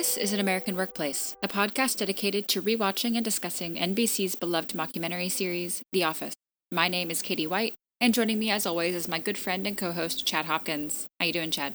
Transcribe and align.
This 0.00 0.16
is 0.16 0.32
An 0.32 0.40
American 0.40 0.76
Workplace, 0.76 1.36
a 1.42 1.46
podcast 1.46 1.98
dedicated 1.98 2.48
to 2.48 2.62
rewatching 2.62 3.16
and 3.16 3.22
discussing 3.22 3.76
NBC's 3.76 4.34
beloved 4.34 4.70
mockumentary 4.70 5.30
series, 5.30 5.82
The 5.92 6.04
Office. 6.04 6.32
My 6.72 6.88
name 6.88 7.10
is 7.10 7.20
Katie 7.20 7.46
White, 7.46 7.74
and 8.00 8.14
joining 8.14 8.38
me 8.38 8.50
as 8.50 8.64
always 8.64 8.94
is 8.94 9.08
my 9.08 9.18
good 9.18 9.36
friend 9.36 9.66
and 9.66 9.76
co-host 9.76 10.24
Chad 10.24 10.46
Hopkins. 10.46 11.06
How 11.18 11.26
you 11.26 11.34
doing, 11.34 11.50
Chad? 11.50 11.74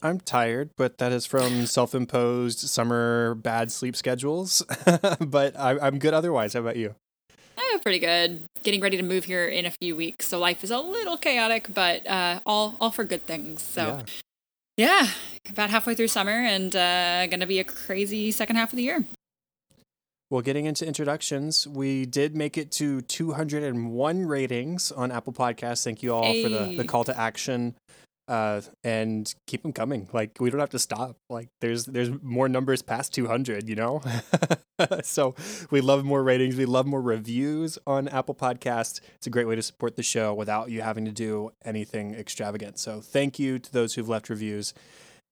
I'm 0.00 0.20
tired, 0.20 0.70
but 0.78 0.96
that 0.96 1.12
is 1.12 1.26
from 1.26 1.66
self-imposed 1.66 2.60
summer 2.60 3.34
bad 3.34 3.70
sleep 3.70 3.94
schedules. 3.94 4.62
but 5.20 5.54
I, 5.60 5.86
am 5.86 5.98
good 5.98 6.14
otherwise. 6.14 6.54
How 6.54 6.60
about 6.60 6.76
you? 6.76 6.94
Oh, 7.58 7.78
pretty 7.82 7.98
good. 7.98 8.44
Getting 8.62 8.80
ready 8.80 8.96
to 8.96 9.02
move 9.02 9.24
here 9.24 9.46
in 9.46 9.66
a 9.66 9.70
few 9.70 9.94
weeks, 9.94 10.28
so 10.28 10.38
life 10.38 10.64
is 10.64 10.70
a 10.70 10.78
little 10.78 11.18
chaotic, 11.18 11.74
but 11.74 12.06
uh, 12.06 12.40
all 12.46 12.76
all 12.80 12.90
for 12.90 13.04
good 13.04 13.26
things. 13.26 13.60
So, 13.60 13.82
yeah, 13.82 14.02
yeah 14.76 15.08
about 15.50 15.70
halfway 15.70 15.94
through 15.94 16.08
summer, 16.08 16.32
and 16.32 16.74
uh, 16.74 17.26
gonna 17.26 17.46
be 17.46 17.58
a 17.58 17.64
crazy 17.64 18.30
second 18.30 18.56
half 18.56 18.72
of 18.72 18.76
the 18.76 18.82
year. 18.82 19.04
Well, 20.30 20.42
getting 20.42 20.64
into 20.64 20.86
introductions, 20.86 21.68
we 21.68 22.06
did 22.06 22.34
make 22.34 22.56
it 22.58 22.72
to 22.72 23.02
201 23.02 24.26
ratings 24.26 24.90
on 24.90 25.12
Apple 25.12 25.32
Podcasts. 25.32 25.84
Thank 25.84 26.02
you 26.02 26.14
all 26.14 26.24
hey. 26.24 26.42
for 26.42 26.48
the, 26.48 26.76
the 26.78 26.84
call 26.84 27.04
to 27.04 27.16
action 27.18 27.74
uh, 28.28 28.60
and 28.82 29.34
keep 29.46 29.62
them 29.62 29.72
coming. 29.72 30.08
Like 30.12 30.38
we 30.40 30.50
don't 30.50 30.60
have 30.60 30.70
to 30.70 30.78
stop. 30.78 31.16
Like 31.28 31.48
there's 31.60 31.84
there's 31.84 32.10
more 32.22 32.48
numbers 32.48 32.82
past 32.82 33.12
200, 33.14 33.68
you 33.68 33.76
know. 33.76 34.02
so 35.02 35.34
we 35.70 35.80
love 35.80 36.04
more 36.04 36.22
ratings. 36.22 36.56
We 36.56 36.64
love 36.64 36.86
more 36.86 37.02
reviews 37.02 37.78
on 37.86 38.08
Apple 38.08 38.34
Podcasts. 38.34 39.00
It's 39.16 39.26
a 39.26 39.30
great 39.30 39.46
way 39.46 39.56
to 39.56 39.62
support 39.62 39.96
the 39.96 40.02
show 40.02 40.32
without 40.32 40.70
you 40.70 40.82
having 40.82 41.04
to 41.04 41.12
do 41.12 41.50
anything 41.64 42.14
extravagant. 42.14 42.78
So 42.78 43.00
thank 43.00 43.38
you 43.38 43.58
to 43.58 43.72
those 43.72 43.94
who've 43.94 44.08
left 44.08 44.28
reviews, 44.28 44.74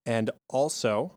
and 0.07 0.31
also. 0.49 1.13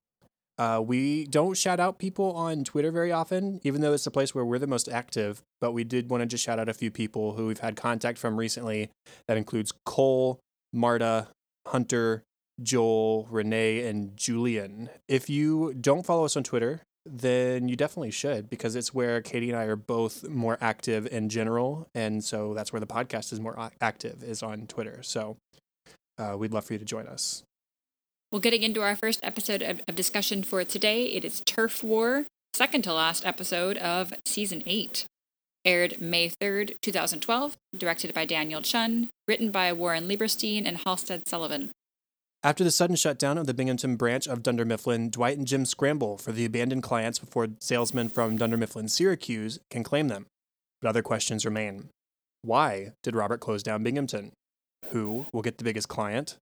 Uh, 0.57 0.81
we 0.81 1.25
don't 1.25 1.57
shout 1.57 1.81
out 1.81 1.99
people 1.99 2.31
on 2.31 2.63
Twitter 2.63 2.89
very 2.89 3.11
often, 3.11 3.59
even 3.65 3.81
though 3.81 3.91
it's 3.91 4.07
a 4.07 4.11
place 4.11 4.33
where 4.33 4.45
we're 4.45 4.57
the 4.57 4.65
most 4.65 4.87
active. 4.87 5.41
But 5.59 5.73
we 5.73 5.83
did 5.83 6.09
want 6.09 6.21
to 6.21 6.25
just 6.25 6.45
shout 6.45 6.59
out 6.59 6.69
a 6.69 6.73
few 6.73 6.89
people 6.89 7.33
who 7.33 7.47
we've 7.47 7.59
had 7.59 7.75
contact 7.75 8.17
from 8.17 8.37
recently. 8.37 8.89
That 9.27 9.35
includes 9.35 9.73
Cole, 9.85 10.39
Marta, 10.71 11.27
Hunter, 11.67 12.23
Joel, 12.61 13.27
Renee, 13.29 13.85
and 13.87 14.15
Julian. 14.15 14.89
If 15.07 15.29
you 15.29 15.73
don't 15.73 16.05
follow 16.05 16.25
us 16.25 16.37
on 16.37 16.43
Twitter, 16.43 16.81
then 17.05 17.67
you 17.67 17.75
definitely 17.75 18.11
should 18.11 18.49
because 18.49 18.75
it's 18.75 18.93
where 18.93 19.21
Katie 19.21 19.49
and 19.49 19.59
I 19.59 19.65
are 19.65 19.75
both 19.75 20.27
more 20.27 20.57
active 20.59 21.05
in 21.07 21.29
general. 21.29 21.87
And 21.93 22.23
so 22.23 22.53
that's 22.53 22.73
where 22.73 22.79
the 22.79 22.87
podcast 22.87 23.31
is 23.31 23.39
more 23.39 23.69
active, 23.79 24.23
is 24.23 24.41
on 24.41 24.67
Twitter. 24.67 25.03
So 25.03 25.37
uh, 26.17 26.35
we'd 26.37 26.53
love 26.53 26.65
for 26.65 26.73
you 26.73 26.79
to 26.79 26.85
join 26.85 27.07
us. 27.07 27.43
Well, 28.31 28.39
getting 28.39 28.63
into 28.63 28.81
our 28.81 28.95
first 28.95 29.19
episode 29.21 29.61
of, 29.61 29.81
of 29.87 29.95
discussion 29.95 30.43
for 30.43 30.63
today, 30.63 31.05
it 31.05 31.23
is 31.23 31.41
Turf 31.45 31.83
War, 31.83 32.25
second 32.53 32.83
to 32.83 32.93
last 32.93 33.25
episode 33.25 33.77
of 33.77 34.13
season 34.25 34.63
eight 34.65 35.05
aired 35.65 35.99
May 35.99 36.29
3rd, 36.29 36.75
2012, 36.81 37.57
directed 37.77 38.13
by 38.13 38.25
Daniel 38.25 38.61
Chun, 38.61 39.09
written 39.27 39.51
by 39.51 39.73
Warren 39.73 40.07
Lieberstein 40.07 40.65
and 40.65 40.77
Halstead 40.85 41.27
Sullivan. 41.27 41.71
After 42.43 42.63
the 42.63 42.69
sudden 42.69 42.95
shutdown 42.95 43.39
of 43.39 43.47
the 43.47 43.55
Binghamton 43.55 43.95
branch 43.95 44.27
of 44.27 44.43
Dunder 44.43 44.65
Mifflin, 44.65 45.09
Dwight 45.09 45.37
and 45.37 45.47
Jim 45.47 45.65
scramble 45.65 46.17
for 46.17 46.31
the 46.31 46.45
abandoned 46.45 46.83
clients 46.83 47.17
before 47.17 47.47
salesmen 47.59 48.07
from 48.07 48.37
Dunder 48.37 48.55
Mifflin 48.55 48.87
Syracuse 48.87 49.57
can 49.71 49.83
claim 49.83 50.09
them. 50.09 50.27
But 50.79 50.89
other 50.89 51.01
questions 51.01 51.43
remain. 51.43 51.89
Why 52.43 52.91
did 53.01 53.15
Robert 53.15 53.39
close 53.39 53.63
down 53.63 53.81
Binghamton? 53.81 54.31
Who 54.91 55.25
will 55.33 55.41
get 55.41 55.57
the 55.57 55.63
biggest 55.63 55.87
client? 55.87 56.37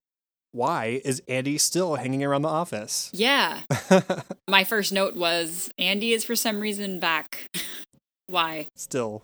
Why 0.52 1.02
is 1.06 1.22
Andy 1.28 1.58
still 1.58 1.96
hanging 1.96 2.24
around 2.24 2.42
the 2.42 2.50
office? 2.50 3.10
Yeah. 3.14 3.62
My 4.48 4.66
first 4.66 4.92
note 4.92 5.16
was 5.16 5.72
Andy 5.80 6.12
is 6.12 6.26
for 6.26 6.36
some 6.36 6.60
reason 6.60 7.00
back. 7.00 7.48
Why? 8.34 8.66
Still. 8.76 9.22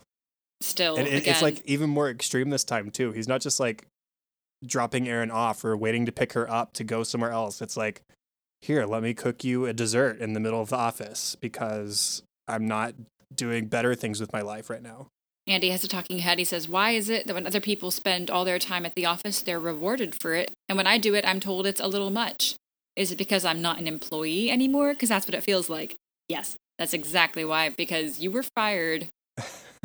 Still. 0.61 0.95
And 0.95 1.07
it, 1.07 1.25
it's 1.25 1.41
like 1.41 1.63
even 1.65 1.89
more 1.89 2.11
extreme 2.11 2.51
this 2.51 2.63
time 2.63 2.91
too. 2.91 3.11
He's 3.11 3.27
not 3.27 3.41
just 3.41 3.59
like 3.59 3.87
dropping 4.63 5.09
Erin 5.09 5.31
off 5.31 5.65
or 5.65 5.75
waiting 5.75 6.05
to 6.05 6.11
pick 6.11 6.33
her 6.33 6.47
up 6.47 6.73
to 6.73 6.83
go 6.83 7.01
somewhere 7.01 7.31
else. 7.31 7.59
It's 7.59 7.75
like, 7.75 8.03
here, 8.61 8.85
let 8.85 9.01
me 9.01 9.15
cook 9.15 9.43
you 9.43 9.65
a 9.65 9.73
dessert 9.73 10.19
in 10.19 10.33
the 10.33 10.39
middle 10.39 10.61
of 10.61 10.69
the 10.69 10.75
office 10.75 11.35
because 11.41 12.21
I'm 12.47 12.67
not 12.67 12.93
doing 13.33 13.65
better 13.65 13.95
things 13.95 14.21
with 14.21 14.31
my 14.31 14.41
life 14.41 14.69
right 14.69 14.83
now. 14.83 15.07
Andy 15.47 15.71
has 15.71 15.83
a 15.83 15.87
talking 15.87 16.19
head. 16.19 16.37
He 16.37 16.45
says, 16.45 16.69
Why 16.69 16.91
is 16.91 17.09
it 17.09 17.25
that 17.25 17.33
when 17.33 17.47
other 17.47 17.61
people 17.61 17.89
spend 17.89 18.29
all 18.29 18.45
their 18.45 18.59
time 18.59 18.85
at 18.85 18.93
the 18.93 19.07
office, 19.07 19.41
they're 19.41 19.59
rewarded 19.59 20.13
for 20.13 20.35
it? 20.35 20.51
And 20.67 20.77
when 20.77 20.85
I 20.85 20.99
do 20.99 21.15
it, 21.15 21.27
I'm 21.27 21.39
told 21.39 21.65
it's 21.65 21.81
a 21.81 21.87
little 21.87 22.11
much. 22.11 22.53
Is 22.95 23.11
it 23.11 23.17
because 23.17 23.43
I'm 23.43 23.61
not 23.61 23.79
an 23.79 23.87
employee 23.87 24.51
anymore? 24.51 24.93
Because 24.93 25.09
that's 25.09 25.25
what 25.25 25.33
it 25.33 25.41
feels 25.41 25.67
like. 25.67 25.95
Yes, 26.27 26.57
that's 26.79 26.93
exactly 26.93 27.45
why, 27.45 27.69
because 27.69 28.19
you 28.19 28.31
were 28.31 28.43
fired 28.43 29.07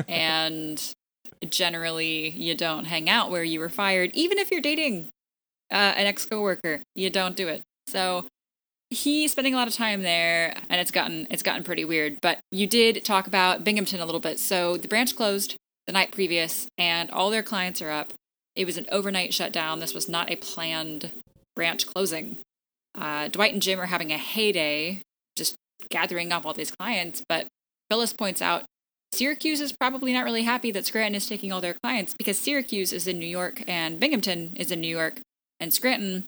and 0.07 0.81
generally 1.47 2.29
you 2.29 2.55
don't 2.55 2.85
hang 2.85 3.09
out 3.09 3.29
where 3.29 3.43
you 3.43 3.59
were 3.59 3.69
fired, 3.69 4.11
even 4.13 4.37
if 4.37 4.49
you're 4.49 4.61
dating 4.61 5.09
uh, 5.71 5.93
an 5.97 6.07
ex 6.07 6.25
coworker. 6.25 6.81
You 6.95 7.09
don't 7.09 7.35
do 7.35 7.47
it. 7.47 7.61
So 7.87 8.25
he's 8.89 9.33
spending 9.33 9.53
a 9.53 9.57
lot 9.57 9.67
of 9.67 9.73
time 9.73 10.01
there, 10.01 10.55
and 10.69 10.79
it's 10.79 10.91
gotten 10.91 11.27
it's 11.29 11.43
gotten 11.43 11.63
pretty 11.63 11.85
weird. 11.85 12.19
But 12.21 12.39
you 12.51 12.65
did 12.65 13.03
talk 13.03 13.27
about 13.27 13.63
Binghamton 13.63 13.99
a 13.99 14.05
little 14.05 14.21
bit. 14.21 14.39
So 14.39 14.77
the 14.77 14.87
branch 14.87 15.15
closed 15.15 15.55
the 15.87 15.93
night 15.93 16.11
previous, 16.11 16.67
and 16.77 17.11
all 17.11 17.29
their 17.29 17.43
clients 17.43 17.81
are 17.81 17.91
up. 17.91 18.13
It 18.55 18.65
was 18.65 18.77
an 18.77 18.87
overnight 18.91 19.33
shutdown. 19.33 19.79
This 19.79 19.93
was 19.93 20.07
not 20.07 20.31
a 20.31 20.37
planned 20.37 21.11
branch 21.57 21.85
closing. 21.85 22.37
Uh, 22.97 23.27
Dwight 23.27 23.51
and 23.51 23.61
Jim 23.61 23.81
are 23.81 23.87
having 23.87 24.13
a 24.13 24.17
heyday, 24.17 25.01
gathering 25.89 26.31
up 26.31 26.45
all 26.45 26.53
these 26.53 26.71
clients. 26.71 27.23
But 27.27 27.47
Phyllis 27.89 28.13
points 28.13 28.41
out 28.41 28.65
Syracuse 29.11 29.61
is 29.61 29.71
probably 29.71 30.11
not 30.13 30.25
really 30.25 30.43
happy 30.43 30.71
that 30.71 30.85
Scranton 30.85 31.15
is 31.15 31.27
taking 31.27 31.51
all 31.51 31.61
their 31.61 31.75
clients 31.81 32.13
because 32.13 32.37
Syracuse 32.37 32.91
is 32.91 33.07
in 33.07 33.17
New 33.17 33.25
York 33.25 33.63
and 33.67 33.99
Binghamton 33.99 34.53
is 34.57 34.71
in 34.71 34.81
New 34.81 34.93
York, 34.93 35.21
and 35.59 35.73
Scranton, 35.73 36.25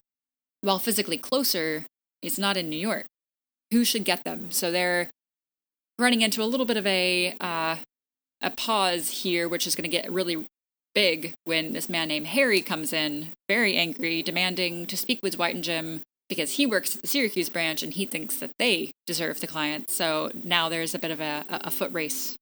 while 0.62 0.78
physically 0.78 1.18
closer, 1.18 1.84
is 2.22 2.38
not 2.38 2.56
in 2.56 2.70
New 2.70 2.78
York. 2.78 3.04
Who 3.70 3.84
should 3.84 4.04
get 4.04 4.24
them? 4.24 4.50
So 4.50 4.72
they're 4.72 5.10
running 5.98 6.22
into 6.22 6.42
a 6.42 6.46
little 6.46 6.64
bit 6.64 6.78
of 6.78 6.86
a 6.86 7.34
uh, 7.40 7.76
a 8.40 8.50
pause 8.50 9.22
here, 9.22 9.48
which 9.48 9.66
is 9.66 9.74
going 9.74 9.88
to 9.88 9.94
get 9.94 10.10
really 10.10 10.46
big 10.94 11.34
when 11.44 11.72
this 11.72 11.88
man 11.88 12.08
named 12.08 12.28
Harry 12.28 12.60
comes 12.60 12.92
in, 12.92 13.28
very 13.48 13.76
angry, 13.76 14.22
demanding 14.22 14.86
to 14.86 14.96
speak 14.96 15.20
with 15.22 15.36
Dwight 15.36 15.54
and 15.54 15.64
Jim 15.64 16.00
because 16.28 16.52
he 16.52 16.66
works 16.66 16.94
at 16.94 17.02
the 17.02 17.08
Syracuse 17.08 17.48
branch 17.48 17.82
and 17.82 17.92
he 17.92 18.04
thinks 18.04 18.36
that 18.38 18.50
they 18.58 18.90
deserve 19.06 19.40
the 19.40 19.46
client. 19.46 19.90
So 19.90 20.30
now 20.44 20.68
there's 20.68 20.94
a 20.94 20.98
bit 20.98 21.10
of 21.10 21.20
a, 21.20 21.44
a 21.48 21.70
foot 21.70 21.92
race. 21.92 22.36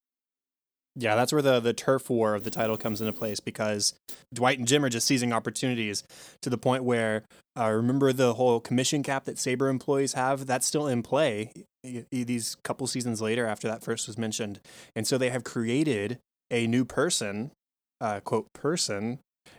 Yeah, 0.98 1.14
that's 1.14 1.30
where 1.30 1.42
the, 1.42 1.60
the 1.60 1.74
turf 1.74 2.08
war 2.08 2.34
of 2.34 2.44
the 2.44 2.50
title 2.50 2.78
comes 2.78 3.02
into 3.02 3.12
place 3.12 3.38
because 3.38 3.92
Dwight 4.32 4.58
and 4.58 4.66
Jim 4.66 4.82
are 4.82 4.88
just 4.88 5.06
seizing 5.06 5.30
opportunities 5.30 6.02
to 6.40 6.48
the 6.48 6.56
point 6.56 6.84
where, 6.84 7.24
uh, 7.58 7.70
remember 7.70 8.14
the 8.14 8.34
whole 8.34 8.60
commission 8.60 9.02
cap 9.02 9.24
that 9.24 9.38
Sabre 9.38 9.68
employees 9.68 10.14
have? 10.14 10.46
That's 10.46 10.66
still 10.66 10.86
in 10.86 11.02
play 11.02 11.52
these 12.10 12.56
couple 12.64 12.86
seasons 12.86 13.20
later 13.20 13.46
after 13.46 13.68
that 13.68 13.82
first 13.82 14.06
was 14.06 14.18
mentioned. 14.18 14.60
And 14.94 15.06
so 15.06 15.18
they 15.18 15.30
have 15.30 15.44
created 15.44 16.18
a 16.50 16.66
new 16.66 16.84
person, 16.84 17.52
uh, 18.00 18.20
quote, 18.20 18.52
person, 18.54 19.18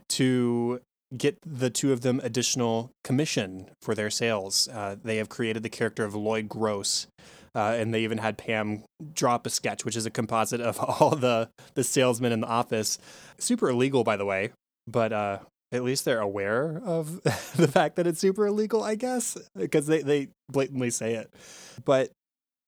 to 0.09 0.81
get 1.15 1.37
the 1.45 1.69
two 1.69 1.93
of 1.93 2.01
them 2.01 2.19
additional 2.23 2.91
commission 3.03 3.69
for 3.81 3.95
their 3.95 4.09
sales. 4.09 4.67
Uh, 4.67 4.95
they 5.01 5.17
have 5.17 5.29
created 5.29 5.63
the 5.63 5.69
character 5.69 6.03
of 6.03 6.15
Lloyd 6.15 6.49
Gross. 6.49 7.07
Uh, 7.55 7.75
and 7.75 7.91
they 7.91 8.03
even 8.03 8.19
had 8.19 8.37
Pam 8.37 8.83
drop 9.13 9.47
a 9.47 9.49
sketch, 9.49 9.83
which 9.83 9.95
is 9.95 10.05
a 10.05 10.11
composite 10.11 10.61
of 10.61 10.79
all 11.01 11.15
the 11.15 11.49
the 11.73 11.83
salesmen 11.83 12.31
in 12.31 12.41
the 12.41 12.47
office. 12.47 12.99
Super 13.39 13.69
illegal, 13.69 14.03
by 14.03 14.15
the 14.15 14.25
way, 14.25 14.51
but 14.85 15.11
uh, 15.11 15.39
at 15.71 15.83
least 15.83 16.05
they're 16.05 16.19
aware 16.19 16.81
of 16.85 17.23
the 17.23 17.67
fact 17.67 17.95
that 17.95 18.05
it's 18.05 18.19
super 18.19 18.45
illegal, 18.45 18.83
I 18.83 18.95
guess, 18.95 19.37
because 19.55 19.87
they, 19.87 20.01
they 20.01 20.27
blatantly 20.49 20.91
say 20.91 21.15
it. 21.15 21.33
But 21.83 22.11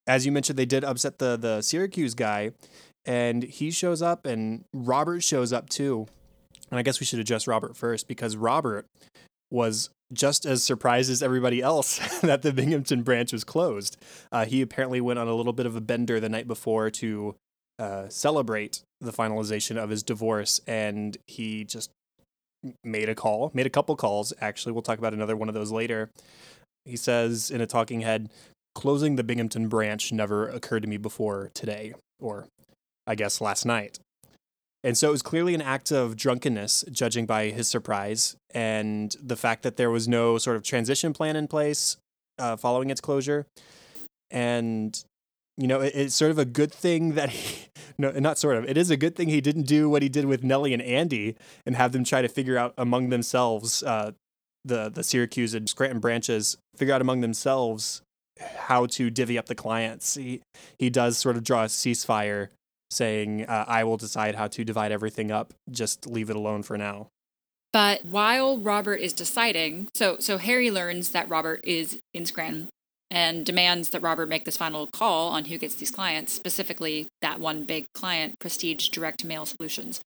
as 0.06 0.26
you 0.26 0.32
mentioned, 0.32 0.58
they 0.58 0.66
did 0.66 0.82
upset 0.82 1.18
the 1.18 1.36
the 1.36 1.62
Syracuse 1.62 2.14
guy, 2.14 2.52
and 3.04 3.42
he 3.44 3.70
shows 3.70 4.02
up, 4.02 4.26
and 4.26 4.64
Robert 4.74 5.22
shows 5.22 5.52
up 5.52 5.68
too. 5.68 6.08
And 6.70 6.78
I 6.78 6.82
guess 6.82 7.00
we 7.00 7.06
should 7.06 7.18
address 7.18 7.46
Robert 7.46 7.76
first 7.76 8.06
because 8.06 8.36
Robert 8.36 8.86
was 9.50 9.90
just 10.12 10.46
as 10.46 10.62
surprised 10.62 11.10
as 11.10 11.22
everybody 11.22 11.60
else 11.60 11.98
that 12.20 12.42
the 12.42 12.52
Binghamton 12.52 13.02
branch 13.02 13.32
was 13.32 13.44
closed. 13.44 13.96
Uh, 14.30 14.44
he 14.44 14.62
apparently 14.62 15.00
went 15.00 15.18
on 15.18 15.28
a 15.28 15.34
little 15.34 15.52
bit 15.52 15.66
of 15.66 15.76
a 15.76 15.80
bender 15.80 16.20
the 16.20 16.28
night 16.28 16.46
before 16.46 16.90
to 16.90 17.34
uh, 17.78 18.08
celebrate 18.08 18.82
the 19.00 19.12
finalization 19.12 19.76
of 19.76 19.90
his 19.90 20.02
divorce, 20.02 20.60
and 20.66 21.16
he 21.26 21.64
just 21.64 21.90
made 22.84 23.08
a 23.08 23.14
call, 23.14 23.50
made 23.54 23.66
a 23.66 23.70
couple 23.70 23.96
calls. 23.96 24.32
Actually, 24.40 24.72
we'll 24.72 24.82
talk 24.82 24.98
about 24.98 25.14
another 25.14 25.36
one 25.36 25.48
of 25.48 25.54
those 25.54 25.72
later. 25.72 26.10
He 26.84 26.96
says 26.96 27.50
in 27.50 27.60
a 27.60 27.66
talking 27.66 28.02
head, 28.02 28.30
closing 28.74 29.16
the 29.16 29.24
Binghamton 29.24 29.68
branch 29.68 30.12
never 30.12 30.48
occurred 30.48 30.82
to 30.82 30.88
me 30.88 30.96
before 30.96 31.50
today, 31.54 31.94
or 32.20 32.46
I 33.06 33.14
guess 33.14 33.40
last 33.40 33.64
night. 33.64 33.98
And 34.82 34.96
so 34.96 35.08
it 35.08 35.12
was 35.12 35.22
clearly 35.22 35.54
an 35.54 35.60
act 35.60 35.90
of 35.90 36.16
drunkenness, 36.16 36.84
judging 36.90 37.26
by 37.26 37.50
his 37.50 37.68
surprise 37.68 38.36
and 38.54 39.14
the 39.22 39.36
fact 39.36 39.62
that 39.62 39.76
there 39.76 39.90
was 39.90 40.08
no 40.08 40.38
sort 40.38 40.56
of 40.56 40.62
transition 40.62 41.12
plan 41.12 41.36
in 41.36 41.48
place 41.48 41.98
uh, 42.38 42.56
following 42.56 42.90
its 42.90 43.00
closure. 43.00 43.46
and 44.30 45.04
you 45.56 45.66
know 45.66 45.80
it, 45.80 45.92
it's 45.94 46.14
sort 46.14 46.30
of 46.30 46.38
a 46.38 46.44
good 46.44 46.72
thing 46.72 47.14
that 47.14 47.30
he 47.30 47.66
no 47.98 48.10
not 48.12 48.38
sort 48.38 48.56
of 48.56 48.64
it 48.64 48.76
is 48.76 48.90
a 48.90 48.96
good 48.96 49.14
thing 49.14 49.28
he 49.28 49.40
didn't 49.40 49.64
do 49.64 49.88
what 49.90 50.02
he 50.02 50.08
did 50.08 50.24
with 50.24 50.42
Nellie 50.42 50.72
and 50.72 50.82
Andy 50.82 51.36
and 51.66 51.76
have 51.76 51.92
them 51.92 52.04
try 52.04 52.22
to 52.22 52.28
figure 52.28 52.56
out 52.56 52.72
among 52.78 53.10
themselves 53.10 53.82
uh, 53.82 54.12
the 54.64 54.88
the 54.88 55.02
Syracuse 55.02 55.54
and 55.54 55.68
Scranton 55.68 56.00
branches 56.00 56.56
figure 56.76 56.94
out 56.94 57.00
among 57.00 57.20
themselves 57.20 58.02
how 58.56 58.86
to 58.86 59.10
divvy 59.10 59.36
up 59.36 59.46
the 59.46 59.54
clients. 59.54 60.14
He 60.14 60.40
he 60.78 60.90
does 60.90 61.18
sort 61.18 61.36
of 61.36 61.44
draw 61.44 61.64
a 61.64 61.66
ceasefire, 61.66 62.48
saying, 62.90 63.46
uh, 63.46 63.64
"I 63.66 63.84
will 63.84 63.96
decide 63.96 64.34
how 64.34 64.48
to 64.48 64.64
divide 64.64 64.92
everything 64.92 65.30
up. 65.30 65.54
Just 65.70 66.06
leave 66.06 66.30
it 66.30 66.36
alone 66.36 66.62
for 66.62 66.76
now." 66.76 67.08
But 67.72 68.04
while 68.04 68.58
Robert 68.58 68.96
is 68.96 69.12
deciding, 69.12 69.88
so 69.94 70.18
so 70.18 70.38
Harry 70.38 70.70
learns 70.70 71.10
that 71.10 71.28
Robert 71.28 71.60
is 71.64 71.98
in 72.12 72.26
Scranton 72.26 72.68
and 73.10 73.44
demands 73.44 73.90
that 73.90 74.02
Robert 74.02 74.28
make 74.28 74.44
this 74.44 74.56
final 74.56 74.86
call 74.86 75.30
on 75.30 75.46
who 75.46 75.58
gets 75.58 75.74
these 75.74 75.90
clients, 75.90 76.32
specifically 76.32 77.08
that 77.22 77.40
one 77.40 77.64
big 77.64 77.86
client, 77.92 78.38
Prestige 78.38 78.88
Direct 78.88 79.24
Mail 79.24 79.46
Solutions. 79.46 80.00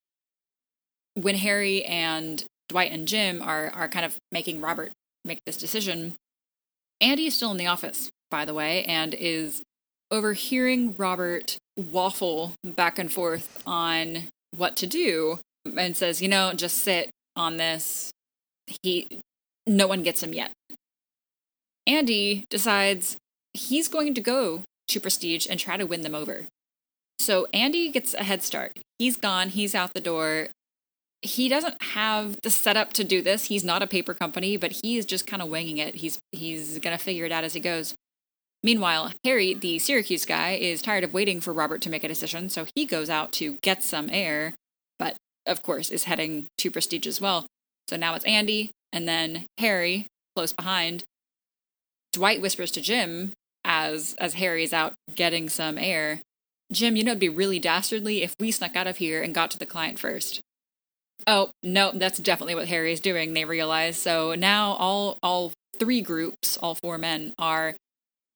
When 1.15 1.37
Harry 1.37 1.85
and 1.85 2.45
Dwight 2.69 2.93
and 2.93 3.07
Jim 3.07 3.43
are 3.43 3.71
are 3.71 3.89
kind 3.89 4.05
of 4.05 4.19
making 4.33 4.61
Robert 4.61 4.93
make 5.25 5.41
this 5.47 5.57
decision, 5.57 6.17
Andy 7.01 7.27
is 7.27 7.37
still 7.37 7.51
in 7.51 7.57
the 7.57 7.67
office, 7.67 8.11
by 8.31 8.45
the 8.45 8.55
way, 8.55 8.85
and 8.85 9.15
is 9.15 9.63
overhearing 10.11 10.95
Robert 10.97 11.57
waffle 11.77 12.53
back 12.63 12.99
and 12.99 13.13
forth 13.13 13.63
on 13.67 14.25
what 14.57 14.77
to 14.77 14.87
do 14.87 15.41
and 15.77 15.97
says, 15.97 16.23
you 16.23 16.29
know, 16.29 16.53
just 16.53 16.79
sit 16.79 17.11
on 17.37 17.57
this. 17.57 18.11
He 18.83 19.07
no 19.67 19.87
one 19.87 20.03
gets 20.03 20.23
him 20.23 20.33
yet. 20.33 20.53
Andy 21.87 22.45
decides 22.51 23.17
he's 23.53 23.89
going 23.89 24.15
to 24.15 24.21
go 24.21 24.63
to 24.89 25.01
Prestige 25.01 25.47
and 25.49 25.59
try 25.59 25.77
to 25.77 25.87
win 25.87 26.03
them 26.03 26.15
over. 26.15 26.47
So 27.19 27.47
Andy 27.55 27.91
gets 27.91 28.15
a 28.15 28.25
head 28.25 28.43
start. 28.43 28.79
He's 28.99 29.17
gone, 29.17 29.51
he's 29.51 29.75
out 29.75 29.95
the 29.95 30.01
door. 30.01 30.49
He 31.23 31.49
doesn't 31.49 31.83
have 31.83 32.39
the 32.43 32.51
setup 32.51 32.93
to 32.95 33.05
do 33.05 33.23
this. 33.23 33.47
He's 33.47 33.65
not 33.65 33.83
a 33.83 33.87
paper 33.87 34.13
company, 34.13 34.59
but 34.59 34.81
he 34.83 34.99
is 34.99 35.07
just 35.07 35.27
kind 35.27 35.41
of 35.41 35.49
winging 35.49 35.79
it. 35.79 35.97
He's 35.97 36.19
he's 36.33 36.79
going 36.79 36.97
to 36.97 37.03
figure 37.03 37.25
it 37.25 37.33
out 37.33 37.45
as 37.45 37.55
he 37.55 37.61
goes. 37.61 37.95
Meanwhile, 38.65 39.13
Harry, 39.25 39.53
the 39.53 39.79
Syracuse 39.79 40.25
guy, 40.25 40.53
is 40.53 40.81
tired 40.81 41.05
of 41.05 41.13
waiting 41.13 41.39
for 41.43 41.53
Robert 41.53 41.83
to 41.83 41.91
make 41.91 42.03
a 42.03 42.09
decision, 42.09 42.49
so 42.49 42.65
he 42.75 42.87
goes 42.87 43.11
out 43.11 43.31
to 43.33 43.59
get 43.61 43.83
some 43.83 44.09
air, 44.11 44.55
but 44.99 45.17
of 45.47 45.63
course 45.63 45.91
is 45.91 46.05
heading 46.05 46.47
to 46.57 46.71
Prestige 46.71 47.07
as 47.07 47.21
well. 47.21 47.45
So 47.89 47.99
now 47.99 48.15
it's 48.15 48.25
Andy 48.25 48.71
and 48.91 49.07
then 49.07 49.45
Harry 49.59 50.07
close 50.35 50.55
behind. 50.55 51.05
Dwight 52.15 52.41
whispers 52.41 52.71
to 52.71 52.81
Jim 52.81 53.33
as 53.67 54.15
as 54.19 54.35
Harry's 54.35 54.73
out 54.73 54.95
getting 55.15 55.51
some 55.51 55.77
air. 55.77 56.23
Jim, 56.73 56.97
you 56.97 57.05
know 57.05 57.11
it'd 57.11 57.21
be 57.21 57.29
really 57.29 57.59
dastardly 57.59 58.23
if 58.23 58.35
we 58.41 58.51
snuck 58.51 58.77
out 58.77 58.87
of 58.87 58.97
here 58.97 59.23
and 59.23 59.35
got 59.35 59.51
to 59.51 59.59
the 59.59 59.67
client 59.67 59.99
first. 59.99 60.41
Oh, 61.27 61.51
no, 61.63 61.91
that's 61.93 62.19
definitely 62.19 62.55
what 62.55 62.69
Harry 62.69 62.93
is 62.93 63.01
doing, 63.01 63.35
they 63.35 63.45
realize. 63.45 63.99
So 63.99 64.35
now 64.35 64.73
all 64.73 65.19
all 65.23 65.53
three 65.79 66.01
groups, 66.01 66.57
all 66.57 66.77
four 66.77 66.97
men, 66.97 67.35
are 67.39 67.75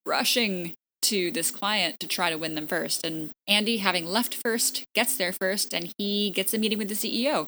rushing 0.09 0.73
to 1.03 1.31
this 1.31 1.51
client 1.51 1.99
to 1.99 2.07
try 2.07 2.29
to 2.29 2.37
win 2.37 2.55
them 2.55 2.67
first. 2.67 3.05
And 3.05 3.31
Andy, 3.47 3.77
having 3.77 4.05
left 4.05 4.35
first, 4.35 4.83
gets 4.93 5.15
there 5.15 5.31
first 5.31 5.73
and 5.73 5.93
he 5.97 6.29
gets 6.29 6.53
a 6.53 6.57
meeting 6.57 6.77
with 6.77 6.89
the 6.89 6.95
CEO. 6.95 7.47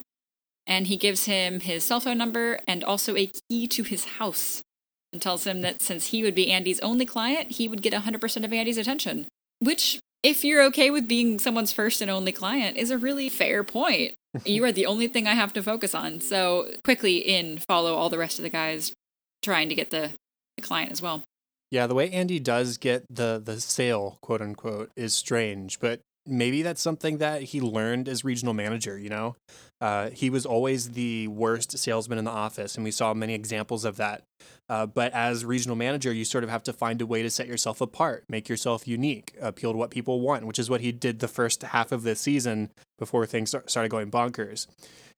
And 0.67 0.87
he 0.87 0.95
gives 0.95 1.25
him 1.25 1.59
his 1.59 1.83
cell 1.83 1.99
phone 1.99 2.17
number 2.17 2.59
and 2.67 2.83
also 2.83 3.15
a 3.15 3.29
key 3.49 3.67
to 3.67 3.83
his 3.83 4.05
house 4.05 4.61
and 5.11 5.21
tells 5.21 5.45
him 5.45 5.61
that 5.61 5.81
since 5.81 6.07
he 6.07 6.23
would 6.23 6.35
be 6.35 6.51
Andy's 6.51 6.79
only 6.79 7.05
client, 7.05 7.51
he 7.51 7.67
would 7.67 7.81
get 7.81 7.93
100% 7.93 8.45
of 8.45 8.53
Andy's 8.53 8.77
attention. 8.77 9.27
Which, 9.59 9.99
if 10.23 10.45
you're 10.45 10.63
okay 10.65 10.89
with 10.89 11.07
being 11.07 11.39
someone's 11.39 11.73
first 11.73 12.01
and 12.01 12.09
only 12.09 12.31
client, 12.31 12.77
is 12.77 12.91
a 12.91 12.97
really 12.97 13.27
fair 13.27 13.63
point. 13.63 14.13
you 14.45 14.63
are 14.63 14.71
the 14.71 14.85
only 14.85 15.07
thing 15.07 15.27
I 15.27 15.33
have 15.33 15.51
to 15.53 15.63
focus 15.63 15.93
on. 15.93 16.21
So 16.21 16.69
quickly 16.83 17.17
in 17.17 17.57
follow 17.57 17.95
all 17.95 18.09
the 18.09 18.17
rest 18.17 18.39
of 18.39 18.43
the 18.43 18.49
guys 18.49 18.93
trying 19.43 19.67
to 19.69 19.75
get 19.75 19.89
the, 19.89 20.11
the 20.55 20.63
client 20.63 20.91
as 20.91 21.01
well. 21.01 21.23
Yeah, 21.71 21.87
the 21.87 21.95
way 21.95 22.11
Andy 22.11 22.39
does 22.39 22.77
get 22.77 23.05
the 23.09 23.41
the 23.43 23.61
sale, 23.61 24.17
quote 24.21 24.41
unquote, 24.41 24.91
is 24.97 25.13
strange, 25.13 25.79
but 25.79 26.01
maybe 26.25 26.61
that's 26.61 26.81
something 26.81 27.17
that 27.19 27.41
he 27.43 27.61
learned 27.61 28.09
as 28.09 28.25
regional 28.25 28.53
manager. 28.53 28.97
You 28.99 29.09
know, 29.09 29.35
uh, 29.79 30.09
he 30.09 30.29
was 30.29 30.45
always 30.45 30.91
the 30.91 31.29
worst 31.29 31.77
salesman 31.77 32.17
in 32.19 32.25
the 32.25 32.31
office, 32.31 32.75
and 32.75 32.83
we 32.83 32.91
saw 32.91 33.13
many 33.13 33.33
examples 33.33 33.85
of 33.85 33.95
that. 33.97 34.23
Uh, 34.71 34.85
but 34.85 35.11
as 35.11 35.43
regional 35.43 35.75
manager, 35.75 36.13
you 36.13 36.23
sort 36.23 36.45
of 36.45 36.49
have 36.49 36.63
to 36.63 36.71
find 36.71 37.01
a 37.01 37.05
way 37.05 37.21
to 37.21 37.29
set 37.29 37.45
yourself 37.45 37.81
apart, 37.81 38.23
make 38.29 38.47
yourself 38.47 38.87
unique, 38.87 39.35
appeal 39.41 39.73
to 39.73 39.77
what 39.77 39.91
people 39.91 40.21
want, 40.21 40.47
which 40.47 40.57
is 40.57 40.69
what 40.69 40.79
he 40.79 40.93
did 40.93 41.19
the 41.19 41.27
first 41.27 41.61
half 41.61 41.91
of 41.91 42.03
the 42.03 42.15
season 42.15 42.71
before 42.97 43.25
things 43.25 43.49
started 43.49 43.89
going 43.89 44.09
bonkers. 44.09 44.67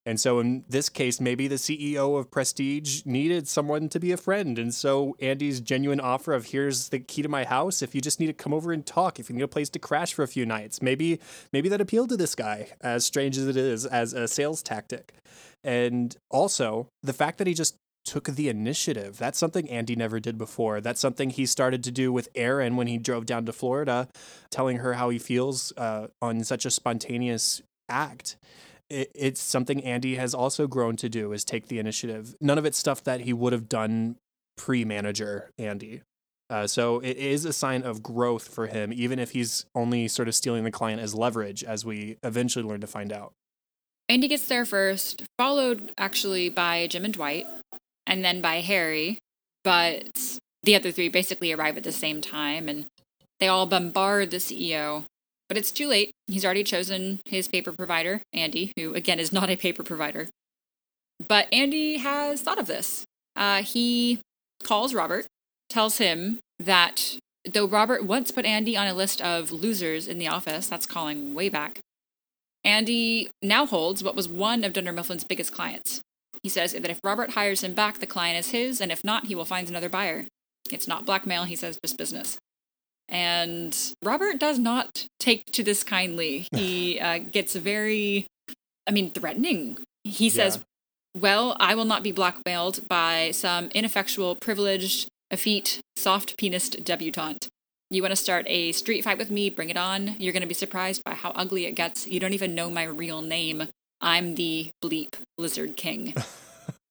And 0.04 0.18
so 0.18 0.40
in 0.40 0.64
this 0.68 0.88
case, 0.88 1.20
maybe 1.20 1.46
the 1.46 1.54
CEO 1.54 2.18
of 2.18 2.32
Prestige 2.32 3.06
needed 3.06 3.46
someone 3.46 3.88
to 3.90 4.00
be 4.00 4.10
a 4.10 4.16
friend. 4.16 4.58
And 4.58 4.74
so 4.74 5.16
Andy's 5.20 5.60
genuine 5.60 6.00
offer 6.00 6.32
of 6.32 6.46
here's 6.46 6.88
the 6.88 6.98
key 6.98 7.22
to 7.22 7.28
my 7.28 7.44
house. 7.44 7.80
If 7.80 7.94
you 7.94 8.00
just 8.00 8.18
need 8.18 8.26
to 8.26 8.32
come 8.32 8.52
over 8.52 8.72
and 8.72 8.84
talk, 8.84 9.20
if 9.20 9.30
you 9.30 9.36
need 9.36 9.42
a 9.42 9.48
place 9.48 9.70
to 9.70 9.78
crash 9.78 10.14
for 10.14 10.24
a 10.24 10.28
few 10.28 10.44
nights, 10.44 10.82
maybe 10.82 11.20
maybe 11.52 11.68
that 11.68 11.80
appealed 11.80 12.08
to 12.08 12.16
this 12.16 12.34
guy, 12.34 12.70
as 12.80 13.06
strange 13.06 13.38
as 13.38 13.46
it 13.46 13.56
is, 13.56 13.86
as 13.86 14.14
a 14.14 14.26
sales 14.26 14.64
tactic. 14.64 15.14
And 15.62 16.14
also 16.28 16.88
the 17.02 17.14
fact 17.14 17.38
that 17.38 17.46
he 17.46 17.54
just 17.54 17.76
took 18.04 18.26
the 18.26 18.48
initiative. 18.48 19.18
That's 19.18 19.38
something 19.38 19.68
Andy 19.70 19.96
never 19.96 20.20
did 20.20 20.36
before. 20.36 20.80
That's 20.80 21.00
something 21.00 21.30
he 21.30 21.46
started 21.46 21.82
to 21.84 21.90
do 21.90 22.12
with 22.12 22.28
Erin 22.34 22.76
when 22.76 22.86
he 22.86 22.98
drove 22.98 23.26
down 23.26 23.46
to 23.46 23.52
Florida, 23.52 24.08
telling 24.50 24.78
her 24.78 24.94
how 24.94 25.08
he 25.08 25.18
feels 25.18 25.72
uh, 25.76 26.08
on 26.20 26.44
such 26.44 26.66
a 26.66 26.70
spontaneous 26.70 27.62
act 27.88 28.36
it, 28.90 29.10
it's 29.14 29.40
something 29.40 29.82
Andy 29.82 30.16
has 30.16 30.34
also 30.34 30.66
grown 30.66 30.96
to 30.96 31.08
do 31.08 31.32
is 31.32 31.44
take 31.44 31.68
the 31.68 31.78
initiative. 31.78 32.34
None 32.40 32.58
of 32.58 32.64
it's 32.64 32.78
stuff 32.78 33.02
that 33.04 33.22
he 33.22 33.32
would 33.32 33.52
have 33.52 33.68
done 33.68 34.16
pre-manager 34.56 35.50
Andy. 35.58 36.02
Uh, 36.50 36.66
so 36.66 37.00
it 37.00 37.16
is 37.16 37.44
a 37.44 37.52
sign 37.52 37.82
of 37.82 38.02
growth 38.02 38.46
for 38.46 38.66
him, 38.66 38.92
even 38.92 39.18
if 39.18 39.30
he's 39.30 39.66
only 39.74 40.06
sort 40.06 40.28
of 40.28 40.34
stealing 40.34 40.62
the 40.64 40.70
client 40.70 41.00
as 41.00 41.14
leverage, 41.14 41.64
as 41.64 41.84
we 41.84 42.18
eventually 42.22 42.64
learn 42.64 42.80
to 42.80 42.86
find 42.86 43.12
out. 43.12 43.32
Andy 44.08 44.28
gets 44.28 44.46
there 44.46 44.66
first, 44.66 45.22
followed 45.38 45.90
actually 45.96 46.50
by 46.50 46.86
Jim 46.86 47.06
and 47.06 47.14
Dwight, 47.14 47.46
and 48.06 48.24
then 48.24 48.40
by 48.40 48.60
Harry. 48.60 49.18
But 49.62 50.38
the 50.62 50.74
other 50.74 50.90
three 50.90 51.08
basically 51.08 51.52
arrive 51.52 51.76
at 51.76 51.84
the 51.84 51.92
same 51.92 52.20
time, 52.20 52.68
and 52.68 52.86
they 53.40 53.48
all 53.48 53.66
bombard 53.66 54.30
the 54.30 54.38
CEO 54.38 55.04
but 55.48 55.56
it's 55.56 55.70
too 55.70 55.88
late. 55.88 56.10
He's 56.26 56.44
already 56.44 56.64
chosen 56.64 57.20
his 57.26 57.48
paper 57.48 57.72
provider, 57.72 58.22
Andy, 58.32 58.72
who 58.76 58.94
again 58.94 59.20
is 59.20 59.32
not 59.32 59.50
a 59.50 59.56
paper 59.56 59.82
provider. 59.82 60.28
But 61.28 61.46
Andy 61.52 61.98
has 61.98 62.40
thought 62.40 62.58
of 62.58 62.66
this. 62.66 63.04
Uh, 63.36 63.62
he 63.62 64.20
calls 64.62 64.94
Robert, 64.94 65.26
tells 65.68 65.98
him 65.98 66.38
that 66.58 67.18
though 67.44 67.66
Robert 67.66 68.04
once 68.04 68.30
put 68.30 68.44
Andy 68.44 68.76
on 68.76 68.86
a 68.86 68.94
list 68.94 69.20
of 69.20 69.52
losers 69.52 70.08
in 70.08 70.18
the 70.18 70.28
office, 70.28 70.66
that's 70.66 70.86
calling 70.86 71.34
way 71.34 71.48
back, 71.48 71.80
Andy 72.64 73.30
now 73.42 73.66
holds 73.66 74.02
what 74.02 74.16
was 74.16 74.28
one 74.28 74.64
of 74.64 74.72
Dunder 74.72 74.92
Mifflin's 74.92 75.24
biggest 75.24 75.52
clients. 75.52 76.00
He 76.44 76.50
says 76.50 76.74
that 76.74 76.90
if 76.90 77.00
Robert 77.02 77.30
hires 77.30 77.64
him 77.64 77.72
back, 77.72 77.98
the 77.98 78.06
client 78.06 78.38
is 78.38 78.50
his, 78.50 78.80
and 78.80 78.92
if 78.92 79.02
not, 79.02 79.26
he 79.26 79.34
will 79.34 79.46
find 79.46 79.68
another 79.68 79.88
buyer. 79.88 80.26
It's 80.70 80.86
not 80.86 81.06
blackmail, 81.06 81.44
he 81.44 81.56
says, 81.56 81.78
just 81.82 81.96
business. 81.96 82.36
And 83.08 83.76
Robert 84.02 84.38
does 84.38 84.58
not 84.58 85.06
take 85.18 85.46
to 85.52 85.64
this 85.64 85.82
kindly. 85.82 86.46
He 86.54 87.00
uh, 87.00 87.18
gets 87.18 87.56
very, 87.56 88.26
I 88.86 88.92
mean, 88.92 89.10
threatening. 89.10 89.78
He 90.04 90.28
says, 90.28 90.58
yeah. 90.58 90.62
Well, 91.16 91.56
I 91.60 91.74
will 91.74 91.84
not 91.84 92.02
be 92.02 92.12
blackmailed 92.12 92.86
by 92.88 93.30
some 93.30 93.68
ineffectual, 93.68 94.34
privileged, 94.34 95.08
effete, 95.30 95.80
soft 95.96 96.36
penised 96.36 96.84
debutante. 96.84 97.48
You 97.90 98.02
want 98.02 98.12
to 98.12 98.16
start 98.16 98.46
a 98.48 98.72
street 98.72 99.04
fight 99.04 99.18
with 99.18 99.30
me? 99.30 99.48
Bring 99.48 99.70
it 99.70 99.76
on. 99.76 100.16
You're 100.18 100.32
going 100.32 100.42
to 100.42 100.48
be 100.48 100.54
surprised 100.54 101.04
by 101.04 101.14
how 101.14 101.30
ugly 101.30 101.66
it 101.66 101.72
gets. 101.72 102.06
You 102.06 102.18
don't 102.18 102.32
even 102.34 102.54
know 102.54 102.68
my 102.68 102.82
real 102.82 103.22
name. 103.22 103.68
I'm 104.04 104.34
the 104.34 104.70
bleep 104.82 105.14
lizard 105.38 105.76
king. 105.78 106.14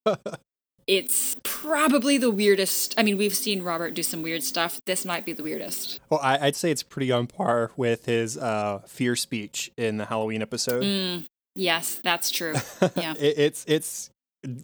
it's 0.87 1.37
probably 1.43 2.17
the 2.17 2.31
weirdest. 2.31 2.95
I 2.97 3.03
mean, 3.03 3.17
we've 3.17 3.35
seen 3.35 3.61
Robert 3.61 3.93
do 3.93 4.01
some 4.01 4.23
weird 4.23 4.41
stuff. 4.41 4.81
This 4.87 5.05
might 5.05 5.23
be 5.23 5.31
the 5.31 5.43
weirdest. 5.43 5.99
Well, 6.09 6.19
I, 6.23 6.45
would 6.45 6.55
say 6.55 6.71
it's 6.71 6.81
pretty 6.81 7.11
on 7.11 7.27
par 7.27 7.71
with 7.77 8.07
his 8.07 8.35
uh, 8.35 8.79
fear 8.87 9.15
speech 9.15 9.71
in 9.77 9.97
the 9.97 10.05
Halloween 10.05 10.41
episode. 10.41 10.83
Mm, 10.83 11.25
yes, 11.55 12.01
that's 12.03 12.31
true. 12.31 12.55
Yeah, 12.95 13.13
it, 13.19 13.37
it's 13.37 13.63
it's 13.67 14.09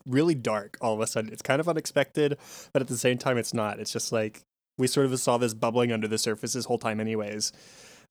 really 0.06 0.36
dark 0.36 0.78
all 0.82 0.96
of 0.96 1.02
a 1.02 1.08
sudden. 1.08 1.32
It's 1.32 1.44
kind 1.44 1.60
of 1.62 1.70
unexpected, 1.70 2.38
but 2.74 2.82
at 2.82 2.88
the 2.88 2.98
same 2.98 3.20
time, 3.20 3.38
it's 3.38 3.54
not. 3.54 3.80
It's 3.80 3.94
just 3.94 4.12
like 4.12 4.42
we 4.78 4.88
sort 4.88 5.06
of 5.06 5.20
saw 5.20 5.38
this 5.38 5.54
bubbling 5.54 5.92
under 5.92 6.08
the 6.08 6.18
surface 6.18 6.54
this 6.54 6.66
whole 6.66 6.80
time, 6.80 7.00
anyways. 7.00 7.54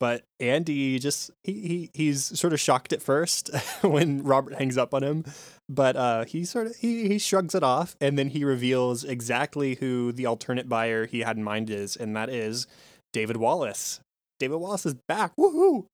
But 0.00 0.22
Andy 0.38 0.98
just 0.98 1.30
he, 1.42 1.52
he 1.52 1.90
he's 1.92 2.38
sort 2.38 2.52
of 2.52 2.60
shocked 2.60 2.92
at 2.92 3.02
first 3.02 3.50
when 3.82 4.22
Robert 4.22 4.54
hangs 4.54 4.78
up 4.78 4.94
on 4.94 5.02
him, 5.02 5.24
but 5.68 5.96
uh, 5.96 6.24
he 6.24 6.44
sort 6.44 6.68
of 6.68 6.76
he, 6.76 7.08
he 7.08 7.18
shrugs 7.18 7.54
it 7.54 7.64
off 7.64 7.96
and 8.00 8.16
then 8.16 8.28
he 8.28 8.44
reveals 8.44 9.02
exactly 9.02 9.74
who 9.76 10.12
the 10.12 10.26
alternate 10.26 10.68
buyer 10.68 11.06
he 11.06 11.20
had 11.20 11.36
in 11.36 11.42
mind 11.42 11.68
is, 11.68 11.96
and 11.96 12.14
that 12.16 12.28
is 12.28 12.66
David 13.12 13.38
Wallace. 13.38 14.00
David 14.38 14.56
Wallace 14.56 14.86
is 14.86 14.94
back. 15.08 15.32
Woohoo! 15.36 15.86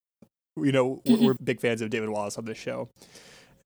You 0.57 0.73
know, 0.73 1.01
we're, 1.07 1.29
we're 1.29 1.35
big 1.43 1.61
fans 1.61 1.81
of 1.81 1.91
David 1.91 2.11
Wallace 2.11 2.37
on 2.37 2.45
this 2.45 2.59
show. 2.59 2.89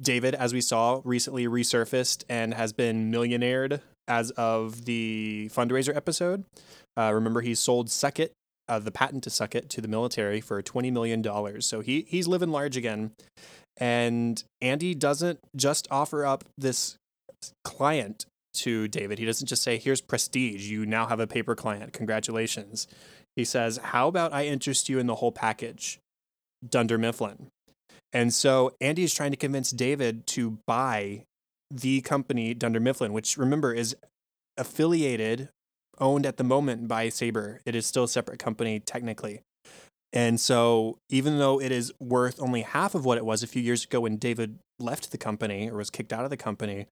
David, 0.00 0.35
as 0.35 0.52
we 0.52 0.61
saw, 0.61 1.00
recently 1.04 1.47
resurfaced 1.47 2.25
and 2.28 2.54
has 2.54 2.73
been 2.73 3.11
millionaired 3.11 3.80
as 4.07 4.30
of 4.33 4.85
the 4.85 5.50
fundraiser 5.52 5.95
episode. 5.95 6.45
Uh, 6.97 7.12
remember, 7.12 7.40
he 7.40 7.54
sold 7.54 7.88
Suckit, 7.88 8.30
uh, 8.68 8.78
the 8.78 8.90
patent 8.90 9.25
to 9.25 9.30
suck 9.30 9.54
it 9.54 9.70
to 9.70 9.80
the 9.80 9.88
military 9.88 10.40
for 10.40 10.62
$20 10.62 10.92
million. 10.92 11.62
So 11.62 11.80
he, 11.80 12.04
he's 12.08 12.28
living 12.28 12.50
large 12.50 12.76
again. 12.76 13.12
And 13.76 14.42
Andy 14.60 14.94
doesn't 14.94 15.38
just 15.56 15.87
offer 15.90 16.26
up 16.26 16.44
this 16.56 16.96
client 17.64 18.26
to 18.54 18.88
David. 18.88 19.18
He 19.18 19.25
doesn't 19.25 19.46
just 19.46 19.62
say, 19.62 19.78
Here's 19.78 20.00
prestige. 20.00 20.68
You 20.68 20.84
now 20.84 21.06
have 21.06 21.20
a 21.20 21.26
paper 21.26 21.54
client. 21.54 21.92
Congratulations. 21.92 22.88
He 23.37 23.44
says, 23.44 23.78
How 23.78 24.08
about 24.08 24.32
I 24.32 24.46
interest 24.46 24.88
you 24.88 24.98
in 24.98 25.06
the 25.06 25.16
whole 25.16 25.32
package? 25.32 25.98
Dunder 26.68 26.98
Mifflin. 26.98 27.48
And 28.12 28.34
so 28.34 28.72
Andy 28.80 29.04
is 29.04 29.14
trying 29.14 29.30
to 29.30 29.37
convince 29.37 29.70
David 29.70 30.26
to 30.28 30.58
buy 30.66 31.25
the 31.70 32.00
company 32.00 32.54
Dunder 32.54 32.80
Mifflin, 32.80 33.12
which 33.12 33.37
remember 33.37 33.72
is 33.72 33.94
affiliated, 34.56 35.50
owned 36.00 36.26
at 36.26 36.37
the 36.37 36.45
moment 36.45 36.88
by 36.88 37.09
Sabre. 37.09 37.61
It 37.64 37.75
is 37.75 37.87
still 37.87 38.05
a 38.05 38.09
separate 38.09 38.38
company 38.38 38.81
technically. 38.81 39.43
And 40.12 40.40
so 40.40 40.99
even 41.11 41.38
though 41.38 41.61
it 41.61 41.71
is 41.71 41.93
worth 42.00 42.40
only 42.40 42.62
half 42.62 42.95
of 42.95 43.05
what 43.05 43.19
it 43.19 43.25
was 43.25 43.43
a 43.43 43.47
few 43.47 43.62
years 43.62 43.85
ago 43.85 44.00
when 44.00 44.17
David 44.17 44.59
left 44.78 45.11
the 45.11 45.19
company 45.19 45.71
or 45.71 45.76
was 45.76 45.90
kicked 45.90 46.12
out 46.12 46.25
of 46.25 46.31
the 46.31 46.37
company, 46.37 46.87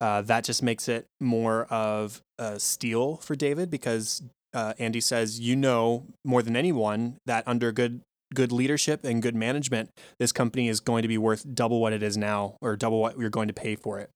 uh, 0.00 0.22
that 0.22 0.44
just 0.44 0.62
makes 0.62 0.88
it 0.88 1.06
more 1.20 1.64
of 1.64 2.22
a 2.38 2.58
steal 2.58 3.16
for 3.16 3.36
David 3.36 3.70
because 3.70 4.22
uh, 4.54 4.72
Andy 4.78 5.00
says, 5.00 5.38
you 5.38 5.54
know 5.54 6.06
more 6.24 6.42
than 6.42 6.56
anyone 6.56 7.18
that 7.26 7.46
under 7.46 7.72
good 7.72 8.00
good 8.34 8.50
leadership 8.50 9.04
and 9.04 9.22
good 9.22 9.34
management, 9.34 9.90
this 10.18 10.32
company 10.32 10.68
is 10.68 10.80
going 10.80 11.02
to 11.02 11.08
be 11.08 11.18
worth 11.18 11.54
double 11.54 11.80
what 11.80 11.92
it 11.92 12.02
is 12.02 12.16
now 12.16 12.56
or 12.60 12.76
double 12.76 13.00
what 13.00 13.18
you're 13.18 13.30
going 13.30 13.48
to 13.48 13.54
pay 13.54 13.76
for 13.76 13.98
it. 13.98 14.10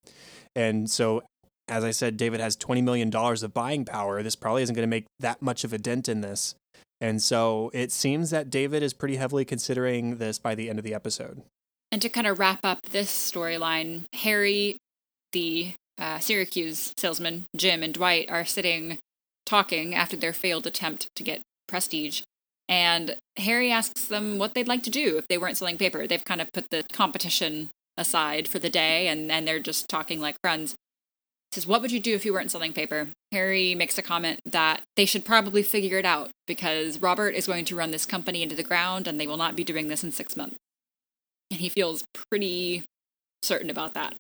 And 0.54 0.90
so, 0.90 1.22
as 1.68 1.84
I 1.84 1.90
said, 1.90 2.16
David 2.16 2.40
has 2.40 2.56
$20 2.56 2.82
million 2.82 3.14
of 3.14 3.54
buying 3.54 3.84
power. 3.84 4.22
This 4.22 4.36
probably 4.36 4.62
isn't 4.62 4.74
going 4.74 4.88
to 4.88 4.90
make 4.90 5.06
that 5.20 5.42
much 5.42 5.64
of 5.64 5.72
a 5.72 5.78
dent 5.78 6.08
in 6.08 6.20
this. 6.20 6.54
And 7.00 7.20
so 7.20 7.70
it 7.74 7.92
seems 7.92 8.30
that 8.30 8.50
David 8.50 8.82
is 8.82 8.92
pretty 8.92 9.16
heavily 9.16 9.44
considering 9.44 10.16
this 10.16 10.38
by 10.38 10.54
the 10.54 10.70
end 10.70 10.78
of 10.78 10.84
the 10.84 10.94
episode. 10.94 11.42
And 11.92 12.00
to 12.02 12.08
kind 12.08 12.26
of 12.26 12.38
wrap 12.38 12.64
up 12.64 12.80
this 12.90 13.10
storyline, 13.10 14.04
Harry, 14.14 14.78
the 15.32 15.74
uh, 15.98 16.18
Syracuse 16.18 16.92
salesman, 16.96 17.46
Jim, 17.54 17.82
and 17.82 17.94
Dwight 17.94 18.30
are 18.30 18.44
sitting 18.44 18.98
talking 19.44 19.94
after 19.94 20.16
their 20.16 20.32
failed 20.32 20.66
attempt 20.66 21.08
to 21.16 21.22
get 21.22 21.40
prestige. 21.68 22.22
And 22.68 23.16
Harry 23.36 23.70
asks 23.70 24.06
them 24.06 24.38
what 24.38 24.54
they'd 24.54 24.68
like 24.68 24.82
to 24.84 24.90
do 24.90 25.18
if 25.18 25.28
they 25.28 25.38
weren't 25.38 25.56
selling 25.56 25.78
paper. 25.78 26.06
They've 26.06 26.24
kind 26.24 26.40
of 26.40 26.52
put 26.52 26.70
the 26.70 26.84
competition 26.92 27.70
aside 27.96 28.48
for 28.48 28.58
the 28.58 28.68
day 28.68 29.08
and, 29.08 29.30
and 29.30 29.46
they're 29.46 29.60
just 29.60 29.88
talking 29.88 30.20
like 30.20 30.36
friends. 30.42 30.74
Says, 31.56 31.66
What 31.66 31.80
would 31.80 31.90
you 31.90 32.00
do 32.00 32.14
if 32.14 32.26
you 32.26 32.34
weren't 32.34 32.50
selling 32.50 32.74
paper? 32.74 33.08
Harry 33.32 33.74
makes 33.74 33.96
a 33.96 34.02
comment 34.02 34.40
that 34.44 34.82
they 34.94 35.06
should 35.06 35.24
probably 35.24 35.62
figure 35.62 35.98
it 35.98 36.04
out 36.04 36.28
because 36.46 37.00
Robert 37.00 37.30
is 37.30 37.46
going 37.46 37.64
to 37.64 37.74
run 37.74 37.92
this 37.92 38.04
company 38.04 38.42
into 38.42 38.54
the 38.54 38.62
ground 38.62 39.08
and 39.08 39.18
they 39.18 39.26
will 39.26 39.38
not 39.38 39.56
be 39.56 39.64
doing 39.64 39.88
this 39.88 40.04
in 40.04 40.12
six 40.12 40.36
months. 40.36 40.56
And 41.50 41.58
he 41.58 41.70
feels 41.70 42.04
pretty 42.30 42.84
certain 43.40 43.70
about 43.70 43.94
that. 43.94 44.14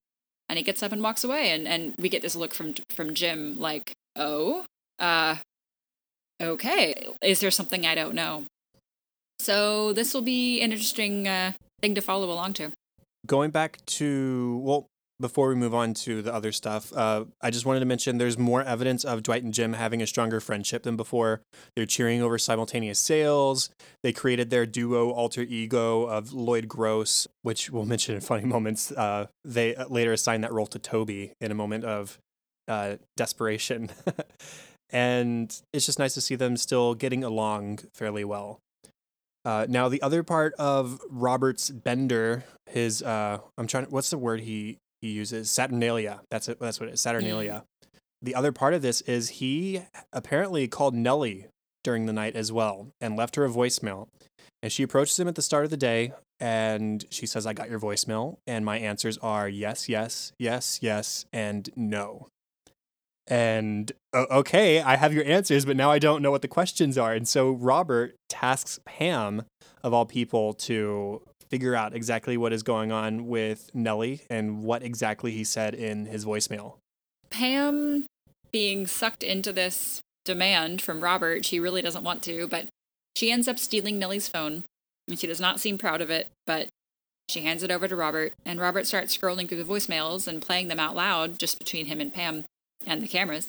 And 0.48 0.56
he 0.56 0.62
gets 0.62 0.82
up 0.82 0.92
and 0.92 1.02
walks 1.02 1.24
away 1.24 1.50
and, 1.50 1.68
and 1.68 1.94
we 1.98 2.08
get 2.08 2.22
this 2.22 2.36
look 2.36 2.54
from 2.54 2.72
from 2.88 3.12
Jim 3.12 3.58
like, 3.58 3.92
oh, 4.16 4.64
uh 4.98 5.36
okay, 6.42 7.08
is 7.20 7.40
there 7.40 7.50
something 7.50 7.84
I 7.84 7.94
don't 7.94 8.14
know? 8.14 8.44
So 9.40 9.92
this 9.92 10.14
will 10.14 10.22
be 10.22 10.62
an 10.62 10.72
interesting 10.72 11.28
uh, 11.28 11.52
thing 11.82 11.94
to 11.96 12.00
follow 12.00 12.30
along 12.30 12.54
to. 12.54 12.72
Going 13.26 13.50
back 13.50 13.84
to, 13.98 14.58
well, 14.64 14.86
before 15.18 15.48
we 15.48 15.54
move 15.54 15.74
on 15.74 15.94
to 15.94 16.20
the 16.22 16.32
other 16.32 16.52
stuff, 16.52 16.92
uh, 16.94 17.24
I 17.40 17.50
just 17.50 17.64
wanted 17.64 17.80
to 17.80 17.86
mention 17.86 18.18
there's 18.18 18.38
more 18.38 18.62
evidence 18.62 19.04
of 19.04 19.22
Dwight 19.22 19.42
and 19.42 19.52
Jim 19.52 19.72
having 19.72 20.02
a 20.02 20.06
stronger 20.06 20.40
friendship 20.40 20.82
than 20.82 20.96
before. 20.96 21.42
They're 21.74 21.86
cheering 21.86 22.22
over 22.22 22.38
simultaneous 22.38 22.98
sales. 22.98 23.70
They 24.02 24.12
created 24.12 24.50
their 24.50 24.66
duo 24.66 25.10
alter 25.10 25.42
ego 25.42 26.04
of 26.04 26.32
Lloyd 26.32 26.68
Gross, 26.68 27.26
which 27.42 27.70
we'll 27.70 27.84
mention 27.86 28.14
in 28.14 28.20
funny 28.20 28.44
moments. 28.44 28.92
Uh, 28.92 29.26
they 29.44 29.74
later 29.88 30.12
assigned 30.12 30.44
that 30.44 30.52
role 30.52 30.66
to 30.66 30.78
Toby 30.78 31.32
in 31.40 31.50
a 31.50 31.54
moment 31.54 31.84
of 31.84 32.18
uh, 32.68 32.96
desperation. 33.16 33.90
and 34.90 35.62
it's 35.72 35.86
just 35.86 35.98
nice 35.98 36.14
to 36.14 36.20
see 36.20 36.34
them 36.34 36.56
still 36.56 36.94
getting 36.94 37.24
along 37.24 37.80
fairly 37.94 38.24
well. 38.24 38.60
Uh, 39.46 39.64
now, 39.68 39.88
the 39.88 40.02
other 40.02 40.24
part 40.24 40.54
of 40.54 41.00
Robert's 41.08 41.70
bender, 41.70 42.44
his 42.68 43.00
uh, 43.00 43.38
I'm 43.56 43.68
trying. 43.68 43.86
What's 43.86 44.10
the 44.10 44.18
word 44.18 44.40
he 44.40 44.78
he 45.06 45.12
uses? 45.12 45.50
Saturnalia. 45.50 46.20
That's 46.30 46.48
it. 46.48 46.58
That's 46.60 46.80
what 46.80 46.88
it 46.88 46.94
is. 46.94 47.00
Saturnalia. 47.00 47.64
Mm. 47.64 47.88
The 48.22 48.34
other 48.34 48.52
part 48.52 48.74
of 48.74 48.82
this 48.82 49.02
is 49.02 49.28
he 49.28 49.82
apparently 50.12 50.68
called 50.68 50.94
Nellie 50.94 51.46
during 51.84 52.06
the 52.06 52.12
night 52.12 52.34
as 52.34 52.50
well 52.50 52.88
and 53.00 53.16
left 53.16 53.36
her 53.36 53.44
a 53.44 53.48
voicemail. 53.48 54.08
And 54.62 54.72
she 54.72 54.82
approaches 54.82 55.18
him 55.18 55.28
at 55.28 55.34
the 55.34 55.42
start 55.42 55.64
of 55.64 55.70
the 55.70 55.76
day 55.76 56.12
and 56.40 57.04
she 57.10 57.26
says, 57.26 57.46
I 57.46 57.52
got 57.52 57.70
your 57.70 57.78
voicemail. 57.78 58.38
And 58.46 58.64
my 58.64 58.78
answers 58.78 59.18
are 59.18 59.48
yes, 59.48 59.88
yes, 59.88 60.32
yes, 60.38 60.80
yes, 60.82 61.26
and 61.32 61.70
no 61.76 62.28
and 63.28 63.90
okay, 64.14 64.80
I 64.80 64.96
have 64.96 65.12
your 65.12 65.24
answers, 65.24 65.64
but 65.64 65.76
now 65.76 65.90
I 65.90 65.98
don't 65.98 66.22
know 66.22 66.30
what 66.30 66.42
the 66.42 66.48
questions 66.48 66.96
are. 66.96 67.12
And 67.12 67.26
so 67.26 67.50
Robert 67.50 68.14
tasks 68.28 68.78
Pam, 68.84 69.44
of 69.82 69.92
all 69.92 70.06
people, 70.06 70.54
to 70.54 71.22
figure 71.48 71.74
out 71.74 71.94
exactly 71.94 72.36
what 72.36 72.52
is 72.52 72.62
going 72.62 72.92
on 72.92 73.26
with 73.26 73.70
Nellie 73.74 74.22
and 74.30 74.62
what 74.62 74.82
exactly 74.82 75.32
he 75.32 75.44
said 75.44 75.74
in 75.74 76.06
his 76.06 76.24
voicemail. 76.24 76.76
Pam 77.30 78.06
being 78.52 78.86
sucked 78.86 79.22
into 79.22 79.52
this 79.52 80.00
demand 80.24 80.82
from 80.82 81.02
Robert, 81.02 81.44
she 81.44 81.60
really 81.60 81.82
doesn't 81.82 82.04
want 82.04 82.22
to, 82.22 82.46
but 82.46 82.68
she 83.14 83.30
ends 83.30 83.48
up 83.48 83.58
stealing 83.58 83.98
Nellie's 83.98 84.28
phone. 84.28 84.64
And 85.08 85.18
she 85.18 85.26
does 85.26 85.40
not 85.40 85.60
seem 85.60 85.78
proud 85.78 86.00
of 86.00 86.10
it, 86.10 86.28
but 86.46 86.68
she 87.28 87.42
hands 87.42 87.62
it 87.62 87.70
over 87.70 87.88
to 87.88 87.96
Robert, 87.96 88.32
and 88.44 88.60
Robert 88.60 88.86
starts 88.86 89.16
scrolling 89.16 89.48
through 89.48 89.62
the 89.62 89.72
voicemails 89.72 90.28
and 90.28 90.42
playing 90.42 90.68
them 90.68 90.78
out 90.78 90.94
loud 90.94 91.38
just 91.38 91.58
between 91.58 91.86
him 91.86 92.00
and 92.00 92.12
Pam 92.12 92.44
and 92.86 93.02
the 93.02 93.08
cameras. 93.08 93.48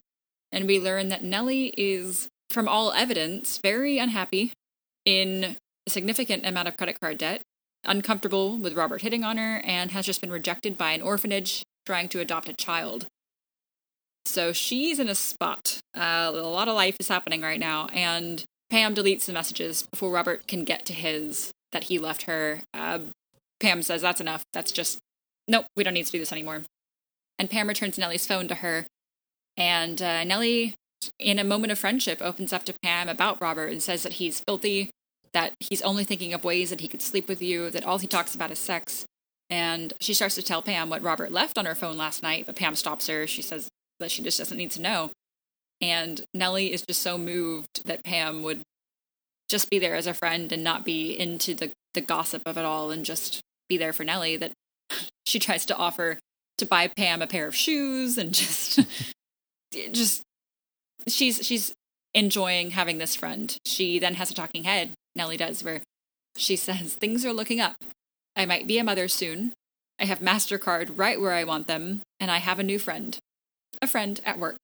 And 0.52 0.66
we 0.66 0.80
learn 0.80 1.10
that 1.10 1.24
Nellie 1.24 1.74
is, 1.78 2.28
from 2.50 2.68
all 2.68 2.92
evidence, 2.92 3.60
very 3.62 4.00
unhappy 4.00 4.52
in 5.06 5.58
a 5.86 5.90
significant 5.90 6.46
amount 6.46 6.68
of 6.68 6.78
credit 6.78 7.00
card 7.00 7.18
debt, 7.20 7.42
uncomfortable 7.84 8.58
with 8.58 8.76
Robert 8.76 9.02
hitting 9.02 9.24
on 9.24 9.38
her, 9.38 9.62
and 9.64 9.92
has 9.92 10.06
just 10.06 10.22
been 10.22 10.32
rejected 10.32 10.78
by 10.78 10.92
an 10.92 11.02
orphanage 11.02 11.64
trying 11.86 12.10
to 12.10 12.20
adopt 12.20 12.50
a 12.50 12.54
child. 12.54 13.08
So 14.26 14.52
she's 14.52 15.00
in 15.00 15.08
a 15.08 15.16
spot. 15.16 15.80
Uh, 15.96 16.32
a 16.34 16.42
lot 16.42 16.68
of 16.68 16.76
life 16.76 16.98
is 17.00 17.08
happening 17.08 17.42
right 17.42 17.60
now, 17.60 17.88
and 17.88 18.44
Pam 18.70 18.94
deletes 18.94 19.26
the 19.26 19.34
messages 19.34 19.88
before 19.90 20.12
Robert 20.12 20.48
can 20.48 20.64
get 20.64 20.86
to 20.88 20.94
his 20.94 21.52
that 21.72 21.86
he 21.86 21.98
left 21.98 22.24
her. 22.24 22.62
Uh, 22.74 23.00
Pam 23.60 23.82
says, 23.82 24.02
That's 24.02 24.22
enough. 24.22 24.44
That's 24.54 24.72
just, 24.72 25.00
nope, 25.48 25.66
we 25.76 25.84
don't 25.84 25.94
need 25.94 26.06
to 26.06 26.12
do 26.12 26.20
this 26.20 26.32
anymore. 26.32 26.64
And 27.40 27.50
Pam 27.50 27.68
returns 27.68 27.98
Nellie's 27.98 28.28
phone 28.28 28.48
to 28.48 28.56
her 28.56 28.88
and 29.58 30.02
uh, 30.02 30.24
Nellie, 30.24 30.76
in 31.20 31.40
a 31.40 31.44
moment 31.44 31.72
of 31.72 31.80
friendship, 31.80 32.22
opens 32.22 32.54
up 32.54 32.64
to 32.66 32.76
Pam 32.84 33.10
about 33.10 33.42
Robert 33.42 33.72
and 33.72 33.82
says 33.82 34.04
that 34.04 34.14
he's 34.14 34.40
filthy, 34.40 34.92
that 35.34 35.54
he's 35.60 35.82
only 35.82 36.04
thinking 36.04 36.34
of 36.34 36.44
ways 36.44 36.70
that 36.70 36.82
he 36.82 36.88
could 36.88 37.02
sleep 37.02 37.28
with 37.28 37.42
you, 37.42 37.70
that 37.72 37.86
all 37.86 37.98
he 37.98 38.08
talks 38.08 38.36
about 38.36 38.52
is 38.52 38.60
sex. 38.60 39.06
And 39.50 39.94
she 40.02 40.14
starts 40.14 40.36
to 40.36 40.44
tell 40.44 40.62
Pam 40.62 40.90
what 40.90 41.02
Robert 41.02 41.32
left 41.32 41.58
on 41.58 41.66
her 41.66 41.76
phone 41.76 41.98
last 41.98 42.22
night, 42.22 42.46
but 42.46 42.56
Pam 42.56 42.76
stops 42.76 43.08
her. 43.08 43.26
She 43.28 43.42
says 43.42 43.70
that 44.00 44.12
she 44.12 44.22
just 44.22 44.38
doesn't 44.38 44.58
need 44.58 44.72
to 44.72 44.82
know. 44.82 45.12
And 45.82 46.26
Nellie 46.34 46.74
is 46.74 46.84
just 46.88 47.02
so 47.02 47.18
moved 47.18 47.86
that 47.86 48.04
Pam 48.04 48.44
would 48.44 48.62
just 49.48 49.70
be 49.70 49.80
there 49.80 49.96
as 49.96 50.08
a 50.08 50.14
friend 50.14 50.52
and 50.52 50.64
not 50.64 50.84
be 50.84 51.18
into 51.18 51.54
the, 51.54 51.72
the 51.94 52.02
gossip 52.02 52.42
of 52.46 52.58
it 52.58 52.66
all 52.66 52.92
and 52.92 53.06
just 53.06 53.42
be 53.70 53.78
there 53.78 53.94
for 53.94 54.04
Nellie 54.04 54.38
that 54.38 54.52
she 55.26 55.40
tries 55.40 55.66
to 55.68 55.76
offer 55.76 56.20
to 56.58 56.66
buy 56.66 56.88
Pam 56.88 57.22
a 57.22 57.28
pair 57.28 57.48
of 57.48 57.56
shoes 57.56 58.18
and 58.18 58.34
just 58.34 58.80
just 59.92 60.24
she's 61.08 61.46
she's 61.46 61.74
enjoying 62.14 62.72
having 62.72 62.98
this 62.98 63.16
friend. 63.16 63.58
She 63.66 64.00
then 64.00 64.16
has 64.16 64.32
a 64.32 64.34
talking 64.34 64.64
head, 64.64 64.94
Nellie 65.18 65.38
does, 65.38 65.64
where 65.64 65.82
she 66.36 66.56
says, 66.56 66.94
Things 66.94 67.26
are 67.26 67.34
looking 67.34 67.60
up. 67.60 67.76
I 68.36 68.46
might 68.46 68.68
be 68.68 68.78
a 68.78 68.84
mother 68.84 69.08
soon. 69.08 69.54
I 70.00 70.06
have 70.06 70.20
MasterCard 70.20 70.92
right 70.96 71.20
where 71.20 71.34
I 71.34 71.44
want 71.44 71.68
them, 71.68 72.02
and 72.20 72.30
I 72.30 72.38
have 72.38 72.60
a 72.60 72.64
new 72.64 72.80
friend. 72.80 73.18
A 73.82 73.88
friend 73.88 74.20
at 74.26 74.40
work. 74.40 74.56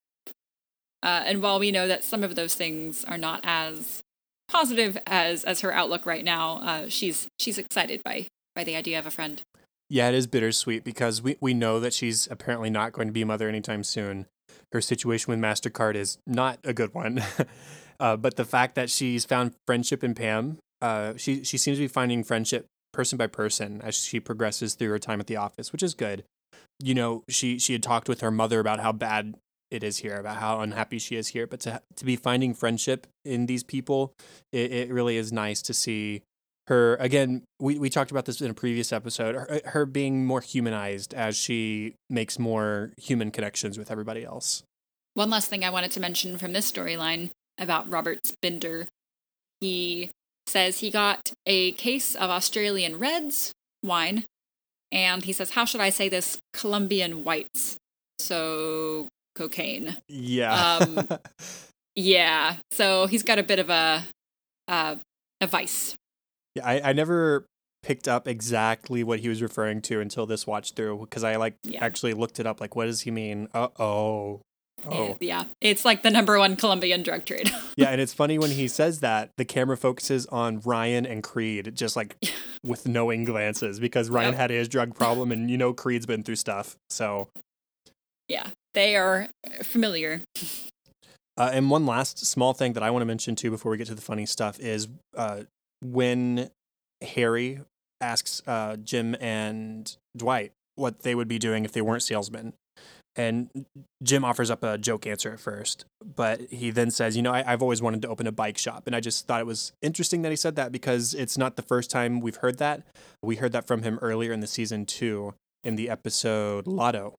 Uh, 1.02 1.24
and 1.26 1.42
while 1.42 1.60
we 1.60 1.72
know 1.72 1.88
that 1.88 2.04
some 2.04 2.24
of 2.24 2.36
those 2.36 2.56
things 2.56 3.04
are 3.04 3.18
not 3.18 3.42
as 3.44 4.00
positive 4.48 4.98
as 5.06 5.44
as 5.44 5.62
her 5.62 5.74
outlook 5.74 6.06
right 6.06 6.24
now, 6.24 6.60
uh, 6.60 6.88
she's 6.88 7.28
she's 7.40 7.58
excited 7.58 8.02
by 8.06 8.28
by 8.56 8.64
the 8.64 8.76
idea 8.76 8.98
of 8.98 9.06
a 9.06 9.12
friend. 9.12 9.42
Yeah, 9.90 10.08
it 10.08 10.16
is 10.16 10.28
bittersweet 10.28 10.84
because 10.84 11.22
we, 11.22 11.36
we 11.42 11.54
know 11.54 11.80
that 11.80 11.94
she's 11.94 12.28
apparently 12.32 12.70
not 12.70 12.94
going 12.94 13.08
to 13.08 13.12
be 13.12 13.22
a 13.22 13.26
mother 13.26 13.50
anytime 13.50 13.84
soon 13.84 14.28
her 14.74 14.82
situation 14.82 15.32
with 15.32 15.40
Mastercard 15.40 15.96
is 15.96 16.18
not 16.26 16.60
a 16.64 16.74
good 16.74 16.94
one. 16.94 17.24
uh, 18.04 18.18
but 18.18 18.36
the 18.36 18.44
fact 18.44 18.76
that 18.76 18.90
she's 18.90 19.24
found 19.24 19.54
friendship 19.66 20.04
in 20.04 20.14
Pam, 20.14 20.58
uh, 20.82 21.14
she 21.16 21.46
she 21.46 21.58
seems 21.58 21.78
to 21.78 21.84
be 21.84 21.88
finding 21.88 22.22
friendship 22.22 22.68
person 22.92 23.18
by 23.18 23.28
person 23.28 23.82
as 23.82 23.96
she 23.96 24.20
progresses 24.20 24.74
through 24.76 24.90
her 24.90 25.00
time 25.00 25.22
at 25.22 25.28
the 25.28 25.38
office, 25.38 25.72
which 25.72 25.82
is 25.82 25.94
good. 25.94 26.26
You 26.80 26.96
know, 26.96 27.24
she 27.30 27.58
she 27.58 27.72
had 27.72 27.82
talked 27.82 28.10
with 28.10 28.20
her 28.20 28.30
mother 28.30 28.60
about 28.60 28.82
how 28.82 28.92
bad 28.92 29.36
it 29.72 29.84
is 29.84 30.00
here, 30.00 30.18
about 30.18 30.36
how 30.36 30.60
unhappy 30.60 31.00
she 31.00 31.16
is 31.16 31.30
here, 31.30 31.48
but 31.48 31.62
to 31.62 31.82
to 31.96 32.04
be 32.04 32.18
finding 32.18 32.54
friendship 32.54 33.08
in 33.24 33.46
these 33.46 33.64
people, 33.64 34.14
it, 34.52 34.70
it 34.74 34.92
really 34.92 35.16
is 35.16 35.32
nice 35.32 35.62
to 35.62 35.74
see 35.74 36.24
her 36.68 36.96
again 36.96 37.44
we, 37.60 37.78
we 37.78 37.90
talked 37.90 38.12
about 38.12 38.26
this 38.26 38.40
in 38.40 38.50
a 38.50 38.54
previous 38.54 38.94
episode 38.94 39.36
her, 39.36 39.62
her 39.66 39.86
being 39.86 40.26
more 40.26 40.40
humanized 40.40 41.14
as 41.14 41.36
she 41.36 41.94
makes 42.10 42.40
more 42.40 42.94
human 42.98 43.32
connections 43.32 43.78
with 43.78 43.92
everybody 43.92 44.24
else 44.24 44.64
one 45.14 45.30
last 45.30 45.50
thing 45.50 45.66
i 45.66 45.70
wanted 45.70 45.92
to 45.92 46.00
mention 46.00 46.38
from 46.38 46.54
this 46.54 46.72
storyline 46.72 47.32
about 47.58 47.90
robert 47.92 48.20
Spender. 48.26 48.88
he 49.62 50.12
says 50.48 50.80
he 50.80 50.90
got 50.90 51.32
a 51.46 51.72
case 51.74 52.16
of 52.16 52.30
australian 52.30 53.00
reds 53.00 53.52
wine 53.84 54.26
and 54.92 55.24
he 55.24 55.34
says 55.34 55.52
how 55.52 55.66
should 55.66 55.82
i 55.82 55.90
say 55.90 56.10
this 56.10 56.38
colombian 56.54 57.24
whites 57.24 57.78
so 58.20 59.08
cocaine 59.36 59.98
yeah 60.08 60.78
um, 60.78 61.08
yeah 61.96 62.56
so 62.72 63.08
he's 63.08 63.24
got 63.24 63.40
a 63.40 63.44
bit 63.44 63.60
of 63.60 63.70
a 63.70 64.04
uh, 64.68 64.96
a 65.42 65.48
vice 65.48 65.96
yeah, 66.56 66.66
I, 66.66 66.90
I 66.90 66.94
never 66.94 67.46
picked 67.82 68.08
up 68.08 68.28
exactly 68.28 69.04
what 69.04 69.20
he 69.20 69.30
was 69.30 69.42
referring 69.42 69.82
to 69.82 70.00
until 70.00 70.26
this 70.26 70.48
watch 70.48 70.72
through 70.74 71.00
because 71.00 71.24
I 71.24 71.36
like 71.36 71.56
yeah. 71.64 71.84
actually 71.84 72.14
looked 72.14 72.40
it 72.40 72.48
up. 72.48 72.62
Like, 72.62 72.76
what 72.76 72.86
does 72.86 73.02
he 73.02 73.12
mean? 73.12 73.48
Uh 73.54 73.68
oh. 73.80 74.42
Oh. 74.90 75.18
Yeah, 75.20 75.46
it's 75.62 75.86
like 75.86 76.04
the 76.04 76.10
number 76.10 76.38
one 76.38 76.56
Colombian 76.56 77.04
drug 77.04 77.26
trade. 77.26 77.52
yeah, 77.78 77.90
and 77.90 78.02
it's 78.02 78.14
funny 78.14 78.38
when 78.38 78.52
he 78.52 78.68
says 78.68 79.00
that 79.00 79.32
the 79.38 79.46
camera 79.46 79.78
focuses 79.78 80.26
on 80.28 80.60
Ryan 80.62 81.06
and 81.06 81.24
Creed, 81.24 81.76
just 81.76 81.96
like 81.96 82.16
with 82.64 82.88
knowing 82.88 83.24
glances, 83.24 83.80
because 83.80 84.10
Ryan 84.10 84.32
yep. 84.32 84.40
had 84.40 84.50
his 84.50 84.68
drug 84.68 84.96
problem, 84.96 85.32
and 85.32 85.50
you 85.50 85.58
know 85.58 85.74
Creed's 85.74 86.06
been 86.06 86.24
through 86.24 86.36
stuff. 86.36 86.76
So, 86.90 87.30
yeah, 88.28 88.50
they 88.74 88.96
are 88.96 89.30
familiar. 89.62 90.22
Uh, 91.36 91.50
and 91.52 91.70
one 91.70 91.86
last 91.86 92.26
small 92.26 92.54
thing 92.54 92.74
that 92.74 92.84
I 92.84 92.92
want 92.92 93.02
to 93.02 93.08
mention 93.08 93.36
too 93.36 93.50
before 93.50 93.72
we 93.72 93.78
get 93.78 93.88
to 93.88 93.96
the 93.96 94.02
funny 94.02 94.26
stuff 94.26 94.60
is 94.60 94.88
uh, 95.18 95.44
when 95.82 96.50
Harry 97.02 97.62
asks 98.02 98.42
uh, 98.46 98.76
Jim 98.78 99.16
and 99.20 99.96
Dwight 100.16 100.52
what 100.76 101.00
they 101.00 101.16
would 101.16 101.28
be 101.28 101.40
doing 101.40 101.66
if 101.66 101.72
they 101.72 101.82
weren't 101.82 102.04
salesmen. 102.04 102.54
And 103.16 103.50
Jim 104.02 104.26
offers 104.26 104.50
up 104.50 104.64
a 104.64 104.78
joke 104.78 105.06
answer 105.06 105.32
at 105.32 105.40
first, 105.40 105.86
but 106.04 106.42
he 106.50 106.72
then 106.72 106.90
says, 106.90 107.16
You 107.16 107.22
know, 107.22 107.32
I, 107.32 107.44
have 107.44 107.62
always 107.62 107.82
wanted 107.82 108.02
to 108.04 108.08
open 108.08 108.26
a 108.26 108.32
bike 108.32 108.58
shop. 108.58 108.84
And 108.88 108.96
I 108.96 109.00
just 109.00 109.28
thought 109.28 109.40
it 109.40 109.46
was 109.46 109.72
interesting 109.82 110.24
that 110.24 110.32
he 110.32 110.36
said 110.36 110.56
that 110.56 110.72
because 110.72 111.14
it's 111.14 111.38
not 111.38 111.56
the 111.56 111.62
first 111.62 111.92
time 111.92 112.22
we've 112.22 112.38
heard 112.38 112.58
that. 112.58 112.82
We 113.22 113.36
heard 113.36 113.52
that 113.52 113.68
from 113.68 113.84
him 113.84 114.00
earlier 114.02 114.32
in 114.32 114.40
the 114.40 114.48
season 114.48 114.86
two 114.86 115.36
in 115.64 115.76
the 115.76 115.90
episode 115.90 116.66
Lotto. 116.66 117.14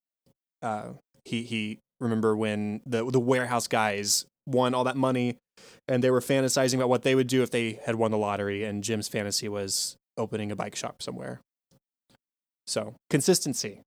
Uh, 0.62 0.94
he, 1.24 1.42
he, 1.42 1.78
remember 2.00 2.36
when 2.36 2.80
the, 2.84 3.08
the 3.10 3.20
warehouse 3.20 3.68
guys 3.68 4.26
won 4.46 4.74
all 4.74 4.84
that 4.84 4.96
money 4.96 5.36
and 5.86 6.02
they 6.02 6.10
were 6.10 6.20
fantasizing 6.20 6.74
about 6.74 6.88
what 6.88 7.02
they 7.02 7.14
would 7.14 7.28
do 7.28 7.42
if 7.42 7.50
they 7.50 7.78
had 7.84 7.94
won 7.94 8.10
the 8.10 8.18
lottery. 8.18 8.64
And 8.64 8.82
Jim's 8.82 9.08
fantasy 9.08 9.48
was 9.48 9.96
opening 10.16 10.50
a 10.50 10.56
bike 10.56 10.74
shop 10.74 11.02
somewhere. 11.02 11.40
So 12.66 12.94
consistency. 13.10 13.82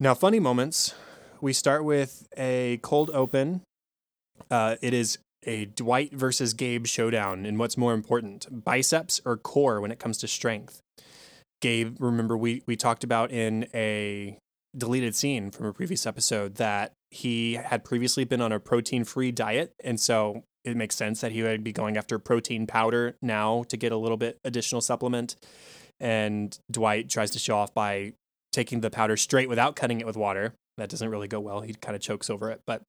Now, 0.00 0.14
funny 0.14 0.40
moments. 0.40 0.94
We 1.40 1.52
start 1.52 1.84
with 1.84 2.26
a 2.36 2.78
cold 2.82 3.10
open. 3.12 3.62
Uh, 4.50 4.76
it 4.82 4.92
is 4.92 5.18
a 5.46 5.66
Dwight 5.66 6.12
versus 6.12 6.54
Gabe 6.54 6.86
showdown. 6.86 7.46
And 7.46 7.58
what's 7.58 7.76
more 7.76 7.94
important, 7.94 8.64
biceps 8.64 9.20
or 9.24 9.36
core 9.36 9.80
when 9.80 9.92
it 9.92 9.98
comes 9.98 10.18
to 10.18 10.28
strength? 10.28 10.80
Gabe, 11.60 11.96
remember 12.00 12.36
we 12.36 12.62
we 12.66 12.76
talked 12.76 13.04
about 13.04 13.30
in 13.30 13.68
a 13.72 14.36
deleted 14.76 15.14
scene 15.14 15.50
from 15.50 15.66
a 15.66 15.72
previous 15.72 16.06
episode 16.06 16.56
that 16.56 16.92
he 17.10 17.54
had 17.54 17.84
previously 17.84 18.24
been 18.24 18.40
on 18.40 18.52
a 18.52 18.58
protein 18.58 19.04
free 19.04 19.30
diet. 19.30 19.72
And 19.84 20.00
so 20.00 20.42
it 20.64 20.76
makes 20.76 20.96
sense 20.96 21.20
that 21.20 21.30
he 21.32 21.42
would 21.42 21.62
be 21.62 21.72
going 21.72 21.96
after 21.96 22.18
protein 22.18 22.66
powder 22.66 23.14
now 23.22 23.64
to 23.68 23.76
get 23.76 23.92
a 23.92 23.96
little 23.96 24.16
bit 24.16 24.38
additional 24.44 24.80
supplement. 24.80 25.36
And 26.00 26.58
Dwight 26.70 27.08
tries 27.08 27.30
to 27.30 27.38
show 27.38 27.56
off 27.56 27.72
by 27.72 28.14
taking 28.54 28.80
the 28.80 28.90
powder 28.90 29.16
straight 29.16 29.48
without 29.48 29.76
cutting 29.76 30.00
it 30.00 30.06
with 30.06 30.16
water. 30.16 30.54
That 30.78 30.88
doesn't 30.88 31.08
really 31.08 31.28
go 31.28 31.40
well. 31.40 31.60
He 31.60 31.74
kind 31.74 31.94
of 31.94 32.02
chokes 32.02 32.30
over 32.30 32.50
it. 32.50 32.60
But, 32.66 32.82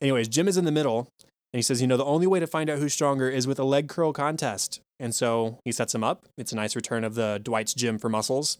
anyways, 0.00 0.28
Jim 0.28 0.48
is 0.48 0.56
in 0.56 0.64
the 0.64 0.72
middle 0.72 1.08
and 1.20 1.58
he 1.58 1.62
says, 1.62 1.80
you 1.80 1.86
know, 1.86 1.96
the 1.96 2.04
only 2.04 2.26
way 2.26 2.40
to 2.40 2.46
find 2.46 2.70
out 2.70 2.78
who's 2.78 2.92
stronger 2.92 3.28
is 3.28 3.46
with 3.46 3.58
a 3.58 3.64
leg 3.64 3.88
curl 3.88 4.12
contest. 4.12 4.80
And 4.98 5.14
so 5.14 5.58
he 5.64 5.72
sets 5.72 5.94
him 5.94 6.04
up. 6.04 6.26
It's 6.38 6.52
a 6.52 6.56
nice 6.56 6.76
return 6.76 7.04
of 7.04 7.14
the 7.14 7.40
Dwight's 7.42 7.74
gym 7.74 7.98
for 7.98 8.08
muscles. 8.08 8.58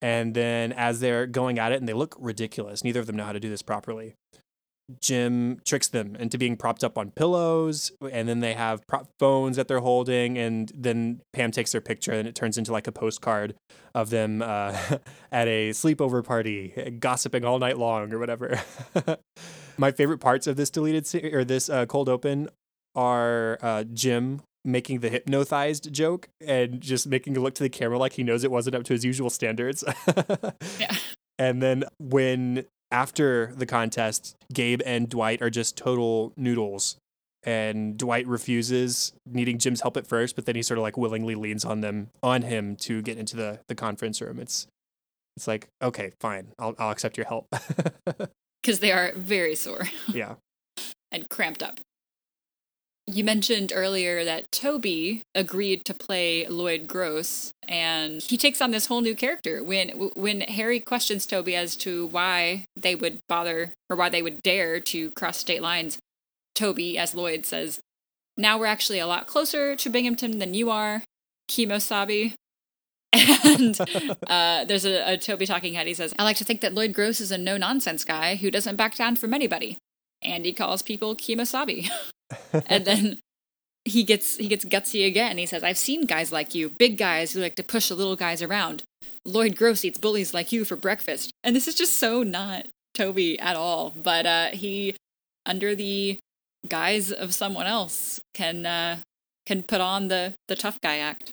And 0.00 0.34
then 0.34 0.72
as 0.72 1.00
they're 1.00 1.26
going 1.26 1.58
at 1.58 1.72
it, 1.72 1.78
and 1.78 1.88
they 1.88 1.92
look 1.92 2.16
ridiculous, 2.18 2.84
neither 2.84 3.00
of 3.00 3.06
them 3.06 3.16
know 3.16 3.24
how 3.24 3.32
to 3.32 3.40
do 3.40 3.48
this 3.48 3.62
properly. 3.62 4.14
Jim 5.00 5.60
tricks 5.64 5.88
them 5.88 6.16
into 6.16 6.38
being 6.38 6.56
propped 6.56 6.84
up 6.84 6.98
on 6.98 7.10
pillows, 7.10 7.92
and 8.10 8.28
then 8.28 8.40
they 8.40 8.54
have 8.54 8.86
prop 8.86 9.08
phones 9.18 9.56
that 9.56 9.68
they're 9.68 9.80
holding, 9.80 10.36
and 10.36 10.72
then 10.74 11.20
Pam 11.32 11.50
takes 11.50 11.72
their 11.72 11.80
picture, 11.80 12.12
and 12.12 12.28
it 12.28 12.34
turns 12.34 12.58
into 12.58 12.72
like 12.72 12.86
a 12.86 12.92
postcard 12.92 13.54
of 13.94 14.10
them 14.10 14.42
uh, 14.42 14.76
at 15.32 15.48
a 15.48 15.70
sleepover 15.70 16.24
party, 16.24 16.96
gossiping 16.98 17.44
all 17.44 17.58
night 17.58 17.78
long 17.78 18.12
or 18.12 18.18
whatever. 18.18 18.60
My 19.78 19.90
favorite 19.90 20.18
parts 20.18 20.46
of 20.46 20.56
this 20.56 20.70
deleted 20.70 21.06
se- 21.06 21.32
or 21.32 21.44
this 21.44 21.68
uh, 21.70 21.86
cold 21.86 22.08
open 22.08 22.48
are 22.94 23.58
uh, 23.62 23.84
Jim 23.84 24.42
making 24.64 25.00
the 25.00 25.08
hypnotized 25.08 25.92
joke 25.92 26.28
and 26.40 26.80
just 26.80 27.06
making 27.06 27.36
a 27.36 27.40
look 27.40 27.54
to 27.54 27.62
the 27.62 27.68
camera 27.68 27.98
like 27.98 28.12
he 28.12 28.22
knows 28.22 28.44
it 28.44 28.50
wasn't 28.50 28.76
up 28.76 28.84
to 28.84 28.92
his 28.92 29.04
usual 29.04 29.30
standards. 29.30 29.82
yeah. 30.78 30.94
And 31.38 31.60
then 31.60 31.84
when 31.98 32.66
after 32.92 33.52
the 33.56 33.66
contest, 33.66 34.36
Gabe 34.52 34.80
and 34.84 35.08
Dwight 35.08 35.42
are 35.42 35.50
just 35.50 35.76
total 35.76 36.32
noodles. 36.36 36.96
And 37.44 37.98
Dwight 37.98 38.26
refuses, 38.28 39.12
needing 39.26 39.58
Jim's 39.58 39.80
help 39.80 39.96
at 39.96 40.06
first, 40.06 40.36
but 40.36 40.46
then 40.46 40.54
he 40.54 40.62
sort 40.62 40.78
of 40.78 40.82
like 40.82 40.96
willingly 40.96 41.34
leans 41.34 41.64
on 41.64 41.80
them 41.80 42.10
on 42.22 42.42
him 42.42 42.76
to 42.76 43.02
get 43.02 43.18
into 43.18 43.34
the 43.34 43.58
the 43.66 43.74
conference 43.74 44.20
room. 44.20 44.38
It's 44.38 44.68
it's 45.36 45.48
like, 45.48 45.66
okay, 45.82 46.12
fine. 46.20 46.52
I'll 46.60 46.76
I'll 46.78 46.90
accept 46.90 47.16
your 47.16 47.26
help. 47.26 47.48
Cuz 48.62 48.78
they 48.78 48.92
are 48.92 49.12
very 49.16 49.56
sore. 49.56 49.88
Yeah. 50.06 50.36
and 51.10 51.28
cramped 51.30 51.64
up. 51.64 51.80
You 53.08 53.24
mentioned 53.24 53.72
earlier 53.74 54.24
that 54.24 54.52
Toby 54.52 55.22
agreed 55.34 55.84
to 55.86 55.94
play 55.94 56.46
Lloyd 56.46 56.86
Gross, 56.86 57.52
and 57.68 58.22
he 58.22 58.36
takes 58.36 58.60
on 58.60 58.70
this 58.70 58.86
whole 58.86 59.00
new 59.00 59.16
character. 59.16 59.62
When 59.62 59.88
when 60.14 60.42
Harry 60.42 60.78
questions 60.78 61.26
Toby 61.26 61.56
as 61.56 61.74
to 61.76 62.06
why 62.06 62.64
they 62.76 62.94
would 62.94 63.18
bother 63.28 63.72
or 63.90 63.96
why 63.96 64.08
they 64.08 64.22
would 64.22 64.40
dare 64.42 64.78
to 64.78 65.10
cross 65.12 65.38
state 65.38 65.62
lines, 65.62 65.98
Toby, 66.54 66.96
as 66.96 67.12
Lloyd, 67.12 67.44
says, 67.44 67.80
"Now 68.36 68.56
we're 68.56 68.66
actually 68.66 69.00
a 69.00 69.06
lot 69.06 69.26
closer 69.26 69.74
to 69.74 69.90
Binghamton 69.90 70.38
than 70.38 70.54
you 70.54 70.70
are, 70.70 71.02
Kemosabe." 71.50 72.34
and 73.12 73.78
uh, 74.28 74.64
there's 74.64 74.86
a, 74.86 75.14
a 75.14 75.18
Toby 75.18 75.44
talking 75.44 75.74
head. 75.74 75.88
He 75.88 75.94
says, 75.94 76.14
"I 76.20 76.22
like 76.22 76.36
to 76.36 76.44
think 76.44 76.60
that 76.60 76.72
Lloyd 76.72 76.92
Gross 76.92 77.20
is 77.20 77.32
a 77.32 77.36
no 77.36 77.56
nonsense 77.56 78.04
guy 78.04 78.36
who 78.36 78.48
doesn't 78.48 78.76
back 78.76 78.94
down 78.94 79.16
from 79.16 79.34
anybody." 79.34 79.76
And 80.22 80.44
he 80.44 80.52
calls 80.52 80.82
people 80.82 81.14
Kemosabe. 81.14 81.88
and 82.66 82.84
then 82.84 83.18
he 83.84 84.04
gets 84.04 84.36
he 84.36 84.48
gets 84.48 84.64
gutsy 84.64 85.06
again. 85.06 85.38
He 85.38 85.46
says, 85.46 85.62
"I've 85.62 85.78
seen 85.78 86.06
guys 86.06 86.32
like 86.32 86.54
you, 86.54 86.70
big 86.70 86.96
guys 86.96 87.32
who 87.32 87.40
like 87.40 87.56
to 87.56 87.62
push 87.62 87.88
the 87.88 87.94
little 87.94 88.16
guys 88.16 88.42
around. 88.42 88.82
Lloyd 89.24 89.56
Gross 89.56 89.84
eats 89.84 89.98
bullies 89.98 90.32
like 90.32 90.52
you 90.52 90.64
for 90.64 90.76
breakfast." 90.76 91.30
And 91.42 91.56
this 91.56 91.66
is 91.66 91.74
just 91.74 91.98
so 91.98 92.22
not 92.22 92.66
Toby 92.94 93.38
at 93.40 93.56
all. 93.56 93.90
But 93.90 94.26
uh, 94.26 94.48
he, 94.48 94.94
under 95.46 95.74
the 95.74 96.18
guise 96.68 97.10
of 97.10 97.34
someone 97.34 97.66
else, 97.66 98.20
can 98.34 98.66
uh, 98.66 98.98
can 99.46 99.62
put 99.62 99.80
on 99.80 100.08
the 100.08 100.34
the 100.48 100.56
tough 100.56 100.80
guy 100.80 100.98
act. 100.98 101.32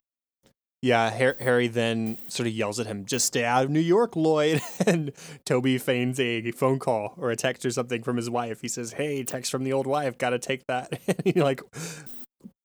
Yeah, 0.82 1.10
Harry 1.10 1.68
then 1.68 2.18
sort 2.30 2.48
of 2.48 2.54
yells 2.54 2.80
at 2.80 2.88
him, 2.88 3.06
"Just 3.06 3.26
stay 3.26 3.44
out 3.44 3.66
of 3.66 3.70
New 3.70 3.82
York, 3.82 4.16
Lloyd." 4.16 4.62
and 4.88 5.12
Toby 5.46 5.78
feigns 5.78 6.20
a 6.20 6.52
phone 6.52 6.80
call 6.80 7.16
or 7.18 7.32
a 7.32 7.36
text 7.36 7.66
or 7.66 7.72
something 7.72 8.02
from 8.02 8.16
his 8.16 8.30
wife. 8.30 8.62
He 8.62 8.70
says, 8.70 8.94
"Hey, 8.94 9.24
text 9.24 9.52
from 9.52 9.66
the 9.66 9.74
old 9.74 9.88
wife. 9.88 10.18
Got 10.18 10.30
to 10.30 10.40
take 10.40 10.66
that." 10.68 10.98
and 11.08 11.22
he 11.26 11.42
like 11.42 11.62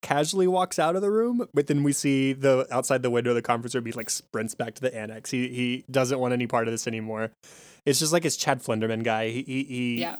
casually 0.01 0.47
walks 0.47 0.79
out 0.79 0.95
of 0.95 1.03
the 1.03 1.11
room, 1.11 1.49
but 1.55 1.67
then 1.67 1.83
we 1.83 1.93
see 1.93 2.35
the 2.35 2.69
outside 2.71 3.03
the 3.03 3.11
window 3.11 3.31
of 3.31 3.37
the 3.37 3.43
conference 3.43 3.75
room. 3.75 3.87
He 3.87 3.93
like 3.93 4.11
sprints 4.11 4.55
back 4.55 4.75
to 4.75 4.81
the 4.83 4.95
annex. 4.95 5.31
He 5.31 5.49
he 5.49 5.85
doesn't 5.91 6.21
want 6.21 6.33
any 6.33 6.47
part 6.47 6.69
of 6.69 6.73
this 6.73 6.87
anymore. 6.87 7.33
It's 7.85 7.99
just 7.99 8.13
like 8.13 8.23
his 8.23 8.37
Chad 8.37 8.63
Flenderman 8.63 9.03
guy. 9.03 9.31
He 9.31 9.43
he, 9.43 9.65
he 9.65 10.01
yeah. 10.03 10.17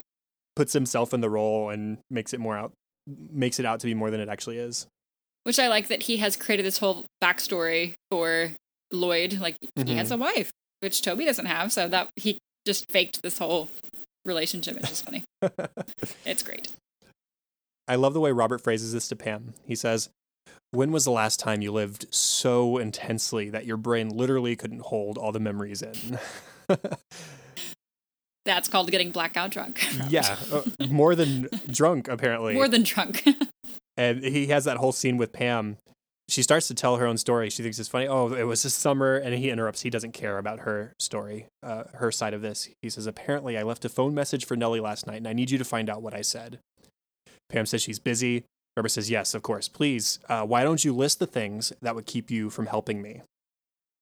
puts 0.57 0.73
himself 0.73 1.13
in 1.13 1.21
the 1.21 1.29
role 1.29 1.69
and 1.69 1.99
makes 2.09 2.33
it 2.33 2.41
more 2.41 2.57
out 2.57 2.73
makes 3.07 3.59
it 3.59 3.65
out 3.65 3.79
to 3.79 3.85
be 3.85 3.93
more 3.93 4.11
than 4.11 4.19
it 4.19 4.27
actually 4.27 4.57
is. 4.57 4.87
Which 5.45 5.59
I 5.59 5.67
like 5.67 5.87
that 5.87 6.03
he 6.03 6.17
has 6.17 6.35
created 6.35 6.65
this 6.65 6.79
whole 6.79 7.05
backstory 7.23 7.93
for 8.11 8.51
Lloyd. 8.91 9.39
Like 9.39 9.57
mm-hmm. 9.77 9.87
he 9.87 9.95
has 9.95 10.11
a 10.11 10.17
wife, 10.17 10.51
which 10.81 11.01
Toby 11.01 11.25
doesn't 11.25 11.45
have, 11.45 11.71
so 11.71 11.87
that 11.87 12.09
he 12.15 12.39
just 12.65 12.89
faked 12.91 13.21
this 13.21 13.37
whole 13.37 13.69
relationship. 14.25 14.75
It's 14.77 14.89
just 14.89 15.05
funny. 15.05 15.23
it's 16.25 16.43
great. 16.43 16.69
I 17.87 17.95
love 17.95 18.13
the 18.13 18.19
way 18.19 18.31
Robert 18.31 18.61
phrases 18.61 18.93
this 18.93 19.07
to 19.09 19.15
Pam. 19.15 19.53
He 19.65 19.75
says, 19.75 20.09
When 20.71 20.91
was 20.91 21.05
the 21.05 21.11
last 21.11 21.39
time 21.39 21.61
you 21.61 21.71
lived 21.71 22.07
so 22.13 22.77
intensely 22.77 23.49
that 23.51 23.65
your 23.65 23.77
brain 23.77 24.09
literally 24.09 24.55
couldn't 24.55 24.81
hold 24.81 25.19
all 25.19 25.31
the 25.31 25.39
memories 25.39 25.83
in? 25.83 26.19
That's 28.45 28.69
called 28.69 28.91
getting 28.91 29.09
blackout 29.09 29.49
drunk. 29.51 29.83
yeah, 30.09 30.35
uh, 30.51 30.61
more 30.87 31.15
than 31.15 31.49
drunk, 31.71 32.07
apparently. 32.07 32.53
More 32.53 32.67
than 32.67 32.83
drunk. 32.83 33.27
And 33.97 34.23
he 34.23 34.47
has 34.47 34.65
that 34.65 34.77
whole 34.77 34.91
scene 34.91 35.17
with 35.17 35.31
Pam. 35.31 35.77
She 36.27 36.41
starts 36.41 36.67
to 36.69 36.73
tell 36.73 36.97
her 36.97 37.05
own 37.05 37.17
story. 37.17 37.49
She 37.49 37.61
thinks 37.61 37.77
it's 37.77 37.89
funny. 37.89 38.07
Oh, 38.07 38.33
it 38.33 38.43
was 38.43 38.63
this 38.63 38.73
summer, 38.73 39.15
and 39.15 39.35
he 39.35 39.51
interrupts. 39.51 39.81
He 39.81 39.91
doesn't 39.91 40.13
care 40.13 40.39
about 40.39 40.61
her 40.61 40.93
story, 40.99 41.45
uh, 41.61 41.83
her 41.93 42.11
side 42.11 42.33
of 42.33 42.41
this. 42.41 42.67
He 42.81 42.89
says, 42.89 43.05
"Apparently, 43.05 43.57
I 43.57 43.63
left 43.63 43.85
a 43.85 43.89
phone 43.89 44.15
message 44.15 44.45
for 44.45 44.55
Nellie 44.55 44.79
last 44.79 45.05
night, 45.05 45.17
and 45.17 45.27
I 45.27 45.33
need 45.33 45.51
you 45.51 45.59
to 45.59 45.65
find 45.65 45.89
out 45.89 46.01
what 46.01 46.15
I 46.15 46.21
said." 46.21 46.59
Pam 47.49 47.67
says 47.67 47.83
she's 47.83 47.99
busy. 47.99 48.43
Robert 48.75 48.89
says, 48.89 49.11
"Yes, 49.11 49.35
of 49.35 49.43
course. 49.43 49.67
Please, 49.67 50.19
uh, 50.27 50.45
why 50.45 50.63
don't 50.63 50.83
you 50.83 50.93
list 50.93 51.19
the 51.19 51.27
things 51.27 51.71
that 51.81 51.93
would 51.93 52.07
keep 52.07 52.31
you 52.31 52.49
from 52.49 52.65
helping 52.65 53.01
me?" 53.01 53.21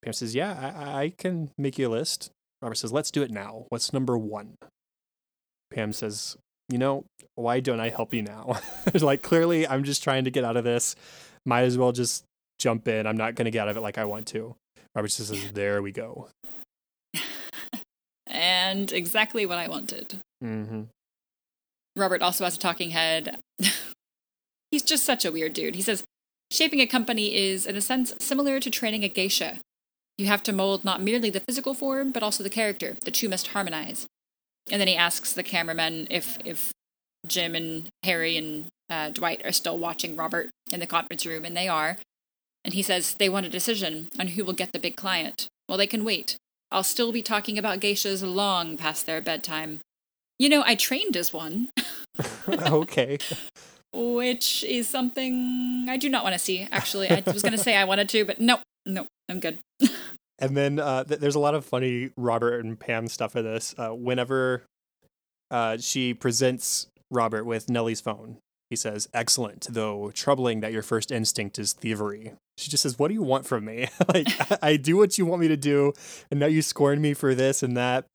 Pam 0.02 0.14
says, 0.14 0.34
"Yeah, 0.34 0.74
I, 0.76 1.04
I 1.04 1.10
can 1.10 1.52
make 1.58 1.78
you 1.78 1.90
a 1.90 1.90
list." 1.90 2.32
Robert 2.62 2.76
says, 2.76 2.94
"Let's 2.94 3.12
do 3.12 3.22
it 3.22 3.32
now. 3.32 3.66
What's 3.68 3.92
number 3.92 4.18
one?" 4.18 4.56
Pam 5.74 5.92
says, 5.92 6.38
"You 6.70 6.78
know, 6.78 7.06
why 7.36 7.60
don't 7.60 7.80
I 7.80 7.90
help 7.90 8.14
you 8.14 8.22
now? 8.22 8.60
like, 8.94 9.22
clearly, 9.22 9.68
I'm 9.68 9.84
just 9.84 10.04
trying 10.04 10.26
to 10.26 10.32
get 10.32 10.44
out 10.44 10.58
of 10.58 10.64
this. 10.64 10.96
Might 11.46 11.64
as 11.64 11.78
well 11.78 11.92
just 11.92 12.24
jump 12.60 12.88
in. 12.88 13.06
I'm 13.06 13.18
not 13.18 13.36
going 13.36 13.46
to 13.46 13.52
get 13.52 13.62
out 13.62 13.70
of 13.70 13.78
it 13.78 13.82
like 13.82 13.98
I 13.98 14.06
want 14.06 14.28
to." 14.28 14.56
Robert 14.96 15.10
says, 15.10 15.52
"There 15.54 15.82
we 15.82 15.92
go." 15.92 16.30
and 18.28 18.92
exactly 18.92 19.46
what 19.46 19.58
I 19.58 19.68
wanted. 19.68 20.20
Mm-hmm. 20.44 20.84
Robert 21.96 22.22
also 22.22 22.44
has 22.44 22.56
a 22.56 22.60
talking 22.60 22.90
head. 22.90 23.38
He's 24.72 24.84
just 24.84 25.06
such 25.06 25.24
a 25.24 25.32
weird 25.32 25.54
dude. 25.54 25.76
He 25.76 25.82
says, 25.82 26.04
Shaping 26.54 26.82
a 26.82 26.86
company 26.86 27.36
is, 27.36 27.66
in 27.66 27.76
a 27.76 27.82
sense, 27.82 28.14
similar 28.20 28.60
to 28.60 28.70
training 28.70 29.04
a 29.04 29.10
geisha. 29.10 29.60
You 30.20 30.28
have 30.28 30.44
to 30.44 30.54
mold 30.54 30.86
not 30.86 31.02
merely 31.02 31.32
the 31.32 31.40
physical 31.40 31.74
form, 31.74 32.12
but 32.12 32.22
also 32.22 32.44
the 32.44 32.50
character. 32.50 32.96
The 33.04 33.12
two 33.12 33.28
must 33.28 33.48
harmonize. 33.48 34.06
And 34.72 34.80
then 34.80 34.88
he 34.88 34.96
asks 34.96 35.34
the 35.34 35.44
cameramen 35.44 36.08
if, 36.10 36.38
if 36.46 36.72
Jim 37.28 37.56
and 37.56 37.88
Harry 38.04 38.38
and 38.38 38.68
uh, 38.90 39.10
Dwight 39.10 39.46
are 39.46 39.52
still 39.52 39.78
watching 39.78 40.16
Robert 40.16 40.50
in 40.72 40.80
the 40.80 40.88
conference 40.88 41.26
room, 41.26 41.46
and 41.46 41.56
they 41.56 41.68
are. 41.68 41.98
And 42.66 42.74
he 42.74 42.82
says 42.82 43.16
they 43.16 43.30
want 43.30 43.46
a 43.46 43.50
decision 43.50 44.10
on 44.20 44.28
who 44.28 44.46
will 44.46 44.54
get 44.54 44.72
the 44.72 44.80
big 44.80 44.96
client. 44.96 45.48
Well, 45.68 45.78
they 45.78 45.88
can 45.88 46.06
wait. 46.06 46.38
I'll 46.72 46.84
still 46.84 47.12
be 47.12 47.22
talking 47.22 47.58
about 47.58 47.80
geishas 47.80 48.24
long 48.24 48.78
past 48.78 49.06
their 49.06 49.22
bedtime. 49.22 49.80
You 50.40 50.50
know, 50.50 50.64
I 50.66 50.76
trained 50.76 51.16
as 51.16 51.32
one. 51.32 51.70
okay. 52.48 53.20
Which 53.94 54.64
is 54.64 54.88
something 54.88 55.88
I 55.90 55.98
do 55.98 56.10
not 56.10 56.24
want 56.24 56.34
to 56.34 56.40
see, 56.40 56.68
actually. 56.72 57.10
I 57.10 57.22
was 57.26 57.44
going 57.44 57.52
to 57.52 57.58
say 57.58 57.76
I 57.76 57.84
wanted 57.84 58.10
to, 58.10 58.26
but 58.26 58.40
no, 58.40 58.60
no, 58.86 59.06
I'm 59.30 59.40
good. 59.40 59.60
and 60.40 60.58
then 60.58 60.80
uh, 60.80 61.04
th- 61.04 61.20
there's 61.20 61.36
a 61.36 61.40
lot 61.40 61.56
of 61.56 61.66
funny 61.66 62.12
Robert 62.18 62.64
and 62.64 62.80
Pam 62.80 63.08
stuff 63.08 63.36
in 63.36 63.44
this. 63.44 63.76
Uh, 63.78 63.90
whenever 63.90 64.64
uh, 65.52 65.78
she 65.78 66.14
presents 66.14 66.88
Robert 67.12 67.46
with 67.46 67.70
Nellie's 67.70 68.02
phone, 68.02 68.38
he 68.70 68.76
says, 68.76 69.08
Excellent, 69.14 69.68
though 69.70 70.12
troubling 70.12 70.62
that 70.62 70.74
your 70.74 70.82
first 70.82 71.12
instinct 71.12 71.60
is 71.60 71.74
thievery. 71.74 72.34
She 72.58 72.72
just 72.72 72.84
says, 72.84 72.98
What 72.98 73.10
do 73.10 73.14
you 73.14 73.22
want 73.22 73.46
from 73.46 73.66
me? 73.66 73.88
like, 74.14 74.28
I 74.64 74.78
do 74.78 74.98
what 74.98 75.18
you 75.18 75.26
want 75.26 75.42
me 75.42 75.48
to 75.48 75.58
do, 75.58 75.94
and 76.32 76.40
now 76.40 76.48
you 76.48 76.62
scorn 76.62 77.02
me 77.02 77.14
for 77.14 77.36
this 77.36 77.62
and 77.62 77.78
that. 77.78 78.06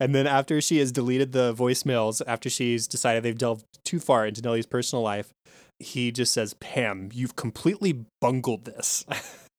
And 0.00 0.14
then 0.14 0.26
after 0.26 0.60
she 0.60 0.78
has 0.78 0.90
deleted 0.90 1.32
the 1.32 1.54
voicemails, 1.54 2.22
after 2.26 2.48
she's 2.50 2.88
decided 2.88 3.22
they've 3.22 3.36
delved 3.36 3.64
too 3.84 4.00
far 4.00 4.26
into 4.26 4.40
Nellie's 4.40 4.66
personal 4.66 5.02
life, 5.02 5.30
he 5.78 6.10
just 6.10 6.32
says, 6.32 6.54
Pam, 6.54 7.10
you've 7.12 7.36
completely 7.36 8.04
bungled 8.20 8.64
this. 8.64 9.04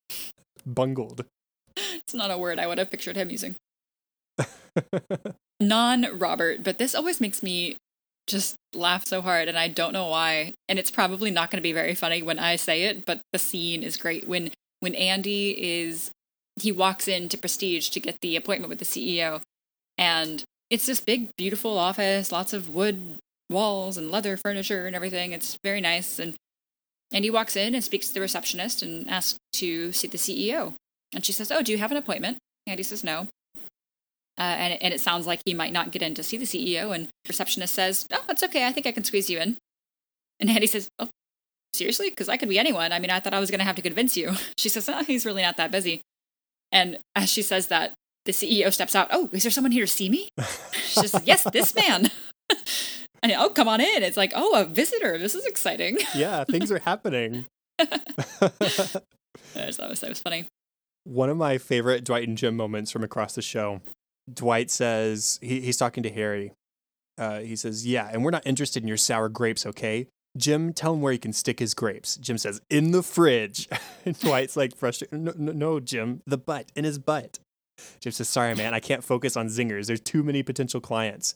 bungled. 0.65 1.26
It's 1.77 2.13
not 2.13 2.31
a 2.31 2.38
word 2.38 2.60
I 2.60 2.67
would 2.67 2.77
have 2.77 2.91
pictured 2.91 3.15
him 3.15 3.29
using. 3.29 3.55
Non 5.60 6.17
Robert, 6.17 6.63
but 6.63 6.79
this 6.79 6.95
always 6.95 7.21
makes 7.21 7.43
me 7.43 7.77
just 8.27 8.55
laugh 8.73 9.05
so 9.05 9.21
hard 9.21 9.47
and 9.47 9.60
I 9.60 9.67
don't 9.67 9.93
know 9.93 10.07
why. 10.07 10.53
And 10.67 10.79
it's 10.79 10.91
probably 10.91 11.29
not 11.29 11.51
going 11.51 11.57
to 11.57 11.63
be 11.63 11.73
very 11.73 11.93
funny 11.93 12.21
when 12.21 12.39
I 12.39 12.55
say 12.55 12.84
it, 12.84 13.05
but 13.05 13.21
the 13.31 13.39
scene 13.39 13.84
is 13.84 13.97
great 13.97 14.27
when 14.27 14.51
when 14.79 14.95
Andy 14.95 15.51
is 15.81 16.10
he 16.60 16.71
walks 16.71 17.07
into 17.07 17.38
Prestige 17.38 17.89
to 17.89 17.99
get 17.99 18.19
the 18.21 18.36
appointment 18.36 18.69
with 18.69 18.79
the 18.79 18.86
CEO 18.86 19.41
and 19.97 20.43
it's 20.71 20.86
this 20.86 21.01
big, 21.01 21.36
beautiful 21.36 21.77
office, 21.77 22.31
lots 22.31 22.53
of 22.53 22.73
wood 22.73 23.19
walls 23.49 23.97
and 23.97 24.10
leather 24.10 24.38
furniture 24.38 24.88
and 24.88 24.95
everything. 24.95 25.34
It's 25.34 25.57
very 25.63 25.81
nice. 25.81 26.17
And 26.17 26.36
and 27.13 27.25
he 27.25 27.29
walks 27.29 27.57
in 27.57 27.75
and 27.75 27.84
speaks 27.84 28.07
to 28.07 28.13
the 28.13 28.21
receptionist 28.21 28.81
and 28.81 29.10
asks 29.10 29.38
to 29.53 29.91
see 29.91 30.07
the 30.07 30.17
CEO. 30.17 30.73
And 31.13 31.26
she 31.26 31.32
says, 31.32 31.52
"Oh, 31.52 31.62
do 31.62 31.71
you 31.71 31.78
have 31.78 31.91
an 31.91 31.97
appointment?" 31.97 32.38
Andy 32.67 32.84
says, 32.84 33.04
"No." 33.04 33.28
Uh, 34.38 34.56
and 34.58 34.82
and 34.82 34.93
it 34.93 35.02
sounds 35.02 35.28
like 35.28 35.41
he 35.45 35.54
might 35.54 35.74
not 35.74 35.91
get 35.91 36.02
in 36.02 36.13
to 36.15 36.24
see 36.24 36.38
the 36.38 36.45
CEO. 36.45 36.95
And 36.95 37.06
the 37.06 37.30
receptionist 37.30 37.74
says, 37.74 38.08
"Oh, 38.12 38.24
it's 38.30 38.43
okay. 38.43 38.65
I 38.65 38.71
think 38.71 38.88
I 38.88 38.91
can 38.91 39.04
squeeze 39.04 39.30
you 39.30 39.39
in." 39.39 39.58
And 40.39 40.50
Andy 40.50 40.67
says, 40.67 40.89
"Oh, 41.00 41.10
seriously? 41.74 42.10
Because 42.10 42.30
I 42.30 42.38
could 42.38 42.50
be 42.50 42.60
anyone. 42.60 42.91
I 42.91 43.00
mean, 43.00 43.12
I 43.12 43.19
thought 43.19 43.34
I 43.34 43.39
was 43.39 43.52
going 43.52 43.60
to 43.60 43.65
have 43.65 43.76
to 43.76 43.82
convince 43.82 44.15
you." 44.15 44.34
She 44.58 44.69
says, 44.69 44.88
"Oh, 44.89 45.04
he's 45.04 45.26
really 45.26 45.41
not 45.41 45.58
that 45.58 45.71
busy." 45.71 46.02
And 46.71 46.97
as 47.15 47.30
she 47.30 47.41
says 47.41 47.67
that, 47.67 47.93
the 48.26 48.32
CEO 48.32 48.71
steps 48.71 48.95
out. 48.95 49.08
Oh, 49.12 49.30
is 49.32 49.43
there 49.43 49.52
someone 49.52 49.71
here 49.71 49.86
to 49.86 49.91
see 49.91 50.10
me? 50.10 50.30
She 50.91 51.08
says, 51.08 51.24
yes, 51.24 51.43
this 51.54 51.74
man. 51.74 52.12
and 53.24 53.32
oh, 53.32 53.47
come 53.47 53.69
on 53.69 53.80
in. 53.80 54.04
It's 54.04 54.17
like, 54.17 54.34
oh, 54.36 54.60
a 54.60 54.65
visitor. 54.65 55.17
This 55.17 55.36
is 55.36 55.45
exciting. 55.45 56.00
Yeah, 56.13 56.43
things 56.43 56.69
are 56.69 56.80
happening. 56.80 57.45
that 57.78 58.52
was, 59.56 59.78
that 59.78 60.10
was 60.10 60.19
funny. 60.19 60.47
One 61.04 61.30
of 61.30 61.38
my 61.38 61.58
favorite 61.58 62.04
Dwight 62.04 62.28
and 62.28 62.38
Jim 62.38 62.56
moments 62.56 62.92
from 62.92 63.04
across 63.04 63.36
the 63.36 63.42
show. 63.42 63.82
Dwight 64.32 64.70
says 64.70 65.40
he, 65.42 65.62
he's 65.62 65.78
talking 65.78 66.04
to 66.04 66.12
Harry. 66.12 66.54
Uh, 67.18 67.40
he 67.40 67.56
says, 67.56 67.86
"Yeah, 67.86 68.10
and 68.12 68.24
we're 68.24 68.32
not 68.32 68.46
interested 68.46 68.84
in 68.84 68.88
your 68.88 68.98
sour 68.98 69.30
grapes, 69.30 69.66
okay?" 69.66 70.08
Jim, 70.38 70.72
tell 70.72 70.94
him 70.94 71.02
where 71.02 71.12
he 71.12 71.18
can 71.18 71.34
stick 71.34 71.60
his 71.60 71.74
grapes. 71.74 72.16
Jim 72.18 72.38
says, 72.38 72.62
"In 72.70 72.92
the 72.92 73.04
fridge." 73.04 73.68
Dwight's 74.20 74.56
like 74.56 74.76
frustrated. 74.76 75.20
No, 75.20 75.34
no, 75.36 75.52
no, 75.52 75.80
Jim, 75.80 76.22
the 76.26 76.38
butt 76.38 76.72
in 76.76 76.86
his 76.86 77.00
butt. 77.00 77.40
Jim 78.00 78.12
says, 78.12 78.30
Sorry, 78.30 78.54
man, 78.56 78.74
I 78.74 78.80
can't 78.80 79.04
focus 79.04 79.36
on 79.36 79.48
zingers. 79.48 79.88
There's 79.88 80.02
too 80.02 80.24
many 80.24 80.44
potential 80.44 80.80
clients. 80.80 81.36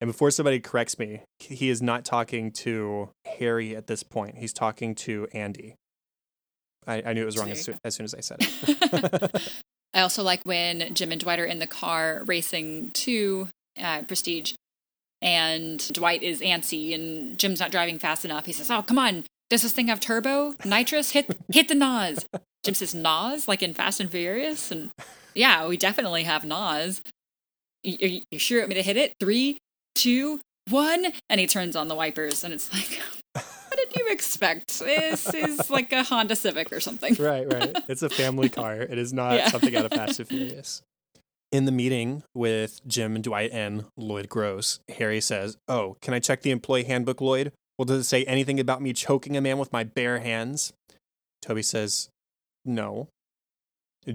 And 0.00 0.08
before 0.08 0.30
somebody 0.30 0.60
corrects 0.60 0.98
me, 0.98 1.22
he 1.38 1.70
is 1.70 1.80
not 1.80 2.04
talking 2.04 2.50
to 2.52 3.10
Harry 3.38 3.74
at 3.74 3.86
this 3.86 4.02
point. 4.02 4.38
He's 4.38 4.52
talking 4.52 4.94
to 4.96 5.26
Andy. 5.32 5.74
I, 6.86 7.02
I 7.06 7.12
knew 7.12 7.22
it 7.22 7.26
was 7.26 7.38
wrong 7.38 7.50
as 7.50 7.62
soon, 7.62 7.78
as 7.84 7.94
soon 7.94 8.04
as 8.04 8.14
I 8.14 8.20
said 8.20 8.38
it. 8.40 9.52
I 9.94 10.00
also 10.00 10.22
like 10.22 10.42
when 10.44 10.94
Jim 10.94 11.10
and 11.10 11.20
Dwight 11.20 11.40
are 11.40 11.44
in 11.46 11.58
the 11.58 11.66
car 11.66 12.22
racing 12.26 12.90
to 12.90 13.48
uh, 13.80 14.02
Prestige, 14.02 14.54
and 15.22 15.86
Dwight 15.92 16.22
is 16.22 16.40
antsy, 16.40 16.94
and 16.94 17.38
Jim's 17.38 17.60
not 17.60 17.70
driving 17.70 17.98
fast 17.98 18.24
enough. 18.24 18.46
He 18.46 18.52
says, 18.52 18.70
"Oh, 18.70 18.82
come 18.82 18.98
on! 18.98 19.24
Does 19.48 19.62
this 19.62 19.72
thing 19.72 19.88
have 19.88 20.00
turbo? 20.00 20.54
Nitrous? 20.64 21.12
Hit 21.12 21.36
hit 21.50 21.68
the 21.68 21.74
NOS!" 21.74 22.26
Jim 22.64 22.74
says, 22.74 22.94
"NOS?" 22.94 23.48
Like 23.48 23.62
in 23.62 23.74
Fast 23.74 24.00
and 24.00 24.10
Furious, 24.10 24.70
and 24.70 24.90
yeah, 25.34 25.66
we 25.66 25.76
definitely 25.76 26.24
have 26.24 26.44
NOS. 26.44 27.02
You, 27.82 28.22
you 28.30 28.38
sure 28.38 28.58
you 28.58 28.62
want 28.62 28.70
me 28.70 28.74
to 28.74 28.82
hit 28.82 28.96
it? 28.96 29.14
Three, 29.20 29.58
two, 29.94 30.40
one. 30.68 31.12
And 31.28 31.40
he 31.40 31.46
turns 31.46 31.76
on 31.76 31.88
the 31.88 31.94
wipers, 31.94 32.44
and 32.44 32.52
it's 32.52 32.72
like, 32.72 33.00
you 33.96 34.08
expect? 34.08 34.78
This 34.78 35.32
is 35.32 35.70
like 35.70 35.92
a 35.92 36.02
Honda 36.02 36.36
Civic 36.36 36.72
or 36.72 36.80
something. 36.80 37.16
Right, 37.26 37.50
right. 37.52 37.76
It's 37.88 38.02
a 38.02 38.10
family 38.10 38.48
car. 38.48 38.76
It 38.80 38.98
is 38.98 39.12
not 39.12 39.36
yeah. 39.36 39.48
something 39.48 39.74
out 39.74 39.86
of 39.86 39.92
Fast 39.92 40.20
and 40.20 40.28
Furious. 40.28 40.82
In 41.50 41.64
the 41.64 41.72
meeting 41.72 42.22
with 42.34 42.80
Jim 42.86 43.14
and 43.14 43.24
Dwight 43.24 43.50
and 43.52 43.86
Lloyd 43.96 44.28
Gross, 44.28 44.80
Harry 44.96 45.20
says, 45.20 45.56
Oh, 45.66 45.96
can 46.02 46.14
I 46.14 46.20
check 46.20 46.42
the 46.42 46.50
employee 46.50 46.84
handbook, 46.84 47.20
Lloyd? 47.20 47.52
Well, 47.78 47.86
does 47.86 48.02
it 48.02 48.08
say 48.08 48.24
anything 48.24 48.60
about 48.60 48.82
me 48.82 48.92
choking 48.92 49.36
a 49.36 49.40
man 49.40 49.58
with 49.58 49.72
my 49.72 49.82
bare 49.82 50.20
hands? 50.20 50.72
Toby 51.42 51.62
says, 51.62 52.10
No. 52.64 53.08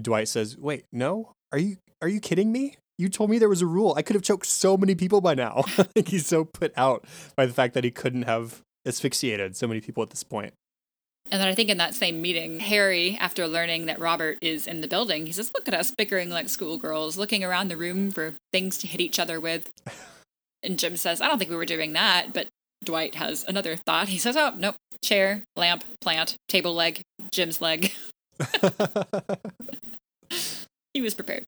Dwight 0.00 0.28
says, 0.28 0.56
"Wait, 0.56 0.84
no? 0.92 1.32
Are 1.50 1.58
you 1.58 1.76
are 2.00 2.08
you 2.08 2.20
kidding 2.20 2.52
me? 2.52 2.76
You 2.98 3.08
told 3.08 3.30
me 3.30 3.38
there 3.38 3.48
was 3.48 3.62
a 3.62 3.66
rule. 3.66 3.94
I 3.96 4.02
could 4.02 4.14
have 4.14 4.22
choked 4.22 4.46
so 4.46 4.76
many 4.76 4.94
people 4.94 5.20
by 5.20 5.34
now." 5.34 5.64
I 5.78 5.82
think 5.82 6.08
he's 6.08 6.26
so 6.26 6.44
put 6.44 6.72
out 6.76 7.04
by 7.36 7.46
the 7.46 7.52
fact 7.52 7.74
that 7.74 7.84
he 7.84 7.90
couldn't 7.90 8.22
have 8.22 8.62
asphyxiated 8.86 9.56
so 9.56 9.66
many 9.66 9.80
people 9.80 10.02
at 10.02 10.10
this 10.10 10.22
point. 10.22 10.54
And 11.30 11.40
then 11.40 11.48
I 11.48 11.54
think 11.54 11.70
in 11.70 11.78
that 11.78 11.94
same 11.94 12.20
meeting, 12.20 12.60
Harry, 12.60 13.16
after 13.20 13.46
learning 13.46 13.86
that 13.86 13.98
Robert 13.98 14.38
is 14.42 14.66
in 14.66 14.80
the 14.80 14.88
building, 14.88 15.26
he 15.26 15.32
says, 15.32 15.52
Look 15.54 15.68
at 15.68 15.74
us 15.74 15.92
bickering 15.96 16.30
like 16.30 16.48
schoolgirls, 16.48 17.16
looking 17.16 17.44
around 17.44 17.68
the 17.68 17.76
room 17.76 18.10
for 18.10 18.34
things 18.52 18.76
to 18.78 18.86
hit 18.86 19.00
each 19.00 19.18
other 19.18 19.40
with. 19.40 19.70
And 20.64 20.78
Jim 20.78 20.96
says, 20.96 21.20
I 21.20 21.26
don't 21.26 21.40
think 21.40 21.50
we 21.50 21.56
were 21.56 21.64
doing 21.64 21.94
that. 21.94 22.32
But 22.32 22.46
Dwight 22.84 23.16
has 23.16 23.44
another 23.48 23.74
thought. 23.74 24.06
He 24.06 24.16
says, 24.16 24.36
Oh, 24.36 24.54
nope. 24.56 24.76
Chair, 25.02 25.42
lamp, 25.56 25.82
plant, 26.00 26.36
table 26.46 26.72
leg, 26.72 27.02
Jim's 27.32 27.60
leg. 27.60 27.90
he 30.94 31.00
was 31.00 31.14
prepared. 31.14 31.44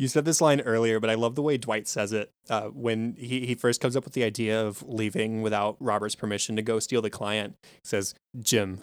You 0.00 0.08
said 0.08 0.24
this 0.24 0.40
line 0.40 0.62
earlier, 0.62 0.98
but 0.98 1.10
I 1.10 1.14
love 1.14 1.34
the 1.34 1.42
way 1.42 1.58
Dwight 1.58 1.86
says 1.86 2.14
it. 2.14 2.30
Uh, 2.48 2.68
when 2.68 3.16
he, 3.18 3.44
he 3.44 3.54
first 3.54 3.82
comes 3.82 3.96
up 3.96 4.04
with 4.04 4.14
the 4.14 4.24
idea 4.24 4.58
of 4.58 4.82
leaving 4.88 5.42
without 5.42 5.76
Robert's 5.78 6.14
permission 6.14 6.56
to 6.56 6.62
go 6.62 6.78
steal 6.78 7.02
the 7.02 7.10
client, 7.10 7.54
he 7.62 7.80
says, 7.84 8.14
Jim, 8.40 8.76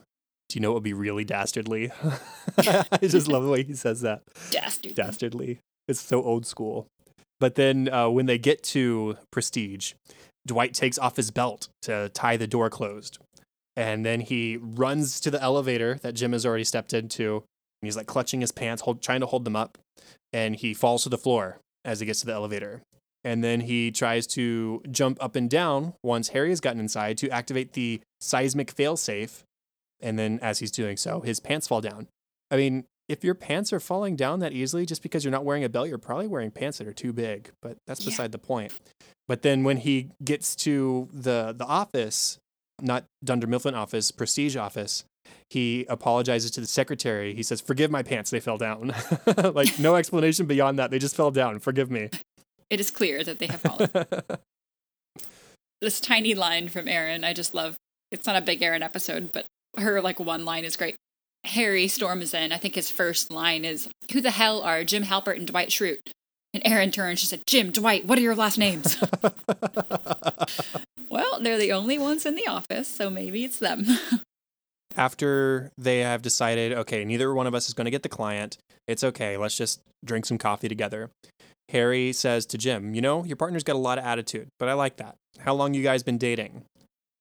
do 0.48 0.54
you 0.54 0.62
know 0.62 0.70
what 0.70 0.76
would 0.76 0.84
be 0.84 0.94
really 0.94 1.26
dastardly? 1.26 1.92
I 2.60 3.00
just 3.02 3.28
love 3.28 3.44
the 3.44 3.50
way 3.50 3.64
he 3.64 3.74
says 3.74 4.02
that. 4.02 4.22
Dastardly. 4.52 4.94
Dastardly. 4.94 5.60
It's 5.88 6.00
so 6.00 6.22
old 6.22 6.46
school. 6.46 6.86
But 7.40 7.56
then 7.56 7.90
uh, 7.92 8.10
when 8.10 8.28
they 8.28 8.38
get 8.38 8.62
to 8.66 9.18
Prestige, 9.32 9.94
Dwight 10.46 10.76
takes 10.76 11.00
off 11.00 11.16
his 11.16 11.32
belt 11.32 11.70
to 11.82 12.10
tie 12.10 12.38
the 12.38 12.46
door 12.46 12.70
closed. 12.70 13.18
And 13.76 14.06
then 14.06 14.20
he 14.20 14.58
runs 14.62 15.20
to 15.22 15.32
the 15.32 15.42
elevator 15.42 15.96
that 16.04 16.14
Jim 16.14 16.34
has 16.34 16.46
already 16.46 16.64
stepped 16.64 16.94
into. 16.94 17.38
And 17.82 17.88
he's 17.88 17.98
like 17.98 18.06
clutching 18.06 18.42
his 18.42 18.52
pants, 18.52 18.84
hold, 18.84 19.02
trying 19.02 19.22
to 19.22 19.26
hold 19.26 19.46
them 19.46 19.56
up 19.56 19.80
and 20.34 20.56
he 20.56 20.74
falls 20.74 21.04
to 21.04 21.10
the 21.10 21.18
floor 21.18 21.60
as 21.86 22.00
he 22.00 22.06
gets 22.06 22.20
to 22.22 22.26
the 22.26 22.34
elevator. 22.34 22.82
And 23.24 23.44
then 23.44 23.62
he 23.62 23.92
tries 23.92 24.26
to 24.28 24.82
jump 24.90 25.22
up 25.22 25.36
and 25.36 25.50
down 25.50 25.94
once 26.04 26.30
Harry 26.30 26.50
has 26.50 26.62
gotten 26.62 26.80
inside 26.80 27.18
to 27.20 27.30
activate 27.30 27.74
the 27.74 28.00
seismic 28.22 28.74
failsafe. 28.74 29.44
And 30.00 30.18
then 30.18 30.40
as 30.42 30.60
he's 30.60 30.72
doing 30.72 30.96
so, 30.98 31.22
his 31.22 31.40
pants 31.40 31.68
fall 31.68 31.82
down. 31.82 32.08
I 32.52 32.56
mean, 32.58 32.86
if 33.10 33.24
your 33.24 33.34
pants 33.36 33.74
are 33.74 33.80
falling 33.80 34.16
down 34.16 34.40
that 34.40 34.54
easily 34.54 34.86
just 34.86 35.02
because 35.02 35.24
you're 35.26 35.32
not 35.32 35.44
wearing 35.46 35.63
a 35.63 35.70
belt, 35.70 35.90
you're 35.90 35.98
probably 35.98 36.28
wearing 36.28 36.52
pants 36.52 36.78
that 36.78 36.88
are 36.88 36.94
too 36.94 37.12
big, 37.13 37.52
but 37.62 37.78
that's 37.88 38.02
Yeah. 38.02 38.12
beside 38.12 38.32
the 38.32 38.38
point. 38.38 38.74
But 39.28 39.42
then 39.42 39.63
when 39.63 39.78
he 39.78 40.10
gets 40.24 40.56
to 40.58 41.10
the 41.12 41.54
the 41.58 41.66
office, 41.66 42.38
not 42.82 43.06
Dunder 43.24 43.48
Mifflin 43.48 43.76
office, 43.76 44.12
Prestige 44.12 44.56
office, 44.56 45.04
he 45.50 45.86
apologizes 45.88 46.52
to 46.52 46.62
the 46.62 46.68
secretary. 46.68 47.34
He 47.34 47.44
says, 47.44 47.62
"Forgive 47.62 47.90
my 47.90 48.04
pants; 48.04 48.30
they 48.30 48.40
fell 48.40 48.58
down." 48.58 48.94
like 49.54 49.80
no 49.80 49.96
explanation 49.96 50.46
beyond 50.46 50.78
that. 50.80 50.92
They 50.92 51.00
just 51.00 51.16
fell 51.16 51.32
down. 51.32 51.60
Forgive 51.60 51.90
me. 51.90 52.10
It 52.70 52.80
is 52.80 52.92
clear 52.92 53.24
that 53.24 53.40
they 53.40 53.48
have 53.48 53.62
fallen. 53.62 53.90
this 55.82 56.02
tiny 56.02 56.34
line 56.36 56.68
from 56.68 56.88
Erin, 56.88 57.24
I 57.24 57.34
just 57.34 57.54
love. 57.56 57.78
It's 58.12 58.28
not 58.28 58.36
a 58.36 58.42
big 58.42 58.62
Erin 58.62 58.84
episode, 58.84 59.32
but 59.32 59.46
her 59.78 60.02
like 60.02 60.20
one 60.20 60.44
line 60.44 60.66
is 60.66 60.76
great. 60.76 60.96
Harry 61.46 61.88
storms 61.88 62.34
in. 62.34 62.52
I 62.52 62.58
think 62.58 62.76
his 62.76 62.92
first 62.92 63.32
line 63.32 63.63
is, 63.63 63.88
"Who 64.12 64.20
the 64.20 64.32
hell 64.32 64.62
are 64.62 64.84
Jim 64.84 65.04
Halpert 65.04 65.38
and 65.38 65.48
Dwight 65.48 65.70
Schrute?" 65.70 66.00
And 66.54 66.62
Erin 66.66 66.92
turns. 66.92 67.20
She 67.20 67.26
said, 67.26 67.48
"Jim, 67.48 67.72
Dwight, 67.72 68.06
what 68.06 68.18
are 68.18 68.22
your 68.22 68.36
last 68.36 68.58
names?" 68.58 68.98
well, 71.10 71.40
they're 71.40 71.58
the 71.58 71.72
only 71.72 71.98
ones 71.98 72.26
in 72.26 72.36
the 72.36 72.48
office, 72.48 72.90
so 72.90 73.10
maybe 73.10 73.46
it's 73.46 73.60
them. 73.60 73.86
After 74.98 75.72
they 75.78 76.00
have 76.00 76.22
decided, 76.22 76.74
okay, 76.74 77.06
neither 77.06 77.34
one 77.34 77.48
of 77.48 77.54
us 77.54 77.68
is 77.68 77.74
going 77.74 77.86
to 77.86 77.92
get 77.92 78.04
the 78.04 78.10
client. 78.10 78.58
It's 78.88 79.04
okay. 79.04 79.38
Let's 79.38 79.56
just 79.56 79.80
drink 80.04 80.26
some 80.26 80.40
coffee 80.40 80.68
together. 80.68 81.12
Harry 81.70 82.14
says 82.14 82.46
to 82.48 82.58
Jim, 82.58 82.96
"You 82.96 83.02
know, 83.02 83.24
your 83.24 83.36
partner's 83.36 83.64
got 83.64 83.76
a 83.76 83.80
lot 83.80 83.98
of 83.98 84.06
attitude, 84.06 84.48
but 84.58 84.70
I 84.70 84.74
like 84.74 84.98
that. 84.98 85.16
How 85.40 85.54
long 85.54 85.74
you 85.74 85.84
guys 85.84 86.02
been 86.02 86.18
dating?" 86.18 86.64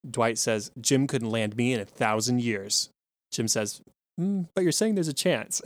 Dwight 0.08 0.38
says, 0.38 0.70
"Jim 0.80 1.06
couldn't 1.06 1.30
land 1.30 1.56
me 1.56 1.72
in 1.72 1.80
a 1.80 1.84
thousand 1.84 2.40
years." 2.42 2.88
Jim 3.32 3.48
says, 3.48 3.82
"Mm, 4.20 4.48
"But 4.54 4.62
you're 4.62 4.72
saying 4.72 4.94
there's 4.94 5.08
a 5.08 5.12
chance." 5.12 5.60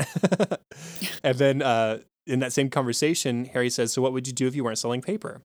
and 1.22 1.38
then 1.38 1.62
uh, 1.62 1.98
in 2.26 2.40
that 2.40 2.52
same 2.52 2.70
conversation, 2.70 3.44
Harry 3.46 3.70
says, 3.70 3.92
"So 3.92 4.00
what 4.02 4.12
would 4.12 4.26
you 4.26 4.32
do 4.32 4.46
if 4.46 4.56
you 4.56 4.64
weren't 4.64 4.78
selling 4.78 5.02
paper?" 5.02 5.42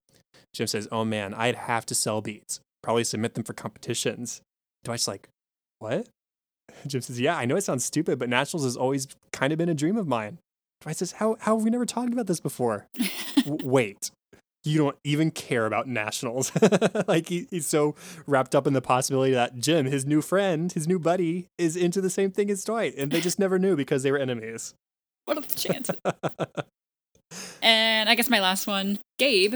Jim 0.53 0.67
says, 0.67 0.87
"Oh 0.91 1.03
man, 1.03 1.33
I'd 1.33 1.55
have 1.55 1.85
to 1.87 1.95
sell 1.95 2.21
beats. 2.21 2.61
Probably 2.81 3.03
submit 3.03 3.33
them 3.33 3.43
for 3.43 3.53
competitions." 3.53 4.41
Dwight's 4.85 5.07
like, 5.07 5.27
"What?" 5.79 6.07
Jim 6.87 7.01
says, 7.01 7.19
"Yeah, 7.19 7.35
I 7.37 7.45
know 7.45 7.55
it 7.55 7.61
sounds 7.63 7.85
stupid, 7.85 8.19
but 8.19 8.29
nationals 8.29 8.63
has 8.63 8.77
always 8.77 9.07
kind 9.31 9.51
of 9.53 9.57
been 9.59 9.69
a 9.69 9.73
dream 9.73 9.97
of 9.97 10.07
mine." 10.07 10.39
Dwight 10.81 10.97
says, 10.97 11.13
"How 11.13 11.37
how 11.39 11.55
have 11.57 11.63
we 11.63 11.69
never 11.69 11.85
talked 11.85 12.13
about 12.13 12.27
this 12.27 12.39
before?" 12.39 12.87
W- 13.45 13.57
wait, 13.69 14.11
you 14.63 14.77
don't 14.79 14.97
even 15.03 15.31
care 15.31 15.65
about 15.65 15.87
nationals. 15.87 16.51
like 17.07 17.29
he, 17.29 17.47
he's 17.51 17.67
so 17.67 17.95
wrapped 18.25 18.55
up 18.55 18.65
in 18.67 18.73
the 18.73 18.81
possibility 18.81 19.33
that 19.33 19.57
Jim, 19.59 19.85
his 19.85 20.05
new 20.05 20.21
friend, 20.21 20.71
his 20.71 20.87
new 20.87 20.99
buddy, 20.99 21.47
is 21.57 21.75
into 21.75 22.01
the 22.01 22.09
same 22.09 22.31
thing 22.31 22.49
as 22.49 22.63
Dwight, 22.63 22.95
and 22.97 23.11
they 23.11 23.21
just 23.21 23.39
never 23.39 23.59
knew 23.59 23.75
because 23.75 24.03
they 24.03 24.11
were 24.11 24.17
enemies. 24.17 24.73
what 25.25 25.37
are 25.37 25.41
the 25.41 25.55
chances? 25.55 25.95
And 27.61 28.09
I 28.09 28.15
guess 28.15 28.29
my 28.29 28.39
last 28.39 28.67
one, 28.67 28.99
Gabe. 29.17 29.55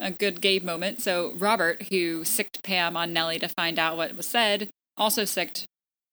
A 0.00 0.10
good 0.10 0.40
Gabe 0.40 0.64
moment. 0.64 1.00
So 1.00 1.32
Robert, 1.38 1.82
who 1.90 2.24
sicked 2.24 2.62
Pam 2.62 2.96
on 2.96 3.12
Nellie 3.12 3.38
to 3.38 3.48
find 3.48 3.78
out 3.78 3.96
what 3.96 4.16
was 4.16 4.26
said, 4.26 4.68
also 4.96 5.24
sicked 5.24 5.66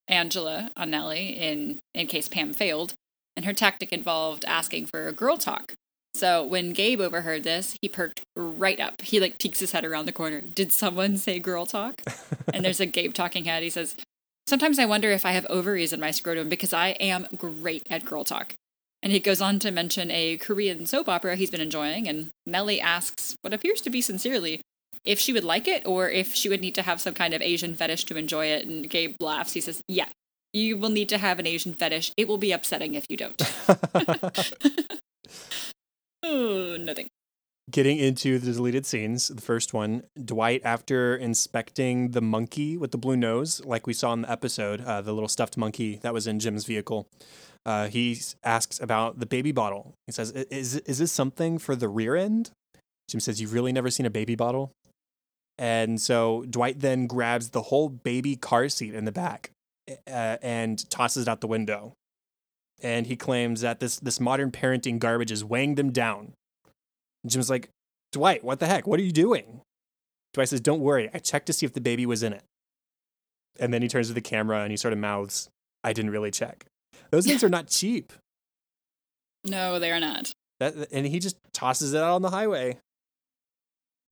Angela 0.09 0.71
on 0.75 0.89
Nellie 0.89 1.37
in 1.37 1.79
in 1.93 2.07
case 2.07 2.27
Pam 2.27 2.53
failed. 2.53 2.93
And 3.35 3.45
her 3.45 3.53
tactic 3.53 3.93
involved 3.93 4.43
asking 4.45 4.87
for 4.87 5.07
a 5.07 5.13
girl 5.13 5.37
talk. 5.37 5.75
So 6.13 6.43
when 6.43 6.73
Gabe 6.73 6.99
overheard 6.99 7.43
this, 7.43 7.77
he 7.81 7.87
perked 7.87 8.21
right 8.35 8.79
up. 8.79 9.01
He 9.01 9.19
like 9.19 9.39
peeks 9.39 9.59
his 9.59 9.71
head 9.71 9.85
around 9.85 10.05
the 10.05 10.11
corner. 10.11 10.41
Did 10.41 10.73
someone 10.73 11.15
say 11.15 11.39
girl 11.39 11.65
talk? 11.65 12.01
and 12.53 12.65
there's 12.65 12.81
a 12.81 12.85
Gabe 12.85 13.13
talking 13.13 13.45
head. 13.45 13.63
He 13.63 13.69
says, 13.69 13.95
Sometimes 14.47 14.79
I 14.79 14.85
wonder 14.85 15.11
if 15.11 15.25
I 15.25 15.31
have 15.31 15.45
ovaries 15.45 15.93
in 15.93 15.99
my 15.99 16.11
scrotum 16.11 16.49
because 16.49 16.73
I 16.73 16.89
am 16.99 17.27
great 17.37 17.83
at 17.89 18.03
girl 18.03 18.23
talk. 18.23 18.55
And 19.01 19.13
he 19.13 19.19
goes 19.19 19.41
on 19.41 19.59
to 19.59 19.71
mention 19.71 20.11
a 20.11 20.37
Korean 20.37 20.85
soap 20.85 21.07
opera 21.07 21.35
he's 21.35 21.51
been 21.51 21.61
enjoying, 21.61 22.07
and 22.07 22.29
Nellie 22.45 22.81
asks, 22.81 23.35
what 23.41 23.53
appears 23.53 23.79
to 23.81 23.89
be 23.89 24.01
sincerely, 24.01 24.59
if 25.03 25.19
she 25.19 25.33
would 25.33 25.43
like 25.43 25.67
it 25.67 25.85
or 25.85 26.09
if 26.09 26.33
she 26.33 26.49
would 26.49 26.61
need 26.61 26.75
to 26.75 26.81
have 26.81 27.01
some 27.01 27.13
kind 27.13 27.33
of 27.33 27.41
Asian 27.41 27.75
fetish 27.75 28.05
to 28.05 28.17
enjoy 28.17 28.47
it. 28.47 28.65
And 28.65 28.89
Gabe 28.89 29.15
laughs. 29.19 29.53
He 29.53 29.61
says, 29.61 29.81
Yeah, 29.87 30.07
you 30.53 30.77
will 30.77 30.89
need 30.89 31.09
to 31.09 31.17
have 31.17 31.39
an 31.39 31.47
Asian 31.47 31.73
fetish. 31.73 32.11
It 32.17 32.27
will 32.27 32.37
be 32.37 32.51
upsetting 32.51 32.95
if 32.95 33.05
you 33.09 33.17
don't. 33.17 33.41
oh, 36.23 36.77
nothing. 36.79 37.07
Getting 37.69 37.99
into 37.99 38.39
the 38.39 38.53
deleted 38.53 38.87
scenes, 38.87 39.27
the 39.27 39.41
first 39.41 39.75
one, 39.75 40.03
Dwight, 40.23 40.61
after 40.63 41.15
inspecting 41.15 42.11
the 42.11 42.21
monkey 42.21 42.77
with 42.77 42.89
the 42.91 42.97
blue 42.97 43.15
nose, 43.15 43.63
like 43.63 43.85
we 43.85 43.93
saw 43.93 44.11
in 44.13 44.23
the 44.23 44.31
episode, 44.31 44.81
uh, 44.81 45.01
the 45.01 45.13
little 45.13 45.29
stuffed 45.29 45.55
monkey 45.55 45.99
that 46.01 46.11
was 46.11 46.25
in 46.25 46.39
Jim's 46.39 46.65
vehicle, 46.65 47.07
uh, 47.65 47.87
he 47.87 48.19
asks 48.43 48.79
about 48.79 49.19
the 49.19 49.27
baby 49.27 49.51
bottle. 49.51 49.93
He 50.07 50.13
says, 50.13 50.31
"Is 50.31 50.77
is 50.77 50.97
this 50.97 51.11
something 51.11 51.59
for 51.59 51.75
the 51.75 51.87
rear 51.87 52.15
end?" 52.15 52.49
Jim 53.07 53.19
says, 53.19 53.39
"You've 53.39 53.53
really 53.53 53.71
never 53.71 53.91
seen 53.91 54.07
a 54.07 54.09
baby 54.09 54.35
bottle." 54.35 54.71
And 55.59 55.99
so 56.01 56.45
Dwight 56.49 56.79
then 56.79 57.05
grabs 57.05 57.49
the 57.49 57.63
whole 57.63 57.89
baby 57.89 58.37
car 58.37 58.69
seat 58.69 58.95
in 58.95 59.03
the 59.03 59.11
back 59.11 59.51
uh, 60.07 60.37
and 60.41 60.89
tosses 60.89 61.23
it 61.23 61.29
out 61.29 61.41
the 61.41 61.47
window. 61.47 61.95
And 62.81 63.05
he 63.05 63.17
claims 63.17 63.59
that 63.59 63.81
this 63.81 63.99
this 63.99 64.21
modern 64.21 64.51
parenting 64.51 64.99
garbage 64.99 65.33
is 65.33 65.43
weighing 65.43 65.75
them 65.75 65.91
down. 65.91 66.31
And 67.23 67.31
Jim's 67.31 67.49
like, 67.49 67.67
Dwight, 68.13 68.41
what 68.41 68.61
the 68.61 68.67
heck? 68.67 68.87
What 68.87 69.01
are 69.01 69.03
you 69.03 69.11
doing? 69.11 69.59
Dwight 70.33 70.47
says, 70.47 70.61
Don't 70.61 70.79
worry. 70.79 71.09
I 71.13 71.19
checked 71.19 71.47
to 71.47 71.53
see 71.53 71.65
if 71.65 71.73
the 71.73 71.81
baby 71.81 72.05
was 72.05 72.23
in 72.23 72.31
it. 72.31 72.43
And 73.59 73.73
then 73.73 73.81
he 73.81 73.89
turns 73.89 74.07
to 74.07 74.13
the 74.13 74.21
camera 74.21 74.61
and 74.61 74.71
he 74.71 74.77
sort 74.77 74.93
of 74.93 74.99
mouths, 74.99 75.49
I 75.83 75.91
didn't 75.91 76.11
really 76.11 76.31
check. 76.31 76.65
Those 77.11 77.25
things 77.25 77.43
are 77.43 77.49
not 77.49 77.67
cheap. 77.69 78.13
No, 79.43 79.77
they 79.77 79.91
are 79.91 79.99
not. 79.99 80.31
That, 80.61 80.87
and 80.93 81.05
he 81.05 81.19
just 81.19 81.35
tosses 81.51 81.93
it 81.93 82.01
out 82.01 82.15
on 82.15 82.21
the 82.21 82.29
highway. 82.29 82.77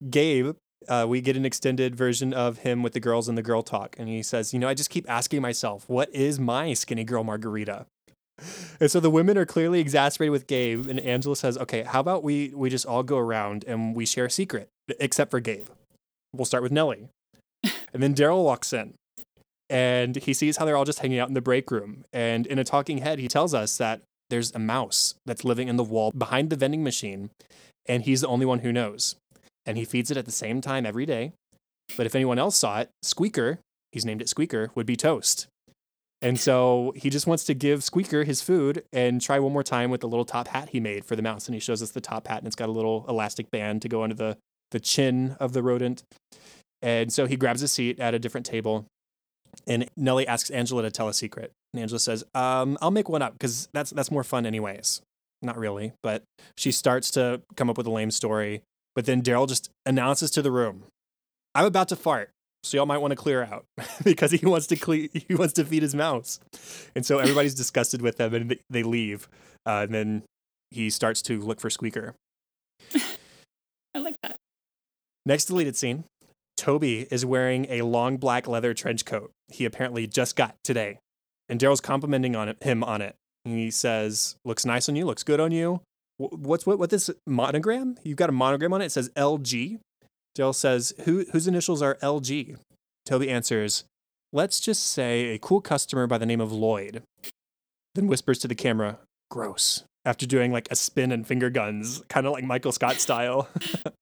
Gabe, 0.10 0.56
uh, 0.88 1.06
we 1.08 1.22
get 1.22 1.36
an 1.38 1.46
extended 1.46 1.96
version 1.96 2.34
of 2.34 2.60
him 2.60 2.84
with 2.84 2.94
the 2.94 3.00
girls 3.00 3.28
in 3.28 3.36
the 3.36 3.42
girl 3.42 3.64
talk. 3.64 3.96
And 3.98 4.08
he 4.08 4.24
says, 4.24 4.54
You 4.54 4.60
know, 4.60 4.68
I 4.68 4.74
just 4.74 4.90
keep 4.90 5.10
asking 5.10 5.42
myself, 5.42 5.88
what 5.88 6.14
is 6.14 6.40
my 6.40 6.74
skinny 6.74 7.04
girl 7.04 7.24
margarita? 7.24 7.86
And 8.80 8.92
so 8.92 9.00
the 9.00 9.10
women 9.10 9.36
are 9.36 9.48
clearly 9.48 9.80
exasperated 9.80 10.32
with 10.32 10.46
Gabe. 10.46 10.88
And 10.88 11.00
Angela 11.00 11.36
says, 11.36 11.58
Okay, 11.58 11.82
how 11.82 12.00
about 12.00 12.24
we, 12.24 12.54
we 12.54 12.70
just 12.70 12.86
all 12.86 13.02
go 13.02 13.18
around 13.18 13.66
and 13.68 13.96
we 13.96 14.06
share 14.06 14.26
a 14.26 14.30
secret, 14.30 14.70
except 15.00 15.32
for 15.32 15.40
Gabe? 15.40 15.66
We'll 16.34 16.46
start 16.46 16.64
with 16.64 16.72
Nellie. 16.72 17.10
And 17.94 18.04
then 18.04 18.14
Darryl 18.14 18.44
walks 18.44 18.74
in 18.74 18.94
and 19.70 20.16
he 20.16 20.34
sees 20.34 20.58
how 20.58 20.66
they're 20.66 20.78
all 20.78 20.86
just 20.86 21.00
hanging 21.00 21.20
out 21.20 21.28
in 21.28 21.34
the 21.34 21.42
break 21.42 21.70
room. 21.72 22.06
And 22.14 22.48
in 22.48 22.60
a 22.60 22.64
talking 22.64 23.00
head, 23.00 23.20
he 23.20 23.28
tells 23.28 23.54
us 23.54 23.78
that 23.78 24.02
there's 24.30 24.54
a 24.54 24.60
mouse 24.60 25.16
that's 25.26 25.44
living 25.44 25.68
in 25.68 25.78
the 25.78 25.84
wall 25.84 26.12
behind 26.12 26.50
the 26.50 26.56
vending 26.56 26.84
machine, 26.84 27.30
and 27.86 28.04
he's 28.04 28.22
the 28.22 28.28
only 28.28 28.46
one 28.46 28.60
who 28.60 28.72
knows. 28.72 29.16
And 29.68 29.78
he 29.78 29.86
feeds 29.86 30.10
it 30.10 30.18
at 30.18 30.26
the 30.26 30.32
same 30.32 30.62
time 30.62 30.86
every 30.86 31.06
day. 31.06 31.34
But 31.96 32.06
if 32.06 32.16
anyone 32.16 32.40
else 32.40 32.56
saw 32.56 32.80
it, 32.80 32.90
Squeaker, 33.04 33.60
he's 33.92 34.06
named 34.06 34.22
it 34.22 34.30
Squeaker, 34.30 34.72
would 34.74 34.86
be 34.86 34.96
toast. 34.96 35.48
And 36.22 36.40
so 36.40 36.94
he 36.96 37.12
just 37.12 37.28
wants 37.28 37.44
to 37.44 37.54
give 37.54 37.84
Squeaker 37.84 38.24
his 38.24 38.42
food 38.42 38.84
and 38.92 39.22
try 39.22 39.38
one 39.38 39.54
more 39.54 39.64
time 39.64 39.92
with 39.92 40.02
the 40.02 40.08
little 40.08 40.26
top 40.26 40.48
hat 40.48 40.70
he 40.70 40.80
made 40.80 41.06
for 41.06 41.16
the 41.16 41.22
mouse. 41.22 41.48
And 41.48 41.54
he 41.54 41.60
shows 41.60 41.84
us 41.84 41.92
the 41.92 42.02
top 42.02 42.28
hat, 42.28 42.40
and 42.40 42.48
it's 42.48 42.56
got 42.56 42.70
a 42.70 42.72
little 42.72 43.06
elastic 43.08 43.52
band 43.52 43.84
to 43.84 43.90
go 43.90 44.02
under 44.02 44.16
the, 44.16 44.38
the 44.72 44.80
chin 44.80 45.36
of 45.40 45.54
the 45.54 45.62
rodent. 45.62 46.02
And 46.82 47.14
so 47.14 47.28
he 47.28 47.36
grabs 47.36 47.62
a 47.62 47.68
seat 47.68 48.00
at 48.00 48.16
a 48.16 48.20
different 48.20 48.46
table 48.46 48.86
and 49.66 49.90
Nellie 49.96 50.28
asks 50.28 50.50
Angela 50.50 50.84
to 50.84 50.92
tell 50.92 51.08
a 51.08 51.14
secret. 51.14 51.52
And 51.74 51.82
Angela 51.82 52.00
says, 52.00 52.24
um, 52.36 52.78
I'll 52.82 52.92
make 52.92 53.10
one 53.10 53.22
up 53.22 53.34
because 53.34 53.68
that's 53.74 53.92
that's 53.92 54.12
more 54.12 54.24
fun 54.24 54.46
anyways. 54.46 55.02
Not 55.42 55.58
really, 55.58 55.94
but 56.04 56.24
she 56.58 56.72
starts 56.72 57.12
to 57.12 57.42
come 57.56 57.70
up 57.70 57.78
with 57.78 57.88
a 57.88 57.92
lame 57.92 58.12
story. 58.12 58.62
But 58.98 59.06
then 59.06 59.22
Darryl 59.22 59.48
just 59.48 59.70
announces 59.86 60.32
to 60.32 60.42
the 60.42 60.50
room, 60.50 60.86
I'm 61.54 61.66
about 61.66 61.88
to 61.90 61.96
fart. 61.96 62.32
So 62.64 62.78
y'all 62.78 62.88
might 62.88 62.98
want 62.98 63.12
to 63.12 63.16
clear 63.16 63.44
out 63.44 63.66
because 64.04 64.32
he 64.32 64.44
wants 64.44 64.66
to 64.68 64.76
cle- 64.76 65.08
he 65.14 65.36
wants 65.36 65.54
to 65.54 65.66
feed 65.66 65.84
his 65.84 65.94
mouse. 65.94 66.40
And 66.96 67.06
so 67.06 67.20
everybody's 67.20 67.54
disgusted 67.64 68.02
with 68.02 68.20
him 68.20 68.34
and 68.34 68.58
they- 68.72 68.82
leave. 68.82 69.30
Uh, 69.68 69.86
and 69.86 69.94
then 69.94 70.24
he 70.72 70.90
starts 70.90 71.22
to 71.22 71.40
look 71.40 71.60
for 71.60 71.70
Squeaker. 71.70 72.16
I 73.94 74.00
like 74.00 74.16
that. 74.24 74.38
Next 75.28 75.46
deleted 75.46 75.76
scene 75.76 76.06
Toby 76.58 77.06
is 77.12 77.24
wearing 77.24 77.68
a 77.70 77.84
long 77.84 78.18
black 78.18 78.48
leather 78.48 78.74
trench 78.74 79.06
coat 79.06 79.30
he 79.50 79.66
apparently 79.66 80.08
just 80.08 80.36
got 80.36 80.56
today. 80.64 80.98
And 81.50 81.60
Darryl's 81.60 81.82
complimenting 81.82 82.36
on 82.36 82.50
it, 82.50 82.64
him 82.64 82.84
on 82.84 83.04
it. 83.04 83.14
And 83.46 83.60
he 83.60 83.70
says, 83.70 84.38
Looks 84.44 84.66
nice 84.66 84.90
on 84.90 84.96
you, 84.96 85.06
looks 85.06 85.22
good 85.22 85.40
on 85.40 85.52
you. 85.52 85.82
Wh- 86.18 86.34
What's 86.34 86.66
what, 86.66 86.80
what 86.80 86.90
this 86.90 87.10
monogram? 87.26 87.98
You've 88.04 88.18
got 88.18 88.30
a 88.30 88.34
monogram 88.34 88.74
on 88.74 88.82
it. 88.82 88.86
It 88.86 88.92
says 88.92 89.10
LG. 89.16 89.80
Darryl 90.38 90.56
says, 90.56 90.94
Who, 91.06 91.26
Whose 91.32 91.48
initials 91.48 91.82
are 91.82 91.96
LG? 91.96 92.58
Toby 93.06 93.30
answers, 93.30 93.84
Let's 94.34 94.60
just 94.60 94.86
say 94.86 95.30
a 95.30 95.40
cool 95.40 95.62
customer 95.62 96.06
by 96.06 96.18
the 96.18 96.26
name 96.26 96.42
of 96.42 96.52
Lloyd. 96.52 97.02
Then 97.96 98.08
whispers 98.08 98.40
to 98.40 98.48
the 98.48 98.56
camera, 98.56 99.00
Gross. 99.32 99.84
After 100.06 100.26
doing 100.26 100.52
like 100.52 100.68
a 100.70 100.76
spin 100.76 101.12
and 101.12 101.26
finger 101.26 101.50
guns, 101.50 102.04
kind 102.08 102.28
of 102.28 102.34
like 102.34 102.44
Michael 102.44 102.72
Scott 102.72 102.96
style. 102.98 103.50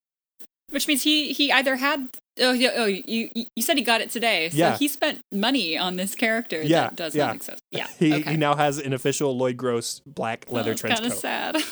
Which 0.70 0.88
means 0.88 1.04
he 1.04 1.32
he 1.32 1.52
either 1.52 1.78
had 1.78 2.10
oh 2.40 2.52
yeah, 2.52 2.72
oh 2.76 2.86
you 2.86 3.30
you 3.34 3.62
said 3.62 3.78
he 3.78 3.84
got 3.84 4.02
it 4.02 4.10
today. 4.10 4.50
So 4.50 4.58
Yeah. 4.58 4.78
he 4.78 4.88
spent 4.88 5.20
money 5.32 5.78
on 5.78 5.96
this 5.96 6.16
character 6.16 6.62
Yeah, 6.62 6.82
that 6.84 6.96
does 6.96 7.16
yeah. 7.16 7.28
not 7.28 7.36
exist. 7.36 7.62
Yeah. 7.72 7.88
he, 8.00 8.14
okay. 8.16 8.32
he 8.32 8.38
now 8.38 8.56
has 8.56 8.78
an 8.78 8.94
official 8.94 9.36
Lloyd 9.38 9.58
Gross 9.58 10.02
black 10.06 10.46
leather 10.50 10.74
trench 10.76 10.96
coat. 10.96 11.02
kind 11.02 11.12
of 11.14 11.18
sad. 11.18 11.58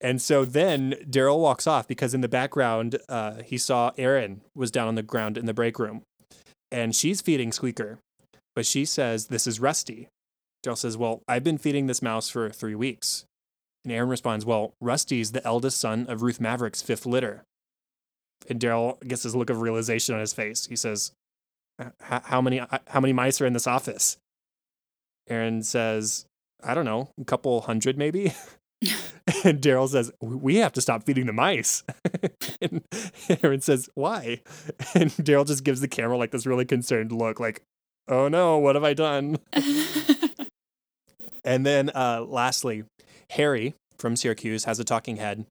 And 0.00 0.20
so 0.20 0.44
then 0.44 0.94
Darryl 1.08 1.38
walks 1.38 1.68
off 1.68 1.86
because 1.86 2.12
in 2.12 2.22
the 2.22 2.28
background, 2.28 2.98
uh, 3.08 3.42
he 3.44 3.56
saw 3.56 3.92
Erin 3.96 4.40
was 4.56 4.72
down 4.72 4.88
on 4.88 4.96
the 4.96 5.02
ground 5.04 5.38
in 5.38 5.46
the 5.46 5.54
break 5.54 5.78
room 5.78 6.02
and 6.72 6.94
she's 6.96 7.20
feeding 7.20 7.52
Squeaker. 7.52 8.00
But 8.56 8.66
she 8.66 8.84
says, 8.84 9.26
This 9.28 9.46
is 9.46 9.60
Rusty. 9.60 10.08
Darryl 10.66 10.76
says, 10.76 10.96
Well, 10.96 11.22
I've 11.28 11.44
been 11.44 11.56
feeding 11.58 11.86
this 11.86 12.02
mouse 12.02 12.28
for 12.28 12.50
three 12.50 12.74
weeks. 12.74 13.24
And 13.84 13.92
Erin 13.92 14.08
responds, 14.08 14.44
Well, 14.44 14.72
Rusty's 14.80 15.30
the 15.30 15.46
eldest 15.46 15.78
son 15.78 16.06
of 16.08 16.22
Ruth 16.22 16.40
Maverick's 16.40 16.82
fifth 16.82 17.06
litter. 17.06 17.44
And 18.48 18.60
Darryl 18.60 19.00
gets 19.06 19.22
this 19.22 19.34
look 19.34 19.50
of 19.50 19.60
realization 19.60 20.14
on 20.14 20.20
his 20.20 20.32
face. 20.32 20.66
He 20.66 20.76
says, 20.76 21.12
How 22.00 22.40
many 22.40 22.60
how 22.88 23.00
many 23.00 23.12
mice 23.12 23.40
are 23.40 23.46
in 23.46 23.52
this 23.52 23.66
office? 23.66 24.16
Erin 25.28 25.62
says, 25.62 26.26
I 26.62 26.74
don't 26.74 26.84
know, 26.84 27.10
a 27.20 27.24
couple 27.24 27.60
hundred 27.62 27.96
maybe. 27.96 28.34
and 29.44 29.60
Darryl 29.60 29.88
says, 29.88 30.10
We 30.20 30.56
have 30.56 30.72
to 30.72 30.80
stop 30.80 31.04
feeding 31.04 31.26
the 31.26 31.32
mice. 31.32 31.84
and 32.60 32.82
Erin 33.42 33.60
says, 33.60 33.88
Why? 33.94 34.40
And 34.94 35.10
Darryl 35.12 35.46
just 35.46 35.64
gives 35.64 35.80
the 35.80 35.88
camera 35.88 36.16
like 36.16 36.30
this 36.30 36.46
really 36.46 36.64
concerned 36.64 37.12
look, 37.12 37.38
like, 37.40 37.62
Oh 38.08 38.28
no, 38.28 38.58
what 38.58 38.74
have 38.74 38.84
I 38.84 38.94
done? 38.94 39.38
And 41.44 41.66
then 41.66 41.90
uh, 41.94 42.24
lastly, 42.26 42.84
Harry 43.30 43.74
from 43.96 44.16
Syracuse 44.16 44.64
has 44.64 44.78
a 44.78 44.84
talking 44.84 45.16
head, 45.16 45.46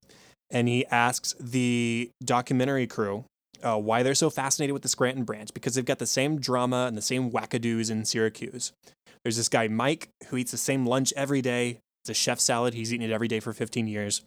and 0.51 0.67
he 0.67 0.85
asks 0.87 1.33
the 1.39 2.09
documentary 2.23 2.87
crew 2.87 3.25
uh, 3.63 3.77
why 3.77 4.03
they're 4.03 4.15
so 4.15 4.29
fascinated 4.29 4.73
with 4.73 4.81
the 4.81 4.89
Scranton 4.89 5.23
branch 5.23 5.53
because 5.53 5.75
they've 5.75 5.85
got 5.85 5.99
the 5.99 6.07
same 6.07 6.39
drama 6.39 6.85
and 6.87 6.97
the 6.97 7.01
same 7.01 7.31
wackadoos 7.31 7.89
in 7.89 8.05
Syracuse. 8.05 8.73
There's 9.23 9.37
this 9.37 9.49
guy, 9.49 9.67
Mike, 9.67 10.09
who 10.27 10.37
eats 10.37 10.51
the 10.51 10.57
same 10.57 10.85
lunch 10.85 11.13
every 11.15 11.41
day. 11.41 11.79
It's 12.03 12.09
a 12.09 12.13
chef 12.13 12.39
salad. 12.39 12.73
He's 12.73 12.93
eaten 12.93 13.07
it 13.09 13.13
every 13.13 13.27
day 13.27 13.39
for 13.39 13.53
15 13.53 13.87
years. 13.87 14.23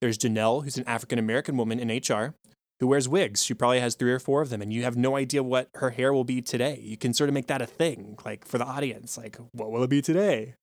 There's 0.00 0.18
Janelle, 0.18 0.64
who's 0.64 0.76
an 0.76 0.86
African 0.86 1.18
American 1.18 1.56
woman 1.56 1.80
in 1.80 1.88
HR 1.88 2.34
who 2.80 2.88
wears 2.88 3.08
wigs. 3.08 3.42
She 3.42 3.54
probably 3.54 3.80
has 3.80 3.94
three 3.94 4.12
or 4.12 4.18
four 4.18 4.42
of 4.42 4.50
them, 4.50 4.60
and 4.60 4.72
you 4.72 4.82
have 4.82 4.96
no 4.96 5.16
idea 5.16 5.42
what 5.42 5.68
her 5.76 5.90
hair 5.90 6.12
will 6.12 6.24
be 6.24 6.42
today. 6.42 6.80
You 6.82 6.96
can 6.96 7.14
sort 7.14 7.30
of 7.30 7.34
make 7.34 7.46
that 7.46 7.62
a 7.62 7.66
thing, 7.66 8.18
like 8.24 8.46
for 8.46 8.58
the 8.58 8.64
audience. 8.64 9.16
Like, 9.16 9.38
what 9.52 9.70
will 9.70 9.82
it 9.82 9.90
be 9.90 10.02
today? 10.02 10.54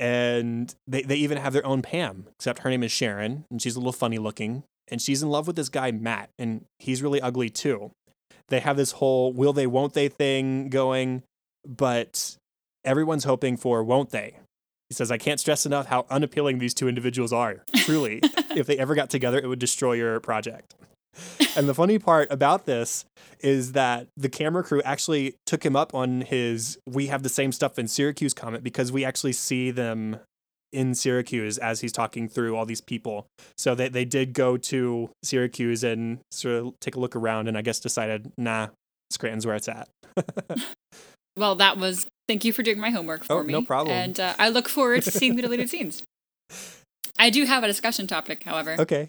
And 0.00 0.74
they, 0.86 1.02
they 1.02 1.16
even 1.16 1.36
have 1.36 1.52
their 1.52 1.66
own 1.66 1.82
Pam, 1.82 2.26
except 2.38 2.60
her 2.60 2.70
name 2.70 2.82
is 2.82 2.90
Sharon, 2.90 3.44
and 3.50 3.60
she's 3.60 3.76
a 3.76 3.78
little 3.78 3.92
funny 3.92 4.18
looking, 4.18 4.64
and 4.88 5.00
she's 5.00 5.22
in 5.22 5.28
love 5.28 5.46
with 5.46 5.56
this 5.56 5.68
guy, 5.68 5.92
Matt, 5.92 6.30
and 6.38 6.64
he's 6.78 7.02
really 7.02 7.20
ugly 7.20 7.50
too. 7.50 7.92
They 8.48 8.60
have 8.60 8.78
this 8.78 8.92
whole 8.92 9.32
will 9.32 9.52
they, 9.52 9.66
won't 9.66 9.92
they 9.92 10.08
thing 10.08 10.70
going, 10.70 11.22
but 11.68 12.36
everyone's 12.84 13.24
hoping 13.24 13.58
for 13.58 13.84
won't 13.84 14.10
they. 14.10 14.38
He 14.88 14.94
says, 14.94 15.12
I 15.12 15.18
can't 15.18 15.38
stress 15.38 15.66
enough 15.66 15.86
how 15.86 16.06
unappealing 16.10 16.58
these 16.58 16.74
two 16.74 16.88
individuals 16.88 17.32
are. 17.32 17.62
Truly, 17.76 18.20
if 18.56 18.66
they 18.66 18.78
ever 18.78 18.94
got 18.94 19.10
together, 19.10 19.38
it 19.38 19.46
would 19.46 19.60
destroy 19.60 19.92
your 19.92 20.18
project. 20.18 20.74
And 21.56 21.68
the 21.68 21.74
funny 21.74 21.98
part 21.98 22.28
about 22.30 22.66
this 22.66 23.04
is 23.40 23.72
that 23.72 24.06
the 24.16 24.28
camera 24.28 24.62
crew 24.62 24.80
actually 24.84 25.34
took 25.46 25.64
him 25.64 25.74
up 25.74 25.94
on 25.94 26.20
his 26.22 26.78
we 26.88 27.08
have 27.08 27.22
the 27.22 27.28
same 27.28 27.52
stuff 27.52 27.78
in 27.78 27.88
Syracuse 27.88 28.32
comment 28.34 28.62
because 28.62 28.92
we 28.92 29.04
actually 29.04 29.32
see 29.32 29.70
them 29.70 30.18
in 30.72 30.94
Syracuse 30.94 31.58
as 31.58 31.80
he's 31.80 31.90
talking 31.92 32.28
through 32.28 32.56
all 32.56 32.64
these 32.64 32.80
people. 32.80 33.26
So 33.58 33.74
they, 33.74 33.88
they 33.88 34.04
did 34.04 34.32
go 34.34 34.56
to 34.56 35.10
Syracuse 35.24 35.82
and 35.82 36.20
sort 36.30 36.54
of 36.54 36.74
take 36.80 36.94
a 36.94 37.00
look 37.00 37.16
around 37.16 37.48
and 37.48 37.58
I 37.58 37.62
guess 37.62 37.80
decided, 37.80 38.30
nah, 38.38 38.68
Scranton's 39.10 39.44
where 39.46 39.56
it's 39.56 39.68
at. 39.68 39.88
well, 41.36 41.56
that 41.56 41.76
was 41.76 42.06
thank 42.28 42.44
you 42.44 42.52
for 42.52 42.62
doing 42.62 42.78
my 42.78 42.90
homework 42.90 43.24
for 43.24 43.40
Oh, 43.40 43.42
me. 43.42 43.52
no 43.52 43.62
problem. 43.62 43.96
And 43.96 44.20
uh, 44.20 44.34
I 44.38 44.48
look 44.48 44.68
forward 44.68 45.02
to 45.02 45.10
seeing 45.10 45.34
the 45.36 45.42
deleted 45.42 45.68
scenes. 45.70 46.02
I 47.18 47.30
do 47.30 47.44
have 47.46 47.64
a 47.64 47.66
discussion 47.66 48.06
topic, 48.06 48.44
however. 48.44 48.76
Okay. 48.78 49.08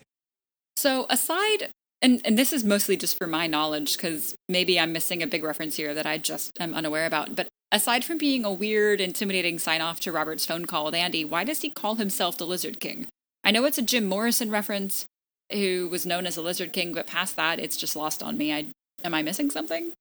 So 0.77 1.05
aside 1.09 1.69
and 2.01 2.21
and 2.25 2.37
this 2.37 2.53
is 2.53 2.63
mostly 2.63 2.97
just 2.97 3.17
for 3.17 3.27
my 3.27 3.47
knowledge 3.47 3.97
cuz 3.97 4.35
maybe 4.49 4.79
I'm 4.79 4.91
missing 4.91 5.21
a 5.21 5.27
big 5.27 5.43
reference 5.43 5.75
here 5.75 5.93
that 5.93 6.05
I 6.05 6.17
just 6.17 6.51
am 6.59 6.73
unaware 6.73 7.05
about, 7.05 7.35
but 7.35 7.47
aside 7.71 8.03
from 8.03 8.17
being 8.17 8.43
a 8.45 8.51
weird 8.51 8.99
intimidating 8.99 9.59
sign 9.59 9.81
off 9.81 9.99
to 10.01 10.11
Robert's 10.11 10.45
phone 10.45 10.65
call 10.65 10.85
with 10.85 10.95
Andy, 10.95 11.23
why 11.23 11.43
does 11.43 11.61
he 11.61 11.69
call 11.69 11.95
himself 11.95 12.37
the 12.37 12.47
Lizard 12.47 12.79
King? 12.79 13.07
I 13.43 13.51
know 13.51 13.65
it's 13.65 13.77
a 13.77 13.81
Jim 13.81 14.05
Morrison 14.05 14.51
reference 14.51 15.05
who 15.51 15.87
was 15.89 16.05
known 16.05 16.25
as 16.25 16.35
the 16.35 16.41
Lizard 16.41 16.73
King, 16.73 16.93
but 16.93 17.07
past 17.07 17.35
that 17.35 17.59
it's 17.59 17.77
just 17.77 17.95
lost 17.95 18.21
on 18.23 18.37
me. 18.37 18.53
I 18.53 18.65
am 19.03 19.13
I 19.13 19.21
missing 19.21 19.49
something? 19.49 19.93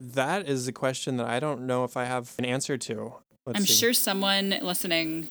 That 0.00 0.48
is 0.48 0.66
a 0.66 0.72
question 0.72 1.16
that 1.18 1.26
I 1.26 1.38
don't 1.38 1.66
know 1.66 1.84
if 1.84 1.96
I 1.96 2.04
have 2.04 2.32
an 2.38 2.44
answer 2.44 2.76
to. 2.76 3.14
Let's 3.46 3.58
I'm 3.58 3.66
see. 3.66 3.74
sure 3.74 3.92
someone 3.92 4.50
listening 4.62 5.28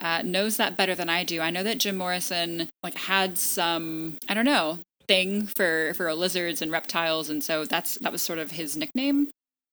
uh, 0.00 0.22
knows 0.22 0.56
that 0.56 0.76
better 0.76 0.94
than 0.94 1.08
I 1.08 1.24
do. 1.24 1.40
I 1.40 1.50
know 1.50 1.62
that 1.62 1.78
Jim 1.78 1.96
Morrison 1.96 2.68
like 2.82 2.94
had 2.94 3.38
some 3.38 4.16
I 4.28 4.34
don't 4.34 4.44
know 4.44 4.78
thing 5.10 5.44
for 5.44 5.92
for 5.94 6.14
lizards 6.14 6.62
and 6.62 6.70
reptiles, 6.70 7.28
and 7.28 7.42
so 7.42 7.64
that's 7.64 7.96
that 7.98 8.12
was 8.12 8.22
sort 8.22 8.38
of 8.38 8.52
his 8.52 8.76
nickname. 8.76 9.28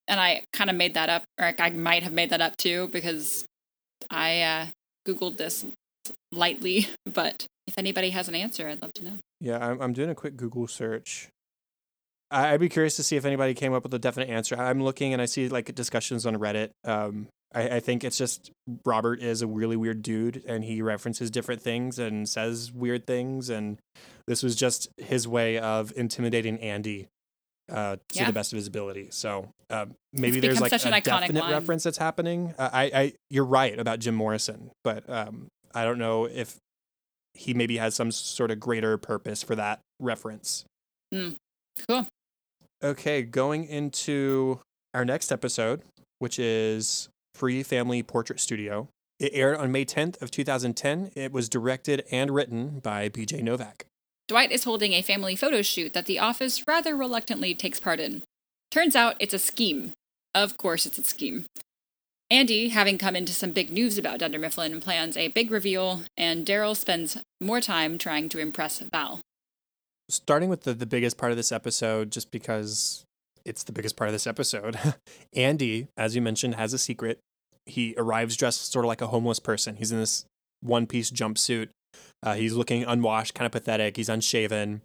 And 0.08 0.19
I 0.19 0.41
kind 0.52 0.71
of 0.71 0.76
made 0.76 0.95
that 0.95 1.10
up, 1.10 1.23
or 1.39 1.54
I 1.60 1.69
might 1.69 2.02
have 2.02 2.12
made 2.12 2.32
that 2.32 2.41
up 2.41 2.58
too, 2.58 2.88
because 2.88 3.45
I 4.10 4.41
uh, 4.41 4.65
googled 5.08 5.38
this 5.38 5.65
lightly. 6.32 6.88
But 7.06 7.45
if 7.67 7.78
anybody 7.78 8.12
has 8.12 8.28
an 8.28 8.36
answer, 8.36 8.67
I'd 8.67 8.82
love 8.82 8.93
to 8.93 9.06
know. 9.06 9.13
Yeah, 9.41 9.58
I'm, 9.58 9.82
I'm 9.82 9.93
doing 9.93 10.10
a 10.10 10.15
quick 10.15 10.38
Google 10.38 10.67
search. 10.67 11.30
I'd 12.30 12.60
be 12.60 12.69
curious 12.69 12.95
to 12.97 13.04
see 13.04 13.15
if 13.15 13.26
anybody 13.26 13.54
came 13.54 13.73
up 13.73 13.84
with 13.84 13.93
a 13.93 14.00
definite 14.00 14.30
answer. 14.30 14.56
I'm 14.56 14.84
looking 14.84 15.13
and 15.13 15.21
I 15.21 15.26
see 15.26 15.50
like 15.50 15.73
discussions 15.73 16.26
on 16.26 16.36
Reddit. 16.36 16.69
Um, 16.84 17.28
I, 17.53 17.69
I 17.75 17.79
think 17.79 18.03
it's 18.03 18.17
just 18.17 18.51
Robert 18.86 19.21
is 19.21 19.41
a 19.41 19.47
really 19.47 19.75
weird 19.77 20.01
dude 20.01 20.43
and 20.47 20.63
he 20.63 20.81
references 20.81 21.31
different 21.31 21.62
things 21.62 21.97
and 21.99 22.27
says 22.27 22.71
weird 22.71 23.07
things. 23.07 23.49
And 23.49 23.79
this 24.27 24.43
was 24.43 24.55
just 24.55 24.89
his 24.97 25.27
way 25.27 25.57
of 25.57 25.93
intimidating 25.95 26.60
Andy 26.60 27.07
uh, 27.71 27.95
to 27.95 28.01
Yeah. 28.19 28.25
the 28.27 28.33
best 28.33 28.51
of 28.53 28.57
his 28.57 28.67
ability. 28.67 29.07
So 29.12 29.49
uh, 29.69 29.86
maybe 30.13 30.39
there's 30.39 30.60
like 30.62 30.71
a 30.73 30.77
definite 31.01 31.41
line. 31.41 31.51
reference 31.51 31.83
that's 31.83 31.97
happening. 31.97 32.53
Uh, 32.57 32.69
I, 32.71 32.83
I, 32.93 33.13
you're 33.29 33.45
right 33.45 33.77
about 33.79 33.99
Jim 33.99 34.15
Morrison, 34.15 34.71
but 34.83 35.10
um, 35.10 35.47
I 35.73 35.83
don't 35.83 35.99
know 35.99 36.25
if 36.25 36.57
he 37.33 37.53
maybe 37.53 37.77
has 37.77 37.93
some 37.95 38.12
sort 38.12 38.51
of 38.51 38.60
greater 38.60 38.97
purpose 38.97 39.43
for 39.43 39.55
that 39.55 39.79
reference. 39.99 40.65
Cool. 41.13 42.07
Okay, 42.84 43.22
going 43.22 43.65
into 43.65 44.59
our 44.93 45.05
next 45.05 45.32
episode, 45.32 45.82
which 46.19 46.39
is 46.39 47.09
Free 47.38 47.61
Family 47.61 48.01
Portrait 48.01 48.39
Studio. 48.39 48.89
It 49.19 49.31
aired 49.35 49.57
on 49.57 49.71
May 49.71 49.85
10th 49.85 50.19
of 50.23 50.31
2010. 50.31 51.11
It 51.13 51.31
was 51.31 51.47
directed 51.47 52.03
and 52.11 52.31
written 52.31 52.79
by 52.79 53.09
BJ 53.09 53.43
Novak. 53.43 53.85
Dwight 54.27 54.51
is 54.51 54.63
holding 54.63 54.93
a 54.93 55.03
family 55.03 55.35
photo 55.35 55.61
shoot 55.61 55.93
that 55.93 56.07
the 56.07 56.17
office 56.17 56.63
rather 56.67 56.97
reluctantly 56.97 57.53
takes 57.53 57.79
part 57.79 57.99
in. 57.99 58.23
Turns 58.71 58.95
out 58.95 59.15
it's 59.19 59.35
a 59.35 59.39
scheme. 59.39 59.93
Of 60.33 60.57
course, 60.57 60.88
it's 60.88 60.97
a 60.97 61.03
scheme. 61.03 61.45
Andy, 62.31 62.69
having 62.69 62.97
come 62.97 63.15
into 63.15 63.33
some 63.33 63.51
big 63.51 63.69
news 63.69 63.99
about 63.99 64.17
Dunder 64.19 64.39
Mifflin, 64.39 64.81
plans 64.81 65.15
a 65.15 65.27
big 65.27 65.51
reveal, 65.51 66.01
and 66.17 66.43
Darryl 66.43 66.75
spends 66.75 67.19
more 67.39 67.61
time 67.61 67.99
trying 67.99 68.29
to 68.29 68.39
impress 68.39 68.79
Val. 68.79 69.21
Starting 70.09 70.49
with 70.49 70.63
the, 70.63 70.73
the 70.73 70.88
biggest 70.88 71.17
part 71.17 71.31
of 71.31 71.38
this 71.38 71.51
episode, 71.51 72.11
just 72.11 72.31
because 72.31 73.05
it's 73.45 73.63
the 73.63 73.71
biggest 73.71 73.95
part 73.95 74.09
of 74.09 74.13
this 74.13 74.27
episode, 74.27 74.77
Andy, 75.33 75.88
as 75.95 76.15
you 76.15 76.21
mentioned, 76.21 76.55
has 76.55 76.73
a 76.73 76.77
secret. 76.77 77.19
He 77.68 77.93
arrives 77.97 78.36
dressed 78.36 78.72
sort 78.72 78.86
of 78.86 78.88
like 78.88 79.01
a 79.01 79.07
homeless 79.07 79.39
person. 79.39 79.76
He's 79.76 79.91
in 79.91 79.99
this 79.99 80.26
one 80.61 80.88
piece 80.88 81.11
jumpsuit. 81.11 81.70
Uh, 82.24 82.36
he's 82.36 82.53
looking 82.53 82.84
unwashed, 82.84 83.34
kind 83.34 83.45
of 83.45 83.51
pathetic. 83.51 83.97
He's 83.97 84.09
unshaven. 84.09 84.82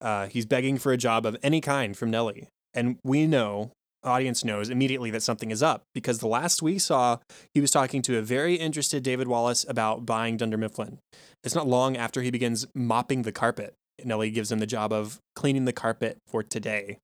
Uh, 0.00 0.26
he's 0.26 0.46
begging 0.46 0.78
for 0.78 0.92
a 0.92 0.96
job 0.96 1.26
of 1.26 1.36
any 1.42 1.60
kind 1.60 1.96
from 1.96 2.10
Nellie. 2.10 2.48
And 2.74 2.98
we 3.04 3.26
know, 3.26 3.70
audience 4.02 4.44
knows 4.44 4.68
immediately 4.68 5.10
that 5.10 5.22
something 5.22 5.50
is 5.50 5.62
up 5.62 5.82
because 5.94 6.18
the 6.18 6.26
last 6.26 6.62
we 6.62 6.78
saw, 6.78 7.18
he 7.54 7.60
was 7.60 7.70
talking 7.70 8.02
to 8.02 8.18
a 8.18 8.22
very 8.22 8.56
interested 8.56 9.02
David 9.02 9.28
Wallace 9.28 9.64
about 9.68 10.04
buying 10.04 10.36
Dunder 10.36 10.58
Mifflin. 10.58 10.98
It's 11.42 11.54
not 11.54 11.66
long 11.68 11.96
after 11.96 12.22
he 12.22 12.30
begins 12.30 12.66
mopping 12.74 13.22
the 13.22 13.32
carpet 13.32 13.74
Nellie 14.02 14.30
gives 14.30 14.50
him 14.50 14.58
the 14.58 14.66
job 14.66 14.92
of 14.92 15.20
cleaning 15.36 15.66
the 15.66 15.72
carpet 15.72 16.18
for 16.26 16.42
today. 16.42 16.98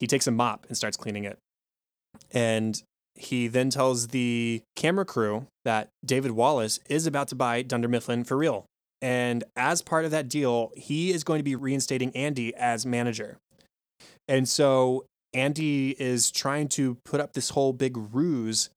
He 0.00 0.06
takes 0.06 0.26
a 0.26 0.30
mop 0.30 0.66
and 0.68 0.76
starts 0.76 0.96
cleaning 0.96 1.24
it. 1.24 1.38
And 2.32 2.82
he 3.16 3.48
then 3.48 3.70
tells 3.70 4.08
the 4.08 4.62
camera 4.76 5.04
crew 5.04 5.46
that 5.64 5.88
David 6.04 6.32
Wallace 6.32 6.78
is 6.88 7.06
about 7.06 7.28
to 7.28 7.34
buy 7.34 7.62
Dunder 7.62 7.88
Mifflin 7.88 8.24
for 8.24 8.36
real. 8.36 8.66
And 9.02 9.44
as 9.56 9.82
part 9.82 10.04
of 10.04 10.10
that 10.10 10.28
deal, 10.28 10.70
he 10.76 11.10
is 11.10 11.24
going 11.24 11.38
to 11.38 11.44
be 11.44 11.56
reinstating 11.56 12.14
Andy 12.14 12.54
as 12.54 12.86
manager. 12.86 13.38
And 14.28 14.48
so 14.48 15.06
Andy 15.34 15.90
is 16.00 16.30
trying 16.30 16.68
to 16.68 16.96
put 17.04 17.20
up 17.20 17.32
this 17.32 17.50
whole 17.50 17.72
big 17.72 17.96
ruse 17.96 18.70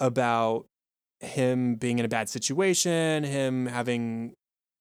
about 0.00 0.66
him 1.20 1.74
being 1.76 1.98
in 1.98 2.04
a 2.04 2.08
bad 2.08 2.28
situation, 2.28 3.24
him 3.24 3.66
having 3.66 4.32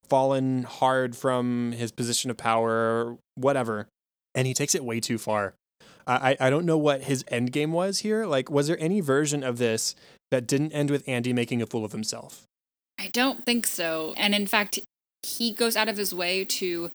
fallen 0.08 0.64
hard 0.64 1.16
from 1.16 1.72
his 1.72 1.92
position 1.92 2.30
of 2.30 2.38
power, 2.38 3.18
whatever. 3.36 3.88
And 4.36 4.48
he 4.48 4.54
takes 4.54 4.76
it 4.76 4.84
way 4.84 5.00
too 5.00 5.18
far. 5.18 5.56
I, 6.06 6.38
I 6.40 6.50
don't 6.50 6.66
know 6.66 6.78
what 6.78 7.04
his 7.04 7.24
end 7.28 7.52
game 7.52 7.72
was 7.72 8.00
here. 8.00 8.26
Like, 8.26 8.50
was 8.50 8.68
there 8.68 8.78
any 8.80 9.00
version 9.00 9.44
of 9.44 9.58
this 9.58 9.96
that 10.32 10.48
didn't 10.48 10.72
end 10.72 10.90
with 10.90 11.08
Andy 11.08 11.34
making 11.34 11.62
a 11.62 11.66
fool 11.66 11.86
of 11.86 11.92
himself? 11.92 12.44
I 13.00 13.08
don't 13.08 13.46
think 13.46 13.66
so. 13.68 14.14
And 14.18 14.36
in 14.36 14.48
fact, 14.48 14.80
he 15.24 15.52
goes 15.52 15.76
out 15.76 15.90
of 15.90 15.98
his 15.98 16.14
way 16.14 16.46
to 16.46 16.92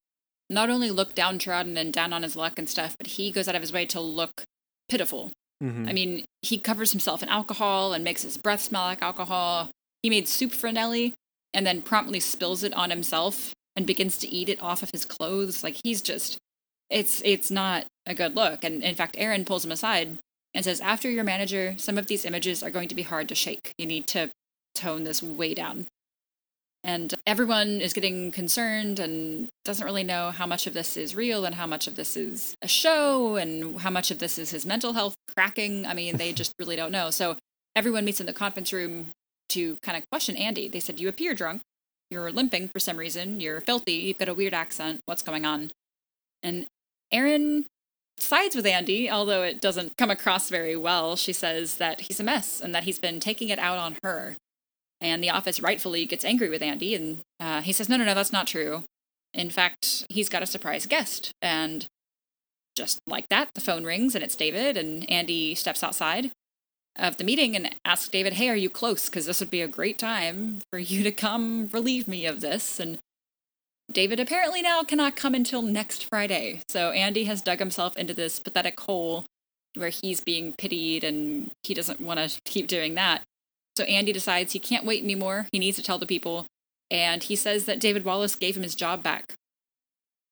not 0.51 0.71
only 0.71 0.91
look 0.91 1.15
downtrodden 1.15 1.77
and 1.77 1.93
down 1.93 2.13
on 2.13 2.23
his 2.23 2.37
luck 2.37 2.59
and 2.59 2.69
stuff, 2.69 2.97
but 2.99 3.07
he 3.09 3.31
goes 3.31 3.49
out 3.49 3.55
of 3.55 3.61
his 3.61 3.73
way 3.73 3.87
to 3.87 4.01
look 4.01 4.45
pitiful. 4.89 5.33
Mm-hmm. 5.63 5.89
I 5.89 5.93
mean, 5.93 6.25
he 6.43 6.59
covers 6.59 6.93
himself 6.93 7.23
in 7.23 7.29
alcohol 7.29 7.93
and 7.93 8.05
makes 8.05 8.23
his 8.23 8.37
breath 8.37 8.61
smell 8.61 8.85
like 8.85 9.03
alcohol. 9.03 9.71
He 10.03 10.11
made 10.11 10.29
soup 10.29 10.53
for 10.53 10.71
Nellie 10.71 11.15
and 11.53 11.67
then 11.67 11.83
promptly 11.83 12.21
spills 12.21 12.63
it 12.63 12.73
on 12.75 12.91
himself 12.91 13.55
and 13.75 13.87
begins 13.87 14.19
to 14.19 14.29
eat 14.29 14.49
it 14.49 14.63
off 14.63 14.83
of 14.83 14.91
his 14.91 15.05
clothes. 15.05 15.63
Like 15.63 15.77
he's 15.83 16.01
just 16.01 16.39
it's 16.91 17.23
it's 17.25 17.51
not 17.51 17.87
a 18.07 18.15
good 18.15 18.35
look. 18.35 18.65
And 18.65 18.83
in 18.83 18.95
fact, 18.95 19.17
Erin 19.19 19.45
pulls 19.45 19.65
him 19.65 19.73
aside 19.73 20.19
and 20.55 20.65
says, 20.65 20.81
"After 20.81 21.11
your 21.11 21.25
manager, 21.25 21.75
some 21.79 21.99
of 21.99 22.07
these 22.07 22.25
images 22.25 22.63
are 22.63 22.71
going 22.71 22.89
to 22.89 22.95
be 22.95 23.03
hard 23.03 23.29
to 23.29 23.35
shake. 23.35 23.73
You 23.79 23.87
need 23.87 24.07
to 24.09 24.31
tone 24.75 25.05
this 25.05 25.23
way 25.23 25.55
down." 25.55 25.87
And 26.85 27.15
everyone 27.27 27.81
is 27.81 27.93
getting 27.93 28.31
concerned 28.31 28.99
and 28.99 29.49
doesn't 29.65 29.85
really 29.85 30.05
know 30.05 30.31
how 30.31 30.47
much 30.47 30.67
of 30.67 30.75
this 30.75 30.97
is 30.97 31.15
real 31.15 31.45
and 31.45 31.57
how 31.57 31.67
much 31.67 31.87
of 31.87 31.97
this 31.97 32.17
is 32.17 32.55
a 32.63 32.69
show 32.69 33.37
and 33.37 33.81
how 33.81 33.91
much 33.91 34.11
of 34.11 34.21
this 34.21 34.39
is 34.39 34.51
his 34.51 34.65
mental 34.65 34.93
health 34.93 35.15
cracking. 35.37 35.87
I 35.87 35.93
mean, 35.93 36.17
they 36.17 36.33
just 36.33 36.55
really 36.59 36.77
don't 36.77 36.93
know. 36.93 37.11
So 37.11 37.37
everyone 37.75 38.05
meets 38.05 38.21
in 38.21 38.27
the 38.27 38.33
conference 38.33 38.73
room 38.73 39.09
to 39.51 39.77
kind 39.83 39.99
of 39.99 40.09
question 40.11 40.37
Andy. 40.37 40.69
They 40.69 40.81
said, 40.81 41.01
You 41.01 41.09
appear 41.09 41.35
drunk. 41.35 41.63
You're 42.11 42.33
limping 42.33 42.69
for 42.69 42.79
some 42.79 42.97
reason. 42.97 43.41
You're 43.41 43.61
filthy. 43.61 43.93
You've 43.93 44.19
got 44.19 44.29
a 44.29 44.35
weird 44.35 44.55
accent. 44.55 45.01
What's 45.05 45.23
going 45.23 45.45
on? 45.45 45.73
And 46.43 46.67
Erin 47.13 47.65
sides 48.19 48.57
with 48.57 48.67
Andy, 48.67 49.11
although 49.11 49.43
it 49.43 49.61
doesn't 49.61 49.97
come 49.97 50.11
across 50.11 50.49
very 50.49 50.77
well. 50.77 51.17
She 51.17 51.33
says 51.33 51.77
that 51.77 52.03
he's 52.03 52.21
a 52.21 52.25
mess 52.25 52.61
and 52.61 52.75
that 52.75 52.85
he's 52.85 52.99
been 52.99 53.21
taking 53.21 53.49
it 53.49 53.59
out 53.59 53.79
on 53.79 53.97
her. 54.03 54.37
And 55.01 55.23
the 55.23 55.31
office 55.31 55.61
rightfully 55.61 56.07
gets 56.07 56.25
angry 56.25 56.49
with 56.49 56.63
Andy, 56.63 56.95
and 56.95 57.21
uh, 57.39 57.61
he 57.61 57.73
says, 57.73 57.89
No, 57.89 57.97
no, 57.97 58.05
no, 58.05 58.15
that's 58.15 58.33
not 58.33 58.49
true. 58.49 58.83
In 59.33 59.51
fact, 59.51 60.07
he's 60.09 60.29
got 60.29 60.43
a 60.43 60.47
surprise 60.47 60.87
guest. 60.87 61.33
And 61.41 61.87
just 62.75 62.99
like 63.07 63.29
that, 63.29 63.51
the 63.55 63.61
phone 63.61 63.85
rings 63.85 64.15
and 64.15 64.25
it's 64.25 64.37
David, 64.37 64.77
and 64.77 65.09
Andy 65.11 65.55
steps 65.55 65.85
outside 65.85 66.33
of 66.97 67.17
the 67.17 67.25
meeting 67.25 67.55
and 67.55 67.75
asks 67.85 68.09
David, 68.09 68.35
Hey, 68.35 68.49
are 68.49 68.57
you 68.57 68.69
close? 68.69 69.09
Because 69.09 69.27
this 69.27 69.41
would 69.41 69.51
be 69.51 69.63
a 69.63 69.69
great 69.69 69.99
time 69.99 70.61
for 70.71 70.79
you 70.79 71.03
to 71.05 71.13
come 71.13 71.69
relieve 71.73 72.09
me 72.09 72.27
of 72.27 72.41
this. 72.41 72.81
And 72.81 72.99
David 73.91 74.21
apparently 74.21 74.61
now 74.61 74.83
cannot 74.83 75.17
come 75.17 75.35
until 75.35 75.63
next 75.63 76.05
Friday. 76.05 76.61
So 76.69 76.91
Andy 76.91 77.25
has 77.25 77.41
dug 77.41 77.59
himself 77.59 77.97
into 77.97 78.13
this 78.13 78.39
pathetic 78.39 78.79
hole 78.81 79.25
where 79.75 79.89
he's 79.89 80.21
being 80.21 80.53
pitied 80.53 81.05
and 81.05 81.51
he 81.63 81.73
doesn't 81.73 82.01
want 82.01 82.21
to 82.21 82.41
keep 82.45 82.67
doing 82.67 82.95
that. 82.95 83.23
So 83.77 83.85
Andy 83.85 84.13
decides 84.13 84.53
he 84.53 84.59
can't 84.59 84.85
wait 84.85 85.03
anymore. 85.03 85.47
He 85.53 85.59
needs 85.59 85.77
to 85.77 85.83
tell 85.83 85.99
the 85.99 86.07
people. 86.07 86.47
And 86.91 87.23
he 87.23 87.37
says 87.37 87.65
that 87.65 87.81
David 87.81 88.05
Wallace 88.05 88.35
gave 88.35 88.57
him 88.57 88.63
his 88.63 88.75
job 88.75 89.03
back. 89.03 89.35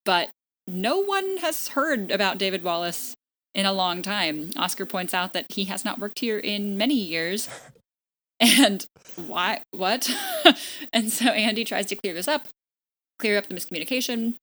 But 0.05 0.31
no 0.67 0.99
one 0.99 1.39
has 1.39 1.69
heard 1.69 2.11
about 2.11 2.39
David 2.39 2.63
Wallace 2.63 3.15
in 3.55 3.67
a 3.67 3.73
long 3.73 4.03
time. 4.03 4.51
Oscar 4.57 4.85
points 4.85 5.15
out 5.15 5.33
that 5.33 5.47
he 5.49 5.65
has 5.65 5.85
not 5.85 5.99
worked 5.99 6.19
here 6.19 6.39
in 6.39 6.77
many 6.77 6.95
years. 6.95 7.49
And 8.39 8.85
why? 9.17 9.63
What? 9.71 10.11
and 10.93 11.11
so 11.11 11.29
Andy 11.31 11.65
tries 11.65 11.87
to 11.87 11.97
clear 11.97 12.13
this 12.13 12.29
up 12.29 12.49
clear 13.19 13.39
up 13.39 13.49
the 13.49 13.55
miscommunication. 13.55 14.35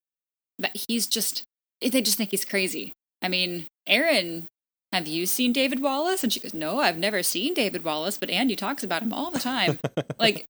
But 0.60 0.86
he's 0.88 1.08
just, 1.08 1.44
they 1.82 2.02
just 2.02 2.18
think 2.18 2.32
he's 2.32 2.46
crazy. 2.46 2.92
I 3.22 3.28
mean, 3.30 3.68
Erin, 3.88 4.48
have 4.94 5.08
you 5.08 5.26
seen 5.26 5.54
David 5.54 5.82
Wallace? 5.82 6.24
And 6.24 6.32
she 6.32 6.40
goes, 6.40 6.54
No, 6.54 6.80
I've 6.80 6.98
never 6.98 7.24
seen 7.24 7.56
David 7.56 7.84
Wallace, 7.84 8.18
but 8.18 8.30
Andy 8.30 8.56
talks 8.56 8.84
about 8.84 9.02
him 9.02 9.12
all 9.12 9.32
the 9.32 9.40
time. 9.40 9.80
like, 10.20 10.46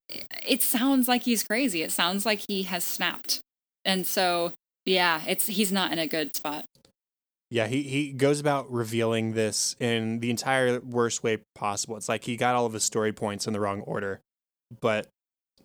it 0.45 0.61
sounds 0.61 1.07
like 1.07 1.23
he's 1.23 1.43
crazy. 1.43 1.81
It 1.81 1.91
sounds 1.91 2.25
like 2.25 2.43
he 2.49 2.63
has 2.63 2.83
snapped. 2.83 3.39
And 3.85 4.05
so, 4.05 4.51
yeah, 4.85 5.21
it's 5.27 5.47
he's 5.47 5.71
not 5.71 5.93
in 5.93 5.99
a 5.99 6.07
good 6.07 6.35
spot. 6.35 6.65
Yeah, 7.49 7.67
he, 7.67 7.83
he 7.83 8.11
goes 8.11 8.39
about 8.39 8.71
revealing 8.71 9.33
this 9.33 9.75
in 9.79 10.19
the 10.19 10.29
entire 10.29 10.79
worst 10.79 11.23
way 11.23 11.37
possible. 11.55 11.95
It's 11.95 12.09
like 12.09 12.25
he 12.25 12.35
got 12.35 12.55
all 12.55 12.65
of 12.65 12.73
his 12.73 12.83
story 12.83 13.13
points 13.13 13.47
in 13.47 13.53
the 13.53 13.59
wrong 13.59 13.81
order, 13.81 14.19
but 14.81 15.07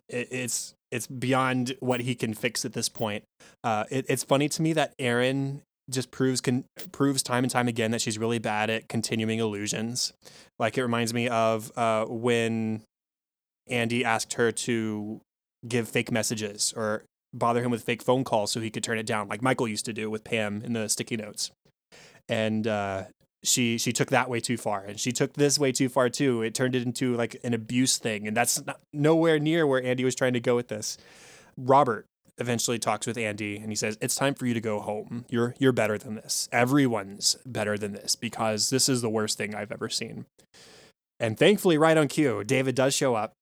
it, 0.09 0.27
it's 0.31 0.73
it's 0.91 1.07
beyond 1.07 1.75
what 1.79 2.01
he 2.01 2.15
can 2.15 2.33
fix 2.33 2.65
at 2.65 2.73
this 2.73 2.89
point. 2.89 3.23
Uh, 3.63 3.85
it, 3.91 4.05
it's 4.09 4.23
funny 4.23 4.49
to 4.49 4.61
me 4.61 4.73
that 4.73 4.93
Erin 4.97 5.61
just 5.89 6.11
proves 6.11 6.41
can 6.41 6.65
proves 6.91 7.23
time 7.23 7.43
and 7.43 7.51
time 7.51 7.67
again 7.67 7.91
that 7.91 8.01
she's 8.01 8.17
really 8.17 8.39
bad 8.39 8.69
at 8.69 8.87
continuing 8.87 9.39
illusions. 9.39 10.13
Like 10.57 10.77
it 10.77 10.81
reminds 10.81 11.13
me 11.13 11.27
of 11.27 11.71
uh, 11.77 12.05
when 12.05 12.83
Andy 13.67 14.03
asked 14.03 14.33
her 14.33 14.51
to 14.51 15.21
give 15.67 15.89
fake 15.89 16.11
messages 16.11 16.73
or 16.75 17.03
bother 17.33 17.63
him 17.63 17.71
with 17.71 17.83
fake 17.83 18.01
phone 18.01 18.23
calls 18.23 18.51
so 18.51 18.59
he 18.59 18.69
could 18.69 18.83
turn 18.83 18.97
it 18.97 19.05
down, 19.05 19.27
like 19.27 19.41
Michael 19.41 19.67
used 19.67 19.85
to 19.85 19.93
do 19.93 20.09
with 20.09 20.23
Pam 20.23 20.61
in 20.63 20.73
the 20.73 20.87
sticky 20.89 21.17
notes. 21.17 21.51
And 22.27 22.67
uh, 22.67 23.05
she 23.43 23.77
she 23.77 23.93
took 23.93 24.09
that 24.09 24.29
way 24.29 24.39
too 24.39 24.57
far 24.57 24.83
and 24.83 24.99
she 24.99 25.11
took 25.11 25.33
this 25.33 25.57
way 25.57 25.71
too 25.71 25.89
far 25.89 26.09
too. 26.09 26.41
It 26.41 26.53
turned 26.53 26.75
it 26.75 26.83
into 26.83 27.15
like 27.15 27.39
an 27.43 27.53
abuse 27.53 27.97
thing 27.97 28.27
and 28.27 28.35
that's 28.35 28.65
not, 28.65 28.79
nowhere 28.93 29.39
near 29.39 29.65
where 29.65 29.81
andy 29.81 30.03
was 30.03 30.15
trying 30.15 30.33
to 30.33 30.39
go 30.39 30.55
with 30.55 30.67
this. 30.67 30.97
Robert 31.57 32.05
eventually 32.37 32.79
talks 32.79 33.05
with 33.07 33.17
andy 33.17 33.57
and 33.57 33.69
he 33.69 33.75
says 33.75 33.97
it's 34.01 34.15
time 34.15 34.33
for 34.33 34.45
you 34.45 34.53
to 34.53 34.61
go 34.61 34.79
home. 34.79 35.25
You're 35.29 35.55
you're 35.57 35.71
better 35.71 35.97
than 35.97 36.15
this. 36.15 36.49
Everyone's 36.51 37.37
better 37.45 37.77
than 37.77 37.93
this 37.93 38.15
because 38.15 38.69
this 38.69 38.89
is 38.89 39.01
the 39.01 39.09
worst 39.09 39.37
thing 39.37 39.55
i've 39.55 39.71
ever 39.71 39.89
seen. 39.89 40.25
And 41.19 41.37
thankfully 41.37 41.77
right 41.77 41.97
on 41.97 42.07
cue 42.07 42.43
david 42.43 42.75
does 42.75 42.93
show 42.93 43.15
up. 43.15 43.33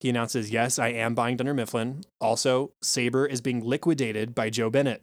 He 0.00 0.10
announces 0.10 0.50
yes 0.50 0.80
i 0.80 0.88
am 0.88 1.14
buying 1.14 1.36
dunder 1.36 1.54
mifflin. 1.54 2.02
Also 2.20 2.72
sabre 2.82 3.26
is 3.26 3.40
being 3.40 3.64
liquidated 3.64 4.34
by 4.34 4.50
Jo 4.50 4.68
Bennett. 4.68 5.02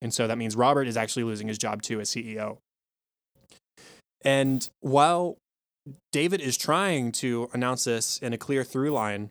And 0.00 0.14
so 0.14 0.28
that 0.28 0.38
means 0.38 0.54
robert 0.54 0.86
is 0.86 0.96
actually 0.96 1.24
losing 1.24 1.48
his 1.48 1.58
job 1.58 1.82
too 1.82 2.00
as 2.00 2.10
ceo 2.10 2.58
and 4.24 4.68
while 4.80 5.36
David 6.12 6.40
is 6.40 6.56
trying 6.56 7.12
to 7.12 7.48
announce 7.52 7.84
this 7.84 8.18
in 8.18 8.32
a 8.32 8.38
clear 8.38 8.64
through 8.64 8.90
line, 8.90 9.30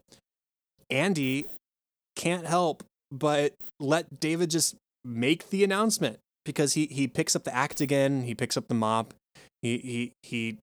Andy 0.89 1.45
can't 2.15 2.45
help 2.45 2.83
but 3.11 3.53
let 3.79 4.19
David 4.19 4.49
just 4.49 4.75
make 5.05 5.49
the 5.49 5.63
announcement 5.63 6.19
because 6.45 6.73
he 6.73 6.85
he 6.87 7.07
picks 7.07 7.35
up 7.35 7.43
the 7.43 7.55
act 7.55 7.81
again, 7.81 8.23
he 8.23 8.35
picks 8.35 8.57
up 8.57 8.67
the 8.67 8.73
mop. 8.73 9.13
He 9.61 9.77
he 9.77 10.11
he 10.23 10.57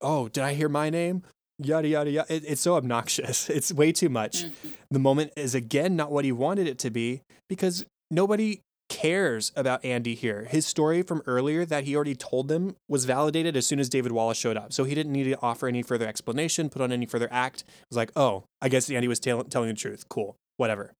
oh, 0.00 0.28
did 0.28 0.44
I 0.44 0.54
hear 0.54 0.68
my 0.68 0.90
name? 0.90 1.22
Yada 1.58 1.88
yada 1.88 2.10
yada. 2.10 2.34
It, 2.34 2.44
it's 2.46 2.60
so 2.60 2.76
obnoxious. 2.76 3.50
It's 3.58 3.72
way 3.72 3.92
too 3.92 4.08
much. 4.08 4.44
Mm-hmm. 4.44 4.68
The 4.90 4.98
moment 4.98 5.32
is 5.36 5.54
again 5.54 5.96
not 5.96 6.12
what 6.12 6.24
he 6.24 6.32
wanted 6.32 6.66
it 6.66 6.78
to 6.80 6.90
be 6.90 7.22
because 7.48 7.84
nobody 8.10 8.60
cares 8.88 9.52
about 9.54 9.84
Andy 9.84 10.14
here. 10.14 10.46
His 10.50 10.66
story 10.66 11.02
from 11.02 11.22
earlier 11.26 11.64
that 11.64 11.84
he 11.84 11.94
already 11.94 12.14
told 12.14 12.48
them 12.48 12.76
was 12.88 13.04
validated 13.04 13.56
as 13.56 13.66
soon 13.66 13.80
as 13.80 13.88
David 13.88 14.12
Wallace 14.12 14.38
showed 14.38 14.56
up. 14.56 14.72
So 14.72 14.84
he 14.84 14.94
didn't 14.94 15.12
need 15.12 15.24
to 15.24 15.38
offer 15.40 15.68
any 15.68 15.82
further 15.82 16.06
explanation, 16.06 16.68
put 16.68 16.82
on 16.82 16.92
any 16.92 17.06
further 17.06 17.28
act. 17.30 17.62
It 17.66 17.86
was 17.90 17.96
like, 17.96 18.12
oh, 18.16 18.44
I 18.60 18.68
guess 18.68 18.90
Andy 18.90 19.08
was 19.08 19.20
t- 19.20 19.42
telling 19.50 19.68
the 19.68 19.74
truth. 19.74 20.08
Cool, 20.08 20.36
whatever. 20.56 20.92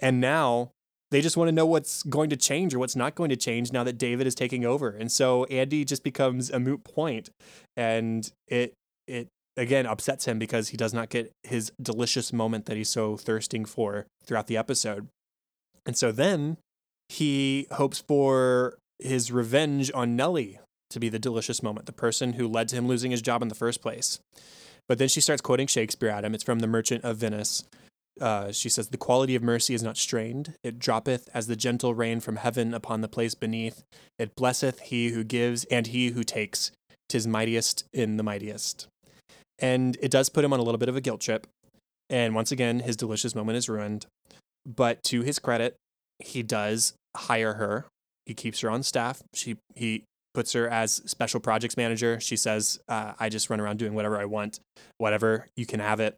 And 0.00 0.20
now 0.20 0.72
they 1.12 1.20
just 1.20 1.36
want 1.36 1.48
to 1.48 1.52
know 1.52 1.66
what's 1.66 2.02
going 2.02 2.30
to 2.30 2.36
change 2.36 2.74
or 2.74 2.78
what's 2.78 2.96
not 2.96 3.14
going 3.14 3.30
to 3.30 3.36
change 3.36 3.70
now 3.70 3.84
that 3.84 3.98
David 3.98 4.26
is 4.26 4.34
taking 4.34 4.64
over. 4.64 4.90
And 4.90 5.12
so 5.12 5.44
Andy 5.44 5.84
just 5.84 6.02
becomes 6.02 6.50
a 6.50 6.58
moot 6.58 6.84
point, 6.84 7.28
and 7.76 8.30
it 8.48 8.72
it 9.06 9.28
again 9.56 9.86
upsets 9.86 10.24
him 10.24 10.38
because 10.38 10.70
he 10.70 10.76
does 10.78 10.94
not 10.94 11.10
get 11.10 11.30
his 11.42 11.70
delicious 11.80 12.32
moment 12.32 12.64
that 12.64 12.78
he's 12.78 12.88
so 12.88 13.16
thirsting 13.16 13.66
for 13.66 14.06
throughout 14.24 14.46
the 14.46 14.56
episode. 14.56 15.08
And 15.84 15.96
so 15.96 16.12
then 16.12 16.56
he 17.12 17.66
hopes 17.72 18.00
for 18.00 18.78
his 18.98 19.30
revenge 19.30 19.90
on 19.94 20.16
Nellie 20.16 20.58
to 20.88 20.98
be 20.98 21.10
the 21.10 21.18
delicious 21.18 21.62
moment, 21.62 21.86
the 21.86 21.92
person 21.92 22.34
who 22.34 22.48
led 22.48 22.68
to 22.68 22.76
him 22.76 22.88
losing 22.88 23.10
his 23.10 23.20
job 23.20 23.42
in 23.42 23.48
the 23.48 23.54
first 23.54 23.82
place. 23.82 24.18
But 24.88 24.98
then 24.98 25.08
she 25.08 25.20
starts 25.20 25.42
quoting 25.42 25.66
Shakespeare 25.66 26.08
at 26.08 26.24
him. 26.24 26.34
It's 26.34 26.44
from 26.44 26.60
The 26.60 26.66
Merchant 26.66 27.04
of 27.04 27.18
Venice. 27.18 27.64
Uh, 28.20 28.50
she 28.50 28.68
says, 28.68 28.88
The 28.88 28.96
quality 28.96 29.34
of 29.34 29.42
mercy 29.42 29.74
is 29.74 29.82
not 29.82 29.96
strained. 29.98 30.54
It 30.64 30.78
droppeth 30.78 31.28
as 31.34 31.46
the 31.46 31.56
gentle 31.56 31.94
rain 31.94 32.20
from 32.20 32.36
heaven 32.36 32.72
upon 32.72 33.02
the 33.02 33.08
place 33.08 33.34
beneath. 33.34 33.82
It 34.18 34.34
blesseth 34.34 34.80
he 34.80 35.10
who 35.10 35.22
gives 35.22 35.64
and 35.64 35.88
he 35.88 36.10
who 36.10 36.24
takes. 36.24 36.72
Tis 37.08 37.26
mightiest 37.26 37.84
in 37.92 38.16
the 38.16 38.22
mightiest. 38.22 38.86
And 39.58 39.98
it 40.00 40.10
does 40.10 40.30
put 40.30 40.44
him 40.44 40.52
on 40.52 40.60
a 40.60 40.62
little 40.62 40.78
bit 40.78 40.88
of 40.88 40.96
a 40.96 41.00
guilt 41.02 41.20
trip. 41.20 41.46
And 42.08 42.34
once 42.34 42.52
again, 42.52 42.80
his 42.80 42.96
delicious 42.96 43.34
moment 43.34 43.58
is 43.58 43.68
ruined. 43.68 44.06
But 44.64 45.02
to 45.04 45.22
his 45.22 45.38
credit, 45.38 45.76
he 46.18 46.42
does 46.42 46.94
hire 47.16 47.54
her. 47.54 47.86
He 48.26 48.34
keeps 48.34 48.60
her 48.60 48.70
on 48.70 48.82
staff. 48.82 49.22
She 49.34 49.56
he 49.74 50.04
puts 50.34 50.52
her 50.52 50.68
as 50.68 51.02
special 51.06 51.40
projects 51.40 51.76
manager. 51.76 52.20
She 52.20 52.36
says, 52.36 52.80
uh, 52.88 53.12
"I 53.18 53.28
just 53.28 53.50
run 53.50 53.60
around 53.60 53.78
doing 53.78 53.94
whatever 53.94 54.18
I 54.18 54.24
want, 54.24 54.60
whatever 54.98 55.48
you 55.56 55.66
can 55.66 55.80
have 55.80 56.00
it." 56.00 56.16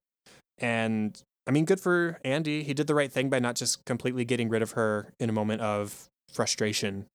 And 0.59 1.21
I 1.47 1.51
mean, 1.51 1.65
good 1.65 1.81
for 1.81 2.19
Andy. 2.25 2.63
He 2.63 2.75
did 2.75 2.87
the 2.87 2.95
right 2.95 3.13
thing 3.13 3.29
by 3.29 3.39
not 3.39 3.57
just 3.57 3.85
completely 3.85 4.25
getting 4.25 4.49
rid 4.49 4.63
of 4.63 4.73
her 4.73 5.13
in 5.19 5.29
a 5.29 5.33
moment 5.33 5.61
of 5.61 6.09
frustration, 6.33 7.07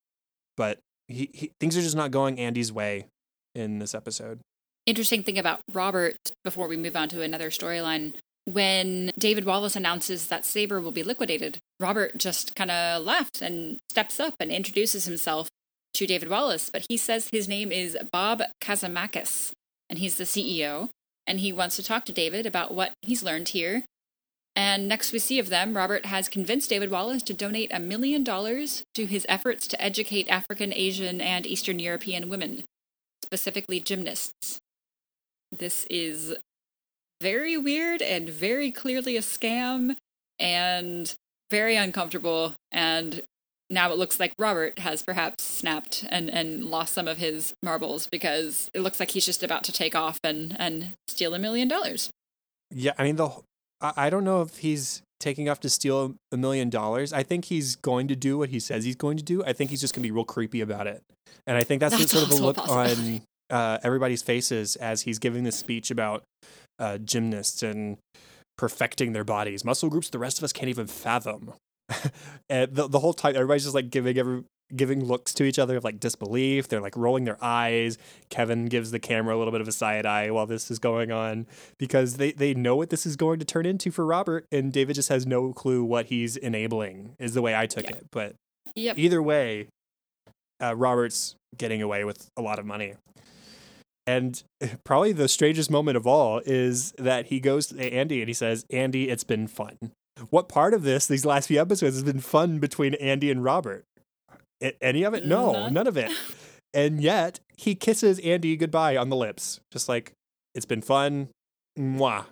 but 0.57 0.79
he, 1.07 1.29
he 1.33 1.51
things 1.59 1.77
are 1.77 1.81
just 1.81 1.95
not 1.95 2.11
going 2.11 2.39
Andy's 2.39 2.71
way 2.71 3.07
in 3.55 3.79
this 3.79 3.95
episode. 3.95 4.39
Interesting 4.85 5.23
thing 5.23 5.37
about 5.37 5.59
Robert 5.71 6.17
before 6.43 6.67
we 6.67 6.77
move 6.77 6.95
on 6.95 7.09
to 7.09 7.21
another 7.21 7.49
storyline 7.49 8.13
when 8.53 9.11
David 9.17 9.45
Wallace 9.45 9.75
announces 9.75 10.27
that 10.27 10.45
Sabre 10.45 10.81
will 10.81 10.91
be 10.91 11.03
liquidated, 11.03 11.59
Robert 11.79 12.17
just 12.17 12.55
kind 12.55 12.71
of 12.71 13.03
laughs 13.03 13.41
and 13.41 13.79
steps 13.89 14.19
up 14.19 14.35
and 14.39 14.51
introduces 14.51 15.05
himself 15.05 15.49
to 15.93 16.07
David 16.07 16.29
Wallace. 16.29 16.69
But 16.71 16.85
he 16.89 16.97
says 16.97 17.29
his 17.31 17.47
name 17.47 17.71
is 17.71 17.97
Bob 18.11 18.41
Kazamakis, 18.61 19.51
and 19.89 19.99
he's 19.99 20.17
the 20.17 20.23
CEO, 20.23 20.89
and 21.25 21.39
he 21.39 21.51
wants 21.51 21.75
to 21.77 21.83
talk 21.83 22.05
to 22.05 22.13
David 22.13 22.45
about 22.45 22.73
what 22.73 22.93
he's 23.01 23.23
learned 23.23 23.49
here. 23.49 23.83
And 24.55 24.87
next 24.87 25.13
we 25.13 25.19
see 25.19 25.39
of 25.39 25.49
them, 25.49 25.77
Robert 25.77 26.05
has 26.07 26.27
convinced 26.27 26.69
David 26.69 26.91
Wallace 26.91 27.23
to 27.23 27.33
donate 27.33 27.71
a 27.73 27.79
million 27.79 28.23
dollars 28.23 28.83
to 28.95 29.05
his 29.05 29.25
efforts 29.29 29.67
to 29.67 29.81
educate 29.81 30.27
African, 30.29 30.73
Asian, 30.73 31.21
and 31.21 31.45
Eastern 31.47 31.79
European 31.79 32.29
women, 32.29 32.63
specifically 33.23 33.79
gymnasts. 33.79 34.57
This 35.51 35.87
is 35.89 36.35
very 37.21 37.57
weird 37.57 38.01
and 38.01 38.29
very 38.29 38.71
clearly 38.71 39.17
a 39.17 39.21
scam 39.21 39.95
and 40.39 41.15
very 41.51 41.75
uncomfortable. 41.75 42.53
And 42.71 43.21
now 43.69 43.91
it 43.91 43.97
looks 43.97 44.19
like 44.19 44.33
Robert 44.39 44.79
has 44.79 45.01
perhaps 45.01 45.43
snapped 45.43 46.05
and, 46.09 46.29
and 46.29 46.65
lost 46.65 46.93
some 46.93 47.07
of 47.07 47.17
his 47.17 47.53
marbles 47.63 48.07
because 48.11 48.69
it 48.73 48.81
looks 48.81 48.99
like 48.99 49.11
he's 49.11 49.25
just 49.25 49.43
about 49.43 49.63
to 49.65 49.71
take 49.71 49.95
off 49.95 50.19
and, 50.23 50.55
and 50.59 50.89
steal 51.07 51.33
a 51.33 51.39
million 51.39 51.67
dollars. 51.67 52.09
Yeah, 52.71 52.93
I 52.97 53.03
mean 53.03 53.15
the 53.15 53.31
I 53.81 54.09
don't 54.09 54.25
know 54.25 54.41
if 54.41 54.57
he's 54.57 55.01
taking 55.19 55.47
off 55.47 55.59
to 55.61 55.69
steal 55.69 56.15
a 56.31 56.37
million 56.37 56.69
dollars. 56.69 57.13
I 57.13 57.23
think 57.23 57.45
he's 57.45 57.75
going 57.77 58.07
to 58.09 58.15
do 58.15 58.37
what 58.37 58.49
he 58.49 58.59
says 58.59 58.83
he's 58.83 58.95
going 58.95 59.17
to 59.17 59.23
do. 59.23 59.43
I 59.43 59.53
think 59.53 59.69
he's 59.69 59.81
just 59.81 59.93
going 59.93 60.03
to 60.03 60.07
be 60.07 60.11
real 60.11 60.25
creepy 60.25 60.61
about 60.61 60.87
it. 60.87 61.01
And 61.47 61.57
I 61.57 61.63
think 61.63 61.79
that's, 61.79 61.97
that's 61.97 62.11
sort 62.11 62.25
of 62.25 62.31
a 62.31 62.43
look 62.43 62.57
on 62.57 63.21
uh, 63.49 63.77
everybody's 63.83 64.21
faces 64.21 64.75
as 64.75 65.01
he's 65.03 65.19
giving 65.19 65.43
this 65.43 65.57
speech 65.57 65.91
about 65.91 66.23
uh, 66.79 66.97
gymnasts 66.97 67.61
and 67.61 67.97
perfecting 68.57 69.13
their 69.13 69.23
bodies, 69.23 69.63
muscle 69.63 69.89
groups 69.89 70.09
the 70.09 70.19
rest 70.19 70.37
of 70.37 70.43
us 70.43 70.53
can't 70.53 70.69
even 70.69 70.87
fathom. 70.87 71.53
and 72.49 72.75
the, 72.75 72.87
the 72.87 72.99
whole 72.99 73.13
time, 73.13 73.35
everybody's 73.35 73.63
just 73.63 73.75
like 73.75 73.89
giving 73.89 74.17
every 74.17 74.43
giving 74.75 75.03
looks 75.03 75.33
to 75.33 75.43
each 75.43 75.57
other 75.57 75.77
of 75.77 75.83
like 75.83 75.99
disbelief. 75.99 76.67
They're 76.67 76.81
like 76.81 76.95
rolling 76.95 77.25
their 77.25 77.43
eyes. 77.43 77.97
Kevin 78.29 78.65
gives 78.65 78.91
the 78.91 78.99
camera 78.99 79.35
a 79.35 79.37
little 79.37 79.51
bit 79.51 79.61
of 79.61 79.67
a 79.67 79.71
side 79.71 80.05
eye 80.05 80.29
while 80.31 80.45
this 80.45 80.69
is 80.69 80.79
going 80.79 81.11
on 81.11 81.47
because 81.77 82.17
they, 82.17 82.31
they 82.31 82.53
know 82.53 82.75
what 82.75 82.89
this 82.89 83.05
is 83.05 83.15
going 83.15 83.39
to 83.39 83.45
turn 83.45 83.65
into 83.65 83.91
for 83.91 84.05
Robert, 84.05 84.45
and 84.51 84.71
David 84.71 84.95
just 84.95 85.09
has 85.09 85.25
no 85.25 85.53
clue 85.53 85.83
what 85.83 86.07
he's 86.07 86.37
enabling, 86.37 87.15
is 87.19 87.33
the 87.33 87.41
way 87.41 87.55
I 87.55 87.65
took 87.65 87.89
it. 87.89 88.05
But 88.11 88.35
yep. 88.75 88.97
either 88.97 89.21
way, 89.21 89.67
uh, 90.61 90.75
Robert's 90.75 91.35
getting 91.57 91.81
away 91.81 92.03
with 92.03 92.29
a 92.37 92.41
lot 92.41 92.59
of 92.59 92.65
money. 92.65 92.93
And 94.09 94.41
probably 94.83 95.11
the 95.11 95.27
strangest 95.27 95.69
moment 95.69 95.95
of 95.95 96.07
all 96.07 96.41
is 96.45 96.93
that 96.97 97.27
he 97.27 97.39
goes 97.39 97.67
to 97.67 97.93
Andy 97.93 98.21
and 98.21 98.27
he 98.27 98.33
says, 98.33 98.65
Andy, 98.71 99.09
it's 99.09 99.23
been 99.23 99.47
fun. 99.47 99.77
What 100.31 100.49
part 100.49 100.73
of 100.73 100.83
this, 100.83 101.05
these 101.05 101.25
last 101.25 101.47
few 101.47 101.61
episodes, 101.61 101.95
has 101.95 102.03
been 102.03 102.19
fun 102.19 102.59
between 102.59 102.95
Andy 102.95 103.29
and 103.31 103.43
Robert? 103.43 103.85
Any 104.81 105.03
of 105.03 105.13
it? 105.13 105.25
No, 105.25 105.53
none, 105.53 105.73
none 105.73 105.87
of 105.87 105.97
it. 105.97 106.11
And 106.71 107.01
yet 107.01 107.39
he 107.57 107.73
kisses 107.73 108.19
Andy 108.19 108.55
goodbye 108.55 108.95
on 108.95 109.09
the 109.09 109.15
lips, 109.15 109.59
just 109.71 109.89
like, 109.89 110.11
it's 110.53 110.67
been 110.67 110.83
fun. 110.83 111.29
Mwah. 111.79 112.25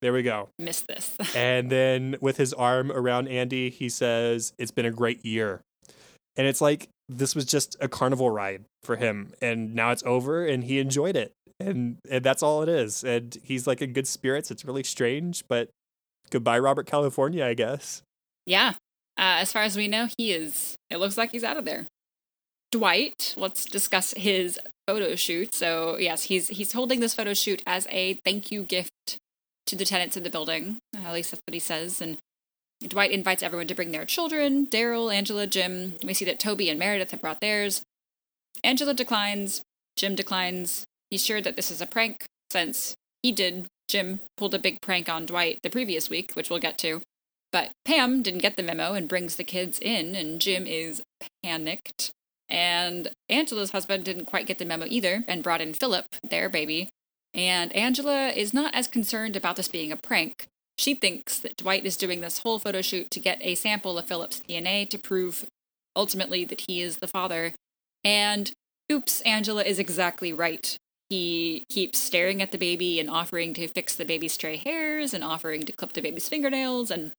There 0.00 0.12
we 0.12 0.22
go. 0.22 0.50
Missed 0.56 0.86
this. 0.86 1.16
and 1.34 1.68
then 1.68 2.14
with 2.20 2.36
his 2.36 2.52
arm 2.52 2.92
around 2.92 3.26
Andy, 3.26 3.70
he 3.70 3.88
says, 3.88 4.52
It's 4.56 4.70
been 4.70 4.86
a 4.86 4.92
great 4.92 5.26
year. 5.26 5.62
And 6.36 6.46
it's 6.46 6.60
like 6.60 6.90
this 7.08 7.34
was 7.34 7.44
just 7.44 7.76
a 7.80 7.88
carnival 7.88 8.30
ride 8.30 8.64
for 8.82 8.96
him 8.96 9.32
and 9.40 9.74
now 9.74 9.90
it's 9.90 10.02
over 10.04 10.46
and 10.46 10.64
he 10.64 10.78
enjoyed 10.78 11.16
it 11.16 11.32
and 11.60 11.98
and 12.10 12.24
that's 12.24 12.42
all 12.42 12.62
it 12.62 12.68
is 12.68 13.04
and 13.04 13.38
he's 13.42 13.66
like 13.66 13.82
in 13.82 13.92
good 13.92 14.06
spirits. 14.06 14.50
It's 14.50 14.64
really 14.64 14.82
strange 14.82 15.44
but 15.48 15.68
goodbye 16.30 16.58
robert 16.58 16.86
california 16.86 17.44
i 17.44 17.54
guess. 17.54 18.02
Yeah. 18.46 18.74
Uh, 19.18 19.44
as 19.44 19.52
far 19.52 19.62
as 19.62 19.76
we 19.76 19.88
know 19.88 20.08
he 20.16 20.32
is 20.32 20.76
it 20.90 20.96
looks 20.96 21.18
like 21.18 21.30
he's 21.30 21.44
out 21.44 21.56
of 21.56 21.64
there. 21.64 21.86
Dwight 22.70 23.34
let's 23.36 23.64
discuss 23.64 24.14
his 24.16 24.58
photo 24.86 25.14
shoot. 25.14 25.54
So 25.54 25.98
yes 25.98 26.24
he's 26.24 26.48
he's 26.48 26.72
holding 26.72 27.00
this 27.00 27.14
photo 27.14 27.34
shoot 27.34 27.62
as 27.66 27.86
a 27.90 28.14
thank 28.24 28.50
you 28.50 28.62
gift 28.62 29.18
to 29.66 29.76
the 29.76 29.84
tenants 29.84 30.16
of 30.16 30.24
the 30.24 30.30
building 30.30 30.78
at 30.96 31.12
least 31.12 31.30
that's 31.30 31.42
what 31.46 31.54
he 31.54 31.60
says 31.60 32.00
and 32.00 32.18
Dwight 32.88 33.10
invites 33.10 33.42
everyone 33.42 33.66
to 33.68 33.74
bring 33.74 33.92
their 33.92 34.04
children 34.04 34.66
Darryl, 34.66 35.14
Angela, 35.14 35.46
Jim. 35.46 35.96
We 36.02 36.14
see 36.14 36.24
that 36.24 36.40
Toby 36.40 36.68
and 36.68 36.78
Meredith 36.78 37.10
have 37.10 37.20
brought 37.20 37.40
theirs. 37.40 37.82
Angela 38.64 38.94
declines. 38.94 39.62
Jim 39.96 40.14
declines. 40.14 40.84
He's 41.10 41.24
sure 41.24 41.40
that 41.40 41.56
this 41.56 41.70
is 41.70 41.80
a 41.80 41.86
prank 41.86 42.24
since 42.50 42.94
he 43.22 43.32
did. 43.32 43.66
Jim 43.88 44.20
pulled 44.36 44.54
a 44.54 44.58
big 44.58 44.80
prank 44.80 45.08
on 45.08 45.26
Dwight 45.26 45.58
the 45.62 45.70
previous 45.70 46.08
week, 46.08 46.32
which 46.32 46.48
we'll 46.48 46.58
get 46.58 46.78
to. 46.78 47.02
But 47.52 47.72
Pam 47.84 48.22
didn't 48.22 48.40
get 48.40 48.56
the 48.56 48.62
memo 48.62 48.94
and 48.94 49.08
brings 49.08 49.36
the 49.36 49.44
kids 49.44 49.78
in, 49.78 50.14
and 50.14 50.40
Jim 50.40 50.66
is 50.66 51.02
panicked. 51.42 52.10
And 52.48 53.10
Angela's 53.28 53.72
husband 53.72 54.04
didn't 54.04 54.26
quite 54.26 54.46
get 54.46 54.58
the 54.58 54.64
memo 54.64 54.86
either 54.88 55.24
and 55.28 55.42
brought 55.42 55.60
in 55.60 55.74
Philip, 55.74 56.06
their 56.22 56.48
baby. 56.48 56.88
And 57.34 57.74
Angela 57.74 58.28
is 58.28 58.54
not 58.54 58.74
as 58.74 58.86
concerned 58.86 59.36
about 59.36 59.56
this 59.56 59.68
being 59.68 59.92
a 59.92 59.96
prank 59.96 60.48
she 60.78 60.94
thinks 60.94 61.38
that 61.38 61.56
Dwight 61.56 61.84
is 61.84 61.96
doing 61.96 62.20
this 62.20 62.38
whole 62.38 62.58
photo 62.58 62.82
shoot 62.82 63.10
to 63.10 63.20
get 63.20 63.38
a 63.40 63.54
sample 63.54 63.98
of 63.98 64.06
Philip's 64.06 64.42
DNA 64.48 64.88
to 64.90 64.98
prove 64.98 65.46
ultimately 65.94 66.44
that 66.44 66.64
he 66.66 66.80
is 66.80 66.98
the 66.98 67.06
father. 67.06 67.52
And 68.04 68.52
oops, 68.90 69.20
Angela 69.22 69.62
is 69.62 69.78
exactly 69.78 70.32
right. 70.32 70.76
He 71.10 71.64
keeps 71.68 71.98
staring 71.98 72.40
at 72.40 72.52
the 72.52 72.58
baby 72.58 72.98
and 72.98 73.10
offering 73.10 73.52
to 73.54 73.68
fix 73.68 73.94
the 73.94 74.04
baby's 74.04 74.32
stray 74.32 74.56
hairs 74.56 75.12
and 75.12 75.22
offering 75.22 75.62
to 75.64 75.72
clip 75.72 75.92
the 75.92 76.00
baby's 76.00 76.28
fingernails. 76.28 76.90
And 76.90 77.12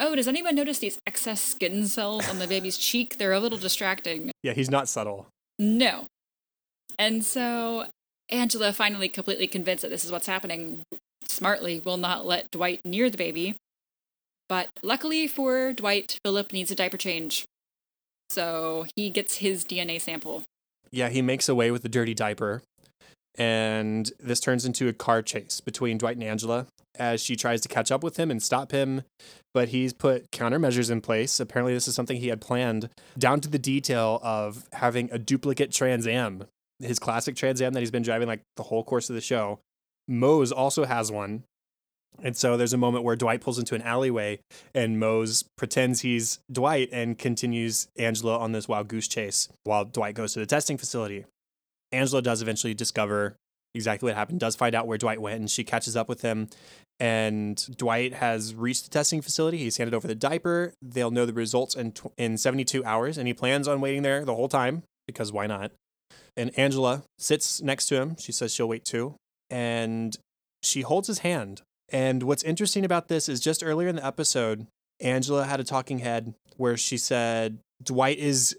oh, 0.00 0.16
does 0.16 0.26
anyone 0.26 0.56
notice 0.56 0.80
these 0.80 0.98
excess 1.06 1.40
skin 1.40 1.86
cells 1.86 2.28
on 2.28 2.40
the 2.40 2.46
baby's 2.48 2.76
cheek? 2.76 3.18
They're 3.18 3.32
a 3.32 3.40
little 3.40 3.58
distracting. 3.58 4.32
Yeah, 4.42 4.54
he's 4.54 4.70
not 4.70 4.88
subtle. 4.88 5.28
No. 5.56 6.06
And 6.98 7.24
so 7.24 7.86
Angela 8.28 8.72
finally 8.72 9.08
completely 9.08 9.46
convinced 9.46 9.82
that 9.82 9.90
this 9.90 10.04
is 10.04 10.10
what's 10.10 10.26
happening 10.26 10.82
smartly 11.26 11.80
will 11.80 11.96
not 11.96 12.26
let 12.26 12.50
Dwight 12.50 12.80
near 12.84 13.10
the 13.10 13.18
baby. 13.18 13.56
But 14.48 14.68
luckily 14.82 15.26
for 15.28 15.72
Dwight, 15.72 16.18
Philip 16.24 16.52
needs 16.52 16.70
a 16.70 16.74
diaper 16.74 16.96
change. 16.96 17.44
So 18.30 18.86
he 18.96 19.10
gets 19.10 19.36
his 19.36 19.64
DNA 19.64 20.00
sample. 20.00 20.44
Yeah, 20.90 21.08
he 21.08 21.22
makes 21.22 21.48
away 21.48 21.70
with 21.70 21.82
the 21.82 21.88
dirty 21.88 22.14
diaper. 22.14 22.62
And 23.36 24.10
this 24.18 24.40
turns 24.40 24.64
into 24.64 24.88
a 24.88 24.92
car 24.92 25.22
chase 25.22 25.60
between 25.60 25.98
Dwight 25.98 26.16
and 26.16 26.24
Angela 26.24 26.66
as 26.98 27.22
she 27.22 27.36
tries 27.36 27.60
to 27.60 27.68
catch 27.68 27.92
up 27.92 28.02
with 28.02 28.16
him 28.18 28.30
and 28.30 28.42
stop 28.42 28.72
him. 28.72 29.02
But 29.54 29.68
he's 29.68 29.92
put 29.92 30.30
countermeasures 30.30 30.90
in 30.90 31.00
place. 31.00 31.38
Apparently, 31.38 31.72
this 31.72 31.86
is 31.86 31.94
something 31.94 32.16
he 32.16 32.28
had 32.28 32.40
planned 32.40 32.90
down 33.16 33.40
to 33.42 33.48
the 33.48 33.58
detail 33.58 34.18
of 34.22 34.66
having 34.72 35.08
a 35.12 35.18
duplicate 35.18 35.72
Trans 35.72 36.06
Am, 36.06 36.44
his 36.80 36.98
classic 36.98 37.36
Trans 37.36 37.62
Am 37.62 37.74
that 37.74 37.80
he's 37.80 37.90
been 37.90 38.02
driving 38.02 38.28
like 38.28 38.42
the 38.56 38.64
whole 38.64 38.82
course 38.82 39.08
of 39.08 39.14
the 39.14 39.20
show. 39.20 39.60
Mose 40.08 40.50
also 40.50 40.86
has 40.86 41.12
one. 41.12 41.44
And 42.20 42.36
so 42.36 42.56
there's 42.56 42.72
a 42.72 42.78
moment 42.78 43.04
where 43.04 43.14
Dwight 43.14 43.40
pulls 43.40 43.58
into 43.58 43.74
an 43.74 43.82
alleyway 43.82 44.40
and 44.74 44.98
Mose 44.98 45.44
pretends 45.56 46.00
he's 46.00 46.40
Dwight 46.50 46.88
and 46.90 47.16
continues 47.16 47.86
Angela 47.96 48.38
on 48.38 48.52
this 48.52 48.66
wild 48.66 48.88
goose 48.88 49.06
chase 49.06 49.48
while 49.64 49.84
Dwight 49.84 50.14
goes 50.14 50.32
to 50.32 50.40
the 50.40 50.46
testing 50.46 50.78
facility. 50.78 51.26
Angela 51.92 52.20
does 52.20 52.42
eventually 52.42 52.74
discover 52.74 53.36
exactly 53.74 54.08
what 54.08 54.16
happened, 54.16 54.40
does 54.40 54.56
find 54.56 54.74
out 54.74 54.86
where 54.86 54.98
Dwight 54.98 55.20
went, 55.20 55.38
and 55.38 55.50
she 55.50 55.62
catches 55.62 55.96
up 55.96 56.08
with 56.08 56.22
him. 56.22 56.48
And 56.98 57.64
Dwight 57.76 58.14
has 58.14 58.54
reached 58.54 58.84
the 58.84 58.90
testing 58.90 59.22
facility. 59.22 59.58
He's 59.58 59.76
handed 59.76 59.94
over 59.94 60.08
the 60.08 60.16
diaper. 60.16 60.72
They'll 60.82 61.12
know 61.12 61.26
the 61.26 61.32
results 61.32 61.76
in, 61.76 61.92
tw- 61.92 62.12
in 62.18 62.36
72 62.36 62.84
hours, 62.84 63.16
and 63.16 63.28
he 63.28 63.34
plans 63.34 63.68
on 63.68 63.80
waiting 63.80 64.02
there 64.02 64.24
the 64.24 64.34
whole 64.34 64.48
time 64.48 64.82
because 65.06 65.30
why 65.30 65.46
not? 65.46 65.70
And 66.36 66.56
Angela 66.58 67.04
sits 67.18 67.62
next 67.62 67.86
to 67.86 67.96
him. 67.96 68.16
She 68.18 68.32
says 68.32 68.52
she'll 68.52 68.68
wait 68.68 68.84
too 68.84 69.14
and 69.50 70.16
she 70.62 70.82
holds 70.82 71.06
his 71.08 71.20
hand 71.20 71.62
And 71.90 72.22
what's 72.24 72.42
interesting 72.42 72.84
about 72.84 73.08
this 73.08 73.28
is 73.28 73.40
just 73.40 73.62
earlier 73.64 73.88
in 73.88 73.96
the 73.96 74.04
episode, 74.06 74.66
Angela 75.00 75.44
had 75.46 75.60
a 75.60 75.64
talking 75.64 76.00
head 76.00 76.34
where 76.56 76.76
she 76.76 76.98
said 76.98 77.58
Dwight 77.82 78.18
is 78.18 78.56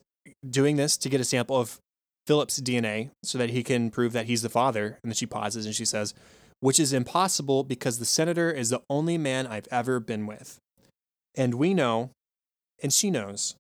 doing 0.50 0.78
this 0.78 0.98
to 0.98 1.10
get 1.10 1.22
a 1.22 1.24
sample 1.26 1.58
of 1.58 1.78
Philip's 2.26 2.60
DNA 2.62 3.12
so 3.24 3.38
that 3.38 3.50
he 3.52 3.62
can 3.64 3.92
prove 3.92 4.14
that 4.14 4.26
he's 4.26 4.42
the 4.42 4.50
father. 4.50 4.98
And 5.04 5.12
then 5.12 5.16
she 5.16 5.26
pauses 5.26 5.66
and 5.66 5.76
she 5.76 5.86
says, 5.86 6.14
which 6.62 6.80
is 6.80 6.92
impossible 6.94 7.64
because 7.64 8.00
the 8.00 8.06
senator 8.06 8.50
is 8.52 8.70
the 8.70 8.82
only 8.90 9.18
man 9.18 9.46
I've 9.48 9.68
ever 9.72 10.00
been 10.00 10.26
with. 10.26 10.58
And 11.38 11.54
we 11.56 11.74
know, 11.74 12.10
and 12.82 12.92
she 12.92 13.12
knows, 13.12 13.56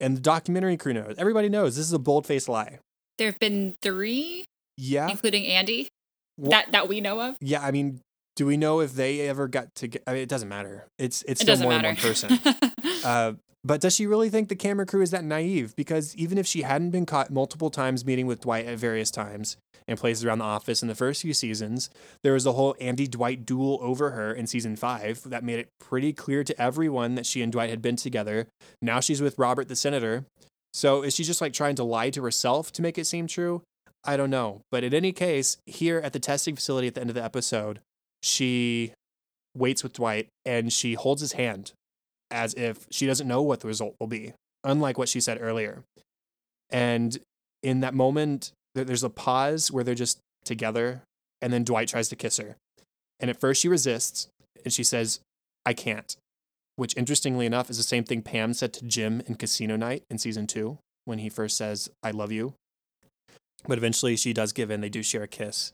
and 0.00 0.16
the 0.16 0.20
documentary 0.20 0.76
crew 0.76 0.92
knows. 0.92 1.14
Everybody 1.18 1.48
knows 1.48 1.76
this 1.76 1.86
is 1.86 1.92
a 1.92 1.98
bold 1.98 2.26
faced 2.26 2.48
lie. 2.48 2.78
There 3.18 3.30
have 3.30 3.40
been 3.40 3.74
three, 3.80 4.44
Yeah. 4.76 5.08
including 5.08 5.46
Andy, 5.46 5.88
That 6.38 6.72
that 6.72 6.88
we 6.88 7.00
know 7.00 7.20
of. 7.20 7.36
yeah. 7.40 7.62
I 7.64 7.70
mean, 7.70 8.00
do 8.36 8.44
we 8.46 8.56
know 8.56 8.80
if 8.80 8.92
they 8.94 9.26
ever 9.28 9.48
got 9.48 9.74
to 9.76 9.88
get, 9.88 10.02
I 10.06 10.12
mean, 10.12 10.22
it 10.22 10.28
doesn't 10.28 10.48
matter. 10.48 10.86
It's, 10.98 11.22
it's 11.22 11.40
It 11.40 11.44
still 11.44 11.46
doesn't 11.54 11.64
more 11.64 11.72
matter. 11.72 11.94
than 11.94 11.96
one 11.96 12.40
person. 12.40 12.72
Uh, 13.04 13.34
but 13.62 13.80
does 13.80 13.94
she 13.94 14.06
really 14.06 14.28
think 14.30 14.48
the 14.48 14.56
camera 14.56 14.84
crew 14.84 15.00
is 15.00 15.10
that 15.12 15.22
naive? 15.24 15.74
Because 15.76 16.14
even 16.16 16.38
if 16.38 16.46
she 16.46 16.62
hadn't 16.62 16.90
been 16.90 17.06
caught 17.06 17.30
multiple 17.30 17.70
times 17.70 18.04
meeting 18.04 18.26
with 18.26 18.40
Dwight 18.40 18.66
at 18.66 18.78
various 18.78 19.10
times 19.12 19.56
and 19.86 19.98
places 19.98 20.24
around 20.24 20.38
the 20.38 20.44
office 20.44 20.82
in 20.82 20.88
the 20.88 20.94
first 20.94 21.22
few 21.22 21.32
seasons, 21.32 21.88
there 22.24 22.32
was 22.32 22.42
the 22.44 22.52
whole 22.54 22.74
Andy 22.80 23.06
Dwight 23.06 23.46
duel 23.46 23.78
over 23.80 24.10
her 24.10 24.32
in 24.32 24.46
season 24.48 24.74
five 24.76 25.22
that 25.26 25.44
made 25.44 25.58
it 25.60 25.68
pretty 25.80 26.12
clear 26.12 26.42
to 26.44 26.60
everyone 26.60 27.14
that 27.14 27.26
she 27.26 27.42
and 27.42 27.52
Dwight 27.52 27.70
had 27.70 27.80
been 27.82 27.96
together. 27.96 28.46
Now 28.82 28.98
she's 29.00 29.22
with 29.22 29.38
Robert 29.38 29.68
the 29.68 29.76
senator. 29.76 30.24
So 30.74 31.02
is 31.02 31.14
she 31.14 31.22
just 31.24 31.40
like 31.40 31.52
trying 31.52 31.76
to 31.76 31.84
lie 31.84 32.10
to 32.10 32.22
herself 32.22 32.72
to 32.72 32.82
make 32.82 32.98
it 32.98 33.06
seem 33.06 33.26
true? 33.28 33.62
I 34.06 34.16
don't 34.16 34.30
know. 34.30 34.62
But 34.70 34.84
in 34.84 34.94
any 34.94 35.12
case, 35.12 35.58
here 35.66 35.98
at 35.98 36.12
the 36.12 36.20
testing 36.20 36.54
facility 36.54 36.86
at 36.86 36.94
the 36.94 37.00
end 37.00 37.10
of 37.10 37.14
the 37.16 37.24
episode, 37.24 37.80
she 38.22 38.92
waits 39.54 39.82
with 39.82 39.94
Dwight 39.94 40.28
and 40.44 40.72
she 40.72 40.94
holds 40.94 41.20
his 41.20 41.32
hand 41.32 41.72
as 42.30 42.54
if 42.54 42.86
she 42.90 43.06
doesn't 43.06 43.28
know 43.28 43.42
what 43.42 43.60
the 43.60 43.68
result 43.68 43.94
will 44.00 44.06
be, 44.06 44.32
unlike 44.64 44.98
what 44.98 45.08
she 45.08 45.20
said 45.20 45.38
earlier. 45.40 45.82
And 46.70 47.18
in 47.62 47.80
that 47.80 47.94
moment, 47.94 48.52
there's 48.74 49.04
a 49.04 49.10
pause 49.10 49.70
where 49.70 49.84
they're 49.84 49.94
just 49.94 50.18
together, 50.44 51.02
and 51.40 51.52
then 51.52 51.64
Dwight 51.64 51.88
tries 51.88 52.08
to 52.08 52.16
kiss 52.16 52.36
her. 52.36 52.56
And 53.20 53.30
at 53.30 53.40
first, 53.40 53.60
she 53.60 53.68
resists 53.68 54.28
and 54.64 54.72
she 54.72 54.84
says, 54.84 55.20
I 55.64 55.72
can't. 55.72 56.16
Which, 56.76 56.96
interestingly 56.96 57.46
enough, 57.46 57.70
is 57.70 57.78
the 57.78 57.82
same 57.82 58.04
thing 58.04 58.22
Pam 58.22 58.52
said 58.52 58.72
to 58.74 58.84
Jim 58.84 59.22
in 59.26 59.36
Casino 59.36 59.76
Night 59.76 60.02
in 60.10 60.18
season 60.18 60.46
two 60.46 60.78
when 61.04 61.18
he 61.20 61.28
first 61.28 61.56
says, 61.56 61.88
I 62.02 62.10
love 62.10 62.32
you. 62.32 62.54
But 63.66 63.78
eventually, 63.78 64.16
she 64.16 64.32
does 64.32 64.52
give 64.52 64.70
in. 64.70 64.80
They 64.80 64.88
do 64.88 65.02
share 65.02 65.22
a 65.22 65.28
kiss. 65.28 65.72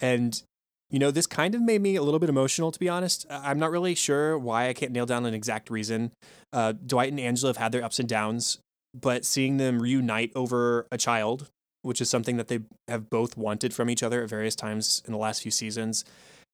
And 0.00 0.42
you 0.90 0.98
know, 0.98 1.12
this 1.12 1.26
kind 1.26 1.54
of 1.54 1.62
made 1.62 1.80
me 1.80 1.94
a 1.94 2.02
little 2.02 2.18
bit 2.18 2.28
emotional, 2.28 2.72
to 2.72 2.78
be 2.78 2.88
honest. 2.88 3.24
I'm 3.30 3.58
not 3.58 3.70
really 3.70 3.94
sure 3.94 4.36
why 4.36 4.68
I 4.68 4.72
can't 4.72 4.90
nail 4.90 5.06
down 5.06 5.24
an 5.24 5.34
exact 5.34 5.70
reason. 5.70 6.10
Uh, 6.52 6.72
Dwight 6.72 7.10
and 7.10 7.20
Angela 7.20 7.50
have 7.50 7.56
had 7.58 7.72
their 7.72 7.84
ups 7.84 8.00
and 8.00 8.08
downs, 8.08 8.58
but 8.92 9.24
seeing 9.24 9.56
them 9.56 9.80
reunite 9.80 10.32
over 10.34 10.88
a 10.90 10.98
child, 10.98 11.48
which 11.82 12.00
is 12.00 12.10
something 12.10 12.36
that 12.38 12.48
they 12.48 12.60
have 12.88 13.08
both 13.08 13.36
wanted 13.36 13.72
from 13.72 13.88
each 13.88 14.02
other 14.02 14.22
at 14.22 14.28
various 14.28 14.56
times 14.56 15.00
in 15.06 15.12
the 15.12 15.18
last 15.18 15.42
few 15.42 15.52
seasons, 15.52 16.04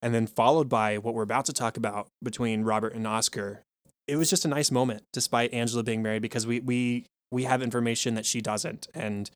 and 0.02 0.14
then 0.14 0.26
followed 0.26 0.68
by 0.68 0.98
what 0.98 1.14
we're 1.14 1.22
about 1.22 1.46
to 1.46 1.52
talk 1.54 1.78
about 1.78 2.08
between 2.22 2.62
Robert 2.62 2.92
and 2.92 3.06
Oscar, 3.06 3.62
it 4.06 4.16
was 4.16 4.28
just 4.28 4.44
a 4.44 4.48
nice 4.48 4.70
moment, 4.70 5.02
despite 5.14 5.52
Angela 5.54 5.82
being 5.82 6.02
married, 6.02 6.22
because 6.22 6.46
we 6.46 6.60
we 6.60 7.06
we 7.32 7.44
have 7.44 7.62
information 7.62 8.14
that 8.16 8.26
she 8.26 8.42
doesn't, 8.42 8.86
and 8.94 9.30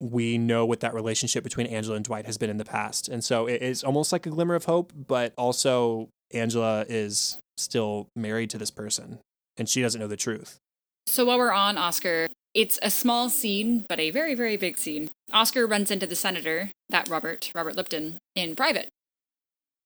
we 0.00 0.38
know 0.38 0.66
what 0.66 0.80
that 0.80 0.94
relationship 0.94 1.42
between 1.42 1.66
Angela 1.66 1.96
and 1.96 2.04
Dwight 2.04 2.26
has 2.26 2.38
been 2.38 2.50
in 2.50 2.58
the 2.58 2.64
past. 2.64 3.08
And 3.08 3.24
so 3.24 3.46
it 3.46 3.62
is 3.62 3.82
almost 3.82 4.12
like 4.12 4.26
a 4.26 4.30
glimmer 4.30 4.54
of 4.54 4.66
hope, 4.66 4.92
but 4.94 5.32
also 5.36 6.08
Angela 6.32 6.84
is 6.88 7.38
still 7.56 8.08
married 8.14 8.50
to 8.50 8.58
this 8.58 8.70
person 8.70 9.18
and 9.56 9.68
she 9.68 9.80
doesn't 9.80 10.00
know 10.00 10.06
the 10.06 10.16
truth. 10.16 10.58
So 11.06 11.24
while 11.24 11.38
we're 11.38 11.52
on 11.52 11.78
Oscar, 11.78 12.26
it's 12.52 12.78
a 12.82 12.90
small 12.90 13.30
scene, 13.30 13.84
but 13.88 14.00
a 14.00 14.10
very, 14.10 14.34
very 14.34 14.56
big 14.56 14.76
scene. 14.76 15.10
Oscar 15.32 15.66
runs 15.66 15.90
into 15.90 16.06
the 16.06 16.16
senator, 16.16 16.70
that 16.88 17.08
Robert, 17.08 17.50
Robert 17.54 17.76
Lipton, 17.76 18.18
in 18.34 18.56
private. 18.56 18.88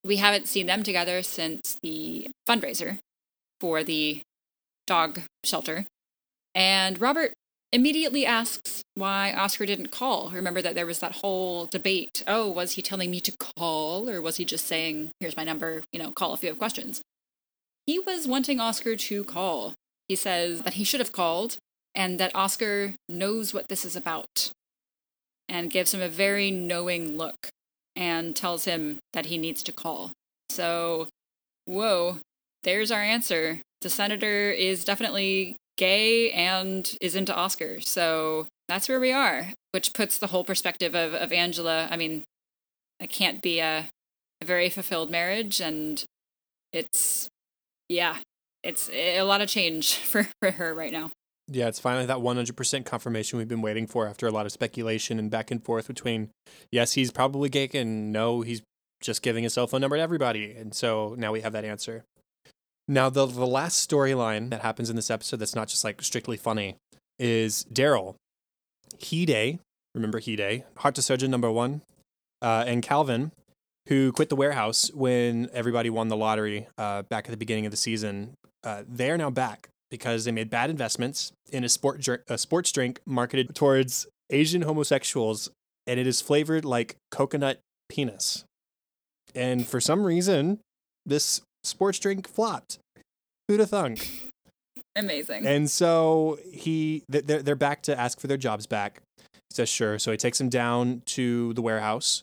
We 0.04 0.16
haven't 0.16 0.48
seen 0.48 0.66
them 0.66 0.82
together 0.82 1.22
since 1.22 1.78
the 1.82 2.28
fundraiser 2.48 2.98
for 3.60 3.84
the 3.84 4.22
dog 4.86 5.20
shelter. 5.44 5.86
And 6.54 7.00
Robert 7.00 7.34
immediately 7.72 8.26
asks 8.26 8.82
why 8.94 9.32
Oscar 9.32 9.66
didn't 9.66 9.90
call. 9.90 10.30
Remember 10.30 10.60
that 10.62 10.74
there 10.74 10.86
was 10.86 10.98
that 10.98 11.16
whole 11.16 11.66
debate. 11.66 12.22
Oh, 12.26 12.48
was 12.48 12.72
he 12.72 12.82
telling 12.82 13.10
me 13.10 13.20
to 13.20 13.32
call 13.32 14.08
or 14.08 14.20
was 14.20 14.36
he 14.36 14.44
just 14.44 14.66
saying, 14.66 15.10
here's 15.20 15.36
my 15.36 15.44
number, 15.44 15.82
you 15.92 15.98
know, 15.98 16.10
call 16.10 16.34
if 16.34 16.42
you 16.42 16.48
have 16.48 16.58
questions? 16.58 17.02
He 17.86 17.98
was 17.98 18.26
wanting 18.26 18.60
Oscar 18.60 18.96
to 18.96 19.24
call. 19.24 19.74
He 20.08 20.16
says 20.16 20.62
that 20.62 20.74
he 20.74 20.84
should 20.84 21.00
have 21.00 21.12
called 21.12 21.58
and 21.94 22.18
that 22.18 22.34
Oscar 22.34 22.94
knows 23.08 23.54
what 23.54 23.68
this 23.68 23.84
is 23.84 23.96
about 23.96 24.50
and 25.48 25.70
gives 25.70 25.92
him 25.94 26.00
a 26.00 26.08
very 26.08 26.50
knowing 26.50 27.16
look 27.16 27.48
and 27.96 28.36
tells 28.36 28.64
him 28.64 28.98
that 29.12 29.26
he 29.26 29.38
needs 29.38 29.62
to 29.64 29.72
call. 29.72 30.12
So, 30.48 31.08
whoa, 31.66 32.18
there's 32.62 32.90
our 32.90 33.02
answer. 33.02 33.60
The 33.82 33.90
senator 33.90 34.50
is 34.50 34.84
definitely 34.84 35.56
gay 35.80 36.30
and 36.32 36.94
is 37.00 37.16
into 37.16 37.32
Oscars. 37.32 37.86
So 37.86 38.46
that's 38.68 38.88
where 38.88 39.00
we 39.00 39.12
are, 39.12 39.54
which 39.72 39.94
puts 39.94 40.18
the 40.18 40.26
whole 40.28 40.44
perspective 40.44 40.94
of, 40.94 41.14
of 41.14 41.32
Angela. 41.32 41.88
I 41.90 41.96
mean, 41.96 42.22
it 43.00 43.08
can't 43.08 43.40
be 43.40 43.60
a, 43.60 43.88
a 44.42 44.44
very 44.44 44.68
fulfilled 44.68 45.10
marriage. 45.10 45.58
And 45.58 46.04
it's, 46.72 47.28
yeah, 47.88 48.18
it's 48.62 48.90
a 48.92 49.22
lot 49.22 49.40
of 49.40 49.48
change 49.48 49.94
for, 50.10 50.28
for 50.40 50.52
her 50.52 50.74
right 50.74 50.92
now. 50.92 51.10
Yeah, 51.48 51.66
it's 51.66 51.80
finally 51.80 52.06
that 52.06 52.18
100% 52.18 52.84
confirmation 52.84 53.38
we've 53.38 53.48
been 53.48 53.62
waiting 53.62 53.88
for 53.88 54.06
after 54.06 54.28
a 54.28 54.30
lot 54.30 54.46
of 54.46 54.52
speculation 54.52 55.18
and 55.18 55.30
back 55.30 55.50
and 55.50 55.64
forth 55.64 55.88
between, 55.88 56.28
yes, 56.70 56.92
he's 56.92 57.10
probably 57.10 57.48
gay, 57.48 57.68
and 57.74 58.12
no, 58.12 58.42
he's 58.42 58.62
just 59.00 59.20
giving 59.20 59.42
his 59.42 59.54
cell 59.54 59.66
phone 59.66 59.80
number 59.80 59.96
to 59.96 60.02
everybody. 60.02 60.52
And 60.52 60.72
so 60.72 61.16
now 61.18 61.32
we 61.32 61.40
have 61.40 61.52
that 61.54 61.64
answer. 61.64 62.04
Now, 62.90 63.08
the, 63.08 63.24
the 63.24 63.46
last 63.46 63.88
storyline 63.88 64.50
that 64.50 64.62
happens 64.62 64.90
in 64.90 64.96
this 64.96 65.12
episode 65.12 65.36
that's 65.36 65.54
not 65.54 65.68
just 65.68 65.84
like 65.84 66.02
strictly 66.02 66.36
funny 66.36 66.74
is 67.20 67.64
Darryl, 67.72 68.16
Hide, 69.00 69.60
remember 69.94 70.20
Hide, 70.20 70.64
Heart 70.78 70.96
to 70.96 71.02
Surgeon 71.02 71.30
number 71.30 71.52
one, 71.52 71.82
uh, 72.42 72.64
and 72.66 72.82
Calvin, 72.82 73.30
who 73.86 74.10
quit 74.10 74.28
the 74.28 74.34
warehouse 74.34 74.90
when 74.92 75.48
everybody 75.52 75.88
won 75.88 76.08
the 76.08 76.16
lottery 76.16 76.66
uh, 76.78 77.02
back 77.02 77.26
at 77.26 77.30
the 77.30 77.36
beginning 77.36 77.64
of 77.64 77.70
the 77.70 77.76
season. 77.76 78.34
Uh, 78.64 78.82
they 78.88 79.08
are 79.08 79.16
now 79.16 79.30
back 79.30 79.68
because 79.88 80.24
they 80.24 80.32
made 80.32 80.50
bad 80.50 80.68
investments 80.68 81.30
in 81.52 81.62
a, 81.62 81.68
sport 81.68 82.00
dr- 82.00 82.24
a 82.28 82.36
sports 82.36 82.72
drink 82.72 82.98
marketed 83.06 83.54
towards 83.54 84.08
Asian 84.30 84.62
homosexuals, 84.62 85.48
and 85.86 86.00
it 86.00 86.08
is 86.08 86.20
flavored 86.20 86.64
like 86.64 86.96
coconut 87.12 87.60
penis. 87.88 88.44
And 89.32 89.64
for 89.64 89.80
some 89.80 90.02
reason, 90.02 90.58
this 91.06 91.42
sports 91.64 91.98
drink 91.98 92.28
flopped. 92.28 92.78
Who'd 93.48 93.60
have 93.60 93.70
thunk? 93.70 94.30
Amazing. 94.96 95.46
And 95.46 95.70
so 95.70 96.38
he, 96.52 97.04
they're, 97.08 97.42
they're 97.42 97.54
back 97.54 97.82
to 97.82 97.98
ask 97.98 98.20
for 98.20 98.26
their 98.26 98.36
jobs 98.36 98.66
back. 98.66 99.00
He 99.18 99.54
says, 99.54 99.68
sure. 99.68 99.98
So 99.98 100.10
he 100.10 100.16
takes 100.16 100.40
him 100.40 100.48
down 100.48 101.02
to 101.06 101.52
the 101.54 101.62
warehouse, 101.62 102.22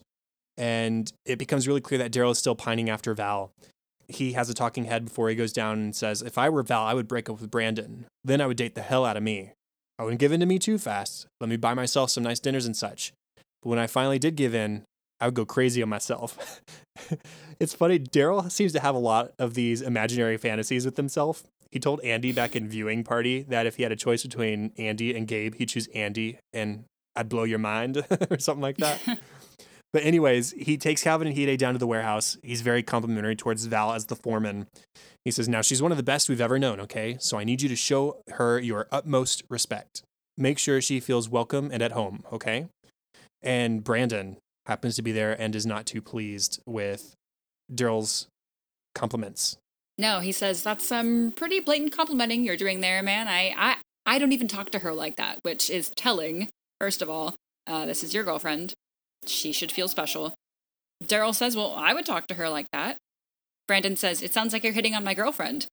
and 0.57 1.11
it 1.25 1.37
becomes 1.37 1.67
really 1.67 1.81
clear 1.81 1.97
that 1.99 2.11
Darryl 2.11 2.31
is 2.31 2.37
still 2.37 2.55
pining 2.55 2.89
after 2.89 3.13
Val. 3.13 3.51
He 4.07 4.33
has 4.33 4.49
a 4.49 4.53
talking 4.53 4.85
head 4.85 5.05
before 5.05 5.29
he 5.29 5.35
goes 5.35 5.51
down 5.51 5.79
and 5.79 5.95
says, 5.95 6.21
if 6.21 6.37
I 6.37 6.49
were 6.49 6.63
Val, 6.63 6.85
I 6.85 6.93
would 6.93 7.07
break 7.07 7.29
up 7.29 7.41
with 7.41 7.51
Brandon. 7.51 8.05
Then 8.23 8.39
I 8.39 8.47
would 8.47 8.57
date 8.57 8.75
the 8.75 8.81
hell 8.81 9.05
out 9.05 9.17
of 9.17 9.23
me. 9.23 9.51
I 9.99 10.03
wouldn't 10.03 10.19
give 10.19 10.31
in 10.31 10.39
to 10.39 10.45
me 10.45 10.59
too 10.59 10.77
fast. 10.77 11.27
Let 11.41 11.49
me 11.49 11.57
buy 11.57 11.73
myself 11.73 12.11
some 12.11 12.23
nice 12.23 12.39
dinners 12.39 12.65
and 12.65 12.77
such. 12.77 13.11
But 13.61 13.69
when 13.69 13.79
I 13.79 13.87
finally 13.87 14.19
did 14.19 14.35
give 14.35 14.55
in, 14.55 14.83
I 15.19 15.25
would 15.25 15.33
go 15.33 15.45
crazy 15.45 15.81
on 15.81 15.89
myself. 15.89 16.61
it's 17.59 17.73
funny, 17.73 17.99
Darryl 17.99 18.51
seems 18.51 18.73
to 18.73 18.79
have 18.79 18.95
a 18.95 18.99
lot 18.99 19.33
of 19.39 19.53
these 19.53 19.81
imaginary 19.81 20.37
fantasies 20.37 20.85
with 20.85 20.97
himself. 20.97 21.43
He 21.71 21.79
told 21.79 22.01
Andy 22.01 22.31
back 22.31 22.55
in 22.55 22.67
viewing 22.67 23.03
party 23.03 23.43
that 23.43 23.65
if 23.65 23.77
he 23.77 23.83
had 23.83 23.91
a 23.91 23.95
choice 23.95 24.23
between 24.23 24.71
Andy 24.77 25.15
and 25.15 25.27
Gabe, 25.27 25.55
he'd 25.55 25.69
choose 25.69 25.87
Andy 25.87 26.37
and 26.53 26.85
I'd 27.15 27.29
blow 27.29 27.43
your 27.43 27.59
mind 27.59 28.05
or 28.29 28.39
something 28.39 28.61
like 28.61 28.77
that. 28.77 29.01
but 29.93 30.03
anyways, 30.03 30.51
he 30.51 30.77
takes 30.77 31.03
Calvin 31.03 31.27
and 31.27 31.37
Hide 31.37 31.57
down 31.57 31.73
to 31.73 31.79
the 31.79 31.87
warehouse. 31.87 32.37
He's 32.43 32.61
very 32.61 32.83
complimentary 32.83 33.35
towards 33.35 33.65
Val 33.65 33.93
as 33.93 34.05
the 34.05 34.15
foreman. 34.15 34.67
He 35.25 35.31
says, 35.31 35.49
Now 35.49 35.61
she's 35.61 35.81
one 35.81 35.91
of 35.91 35.97
the 35.97 36.03
best 36.03 36.29
we've 36.29 36.39
ever 36.39 36.59
known, 36.59 36.79
okay? 36.81 37.17
So 37.19 37.37
I 37.37 37.43
need 37.43 37.61
you 37.61 37.69
to 37.69 37.75
show 37.75 38.21
her 38.29 38.59
your 38.59 38.87
utmost 38.91 39.43
respect. 39.49 40.03
Make 40.37 40.59
sure 40.59 40.79
she 40.79 40.99
feels 40.99 41.27
welcome 41.27 41.69
and 41.73 41.81
at 41.81 41.93
home, 41.93 42.23
okay? 42.31 42.67
And 43.41 43.83
Brandon 43.83 44.37
happens 44.67 44.95
to 44.95 45.01
be 45.01 45.11
there 45.11 45.39
and 45.39 45.55
is 45.55 45.65
not 45.65 45.85
too 45.85 46.01
pleased 46.01 46.61
with 46.65 47.15
Darryl's 47.73 48.27
compliments. 48.93 49.57
No, 49.97 50.19
he 50.19 50.31
says 50.31 50.61
that's 50.61 50.85
some 50.85 51.31
pretty 51.35 51.59
blatant 51.59 51.91
complimenting 51.91 52.43
you're 52.43 52.57
doing 52.57 52.81
there, 52.81 53.01
man. 53.01 53.27
I 53.27 53.53
I 53.57 53.75
I 54.05 54.19
don't 54.19 54.31
even 54.31 54.47
talk 54.47 54.69
to 54.71 54.79
her 54.79 54.93
like 54.93 55.15
that, 55.15 55.39
which 55.43 55.69
is 55.69 55.89
telling. 55.91 56.49
First 56.79 57.01
of 57.01 57.09
all, 57.09 57.33
uh, 57.65 57.85
this 57.87 58.03
is 58.03 58.13
your 58.13 58.23
girlfriend. 58.23 58.73
She 59.25 59.51
should 59.51 59.71
feel 59.71 59.87
special. 59.87 60.35
Darryl 61.03 61.33
says, 61.33 61.55
"Well, 61.55 61.73
I 61.75 61.93
would 61.93 62.05
talk 62.05 62.27
to 62.27 62.35
her 62.35 62.49
like 62.49 62.67
that." 62.71 62.97
Brandon 63.67 63.97
says, 63.97 64.21
It 64.21 64.33
sounds 64.33 64.53
like 64.53 64.63
you're 64.63 64.73
hitting 64.73 64.95
on 64.95 65.03
my 65.03 65.13
girlfriend. 65.13 65.67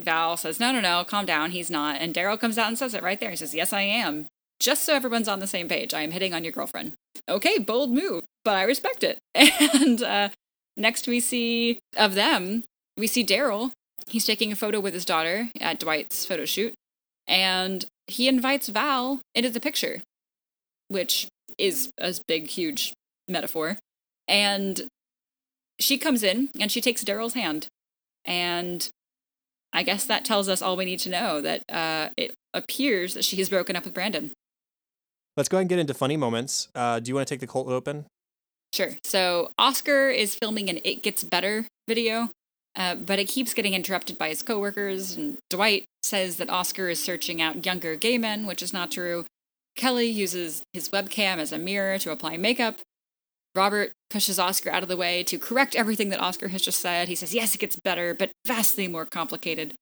Val 0.00 0.36
says, 0.36 0.60
No, 0.60 0.70
no, 0.70 0.80
no, 0.80 1.04
calm 1.04 1.26
down. 1.26 1.50
He's 1.50 1.70
not. 1.70 2.00
And 2.00 2.14
Darryl 2.14 2.38
comes 2.38 2.58
out 2.58 2.68
and 2.68 2.78
says 2.78 2.94
it 2.94 3.02
right 3.02 3.18
there. 3.18 3.30
He 3.30 3.36
says, 3.36 3.54
Yes, 3.54 3.72
I 3.72 3.82
am. 3.82 4.26
Just 4.60 4.84
so 4.84 4.94
everyone's 4.94 5.28
on 5.28 5.40
the 5.40 5.46
same 5.46 5.68
page, 5.68 5.94
I 5.94 6.00
am 6.00 6.10
hitting 6.10 6.34
on 6.34 6.42
your 6.42 6.52
girlfriend. 6.52 6.92
Okay, 7.28 7.58
bold 7.58 7.90
move, 7.90 8.24
but 8.44 8.54
I 8.54 8.62
respect 8.62 9.04
it. 9.04 9.18
And 9.34 10.02
uh, 10.02 10.28
next 10.76 11.06
we 11.06 11.20
see 11.20 11.78
of 11.96 12.14
them, 12.14 12.64
we 12.96 13.06
see 13.06 13.24
Darryl. 13.24 13.72
He's 14.08 14.24
taking 14.24 14.50
a 14.50 14.56
photo 14.56 14.80
with 14.80 14.94
his 14.94 15.04
daughter 15.04 15.50
at 15.60 15.78
Dwight's 15.78 16.26
photo 16.26 16.44
shoot. 16.44 16.74
And 17.26 17.84
he 18.06 18.26
invites 18.26 18.68
Val 18.68 19.20
into 19.34 19.50
the 19.50 19.60
picture, 19.60 20.02
which 20.88 21.28
is 21.58 21.90
a 21.98 22.14
big, 22.26 22.48
huge 22.48 22.94
metaphor. 23.28 23.78
And 24.26 24.88
she 25.78 25.98
comes 25.98 26.22
in 26.22 26.50
and 26.58 26.72
she 26.72 26.80
takes 26.80 27.04
Darryl's 27.04 27.34
hand. 27.34 27.68
And 28.24 28.88
I 29.72 29.82
guess 29.82 30.04
that 30.06 30.24
tells 30.24 30.48
us 30.48 30.62
all 30.62 30.76
we 30.76 30.84
need 30.84 31.00
to 31.00 31.10
know 31.10 31.40
that 31.40 31.62
uh, 31.70 32.08
it 32.16 32.34
appears 32.54 33.14
that 33.14 33.24
she 33.24 33.36
has 33.36 33.48
broken 33.48 33.76
up 33.76 33.84
with 33.84 33.94
Brandon. 33.94 34.32
Let's 35.38 35.48
go 35.48 35.56
ahead 35.56 35.62
and 35.62 35.68
get 35.68 35.78
into 35.78 35.94
funny 35.94 36.16
moments. 36.16 36.66
Uh, 36.74 36.98
do 36.98 37.08
you 37.08 37.14
want 37.14 37.28
to 37.28 37.32
take 37.32 37.38
the 37.38 37.46
cold 37.46 37.68
open? 37.68 38.06
Sure. 38.72 38.90
So 39.04 39.52
Oscar 39.56 40.10
is 40.10 40.34
filming 40.34 40.68
an 40.68 40.80
It 40.84 41.04
Gets 41.04 41.22
Better 41.22 41.68
video, 41.86 42.30
uh, 42.74 42.96
but 42.96 43.20
it 43.20 43.28
keeps 43.28 43.54
getting 43.54 43.72
interrupted 43.72 44.18
by 44.18 44.30
his 44.30 44.42
coworkers. 44.42 45.16
And 45.16 45.38
Dwight 45.48 45.84
says 46.02 46.38
that 46.38 46.50
Oscar 46.50 46.88
is 46.88 47.00
searching 47.00 47.40
out 47.40 47.64
younger 47.64 47.94
gay 47.94 48.18
men, 48.18 48.46
which 48.46 48.62
is 48.62 48.72
not 48.72 48.90
true. 48.90 49.26
Kelly 49.76 50.08
uses 50.08 50.64
his 50.72 50.88
webcam 50.88 51.38
as 51.38 51.52
a 51.52 51.58
mirror 51.58 52.00
to 52.00 52.10
apply 52.10 52.36
makeup. 52.36 52.80
Robert 53.54 53.92
pushes 54.10 54.40
Oscar 54.40 54.70
out 54.70 54.82
of 54.82 54.88
the 54.88 54.96
way 54.96 55.22
to 55.22 55.38
correct 55.38 55.76
everything 55.76 56.08
that 56.08 56.20
Oscar 56.20 56.48
has 56.48 56.62
just 56.62 56.80
said. 56.80 57.06
He 57.06 57.14
says, 57.14 57.32
yes, 57.32 57.54
it 57.54 57.58
gets 57.58 57.76
better, 57.76 58.12
but 58.12 58.32
vastly 58.44 58.88
more 58.88 59.06
complicated. 59.06 59.74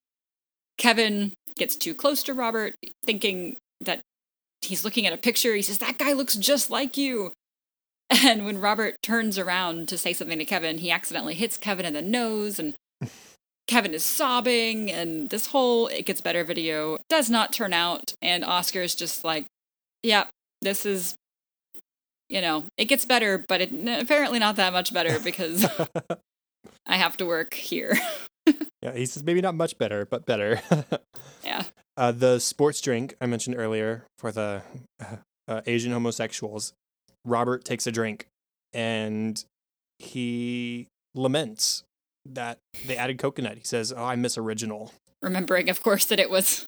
Kevin 0.77 1.33
gets 1.57 1.77
too 1.77 1.95
close 1.95 2.23
to 2.25 2.35
Robert, 2.35 2.75
thinking 3.07 3.57
that 3.81 4.03
he's 4.67 4.85
looking 4.85 5.07
at 5.07 5.13
a 5.13 5.19
picture. 5.19 5.55
He 5.55 5.63
says, 5.63 5.79
that 5.79 5.99
guy 5.99 6.13
looks 6.13 6.35
just 6.35 6.71
like 6.71 6.97
you. 6.97 7.33
And 8.09 8.45
when 8.45 8.61
Robert 8.61 8.97
turns 9.03 9.39
around 9.39 9.89
to 9.89 9.99
say 9.99 10.13
something 10.13 10.39
to 10.39 10.45
Kevin, 10.45 10.79
he 10.79 10.91
accidentally 10.91 11.35
hits 11.35 11.57
Kevin 11.57 11.85
in 11.85 11.93
the 11.93 12.03
nose, 12.03 12.61
and 12.61 12.75
Kevin 13.67 13.95
is 13.95 14.05
sobbing. 14.05 14.93
And 14.93 15.29
this 15.31 15.49
whole 15.49 15.89
It 15.89 16.07
Gets 16.07 16.21
Better 16.21 16.45
video 16.45 16.99
does 17.09 17.29
not 17.29 17.53
turn 17.53 17.73
out. 17.73 18.15
And 18.23 18.45
Oscar 18.45 18.83
is 18.83 18.95
just 18.95 19.25
like, 19.25 19.47
yeah, 20.05 20.27
this 20.63 20.87
is 20.87 21.17
you 22.29 22.41
know, 22.41 22.65
it 22.77 22.87
gets 22.87 23.05
better, 23.05 23.45
but 23.49 23.61
it 23.61 23.71
apparently 24.01 24.39
not 24.39 24.57
that 24.57 24.73
much 24.73 24.93
better 24.93 25.19
because 25.21 25.67
I 26.87 26.97
have 26.97 27.17
to 27.19 27.27
work 27.27 27.55
here. 27.55 27.97
yeah, 28.83 28.93
he 28.95 29.07
says 29.07 29.23
maybe 29.25 29.41
not 29.41 29.55
much 29.55 29.79
better, 29.79 30.07
but 30.07 30.27
better. 30.27 30.61
yeah. 31.45 31.65
Uh, 31.97 32.13
the 32.13 32.39
sports 32.39 32.81
drink 32.81 33.17
I 33.21 33.27
mentioned 33.27 33.57
earlier 33.57 34.05
for 34.19 34.31
the 34.31 34.63
uh, 35.01 35.17
uh, 35.49 35.61
Asian 35.67 35.93
homosexuals, 35.93 36.73
Robert 37.25 37.65
takes 37.65 37.87
a 37.87 37.93
drink 37.93 38.27
and 38.73 39.43
he 39.99 40.89
laments 41.15 41.85
that 42.27 42.59
they 42.87 42.97
added 42.97 43.19
coconut. 43.19 43.57
He 43.57 43.65
says, 43.65 43.93
"Oh, 43.97 44.05
I 44.05 44.17
miss 44.17 44.37
original." 44.37 44.93
Remembering, 45.23 45.71
of 45.71 45.83
course, 45.83 46.05
that 46.07 46.21
it 46.21 46.31
was 46.31 46.67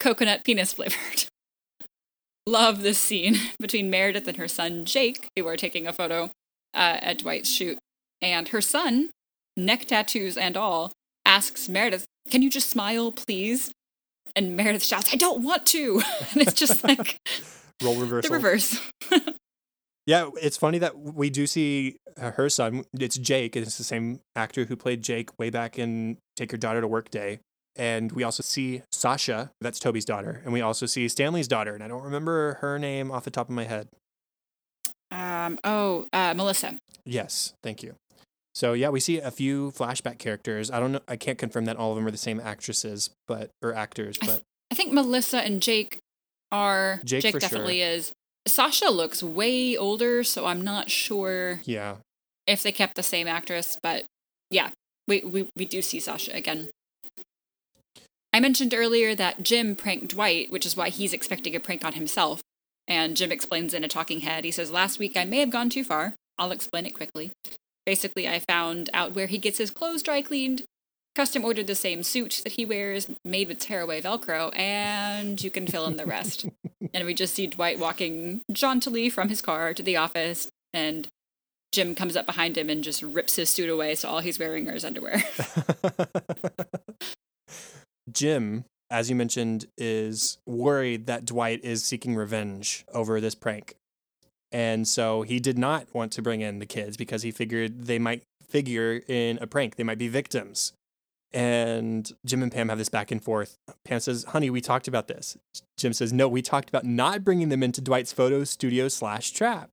coconut 0.00 0.44
penis 0.44 0.72
flavored 0.72 1.26
love 2.46 2.82
this 2.82 2.98
scene 2.98 3.36
between 3.58 3.90
Meredith 3.90 4.28
and 4.28 4.36
her 4.36 4.48
son 4.48 4.84
Jake, 4.84 5.28
who 5.36 5.46
are 5.46 5.56
taking 5.56 5.86
a 5.86 5.92
photo 5.92 6.24
uh, 6.74 6.98
at 7.00 7.18
Dwight's 7.18 7.48
shoot. 7.48 7.78
And 8.20 8.48
her 8.48 8.60
son, 8.60 9.10
neck 9.56 9.86
tattoos 9.86 10.36
and 10.36 10.56
all, 10.56 10.92
asks 11.34 11.68
Meredith, 11.68 12.04
Can 12.30 12.42
you 12.42 12.50
just 12.50 12.70
smile, 12.70 13.10
please? 13.10 13.72
And 14.36 14.56
Meredith 14.56 14.84
shouts, 14.84 15.12
I 15.12 15.16
don't 15.16 15.42
want 15.42 15.66
to. 15.66 16.00
and 16.32 16.42
it's 16.42 16.54
just 16.54 16.84
like 16.84 17.16
role 17.82 17.96
reversal. 17.96 18.30
The 18.30 18.36
reverse. 18.36 18.80
yeah, 20.06 20.30
it's 20.40 20.56
funny 20.56 20.78
that 20.78 20.96
we 20.96 21.30
do 21.30 21.46
see 21.46 21.96
her 22.16 22.48
son. 22.48 22.84
It's 22.98 23.18
Jake, 23.18 23.56
and 23.56 23.66
it's 23.66 23.78
the 23.78 23.84
same 23.84 24.20
actor 24.36 24.64
who 24.64 24.76
played 24.76 25.02
Jake 25.02 25.36
way 25.38 25.50
back 25.50 25.78
in 25.78 26.18
Take 26.36 26.52
Your 26.52 26.58
Daughter 26.58 26.80
to 26.80 26.88
Work 26.88 27.10
Day. 27.10 27.40
And 27.76 28.12
we 28.12 28.22
also 28.22 28.44
see 28.44 28.82
Sasha, 28.92 29.50
that's 29.60 29.80
Toby's 29.80 30.04
daughter. 30.04 30.40
And 30.44 30.52
we 30.52 30.60
also 30.60 30.86
see 30.86 31.08
Stanley's 31.08 31.48
daughter. 31.48 31.74
And 31.74 31.82
I 31.82 31.88
don't 31.88 32.04
remember 32.04 32.54
her 32.60 32.78
name 32.78 33.10
off 33.10 33.24
the 33.24 33.32
top 33.32 33.48
of 33.48 33.54
my 33.56 33.64
head. 33.64 33.88
Um, 35.10 35.58
oh, 35.64 36.06
uh, 36.12 36.34
Melissa. 36.34 36.78
Yes, 37.04 37.54
thank 37.64 37.82
you. 37.82 37.96
So 38.54 38.72
yeah, 38.72 38.88
we 38.88 39.00
see 39.00 39.18
a 39.18 39.30
few 39.30 39.72
flashback 39.72 40.18
characters. 40.18 40.70
I 40.70 40.78
don't 40.80 40.92
know. 40.92 41.00
I 41.08 41.16
can't 41.16 41.38
confirm 41.38 41.64
that 41.64 41.76
all 41.76 41.90
of 41.90 41.96
them 41.96 42.06
are 42.06 42.12
the 42.12 42.16
same 42.16 42.40
actresses, 42.40 43.10
but 43.26 43.50
or 43.62 43.74
actors. 43.74 44.16
But 44.18 44.28
I, 44.28 44.32
th- 44.32 44.42
I 44.70 44.74
think 44.74 44.92
Melissa 44.92 45.38
and 45.38 45.60
Jake 45.60 45.98
are. 46.52 47.00
Jake, 47.04 47.22
Jake 47.22 47.38
definitely 47.38 47.80
sure. 47.80 47.88
is. 47.88 48.12
Sasha 48.46 48.90
looks 48.90 49.22
way 49.22 49.76
older, 49.76 50.22
so 50.22 50.46
I'm 50.46 50.60
not 50.60 50.90
sure. 50.90 51.60
Yeah. 51.64 51.96
If 52.46 52.62
they 52.62 52.72
kept 52.72 52.94
the 52.94 53.02
same 53.02 53.26
actress, 53.26 53.78
but 53.82 54.04
yeah, 54.50 54.70
we 55.08 55.22
we, 55.24 55.48
we 55.56 55.64
do 55.64 55.82
see 55.82 55.98
Sasha 55.98 56.34
again. 56.34 56.68
I 58.32 58.40
mentioned 58.40 58.74
earlier 58.74 59.14
that 59.14 59.42
Jim 59.42 59.76
pranked 59.76 60.08
Dwight, 60.08 60.50
which 60.50 60.66
is 60.66 60.76
why 60.76 60.88
he's 60.88 61.12
expecting 61.12 61.54
a 61.54 61.60
prank 61.60 61.84
on 61.84 61.92
himself. 61.92 62.42
And 62.86 63.16
Jim 63.16 63.30
explains 63.32 63.72
in 63.72 63.84
a 63.84 63.88
talking 63.88 64.20
head. 64.20 64.44
He 64.44 64.50
says, 64.50 64.70
Last 64.70 64.98
week 64.98 65.16
I 65.16 65.24
may 65.24 65.38
have 65.38 65.50
gone 65.50 65.70
too 65.70 65.84
far. 65.84 66.16
I'll 66.36 66.50
explain 66.50 66.84
it 66.84 66.94
quickly. 66.94 67.30
Basically, 67.86 68.28
I 68.28 68.38
found 68.38 68.90
out 68.94 69.14
where 69.14 69.26
he 69.26 69.38
gets 69.38 69.58
his 69.58 69.70
clothes 69.70 70.02
dry 70.02 70.22
cleaned, 70.22 70.64
custom 71.14 71.44
ordered 71.44 71.66
the 71.66 71.74
same 71.74 72.02
suit 72.02 72.40
that 72.44 72.54
he 72.54 72.64
wears, 72.64 73.10
made 73.24 73.48
with 73.48 73.60
tearaway 73.60 74.00
Velcro, 74.00 74.56
and 74.56 75.42
you 75.42 75.50
can 75.50 75.66
fill 75.66 75.86
in 75.86 75.96
the 75.96 76.06
rest. 76.06 76.46
and 76.94 77.04
we 77.04 77.14
just 77.14 77.34
see 77.34 77.46
Dwight 77.46 77.78
walking 77.78 78.42
jauntily 78.50 79.10
from 79.10 79.28
his 79.28 79.42
car 79.42 79.74
to 79.74 79.82
the 79.82 79.96
office, 79.96 80.48
and 80.72 81.08
Jim 81.72 81.94
comes 81.94 82.16
up 82.16 82.26
behind 82.26 82.56
him 82.56 82.70
and 82.70 82.84
just 82.84 83.02
rips 83.02 83.36
his 83.36 83.50
suit 83.50 83.68
away, 83.68 83.94
so 83.94 84.08
all 84.08 84.20
he's 84.20 84.38
wearing 84.38 84.68
are 84.68 84.72
his 84.72 84.84
underwear. 84.84 85.22
Jim, 88.12 88.64
as 88.90 89.10
you 89.10 89.16
mentioned, 89.16 89.66
is 89.76 90.38
worried 90.46 91.06
that 91.06 91.24
Dwight 91.24 91.64
is 91.64 91.84
seeking 91.84 92.14
revenge 92.14 92.84
over 92.92 93.20
this 93.20 93.34
prank. 93.34 93.74
And 94.54 94.86
so 94.86 95.22
he 95.22 95.40
did 95.40 95.58
not 95.58 95.92
want 95.92 96.12
to 96.12 96.22
bring 96.22 96.40
in 96.40 96.60
the 96.60 96.66
kids 96.66 96.96
because 96.96 97.22
he 97.22 97.32
figured 97.32 97.86
they 97.86 97.98
might 97.98 98.22
figure 98.48 99.02
in 99.08 99.36
a 99.40 99.48
prank. 99.48 99.74
They 99.74 99.82
might 99.82 99.98
be 99.98 100.06
victims. 100.06 100.72
And 101.32 102.08
Jim 102.24 102.40
and 102.40 102.52
Pam 102.52 102.68
have 102.68 102.78
this 102.78 102.88
back 102.88 103.10
and 103.10 103.20
forth. 103.20 103.56
Pam 103.84 103.98
says, 103.98 104.22
Honey, 104.28 104.50
we 104.50 104.60
talked 104.60 104.86
about 104.86 105.08
this. 105.08 105.36
Jim 105.76 105.92
says, 105.92 106.12
No, 106.12 106.28
we 106.28 106.40
talked 106.40 106.68
about 106.68 106.84
not 106.84 107.24
bringing 107.24 107.48
them 107.48 107.64
into 107.64 107.80
Dwight's 107.80 108.12
photo 108.12 108.44
studio 108.44 108.86
slash 108.86 109.32
trap. 109.32 109.70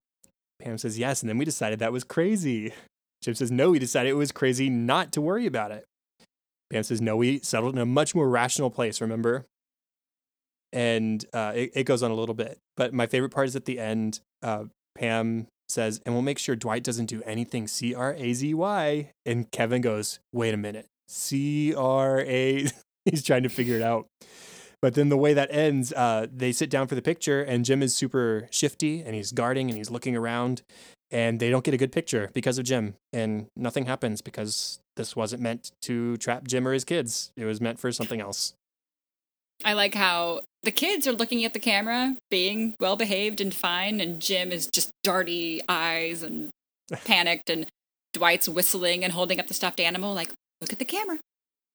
Pam 0.60 0.80
says, 0.80 0.98
Yes. 0.98 1.22
And 1.22 1.30
then 1.30 1.38
we 1.38 1.46
decided 1.46 1.78
that 1.78 1.94
was 1.94 2.04
crazy. 2.04 2.74
Jim 3.22 3.36
says, 3.36 3.52
No, 3.52 3.70
we 3.70 3.78
decided 3.78 4.10
it 4.10 4.16
was 4.16 4.32
crazy 4.32 4.68
not 4.68 5.12
to 5.12 5.22
worry 5.22 5.46
about 5.46 5.70
it. 5.70 5.86
Pam 6.72 6.84
says, 6.84 7.02
no, 7.02 7.18
we 7.18 7.40
settled 7.40 7.76
in 7.76 7.82
a 7.82 7.86
much 7.86 8.16
more 8.16 8.30
rational 8.30 8.70
place, 8.70 9.02
remember? 9.02 9.46
And 10.72 11.24
uh, 11.34 11.52
it, 11.54 11.72
it 11.76 11.84
goes 11.84 12.02
on 12.02 12.12
a 12.12 12.16
little 12.16 12.34
bit. 12.34 12.60
But 12.78 12.94
my 12.94 13.08
favorite 13.08 13.32
part 13.32 13.48
is 13.48 13.58
at 13.58 13.66
the 13.66 13.78
end, 13.78 14.22
uh, 14.44 14.66
Pam 14.96 15.48
says, 15.70 16.02
and 16.06 16.14
we'll 16.14 16.22
make 16.22 16.38
sure 16.38 16.56
Dwight 16.56 16.84
doesn't 16.84 17.06
do 17.06 17.22
anything 17.26 17.68
C 17.68 17.96
R 17.96 18.14
A 18.14 18.34
Z 18.34 18.54
Y. 18.54 19.12
And 19.26 19.50
Kevin 19.52 19.82
goes, 19.82 20.20
wait 20.34 20.54
a 20.54 20.58
minute, 20.58 20.88
C 21.08 21.74
R 21.74 22.20
A. 22.22 22.68
He's 23.06 23.24
trying 23.24 23.44
to 23.44 23.50
figure 23.50 23.76
it 23.76 23.82
out. 23.82 24.08
But 24.82 24.96
then 24.96 25.10
the 25.10 25.18
way 25.18 25.34
that 25.34 25.52
ends, 25.52 25.94
uh, 25.94 26.26
they 26.34 26.52
sit 26.52 26.70
down 26.70 26.88
for 26.88 26.96
the 26.96 27.02
picture, 27.04 27.44
and 27.44 27.64
Jim 27.64 27.84
is 27.84 27.94
super 27.94 28.48
shifty 28.50 29.02
and 29.02 29.14
he's 29.14 29.32
guarding 29.32 29.70
and 29.70 29.78
he's 29.78 29.92
looking 29.92 30.16
around, 30.16 30.64
and 31.12 31.40
they 31.40 31.52
don't 31.52 31.64
get 31.64 31.76
a 31.76 31.78
good 31.78 31.92
picture 31.92 32.32
because 32.34 32.58
of 32.58 32.66
Jim, 32.66 32.96
and 33.14 33.46
nothing 33.56 33.86
happens 33.86 34.22
because 34.22 34.80
this 34.96 35.16
wasn't 35.16 35.42
meant 35.42 35.72
to 35.84 36.18
trap 36.18 36.48
Jim 36.48 36.68
or 36.68 36.74
his 36.74 36.84
kids. 36.84 37.32
It 37.38 37.46
was 37.46 37.62
meant 37.62 37.80
for 37.80 37.92
something 37.92 38.20
else. 38.20 38.54
I 39.64 39.74
like 39.74 39.94
how 39.94 40.42
the 40.64 40.72
kids 40.72 41.08
are 41.08 41.14
looking 41.14 41.44
at 41.44 41.54
the 41.54 41.60
camera, 41.60 42.18
being 42.30 42.76
well 42.80 42.96
behaved 42.96 43.42
and 43.42 43.54
fine, 43.54 44.00
and 44.00 44.22
Jim 44.22 44.52
is 44.52 44.68
just 44.68 44.92
darty 45.06 45.60
eyes 45.68 46.24
and 46.24 46.50
panicked, 47.06 47.50
and 47.50 47.68
Dwight's 48.14 48.50
whistling 48.50 49.04
and 49.04 49.14
holding 49.14 49.40
up 49.40 49.48
the 49.48 49.54
stuffed 49.54 49.80
animal, 49.80 50.14
like, 50.14 50.32
look 50.62 50.72
at 50.72 50.80
the 50.80 50.86
camera. 50.86 51.18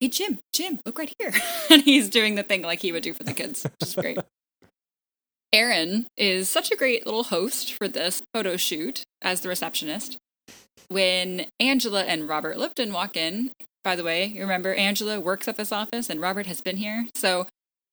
Hey, 0.00 0.08
Jim, 0.08 0.38
Jim, 0.52 0.78
look 0.84 0.98
right 0.98 1.12
here. 1.18 1.32
and 1.70 1.82
he's 1.82 2.10
doing 2.10 2.34
the 2.34 2.42
thing 2.42 2.62
like 2.62 2.82
he 2.82 2.92
would 2.92 3.02
do 3.02 3.14
for 3.14 3.24
the 3.24 3.32
kids, 3.32 3.64
which 3.64 3.88
is 3.88 3.94
great. 3.94 4.18
Erin 5.52 6.06
is 6.16 6.50
such 6.50 6.70
a 6.70 6.76
great 6.76 7.06
little 7.06 7.24
host 7.24 7.72
for 7.72 7.88
this 7.88 8.20
photo 8.34 8.56
shoot 8.56 9.04
as 9.22 9.40
the 9.40 9.48
receptionist. 9.48 10.18
When 10.88 11.46
Angela 11.58 12.02
and 12.02 12.28
Robert 12.28 12.58
Lipton 12.58 12.92
walk 12.92 13.16
in, 13.16 13.52
by 13.82 13.96
the 13.96 14.04
way, 14.04 14.26
you 14.26 14.40
remember 14.40 14.74
Angela 14.74 15.18
works 15.18 15.48
at 15.48 15.56
this 15.56 15.72
office 15.72 16.10
and 16.10 16.20
Robert 16.20 16.46
has 16.46 16.60
been 16.60 16.76
here. 16.76 17.06
So 17.14 17.46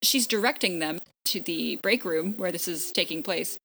she's 0.06 0.28
directing 0.28 0.80
them 0.80 0.99
to 1.26 1.39
the 1.39 1.78
break 1.78 2.06
room 2.06 2.36
where 2.38 2.51
this 2.51 2.68
is 2.68 2.91
taking 2.91 3.24
place. 3.24 3.58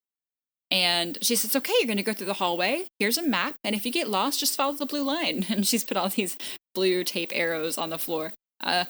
And 0.71 1.17
she 1.21 1.35
says, 1.35 1.55
okay, 1.55 1.73
you're 1.79 1.87
going 1.87 1.97
to 1.97 2.03
go 2.03 2.13
through 2.13 2.27
the 2.27 2.33
hallway. 2.33 2.85
Here's 2.99 3.17
a 3.17 3.27
map. 3.27 3.55
And 3.63 3.75
if 3.75 3.85
you 3.85 3.91
get 3.91 4.07
lost, 4.07 4.39
just 4.39 4.55
follow 4.55 4.73
the 4.73 4.85
blue 4.85 5.03
line. 5.03 5.45
And 5.49 5.65
she's 5.65 5.83
put 5.83 5.97
all 5.97 6.09
these 6.09 6.37
blue 6.75 7.03
tape 7.03 7.31
arrows 7.33 7.77
on 7.77 7.89
the 7.89 7.97
floor. 7.97 8.33
Uh, 8.61 8.85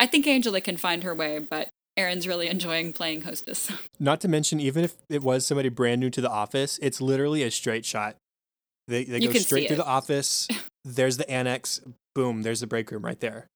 I 0.00 0.06
think 0.06 0.26
Angela 0.26 0.60
can 0.60 0.76
find 0.76 1.04
her 1.04 1.14
way, 1.14 1.38
but 1.38 1.68
Erin's 1.96 2.26
really 2.26 2.48
enjoying 2.48 2.92
playing 2.92 3.22
hostess. 3.22 3.70
Not 4.00 4.20
to 4.22 4.28
mention, 4.28 4.58
even 4.58 4.82
if 4.82 4.94
it 5.08 5.22
was 5.22 5.46
somebody 5.46 5.68
brand 5.68 6.00
new 6.00 6.10
to 6.10 6.20
the 6.20 6.30
office, 6.30 6.78
it's 6.82 7.00
literally 7.00 7.42
a 7.44 7.50
straight 7.50 7.84
shot. 7.84 8.16
They, 8.88 9.04
they 9.04 9.20
go 9.20 9.32
straight 9.34 9.68
through 9.68 9.78
the 9.78 9.86
office. 9.86 10.48
There's 10.84 11.16
the 11.16 11.30
annex. 11.30 11.80
Boom, 12.14 12.42
there's 12.42 12.60
the 12.60 12.66
break 12.68 12.92
room 12.92 13.04
right 13.04 13.18
there. 13.18 13.48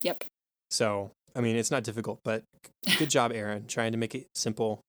Yep. 0.00 0.24
So, 0.70 1.10
I 1.34 1.40
mean, 1.40 1.56
it's 1.56 1.70
not 1.70 1.84
difficult, 1.84 2.20
but 2.24 2.44
good 2.98 3.10
job, 3.10 3.32
Erin, 3.32 3.66
trying 3.66 3.92
to 3.92 3.98
make 3.98 4.14
it 4.14 4.28
simple. 4.34 4.80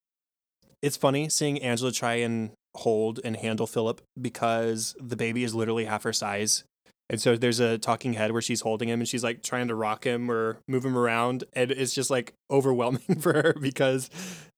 It's 0.82 0.98
funny 0.98 1.30
seeing 1.30 1.62
Angela 1.62 1.92
try 1.92 2.16
and 2.16 2.52
hold 2.76 3.20
and 3.24 3.38
handle 3.38 3.68
Philip 3.68 4.02
because 4.20 4.96
the 5.00 5.16
baby 5.16 5.44
is 5.44 5.56
literally 5.56 5.86
half 5.86 6.04
her 6.04 6.14
size. 6.14 6.64
And 7.10 7.22
so 7.22 7.36
there's 7.36 7.60
a 7.60 7.78
talking 7.78 8.14
head 8.14 8.32
where 8.32 8.42
she's 8.42 8.62
holding 8.62 8.90
him 8.90 9.00
and 9.00 9.08
she's 9.08 9.24
like 9.24 9.44
trying 9.44 9.68
to 9.68 9.76
rock 9.76 10.06
him 10.06 10.32
or 10.32 10.58
move 10.68 10.84
him 10.86 10.98
around. 10.98 11.44
And 11.54 11.72
it's 11.72 11.94
just 11.94 12.10
like 12.10 12.34
overwhelming 12.50 13.02
for 13.20 13.34
her 13.34 13.56
because 13.60 14.10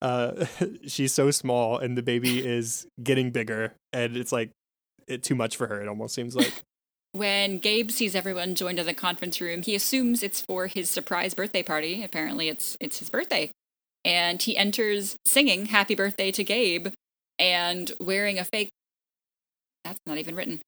uh, 0.01 0.45
she's 0.87 1.11
so 1.13 1.31
small 1.31 1.77
and 1.77 1.97
the 1.97 2.03
baby 2.03 2.45
is 2.45 2.87
getting 3.01 3.31
bigger. 3.31 3.73
And 3.91 4.15
it's 4.15 4.31
like 4.31 4.51
it, 5.07 5.23
too 5.23 5.35
much 5.35 5.57
for 5.57 5.67
her, 5.67 5.81
it 5.81 5.87
almost 5.87 6.15
seems 6.15 6.35
like. 6.35 6.63
When 7.15 7.59
Gabe 7.59 7.91
sees 7.91 8.13
everyone 8.13 8.55
joined 8.55 8.77
in 8.77 8.85
the 8.85 8.93
conference 8.93 9.39
room, 9.39 9.61
he 9.61 9.73
assumes 9.73 10.21
it's 10.21 10.41
for 10.41 10.67
his 10.67 10.89
surprise 10.89 11.33
birthday 11.33 11.63
party. 11.63 12.03
Apparently, 12.03 12.49
it's 12.49 12.75
it's 12.81 12.99
his 12.99 13.09
birthday, 13.09 13.51
and 14.03 14.41
he 14.41 14.57
enters 14.57 15.15
singing 15.25 15.67
"Happy 15.67 15.95
Birthday" 15.95 16.33
to 16.33 16.43
Gabe, 16.43 16.89
and 17.39 17.93
wearing 18.01 18.37
a 18.37 18.43
fake. 18.43 18.69
That's 19.85 19.99
not 20.05 20.17
even 20.17 20.35
written. 20.35 20.59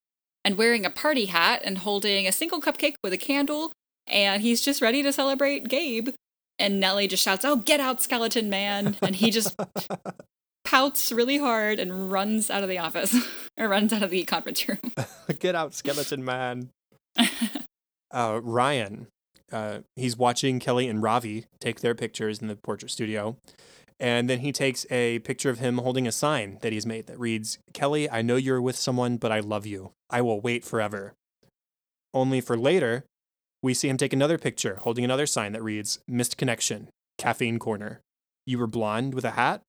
And 0.46 0.58
wearing 0.58 0.86
a 0.86 0.90
party 0.90 1.26
hat 1.26 1.64
and 1.66 1.80
holding 1.80 2.26
a 2.26 2.32
single 2.32 2.62
cupcake 2.62 2.96
with 3.04 3.12
a 3.12 3.18
candle, 3.18 3.74
and 4.08 4.42
he's 4.42 4.62
just 4.62 4.82
ready 4.82 5.04
to 5.04 5.12
celebrate 5.12 5.68
Gabe. 5.68 6.12
And 6.58 6.80
Nellie 6.80 7.10
just 7.10 7.24
shouts, 7.24 7.44
"Oh, 7.44 7.58
get 7.58 7.82
out, 7.82 8.02
skeleton 8.02 8.50
man!" 8.50 8.96
And 9.02 9.18
he 9.18 9.32
just 9.32 9.54
pouts 10.68 11.14
really 11.14 11.38
hard 11.38 11.80
and 11.80 12.12
runs 12.12 12.50
out 12.50 12.62
of 12.62 12.68
the 12.68 12.78
office 12.78 13.16
or 13.58 13.70
runs 13.70 13.94
out 13.94 14.04
of 14.04 14.10
the 14.10 14.24
conference 14.26 14.68
room. 14.68 14.80
Get 15.40 15.56
out, 15.56 15.74
skeleton 15.74 16.26
man. 16.26 16.72
uh, 18.12 18.42
Ryan, 18.44 19.08
uh, 19.50 19.80
he's 19.96 20.18
watching 20.18 20.60
Kelly 20.60 20.90
and 20.90 21.02
Ravi 21.02 21.46
take 21.62 21.80
their 21.80 21.96
pictures 21.96 22.40
in 22.40 22.50
the 22.50 22.58
portrait 22.58 22.92
studio. 22.92 23.38
And 23.98 24.30
then 24.30 24.40
he 24.40 24.52
takes 24.52 24.86
a 24.92 25.20
picture 25.20 25.50
of 25.50 25.60
him 25.60 25.78
holding 25.78 26.06
a 26.06 26.12
sign 26.12 26.60
that 26.62 26.74
he's 26.74 26.86
made 26.86 27.08
that 27.08 27.18
reads, 27.18 27.60
Kelly, 27.74 28.10
I 28.10 28.22
know 28.22 28.36
you're 28.36 28.62
with 28.62 28.76
someone, 28.76 29.16
but 29.16 29.32
I 29.32 29.40
love 29.40 29.66
you. 29.66 29.94
I 30.10 30.22
will 30.22 30.42
wait 30.42 30.66
forever. 30.66 31.14
Only 32.14 32.42
for 32.42 32.58
later, 32.58 33.06
we 33.64 33.74
see 33.74 33.88
him 33.88 33.98
take 33.98 34.14
another 34.14 34.38
picture 34.38 34.76
holding 34.82 35.06
another 35.06 35.28
sign 35.28 35.54
that 35.54 35.64
reads, 35.64 36.00
Missed 36.10 36.36
Connection, 36.36 36.90
Caffeine 37.18 37.58
Corner. 37.58 38.02
You 38.46 38.60
were 38.60 38.68
blonde 38.68 39.14
with 39.14 39.26
a 39.26 39.32
hat? 39.32 39.62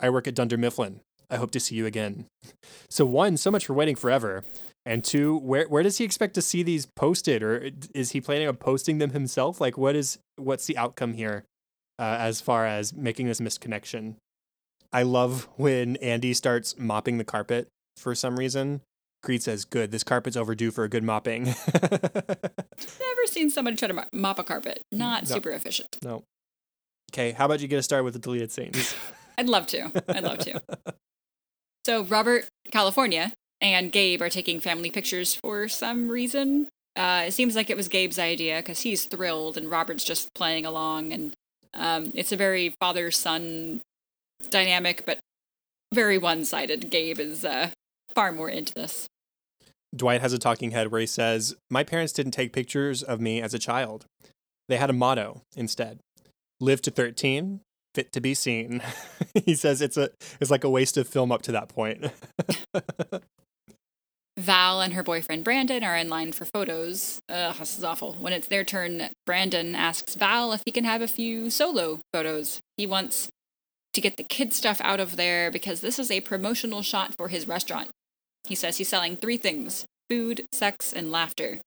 I 0.00 0.10
work 0.10 0.26
at 0.26 0.34
Dunder 0.34 0.56
Mifflin. 0.56 1.00
I 1.30 1.36
hope 1.36 1.50
to 1.50 1.60
see 1.60 1.74
you 1.74 1.84
again. 1.86 2.24
So, 2.88 3.04
one, 3.04 3.36
so 3.36 3.50
much 3.50 3.66
for 3.66 3.74
waiting 3.74 3.96
forever. 3.96 4.44
And 4.86 5.04
two, 5.04 5.36
where 5.40 5.68
where 5.68 5.82
does 5.82 5.98
he 5.98 6.04
expect 6.04 6.34
to 6.34 6.42
see 6.42 6.62
these 6.62 6.86
posted, 6.96 7.42
or 7.42 7.70
is 7.94 8.12
he 8.12 8.20
planning 8.22 8.48
on 8.48 8.56
posting 8.56 8.96
them 8.98 9.10
himself? 9.10 9.60
Like, 9.60 9.76
what 9.76 9.94
is 9.94 10.18
what's 10.36 10.64
the 10.64 10.78
outcome 10.78 11.12
here, 11.12 11.44
uh, 11.98 12.16
as 12.18 12.40
far 12.40 12.64
as 12.64 12.94
making 12.94 13.26
this 13.26 13.40
missed 13.40 13.60
connection? 13.60 14.16
I 14.90 15.02
love 15.02 15.46
when 15.56 15.96
Andy 15.96 16.32
starts 16.32 16.78
mopping 16.78 17.18
the 17.18 17.24
carpet 17.24 17.68
for 17.98 18.14
some 18.14 18.38
reason. 18.38 18.80
Creed 19.22 19.42
says, 19.42 19.66
"Good, 19.66 19.90
this 19.90 20.04
carpet's 20.04 20.36
overdue 20.36 20.70
for 20.70 20.84
a 20.84 20.88
good 20.88 21.04
mopping." 21.04 21.44
Never 21.74 23.26
seen 23.26 23.50
somebody 23.50 23.76
try 23.76 23.88
to 23.88 24.06
mop 24.14 24.38
a 24.38 24.44
carpet. 24.44 24.80
Not 24.90 25.28
No. 25.28 25.34
super 25.34 25.50
efficient. 25.50 25.98
no. 26.02 26.22
Okay, 27.12 27.32
how 27.32 27.44
about 27.46 27.60
you 27.60 27.68
get 27.68 27.78
us 27.78 27.84
started 27.84 28.04
with 28.04 28.14
the 28.14 28.20
deleted 28.20 28.52
scenes? 28.52 28.94
I'd 29.38 29.48
love 29.48 29.66
to. 29.68 29.90
I'd 30.08 30.24
love 30.24 30.38
to. 30.38 30.60
So 31.86 32.04
Robert, 32.04 32.46
California, 32.70 33.32
and 33.62 33.90
Gabe 33.90 34.20
are 34.20 34.28
taking 34.28 34.60
family 34.60 34.90
pictures 34.90 35.34
for 35.34 35.68
some 35.68 36.10
reason. 36.10 36.68
Uh, 36.94 37.24
it 37.28 37.32
seems 37.32 37.56
like 37.56 37.70
it 37.70 37.78
was 37.78 37.88
Gabe's 37.88 38.18
idea 38.18 38.58
because 38.58 38.80
he's 38.80 39.06
thrilled 39.06 39.56
and 39.56 39.70
Robert's 39.70 40.04
just 40.04 40.34
playing 40.34 40.66
along, 40.66 41.14
and 41.14 41.32
um, 41.72 42.12
it's 42.14 42.30
a 42.30 42.36
very 42.36 42.74
father-son 42.78 43.80
dynamic, 44.50 45.06
but 45.06 45.18
very 45.94 46.18
one-sided. 46.18 46.90
Gabe 46.90 47.20
is 47.20 47.42
uh, 47.42 47.70
far 48.14 48.32
more 48.32 48.50
into 48.50 48.74
this. 48.74 49.06
Dwight 49.96 50.20
has 50.20 50.34
a 50.34 50.38
talking 50.38 50.72
head 50.72 50.92
where 50.92 51.00
he 51.00 51.06
says, 51.06 51.54
My 51.70 51.84
parents 51.84 52.12
didn't 52.12 52.32
take 52.32 52.52
pictures 52.52 53.02
of 53.02 53.18
me 53.18 53.40
as 53.40 53.54
a 53.54 53.58
child. 53.58 54.04
They 54.68 54.76
had 54.76 54.90
a 54.90 54.92
motto 54.92 55.40
instead 55.56 56.00
live 56.60 56.82
to 56.82 56.90
13, 56.90 57.60
fit 57.98 58.12
to 58.12 58.20
be 58.20 58.32
seen. 58.32 58.80
he 59.44 59.56
says 59.56 59.82
it's 59.82 59.96
a 59.96 60.10
it's 60.40 60.52
like 60.52 60.62
a 60.62 60.70
waste 60.70 60.96
of 60.96 61.08
film 61.08 61.32
up 61.32 61.42
to 61.42 61.52
that 61.52 61.68
point. 61.68 62.06
Val 64.38 64.80
and 64.80 64.94
her 64.94 65.02
boyfriend 65.02 65.42
Brandon 65.42 65.82
are 65.82 65.96
in 65.96 66.08
line 66.08 66.30
for 66.30 66.44
photos. 66.44 67.18
Ugh, 67.28 67.56
this 67.58 67.76
is 67.76 67.82
awful. 67.82 68.14
When 68.14 68.32
it's 68.32 68.46
their 68.46 68.62
turn, 68.62 69.10
Brandon 69.26 69.74
asks 69.74 70.14
Val 70.14 70.52
if 70.52 70.62
he 70.64 70.70
can 70.70 70.84
have 70.84 71.02
a 71.02 71.08
few 71.08 71.50
solo 71.50 71.98
photos. 72.12 72.60
He 72.76 72.86
wants 72.86 73.28
to 73.94 74.00
get 74.00 74.16
the 74.16 74.22
kid 74.22 74.54
stuff 74.54 74.80
out 74.84 75.00
of 75.00 75.16
there 75.16 75.50
because 75.50 75.80
this 75.80 75.98
is 75.98 76.08
a 76.08 76.20
promotional 76.20 76.82
shot 76.82 77.16
for 77.16 77.26
his 77.26 77.48
restaurant. 77.48 77.90
He 78.44 78.54
says 78.54 78.76
he's 78.76 78.88
selling 78.88 79.16
three 79.16 79.38
things 79.38 79.84
food, 80.08 80.46
sex, 80.52 80.92
and 80.92 81.10
laughter. 81.10 81.58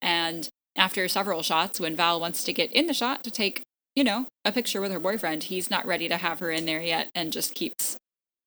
And 0.00 0.48
after 0.76 1.08
several 1.08 1.42
shots, 1.42 1.80
when 1.80 1.96
Val 1.96 2.20
wants 2.20 2.44
to 2.44 2.52
get 2.52 2.70
in 2.70 2.86
the 2.86 2.94
shot 2.94 3.24
to 3.24 3.30
take, 3.32 3.62
you 3.94 4.04
know, 4.04 4.26
a 4.44 4.52
picture 4.52 4.80
with 4.80 4.92
her 4.92 5.00
boyfriend, 5.00 5.44
he's 5.44 5.70
not 5.70 5.86
ready 5.86 6.08
to 6.08 6.16
have 6.16 6.38
her 6.40 6.50
in 6.50 6.66
there 6.66 6.82
yet 6.82 7.10
and 7.14 7.32
just 7.32 7.54
keeps 7.54 7.96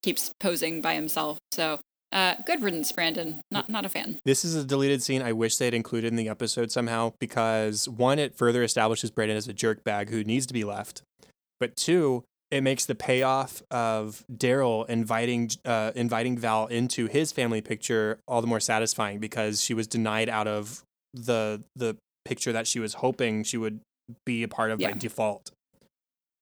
keeps 0.01 0.31
posing 0.39 0.81
by 0.81 0.95
himself. 0.95 1.39
So 1.51 1.79
uh, 2.11 2.35
good 2.45 2.61
riddance, 2.61 2.91
Brandon. 2.91 3.41
Not 3.51 3.69
not 3.69 3.85
a 3.85 3.89
fan. 3.89 4.19
this 4.25 4.45
is 4.45 4.55
a 4.55 4.63
deleted 4.63 5.01
scene 5.01 5.21
I 5.21 5.33
wish 5.33 5.57
they'd 5.57 5.73
included 5.73 6.07
in 6.07 6.15
the 6.15 6.29
episode 6.29 6.71
somehow 6.71 7.13
because 7.19 7.89
one, 7.89 8.19
it 8.19 8.35
further 8.35 8.63
establishes 8.63 9.11
Brandon 9.11 9.37
as 9.37 9.47
a 9.47 9.53
jerk 9.53 9.83
bag 9.83 10.09
who 10.09 10.23
needs 10.23 10.45
to 10.45 10.53
be 10.53 10.63
left. 10.63 11.01
But 11.59 11.75
two, 11.75 12.23
it 12.51 12.61
makes 12.61 12.85
the 12.85 12.93
payoff 12.93 13.63
of 13.71 14.23
Darryl 14.31 14.87
inviting 14.87 15.49
uh, 15.65 15.91
inviting 15.95 16.37
Val 16.37 16.67
into 16.67 17.07
his 17.07 17.31
family 17.31 17.61
picture 17.61 18.19
all 18.27 18.41
the 18.41 18.47
more 18.47 18.59
satisfying 18.59 19.17
because 19.17 19.63
she 19.63 19.73
was 19.73 19.87
denied 19.87 20.29
out 20.29 20.47
of 20.47 20.83
the 21.15 21.63
the 21.75 21.97
picture 22.25 22.51
that 22.51 22.67
she 22.67 22.79
was 22.79 22.95
hoping 22.95 23.43
she 23.43 23.57
would 23.57 23.79
be 24.25 24.43
a 24.43 24.47
part 24.47 24.71
of 24.71 24.79
by 24.79 24.91
default. 24.91 25.51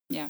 Yeah. 0.10 0.30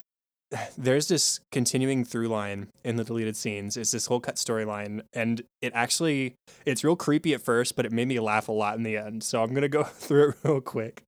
There's 0.77 1.07
this 1.07 1.39
continuing 1.51 2.03
through 2.03 2.27
line 2.27 2.67
in 2.84 2.97
the 2.97 3.03
deleted 3.03 3.38
scenes. 3.38 3.77
It's 3.77 3.91
this 3.91 4.07
whole 4.07 4.19
cut 4.19 4.36
storyline, 4.36 5.01
and 5.13 5.41
it 5.61 5.71
actually 5.73 6.36
it's 6.65 6.84
real 6.84 6.95
creepy 6.95 7.34
at 7.34 7.41
first, 7.41 7.75
but 7.75 7.86
it 7.86 7.91
made 7.91 8.07
me 8.07 8.19
laugh 8.19 8.47
a 8.47 8.51
lot 8.51 8.77
in 8.77 8.84
the 8.84 8.97
end. 8.97 9.23
So 9.23 9.41
I'm 9.41 9.53
gonna 9.53 9.69
go 9.69 9.84
through 9.86 10.29
it 10.29 10.36
real 10.43 10.61
quick, 10.61 11.03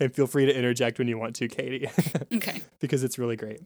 and 0.00 0.14
feel 0.14 0.26
free 0.26 0.46
to 0.46 0.56
interject 0.56 0.98
when 0.98 1.08
you 1.08 1.18
want 1.18 1.36
to, 1.36 1.48
Katie. 1.48 1.88
Okay. 2.34 2.62
because 2.80 3.02
it's 3.04 3.18
really 3.18 3.36
great. 3.36 3.60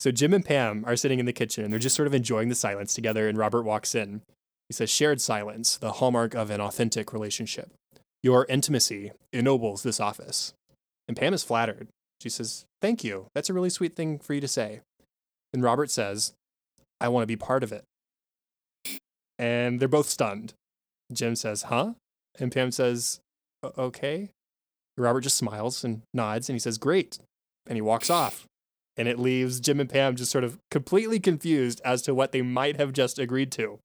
So 0.00 0.10
Jim 0.10 0.32
and 0.32 0.44
Pam 0.44 0.84
are 0.86 0.96
sitting 0.96 1.18
in 1.18 1.26
the 1.26 1.32
kitchen 1.32 1.62
and 1.62 1.72
they're 1.72 1.78
just 1.78 1.94
sort 1.94 2.06
of 2.06 2.14
enjoying 2.14 2.48
the 2.48 2.54
silence 2.54 2.94
together. 2.94 3.28
And 3.28 3.36
Robert 3.36 3.62
walks 3.62 3.94
in. 3.94 4.22
He 4.68 4.72
says, 4.72 4.88
Shared 4.88 5.20
silence, 5.20 5.76
the 5.76 5.92
hallmark 5.92 6.34
of 6.34 6.50
an 6.50 6.60
authentic 6.60 7.12
relationship. 7.12 7.70
Your 8.22 8.46
intimacy 8.48 9.12
ennobles 9.32 9.82
this 9.82 10.00
office. 10.00 10.54
And 11.10 11.16
Pam 11.16 11.34
is 11.34 11.42
flattered. 11.42 11.88
She 12.22 12.28
says, 12.28 12.66
Thank 12.80 13.02
you. 13.02 13.26
That's 13.34 13.50
a 13.50 13.52
really 13.52 13.68
sweet 13.68 13.96
thing 13.96 14.20
for 14.20 14.32
you 14.32 14.40
to 14.40 14.46
say. 14.46 14.78
And 15.52 15.60
Robert 15.60 15.90
says, 15.90 16.34
I 17.00 17.08
want 17.08 17.24
to 17.24 17.26
be 17.26 17.34
part 17.34 17.64
of 17.64 17.72
it. 17.72 17.82
And 19.36 19.80
they're 19.80 19.88
both 19.88 20.08
stunned. 20.08 20.54
Jim 21.12 21.34
says, 21.34 21.62
Huh? 21.62 21.94
And 22.38 22.52
Pam 22.52 22.70
says, 22.70 23.18
Okay. 23.76 24.30
Robert 24.96 25.22
just 25.22 25.36
smiles 25.36 25.82
and 25.82 26.02
nods 26.14 26.48
and 26.48 26.54
he 26.54 26.60
says, 26.60 26.78
Great. 26.78 27.18
And 27.66 27.76
he 27.76 27.82
walks 27.82 28.08
off. 28.08 28.46
And 28.96 29.08
it 29.08 29.18
leaves 29.18 29.58
Jim 29.58 29.80
and 29.80 29.90
Pam 29.90 30.14
just 30.14 30.30
sort 30.30 30.44
of 30.44 30.58
completely 30.70 31.18
confused 31.18 31.80
as 31.84 32.02
to 32.02 32.14
what 32.14 32.30
they 32.30 32.42
might 32.42 32.76
have 32.76 32.92
just 32.92 33.18
agreed 33.18 33.50
to. 33.50 33.80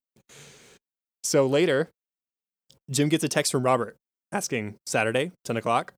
So 1.23 1.47
later, 1.47 1.89
Jim 2.91 3.09
gets 3.09 3.23
a 3.23 3.29
text 3.29 3.51
from 3.51 3.63
Robert 3.63 3.97
asking, 4.31 4.75
Saturday, 4.85 5.31
10 5.43 5.57
o'clock? 5.57 5.95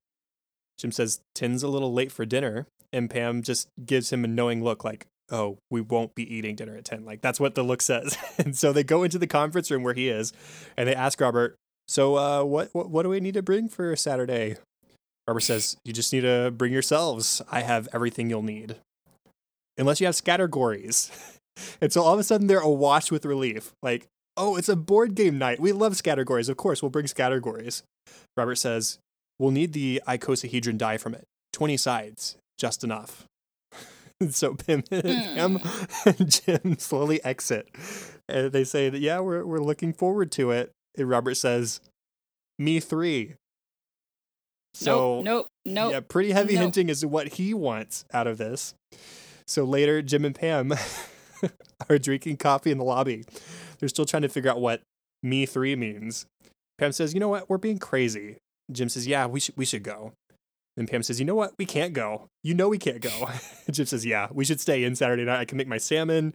Jim 0.78 0.92
says, 0.92 1.20
10's 1.36 1.64
a 1.64 1.68
little 1.68 1.94
late 1.94 2.12
for 2.12 2.26
dinner. 2.26 2.68
And 2.94 3.10
Pam 3.10 3.42
just 3.42 3.70
gives 3.86 4.14
him 4.14 4.24
a 4.24 4.28
knowing 4.28 4.64
look 4.64 4.84
like, 4.84 5.08
oh, 5.30 5.58
we 5.70 5.82
won't 5.82 6.16
be 6.16 6.34
eating 6.34 6.56
dinner 6.56 6.76
at 6.78 6.86
10. 6.86 7.06
Like, 7.06 7.22
that's 7.22 7.40
what 7.40 7.56
the 7.56 7.64
look 7.64 7.82
says. 7.82 8.18
and 8.38 8.56
so 8.56 8.72
they 8.72 8.84
go 8.84 9.04
into 9.04 9.18
the 9.18 9.28
conference 9.28 9.70
room 9.70 9.84
where 9.84 9.94
he 9.94 10.10
is 10.10 10.34
and 10.78 10.88
they 10.88 10.96
ask 10.96 11.20
Robert, 11.20 11.56
so 11.88 12.18
uh, 12.18 12.44
what, 12.44 12.70
what, 12.74 12.90
what 12.90 13.04
do 13.04 13.10
we 13.10 13.20
need 13.20 13.34
to 13.36 13.42
bring 13.42 13.70
for 13.70 13.96
Saturday? 13.96 14.58
Robert 15.28 15.42
says, 15.42 15.78
You 15.84 15.94
just 15.94 16.14
need 16.14 16.22
to 16.22 16.52
bring 16.52 16.74
yourselves. 16.74 17.42
I 17.52 17.62
have 17.62 17.88
everything 17.94 18.30
you'll 18.30 18.42
need. 18.42 18.76
Unless 19.78 20.00
you 20.00 20.08
have 20.08 20.16
scattergories. 20.16 21.12
and 21.82 21.92
so 21.92 22.02
all 22.02 22.14
of 22.14 22.20
a 22.20 22.24
sudden 22.24 22.48
they're 22.48 22.60
awash 22.60 23.12
with 23.12 23.26
relief. 23.26 23.74
Like, 23.82 24.08
oh, 24.36 24.56
it's 24.56 24.70
a 24.70 24.76
board 24.76 25.16
game 25.16 25.38
night. 25.38 25.60
We 25.60 25.72
love 25.72 25.94
scattergories. 25.94 26.50
Of 26.50 26.58
course, 26.58 26.82
we'll 26.82 26.90
bring 26.90 27.06
scattergories. 27.06 27.84
Robert 28.36 28.56
says, 28.56 29.00
we'll 29.40 29.52
need 29.52 29.74
the 29.74 30.02
icosahedron 30.08 30.78
die 30.78 30.98
from 30.98 31.14
it. 31.14 31.26
20 31.54 31.78
sides, 31.78 32.38
just 32.58 32.84
enough. 32.84 33.26
so 34.30 34.56
Pim 34.56 34.84
and, 34.92 35.04
Pam 35.04 35.60
hmm. 35.60 36.10
and 36.10 36.32
Jim 36.32 36.78
slowly 36.80 37.24
exit. 37.24 37.70
And 38.28 38.52
they 38.52 38.64
say 38.64 38.90
that, 38.90 39.00
yeah, 39.00 39.20
we're, 39.20 39.46
we're 39.46 39.60
looking 39.60 39.94
forward 39.94 40.32
to 40.34 40.52
it. 40.52 40.72
And 40.98 41.10
Robert 41.10 41.36
says, 41.36 41.82
me 42.60 42.80
three. 42.80 43.36
So, 44.74 45.22
nope, 45.22 45.26
nope, 45.26 45.48
nope. 45.66 45.92
yeah, 45.92 46.00
pretty 46.02 46.32
heavy 46.32 46.54
Nope. 46.54 46.62
hinting 46.76 46.94
to 46.94 47.08
what 47.08 47.30
he 47.30 47.54
wants 47.54 48.06
out 48.14 48.28
of 48.28 48.38
this. 48.38 48.76
So 49.48 49.64
later, 49.64 50.02
Jim 50.04 50.24
and 50.24 50.36
Pam 50.36 50.74
are 51.90 51.98
drinking 51.98 52.38
coffee 52.38 52.72
in 52.72 52.78
the 52.78 52.84
lobby. 52.84 53.24
They're 53.80 53.90
still 53.90 54.06
trying 54.06 54.22
to 54.22 54.30
figure 54.30 54.52
out 54.52 54.62
what 54.62 54.82
me 55.24 55.48
three 55.48 55.76
means. 55.76 56.28
Pam 56.78 56.92
says, 56.92 57.16
"You 57.16 57.20
know 57.20 57.30
what? 57.30 57.50
We're 57.50 57.58
being 57.58 57.80
crazy." 57.80 58.38
Jim 58.72 58.90
says, 58.90 59.08
"Yeah, 59.08 59.26
we 59.26 59.40
should 59.40 59.58
we 59.58 59.66
should 59.66 59.84
go." 59.84 60.14
Then 60.76 60.88
Pam 60.88 61.04
says, 61.04 61.20
"You 61.20 61.26
know 61.26 61.36
what? 61.36 61.54
We 61.58 61.66
can't 61.66 61.94
go. 61.94 62.28
You 62.44 62.54
know 62.54 62.70
we 62.70 62.78
can't 62.78 63.02
go." 63.02 63.30
Jim 63.72 63.86
says, 63.86 64.06
"Yeah, 64.06 64.28
we 64.32 64.46
should 64.46 64.62
stay 64.62 64.84
in 64.84 64.96
Saturday 64.96 65.26
night. 65.26 65.40
I 65.40 65.46
can 65.46 65.58
make 65.58 65.68
my 65.68 65.78
salmon." 65.78 66.34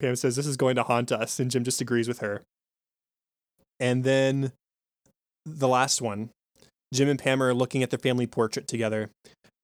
Pam 0.00 0.16
says, 0.16 0.36
"This 0.36 0.46
is 0.46 0.56
going 0.56 0.76
to 0.76 0.82
haunt 0.82 1.12
us," 1.12 1.38
and 1.40 1.50
Jim 1.50 1.64
just 1.64 1.80
agrees 1.80 2.08
with 2.08 2.18
her. 2.18 2.42
And 3.80 4.04
then 4.04 4.52
the 5.46 5.68
last 5.68 6.02
one, 6.02 6.30
Jim 6.92 7.08
and 7.08 7.18
Pam 7.18 7.42
are 7.42 7.54
looking 7.54 7.82
at 7.82 7.90
their 7.90 7.98
family 7.98 8.26
portrait 8.26 8.66
together, 8.68 9.10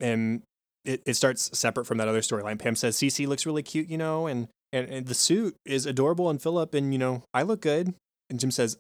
and 0.01 0.43
it, 0.85 1.03
it 1.05 1.15
starts 1.15 1.57
separate 1.59 1.87
from 1.87 1.99
that 1.99 2.09
other 2.09 2.21
storyline. 2.21 2.59
Pam 2.59 2.77
says, 2.77 2.97
"Cece 2.97 3.27
looks 3.27 3.45
really 3.45 3.63
cute, 3.63 3.89
you 3.89 3.99
know, 3.99 4.27
and, 4.27 4.49
and 4.73 4.89
and 4.89 5.07
the 5.07 5.15
suit 5.15 5.57
is 5.65 5.87
adorable 5.87 6.31
and 6.31 6.41
Philip, 6.41 6.73
and 6.75 6.93
you 6.93 6.99
know, 6.99 7.23
I 7.35 7.43
look 7.43 7.61
good." 7.61 7.95
And 8.31 8.39
Jim 8.39 8.51
says, 8.51 8.77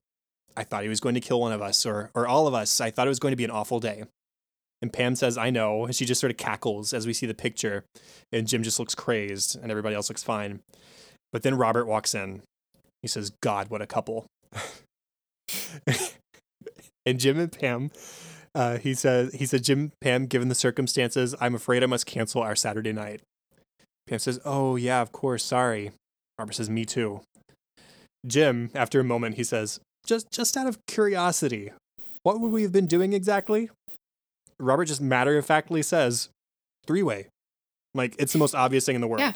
"I 0.58 0.64
thought 0.64 0.82
he 0.82 0.88
was 0.88 1.00
going 1.00 1.14
to 1.14 1.20
kill 1.20 1.40
one 1.40 1.52
of 1.52 1.62
us, 1.62 1.86
or 1.86 2.10
or 2.14 2.26
all 2.26 2.46
of 2.46 2.54
us. 2.54 2.80
I 2.80 2.90
thought 2.90 3.06
it 3.06 3.10
was 3.10 3.18
going 3.18 3.32
to 3.32 3.36
be 3.36 3.44
an 3.44 3.50
awful 3.50 3.80
day." 3.80 4.04
And 4.80 4.92
Pam 4.92 5.16
says, 5.16 5.38
"I 5.38 5.50
know," 5.50 5.84
and 5.84 5.94
she 5.94 6.04
just 6.04 6.20
sort 6.20 6.30
of 6.30 6.36
cackles 6.36 6.92
as 6.92 7.06
we 7.06 7.12
see 7.12 7.26
the 7.26 7.34
picture, 7.34 7.84
and 8.32 8.46
Jim 8.46 8.62
just 8.62 8.78
looks 8.78 8.94
crazed, 8.94 9.56
and 9.60 9.70
everybody 9.70 9.94
else 9.94 10.08
looks 10.08 10.22
fine. 10.22 10.60
But 11.32 11.42
then 11.42 11.56
Robert 11.56 11.86
walks 11.86 12.14
in. 12.14 12.42
He 13.02 13.08
says, 13.08 13.32
"God, 13.42 13.68
what 13.68 13.82
a 13.82 13.86
couple." 13.86 14.26
and 17.06 17.18
Jim 17.18 17.38
and 17.38 17.52
Pam 17.52 17.90
uh, 18.54 18.78
he 18.78 18.94
says 18.94 19.32
he 19.34 19.46
said 19.46 19.62
Jim 19.62 19.92
Pam, 20.00 20.26
given 20.26 20.48
the 20.48 20.54
circumstances, 20.54 21.34
I'm 21.40 21.54
afraid 21.54 21.82
I 21.82 21.86
must 21.86 22.06
cancel 22.06 22.42
our 22.42 22.56
Saturday 22.56 22.92
night. 22.92 23.20
Pam 24.08 24.18
says, 24.18 24.40
Oh 24.44 24.76
yeah, 24.76 25.00
of 25.00 25.12
course, 25.12 25.44
sorry. 25.44 25.92
Robert 26.38 26.54
says, 26.54 26.70
Me 26.70 26.84
too. 26.84 27.20
Jim, 28.26 28.70
after 28.74 28.98
a 28.98 29.04
moment, 29.04 29.36
he 29.36 29.44
says, 29.44 29.80
Just 30.08 30.32
just 30.32 30.56
out 30.56 30.66
of 30.66 30.78
curiosity, 30.86 31.70
what 32.22 32.40
would 32.40 32.50
we 32.50 32.62
have 32.62 32.72
been 32.72 32.86
doing 32.86 33.12
exactly? 33.12 33.68
Robert 34.58 34.86
just 34.86 35.02
matter 35.02 35.36
of 35.36 35.44
factly 35.44 35.82
says, 35.82 36.30
three 36.86 37.02
way. 37.02 37.26
Like 37.94 38.16
it's 38.18 38.32
the 38.32 38.38
most 38.38 38.54
obvious 38.54 38.86
thing 38.86 38.94
in 38.94 39.02
the 39.02 39.06
world. 39.06 39.20
Yeah. 39.20 39.34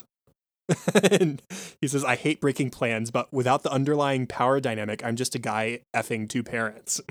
and 1.10 1.42
he 1.82 1.88
says, 1.88 2.04
I 2.04 2.16
hate 2.16 2.40
breaking 2.40 2.70
plans, 2.70 3.10
but 3.10 3.30
without 3.30 3.62
the 3.62 3.70
underlying 3.70 4.26
power 4.26 4.60
dynamic, 4.60 5.04
I'm 5.04 5.14
just 5.14 5.34
a 5.34 5.38
guy 5.38 5.80
effing 5.94 6.26
two 6.26 6.42
parents. 6.42 7.02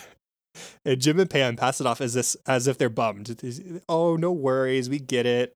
and 0.86 0.98
Jim 0.98 1.20
and 1.20 1.28
Pam 1.28 1.56
pass 1.56 1.78
it 1.78 1.86
off 1.86 2.00
as 2.00 2.14
this 2.14 2.38
as 2.46 2.66
if 2.66 2.78
they're 2.78 2.88
bummed. 2.88 3.82
Oh, 3.86 4.16
no 4.16 4.32
worries, 4.32 4.88
we 4.88 4.98
get 4.98 5.26
it. 5.26 5.52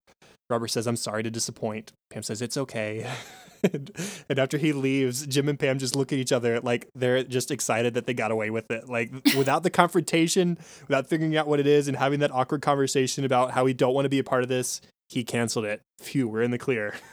Robert 0.51 0.69
says, 0.69 0.87
I'm 0.87 0.97
sorry 0.97 1.23
to 1.23 1.31
disappoint. 1.31 1.93
Pam 2.11 2.23
says, 2.23 2.43
It's 2.43 2.59
okay. 2.59 3.11
and, 3.63 3.91
and 4.29 4.39
after 4.39 4.59
he 4.59 4.73
leaves, 4.73 5.27
Jim 5.27 5.49
and 5.49 5.59
Pam 5.59 5.79
just 5.79 5.97
look 5.97 6.13
at 6.13 6.19
each 6.19 6.33
other 6.33 6.61
like 6.61 6.89
they're 6.95 7.23
just 7.23 7.51
excited 7.51 7.95
that 7.95 8.07
they 8.07 8.15
got 8.15 8.31
away 8.31 8.51
with 8.51 8.71
it. 8.71 8.89
Like 8.89 9.11
without 9.37 9.63
the 9.63 9.71
confrontation, 9.71 10.59
without 10.89 11.07
figuring 11.07 11.37
out 11.37 11.47
what 11.47 11.61
it 11.61 11.67
is 11.67 11.89
and 11.89 11.97
having 11.97 12.21
that 12.21 12.31
awkward 12.33 12.63
conversation 12.63 13.25
about 13.25 13.51
how 13.53 13.65
we 13.65 13.73
don't 13.75 13.95
want 13.95 14.05
to 14.07 14.11
be 14.11 14.19
a 14.19 14.25
part 14.25 14.43
of 14.43 14.49
this, 14.49 14.81
he 15.09 15.25
canceled 15.25 15.65
it. 15.65 15.81
Phew, 16.01 16.29
we're 16.29 16.43
in 16.43 16.51
the 16.51 16.59
clear. 16.59 16.95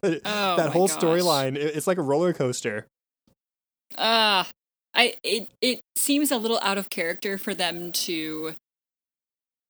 But 0.00 0.20
Oh, 0.24 0.56
that 0.56 0.70
whole 0.70 0.88
storyline, 0.88 1.56
it- 1.56 1.74
it's 1.74 1.88
like 1.88 1.98
a 1.98 2.02
roller 2.02 2.32
coaster. 2.32 2.86
Uh 3.98 4.44
I 4.94 5.14
it 5.24 5.48
it 5.60 5.80
seems 5.96 6.30
a 6.30 6.36
little 6.38 6.58
out 6.62 6.78
of 6.78 6.90
character 6.90 7.38
for 7.38 7.54
them 7.54 7.92
to 7.92 8.54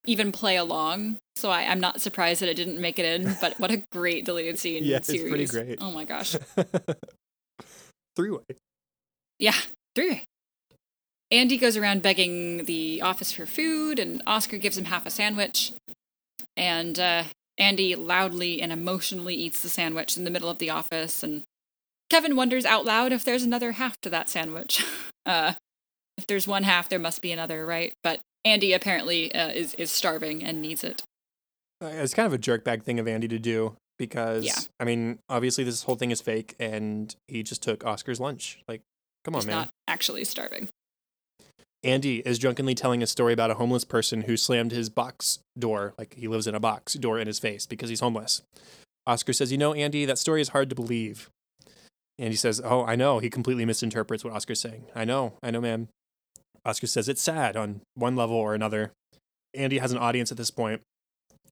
even 0.05 0.31
play 0.31 0.55
along. 0.55 1.17
So 1.35 1.49
I, 1.49 1.63
I'm 1.63 1.79
not 1.79 2.01
surprised 2.01 2.41
that 2.41 2.49
it 2.49 2.55
didn't 2.55 2.79
make 2.79 2.99
it 2.99 3.05
in, 3.05 3.35
but 3.39 3.59
what 3.59 3.71
a 3.71 3.83
great 3.91 4.25
deleted 4.25 4.59
scene 4.59 4.83
Yeah, 4.85 4.97
it's 4.97 5.07
series. 5.07 5.29
pretty 5.29 5.45
great. 5.45 5.77
Oh 5.81 5.91
my 5.91 6.05
gosh. 6.05 6.35
Three 8.15 8.31
way. 8.31 8.39
Yeah, 9.39 9.55
three 9.95 10.09
way. 10.09 10.23
Andy 11.31 11.57
goes 11.57 11.77
around 11.77 12.01
begging 12.01 12.65
the 12.65 13.01
office 13.01 13.31
for 13.31 13.45
food, 13.45 13.99
and 13.99 14.21
Oscar 14.27 14.57
gives 14.57 14.77
him 14.77 14.85
half 14.85 15.05
a 15.05 15.09
sandwich. 15.09 15.71
And 16.57 16.99
uh, 16.99 17.23
Andy 17.57 17.95
loudly 17.95 18.61
and 18.61 18.71
emotionally 18.71 19.33
eats 19.35 19.61
the 19.61 19.69
sandwich 19.69 20.17
in 20.17 20.25
the 20.25 20.29
middle 20.29 20.49
of 20.49 20.57
the 20.57 20.69
office. 20.69 21.23
And 21.23 21.43
Kevin 22.09 22.35
wonders 22.35 22.65
out 22.65 22.83
loud 22.83 23.13
if 23.13 23.23
there's 23.23 23.43
another 23.43 23.71
half 23.73 23.95
to 24.01 24.09
that 24.09 24.29
sandwich. 24.29 24.83
Uh, 25.23 25.53
if 26.17 26.25
there's 26.25 26.47
one 26.47 26.63
half, 26.63 26.89
there 26.89 26.97
must 26.97 27.21
be 27.21 27.31
another, 27.31 27.63
right? 27.63 27.93
But 28.03 28.21
Andy 28.45 28.73
apparently 28.73 29.33
uh, 29.33 29.49
is 29.49 29.73
is 29.75 29.91
starving 29.91 30.43
and 30.43 30.61
needs 30.61 30.83
it. 30.83 31.03
Uh, 31.81 31.87
It's 31.87 32.13
kind 32.13 32.25
of 32.27 32.33
a 32.33 32.37
jerkbag 32.37 32.83
thing 32.83 32.99
of 32.99 33.07
Andy 33.07 33.27
to 33.27 33.39
do 33.39 33.75
because 33.97 34.45
Yeah. 34.45 34.59
I 34.79 34.83
mean, 34.83 35.19
obviously 35.29 35.63
this 35.63 35.83
whole 35.83 35.95
thing 35.95 36.11
is 36.11 36.21
fake, 36.21 36.55
and 36.59 37.15
he 37.27 37.43
just 37.43 37.61
took 37.61 37.85
Oscar's 37.85 38.19
lunch. 38.19 38.59
Like, 38.67 38.81
come 39.23 39.35
on, 39.35 39.45
man. 39.45 39.55
not 39.55 39.69
actually 39.87 40.23
starving. 40.23 40.69
Andy 41.83 42.19
is 42.19 42.37
drunkenly 42.37 42.75
telling 42.75 43.01
a 43.01 43.07
story 43.07 43.33
about 43.33 43.49
a 43.49 43.55
homeless 43.55 43.83
person 43.83 44.21
who 44.23 44.37
slammed 44.37 44.71
his 44.71 44.89
box 44.89 45.39
door, 45.57 45.95
like 45.97 46.13
he 46.13 46.27
lives 46.27 46.45
in 46.45 46.53
a 46.53 46.59
box 46.59 46.93
door, 46.93 47.17
in 47.19 47.25
his 47.25 47.39
face 47.39 47.65
because 47.65 47.89
he's 47.89 48.01
homeless. 48.01 48.43
Oscar 49.07 49.33
says, 49.33 49.51
"You 49.51 49.57
know, 49.57 49.73
Andy, 49.73 50.05
that 50.05 50.19
story 50.19 50.41
is 50.41 50.49
hard 50.49 50.69
to 50.69 50.75
believe." 50.75 51.29
Andy 52.19 52.35
says, 52.35 52.61
"Oh, 52.63 52.85
I 52.85 52.95
know." 52.95 53.17
He 53.17 53.31
completely 53.31 53.65
misinterprets 53.65 54.23
what 54.23 54.31
Oscar's 54.33 54.59
saying. 54.61 54.85
I 54.93 55.05
know, 55.05 55.33
I 55.41 55.49
know, 55.49 55.59
man. 55.61 55.87
Oscar 56.65 56.87
says 56.87 57.09
it's 57.09 57.21
sad 57.21 57.55
on 57.57 57.81
one 57.95 58.15
level 58.15 58.35
or 58.35 58.53
another. 58.53 58.91
Andy 59.53 59.79
has 59.79 59.91
an 59.91 59.97
audience 59.97 60.31
at 60.31 60.37
this 60.37 60.51
point. 60.51 60.81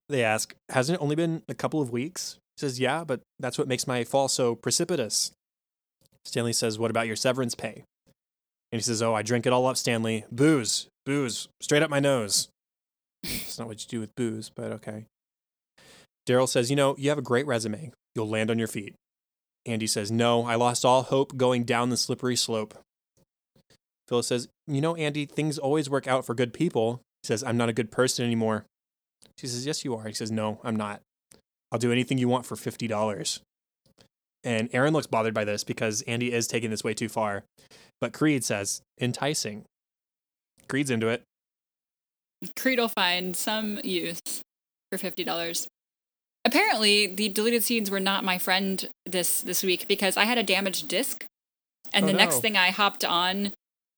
They 0.07 0.23
ask, 0.23 0.55
"Hasn't 0.69 0.97
it 0.97 1.01
only 1.01 1.15
been 1.15 1.43
a 1.47 1.55
couple 1.55 1.81
of 1.81 1.91
weeks?" 1.91 2.37
He 2.55 2.61
says, 2.61 2.79
"Yeah, 2.79 3.03
but 3.03 3.21
that's 3.39 3.57
what 3.57 3.67
makes 3.67 3.87
my 3.87 4.03
fall 4.03 4.27
so 4.27 4.55
precipitous." 4.55 5.31
Stanley 6.25 6.53
says, 6.53 6.77
"What 6.79 6.91
about 6.91 7.07
your 7.07 7.15
severance 7.15 7.55
pay?" 7.55 7.83
And 8.71 8.79
he 8.79 8.81
says, 8.81 9.01
"Oh, 9.01 9.15
I 9.15 9.21
drink 9.21 9.45
it 9.45 9.53
all 9.53 9.65
up, 9.65 9.77
Stanley. 9.77 10.25
Booze, 10.31 10.87
booze, 11.05 11.47
straight 11.61 11.83
up 11.83 11.89
my 11.89 11.99
nose." 11.99 12.49
It's 13.23 13.57
not 13.59 13.67
what 13.67 13.81
you 13.81 13.87
do 13.87 13.99
with 13.99 14.15
booze, 14.15 14.49
but 14.49 14.71
okay. 14.71 15.05
Darryl 16.27 16.47
says, 16.47 16.69
"You 16.69 16.75
know, 16.75 16.95
you 16.97 17.09
have 17.09 17.17
a 17.17 17.23
great 17.23 17.47
resume. 17.47 17.91
You'll 18.15 18.29
land 18.29 18.51
on 18.51 18.59
your 18.59 18.67
feet." 18.67 18.95
Andy 19.65 19.87
says, 19.87 20.11
"No, 20.11 20.45
I 20.45 20.55
lost 20.55 20.85
all 20.85 21.03
hope 21.03 21.35
going 21.35 21.63
down 21.63 21.89
the 21.89 21.97
slippery 21.97 22.35
slope." 22.35 22.77
Phyllis 24.07 24.27
says, 24.27 24.47
"You 24.69 24.81
know, 24.81 24.95
Andy, 24.95 25.25
things 25.25 25.57
always 25.57 25.89
work 25.89 26.07
out 26.07 26.25
for 26.25 26.33
good 26.33 26.53
people." 26.53 27.01
He 27.23 27.27
says, 27.27 27.43
"I'm 27.43 27.57
not 27.57 27.69
a 27.69 27.73
good 27.73 27.91
person 27.91 28.25
anymore." 28.25 28.65
She 29.37 29.47
says, 29.47 29.65
"Yes, 29.65 29.83
you 29.83 29.95
are." 29.95 30.07
He 30.07 30.13
says, 30.13 30.31
"No, 30.31 30.59
I'm 30.63 30.75
not. 30.75 31.01
I'll 31.71 31.79
do 31.79 31.91
anything 31.91 32.17
you 32.17 32.27
want 32.27 32.45
for 32.45 32.55
fifty 32.55 32.87
dollars." 32.87 33.41
And 34.43 34.69
Erin 34.71 34.93
looks 34.93 35.07
bothered 35.07 35.33
by 35.33 35.43
this 35.43 35.63
because 35.63 36.01
Andy 36.03 36.31
is 36.31 36.47
taking 36.47 36.69
this 36.69 36.83
way 36.83 36.93
too 36.93 37.09
far. 37.09 37.43
But 37.99 38.13
Creed 38.13 38.45
says, 38.45 38.81
enticing. 38.99 39.65
Creed's 40.69 40.89
into 40.89 41.09
it. 41.09 41.23
Creed 42.55 42.79
will 42.79 42.87
find 42.87 43.35
some 43.35 43.79
use 43.83 44.21
for 44.91 44.97
fifty 44.97 45.23
dollars. 45.23 45.67
Apparently, 46.45 47.05
the 47.07 47.27
deleted 47.27 47.63
scenes 47.63 47.91
were 47.91 47.99
not 47.99 48.23
my 48.23 48.37
friend 48.37 48.89
this 49.05 49.41
this 49.41 49.61
week 49.61 49.87
because 49.87 50.15
I 50.15 50.23
had 50.23 50.37
a 50.37 50.43
damaged 50.43 50.87
disc, 50.87 51.25
and 51.91 52.05
Oh, 52.05 52.07
the 52.07 52.13
next 52.13 52.39
thing 52.39 52.55
I 52.55 52.69
hopped 52.69 53.03
on, 53.03 53.51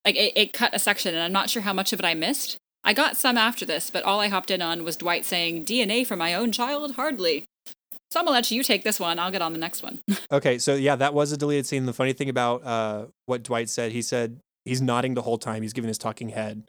like 0.05 0.15
it, 0.15 0.33
it 0.35 0.53
cut 0.53 0.73
a 0.73 0.79
section, 0.79 1.13
and 1.13 1.23
I'm 1.23 1.31
not 1.31 1.49
sure 1.49 1.61
how 1.61 1.73
much 1.73 1.93
of 1.93 1.99
it 1.99 2.05
I 2.05 2.13
missed. 2.13 2.57
I 2.83 2.93
got 2.93 3.15
some 3.15 3.37
after 3.37 3.65
this, 3.65 3.89
but 3.89 4.03
all 4.03 4.19
I 4.19 4.27
hopped 4.27 4.49
in 4.49 4.61
on 4.61 4.83
was 4.83 4.95
Dwight 4.97 5.23
saying 5.25 5.65
DNA 5.65 6.05
from 6.05 6.19
my 6.19 6.33
own 6.33 6.51
child. 6.51 6.93
Hardly. 6.93 7.45
So 8.09 8.19
I'm 8.19 8.25
gonna 8.25 8.35
let 8.35 8.51
you 8.51 8.63
take 8.63 8.83
this 8.83 8.99
one. 8.99 9.19
I'll 9.19 9.31
get 9.31 9.41
on 9.41 9.53
the 9.53 9.59
next 9.59 9.83
one. 9.83 9.99
Okay, 10.31 10.57
so 10.59 10.75
yeah, 10.75 10.95
that 10.95 11.13
was 11.13 11.31
a 11.33 11.37
deleted 11.37 11.65
scene. 11.65 11.85
The 11.85 11.93
funny 11.93 12.13
thing 12.13 12.29
about 12.29 12.65
uh, 12.65 13.05
what 13.25 13.43
Dwight 13.43 13.69
said, 13.69 13.91
he 13.91 14.01
said 14.01 14.39
he's 14.63 14.81
nodding 14.81 15.13
the 15.13 15.21
whole 15.23 15.37
time. 15.37 15.61
He's 15.61 15.73
giving 15.73 15.89
his 15.89 15.97
talking 15.97 16.29
head. 16.29 16.63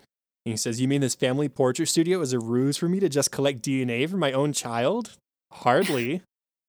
And 0.45 0.53
he 0.53 0.57
says, 0.57 0.81
You 0.81 0.89
mean 0.89 1.01
this 1.01 1.15
family 1.15 1.49
portrait 1.49 1.87
studio 1.87 2.21
is 2.21 2.33
a 2.33 2.41
ruse 2.41 2.77
for 2.77 2.89
me 2.89 2.99
to 3.01 3.09
just 3.09 3.31
collect 3.31 3.63
DNA 3.63 4.09
from 4.11 4.19
my 4.19 4.33
own 4.33 4.53
child? 4.53 5.17
Hardly. 5.53 6.23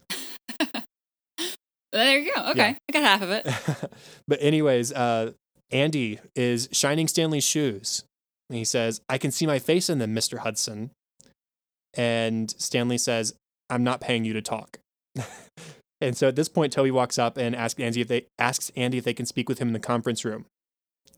there 1.92 2.20
you 2.20 2.34
go. 2.34 2.50
Okay, 2.52 2.70
Yeah. 2.70 2.76
I 2.90 2.92
got 2.92 3.04
half 3.04 3.22
of 3.22 3.30
it. 3.32 3.92
but 4.28 4.38
anyways, 4.42 4.92
uh, 4.94 5.32
Andy 5.72 6.20
is 6.36 6.70
shining 6.72 7.08
Stanley's 7.08 7.44
shoes. 7.44 8.04
And 8.50 8.58
he 8.58 8.66
says, 8.66 9.02
I 9.10 9.18
can 9.18 9.32
see 9.32 9.48
my 9.48 9.60
face 9.60 9.90
in 9.90 10.00
them, 10.00 10.16
Mr. 10.16 10.40
Hudson. 10.40 10.92
And 11.96 12.52
Stanley 12.52 12.98
says, 12.98 13.34
I'm 13.70 13.84
not 13.84 14.02
paying 14.02 14.26
you 14.26 14.34
to 14.34 14.42
talk. 14.42 14.80
And 16.04 16.18
so 16.18 16.28
at 16.28 16.36
this 16.36 16.50
point, 16.50 16.74
Toby 16.74 16.92
walks 16.92 17.18
up 17.18 17.38
and 17.38 17.56
asks 17.56 17.80
Andy 17.80 18.02
if 18.02 18.10
they 18.10 18.26
asks 18.38 18.74
Andy 18.76 18.98
if 18.98 19.06
they 19.06 19.14
can 19.14 19.26
speak 19.26 19.48
with 19.48 19.60
him 19.60 19.70
in 19.70 19.74
the 19.74 19.80
conference 19.80 20.26
room. 20.26 20.46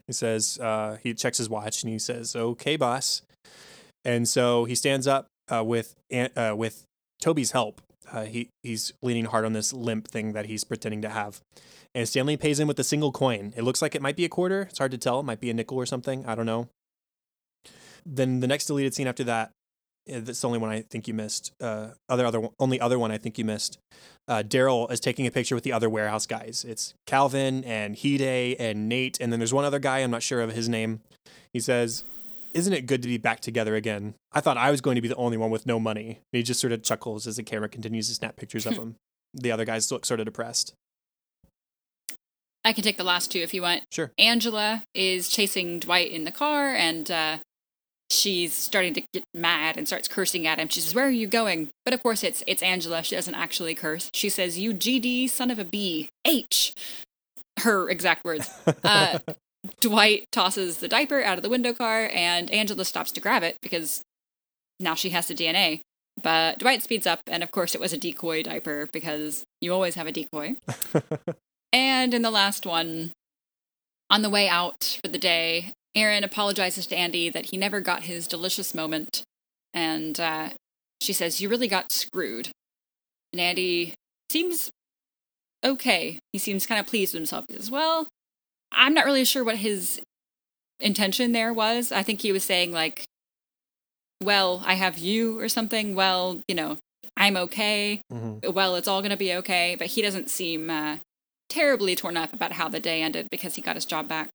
He 0.05 0.13
says 0.13 0.59
uh, 0.59 0.97
he 1.01 1.15
checks 1.15 1.39
his 1.39 1.49
watch 1.49 1.81
and 1.81 1.91
he 1.91 1.97
says, 1.97 2.35
"Okay, 2.35 2.75
boss." 2.75 3.23
And 4.03 4.27
so 4.27 4.65
he 4.65 4.75
stands 4.75 5.07
up 5.07 5.25
uh, 5.51 5.63
with 5.63 5.95
uh, 6.13 6.53
with 6.55 6.83
Toby's 7.19 7.49
help. 7.49 7.81
Uh, 8.11 8.25
he 8.25 8.49
he's 8.61 8.93
leaning 9.01 9.25
hard 9.25 9.43
on 9.43 9.53
this 9.53 9.73
limp 9.73 10.07
thing 10.07 10.33
that 10.33 10.45
he's 10.45 10.63
pretending 10.63 11.01
to 11.01 11.09
have, 11.09 11.41
and 11.95 12.07
Stanley 12.07 12.35
pays 12.35 12.59
him 12.59 12.67
with 12.67 12.77
a 12.77 12.83
single 12.83 13.13
coin. 13.13 13.53
It 13.55 13.63
looks 13.63 13.81
like 13.81 13.95
it 13.95 14.01
might 14.01 14.17
be 14.17 14.25
a 14.25 14.29
quarter. 14.29 14.63
It's 14.63 14.77
hard 14.77 14.91
to 14.91 14.97
tell. 14.97 15.21
It 15.21 15.23
might 15.23 15.39
be 15.39 15.49
a 15.49 15.53
nickel 15.53 15.77
or 15.77 15.85
something. 15.85 16.25
I 16.25 16.35
don't 16.35 16.45
know. 16.45 16.67
Then 18.05 18.41
the 18.41 18.47
next 18.47 18.65
deleted 18.65 18.93
scene 18.93 19.07
after 19.07 19.23
that, 19.23 19.51
eh, 20.07 20.19
that's 20.21 20.41
the 20.41 20.47
only 20.47 20.59
one 20.59 20.69
I 20.69 20.81
think 20.81 21.07
you 21.07 21.13
missed. 21.13 21.53
Uh, 21.59 21.91
other 22.09 22.25
other 22.25 22.49
only 22.59 22.79
other 22.81 22.99
one 22.99 23.11
I 23.11 23.17
think 23.17 23.37
you 23.37 23.45
missed. 23.45 23.79
Uh, 24.27 24.43
Darryl 24.45 24.91
is 24.91 24.99
taking 24.99 25.25
a 25.25 25.31
picture 25.31 25.55
with 25.55 25.63
the 25.63 25.71
other 25.71 25.89
warehouse 25.89 26.27
guys. 26.27 26.65
It's 26.67 26.93
Calvin 27.07 27.63
and 27.63 27.97
Hide 27.97 28.57
and 28.59 28.89
Nate, 28.89 29.17
and 29.21 29.31
then 29.31 29.39
there's 29.39 29.53
one 29.53 29.65
other 29.65 29.79
guy. 29.79 29.99
I'm 29.99 30.11
not 30.11 30.21
sure 30.21 30.41
of 30.41 30.51
his 30.51 30.67
name. 30.67 30.99
He 31.53 31.61
says, 31.61 32.03
isn't 32.53 32.73
it 32.73 32.87
good 32.87 33.01
to 33.03 33.07
be 33.07 33.17
back 33.17 33.39
together 33.39 33.75
again? 33.75 34.15
I 34.33 34.41
thought 34.41 34.57
I 34.57 34.69
was 34.69 34.81
going 34.81 34.95
to 34.95 35.01
be 35.01 35.07
the 35.07 35.15
only 35.15 35.37
one 35.37 35.49
with 35.49 35.65
no 35.65 35.79
money. 35.79 36.07
And 36.07 36.37
he 36.37 36.43
just 36.43 36.59
sort 36.59 36.73
of 36.73 36.83
chuckles 36.83 37.25
as 37.27 37.37
the 37.37 37.43
camera 37.43 37.69
continues 37.69 38.09
to 38.09 38.15
snap 38.15 38.35
pictures 38.35 38.65
of 38.65 38.73
him. 38.77 38.95
The 39.33 39.51
other 39.51 39.65
guys 39.65 39.91
look 39.91 40.05
sort 40.05 40.19
of 40.19 40.25
depressed. 40.25 40.73
I 42.66 42.74
can 42.74 42.84
take 42.84 42.97
the 42.97 43.03
last 43.03 43.32
two 43.32 43.39
if 43.39 43.53
you 43.53 43.61
want. 43.61 43.84
Sure. 43.91 44.11
Angela 44.18 44.84
is 44.95 45.30
chasing 45.30 45.80
Dwight 45.80 46.09
in 46.09 46.24
the 46.24 46.32
car 46.32 46.74
and 46.74 47.09
uh, 47.11 47.38
she's 48.09 48.53
starting 48.53 48.95
to 48.95 49.03
get 49.13 49.24
mad 49.36 49.78
and 49.78 49.88
starts 49.88 50.07
cursing 50.07 50.47
at 50.47 50.57
him. 50.57 50.68
She 50.68 50.82
says, 50.82 50.95
Where 50.95 51.05
are 51.05 51.11
you 51.11 51.28
going? 51.28 51.70
But 51.86 51.93
of 51.93 52.01
course, 52.01 52.24
it's, 52.24 52.43
it's 52.47 52.63
Angela. 52.63 53.03
She 53.03 53.16
doesn't 53.16 53.36
actually 53.36 53.76
curse. 53.76 54.09
She 54.13 54.30
says, 54.30 54.57
You 54.57 54.74
GD 54.74 55.30
son 55.30 55.51
of 55.51 55.59
a 55.59 55.63
B. 55.63 56.09
H. 56.26 56.74
Her 57.59 57.89
exact 57.89 58.26
words. 58.26 58.49
Uh, 58.84 59.20
Dwight 59.82 60.26
tosses 60.32 60.78
the 60.78 60.88
diaper 60.88 61.24
out 61.24 61.38
of 61.38 61.43
the 61.43 61.49
window 61.49 61.74
car, 61.74 62.07
and 62.13 62.51
Angela 62.51 62.86
stops 62.86 63.11
to 63.13 63.20
grab 63.20 63.41
it 63.41 63.57
because 63.63 64.03
now 64.80 64.93
she 64.93 65.09
has 65.09 65.28
the 65.28 65.34
DNA. 65.34 65.82
But 66.22 66.59
Dwight 66.59 66.84
speeds 66.84 67.07
up, 67.07 67.22
and 67.26 67.41
of 67.41 67.51
course, 67.51 67.74
it 67.74 67.82
was 67.82 67.91
a 67.91 67.97
decoy 67.97 68.43
diaper 68.43 68.88
because 68.93 69.43
you 69.61 69.74
always 69.74 69.95
have 69.95 70.05
a 70.05 70.11
decoy. 70.11 70.55
and 71.72 72.13
in 72.13 72.22
the 72.22 72.32
last 72.32 72.66
one, 72.66 73.11
on 74.09 74.22
the 74.22 74.30
way 74.30 74.47
out 74.47 74.99
for 75.03 75.11
the 75.11 75.18
day, 75.18 75.74
Erin 75.95 76.24
apologizes 76.24 76.88
to 76.88 76.95
Andy 76.97 77.30
that 77.30 77.47
he 77.47 77.57
never 77.57 77.82
got 77.82 78.03
his 78.03 78.28
delicious 78.28 78.76
moment, 78.76 79.24
and 79.74 80.20
uh, 80.20 80.49
she 81.01 81.13
says, 81.13 81.41
You 81.41 81.49
really 81.49 81.68
got 81.68 81.91
screwed. 81.91 82.49
And 83.32 83.41
Andy 83.41 83.93
seems 84.30 84.70
okay. 85.63 86.20
He 86.32 86.39
seems 86.39 86.66
kind 86.66 86.80
of 86.80 86.88
pleased 86.88 87.13
with 87.13 87.20
himself. 87.20 87.45
He 87.47 87.55
says, 87.55 87.72
Well, 87.72 88.07
I'm 88.72 88.93
not 88.93 89.05
really 89.05 89.26
sure 89.26 89.43
what 89.43 89.57
his 89.57 90.01
intention 90.80 91.32
there 91.32 91.53
was. 91.53 91.91
I 91.91 92.03
think 92.03 92.22
he 92.22 92.32
was 92.32 92.43
saying 92.43 92.72
like, 92.72 93.05
"Well, 94.22 94.63
I 94.66 94.76
have 94.76 94.97
you" 94.97 95.39
or 95.39 95.49
something. 95.49 95.95
Well, 95.95 96.41
you 96.47 96.55
know, 96.55 96.78
I'm 97.16 97.38
okay. 97.38 98.01
Mm-hmm. 98.11 98.51
Well, 98.51 98.76
it's 98.76 98.88
all 98.88 99.01
gonna 99.01 99.18
be 99.18 99.34
okay. 99.36 99.76
But 99.78 99.88
he 99.88 100.01
doesn't 100.01 100.30
seem 100.30 100.70
uh, 100.70 100.97
terribly 101.49 101.95
torn 101.95 102.17
up 102.17 102.33
about 102.33 102.53
how 102.53 102.69
the 102.69 102.79
day 102.79 103.01
ended 103.01 103.27
because 103.29 103.55
he 103.55 103.61
got 103.61 103.75
his 103.75 103.85
job 103.85 104.07
back. 104.07 104.29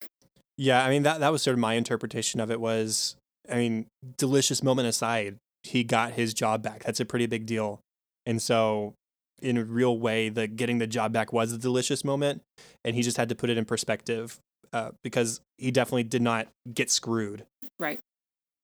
Yeah, 0.57 0.85
I 0.85 0.91
mean 0.91 1.03
that 1.05 1.21
that 1.21 1.33
was 1.33 1.43
sort 1.43 1.55
of 1.55 1.59
my 1.59 1.75
interpretation 1.75 2.41
of 2.41 2.51
it. 2.51 2.61
Was 2.61 3.17
I 3.51 3.57
mean, 3.57 3.87
delicious 4.19 4.63
moment 4.63 4.89
aside, 4.89 5.37
he 5.63 5.85
got 5.85 6.13
his 6.13 6.35
job 6.35 6.63
back. 6.63 6.85
That's 6.85 7.01
a 7.01 7.05
pretty 7.05 7.27
big 7.27 7.47
deal, 7.47 7.81
and 8.27 8.41
so 8.41 8.95
in 9.43 9.57
a 9.57 9.65
real 9.65 9.99
way 9.99 10.29
that 10.29 10.57
getting 10.57 10.79
the 10.79 10.87
job 10.87 11.13
back 11.13 11.33
was 11.33 11.53
a 11.53 11.59
delicious 11.59 12.05
moment 12.05 12.43
and 12.85 12.95
he 12.95 13.03
just 13.03 13.17
had 13.17 13.29
to 13.29 13.35
put 13.35 13.51
it 13.51 13.57
in 13.57 13.65
perspective 13.65 14.39
uh, 14.73 14.91
because 15.03 15.41
he 15.59 15.71
definitely 15.71 16.03
did 16.03 16.23
not 16.23 16.49
get 16.73 16.91
screwed 16.91 17.45
right 17.79 17.99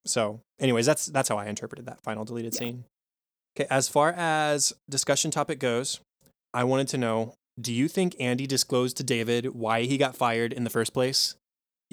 so 0.04 0.40
anyways 0.60 0.86
that's 0.86 1.06
that's 1.06 1.28
how 1.28 1.36
i 1.36 1.46
interpreted 1.46 1.86
that 1.86 2.00
final 2.02 2.24
deleted 2.24 2.54
yeah. 2.54 2.58
scene 2.58 2.84
okay 3.56 3.66
as 3.70 3.88
far 3.88 4.12
as 4.12 4.72
discussion 4.88 5.30
topic 5.30 5.58
goes 5.58 6.00
i 6.54 6.62
wanted 6.62 6.86
to 6.86 6.98
know 6.98 7.34
do 7.60 7.72
you 7.72 7.88
think 7.88 8.14
andy 8.20 8.46
disclosed 8.46 8.96
to 8.96 9.04
david 9.04 9.54
why 9.54 9.82
he 9.82 9.96
got 9.96 10.16
fired 10.16 10.52
in 10.52 10.64
the 10.64 10.70
first 10.70 10.92
place 10.92 11.34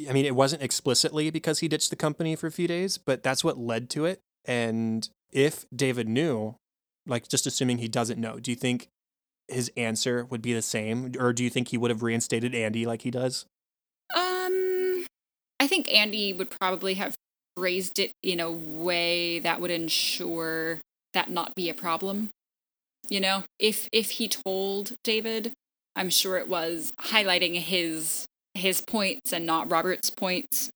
i 0.09 0.14
mean 0.14 0.26
it 0.26 0.36
wasn't 0.36 0.61
explicitly 0.61 1.30
because 1.30 1.59
he 1.59 1.68
ditched 1.68 1.89
the 1.89 1.95
company 1.95 2.36
for 2.36 2.47
a 2.47 2.51
few 2.51 2.68
days 2.68 2.97
but 2.97 3.24
that's 3.24 3.43
what 3.43 3.57
led 3.57 3.89
to 3.89 4.05
it 4.05 4.20
and 4.45 5.09
if 5.32 5.66
david 5.74 6.07
knew 6.07 6.55
like 7.05 7.28
just 7.28 7.45
assuming 7.45 7.78
he 7.78 7.88
doesn't 7.88 8.20
know, 8.20 8.39
do 8.39 8.51
you 8.51 8.55
think 8.55 8.88
his 9.47 9.72
answer 9.76 10.26
would 10.26 10.41
be 10.41 10.53
the 10.53 10.61
same, 10.61 11.14
or 11.20 11.34
do 11.34 11.43
you 11.43 11.49
think 11.49 11.70
he 11.70 11.78
would 11.78 11.91
have 11.91 12.03
reinstated 12.03 12.55
Andy 12.55 12.86
like 12.86 13.01
he 13.01 13.11
does? 13.11 13.45
Um, 14.16 15.05
I 15.59 15.68
think 15.68 15.93
Andy 15.93 16.34
would 16.34 16.49
probably 16.49 16.93
have 16.95 17.16
phrased 17.57 17.99
it 17.99 18.11
in 18.24 18.39
a 18.39 18.51
way 18.51 19.39
that 19.39 19.59
would 19.59 19.72
ensure 19.72 20.80
that 21.14 21.30
not 21.30 21.55
be 21.55 21.70
a 21.70 21.74
problem. 21.74 22.30
You 23.09 23.19
know, 23.19 23.43
if 23.59 23.89
if 23.91 24.11
he 24.11 24.27
told 24.27 24.93
David, 25.03 25.53
I'm 25.95 26.09
sure 26.09 26.37
it 26.37 26.47
was 26.47 26.93
highlighting 26.99 27.55
his 27.55 28.25
his 28.53 28.81
points 28.81 29.33
and 29.33 29.45
not 29.45 29.71
Robert's 29.71 30.09
points. 30.09 30.69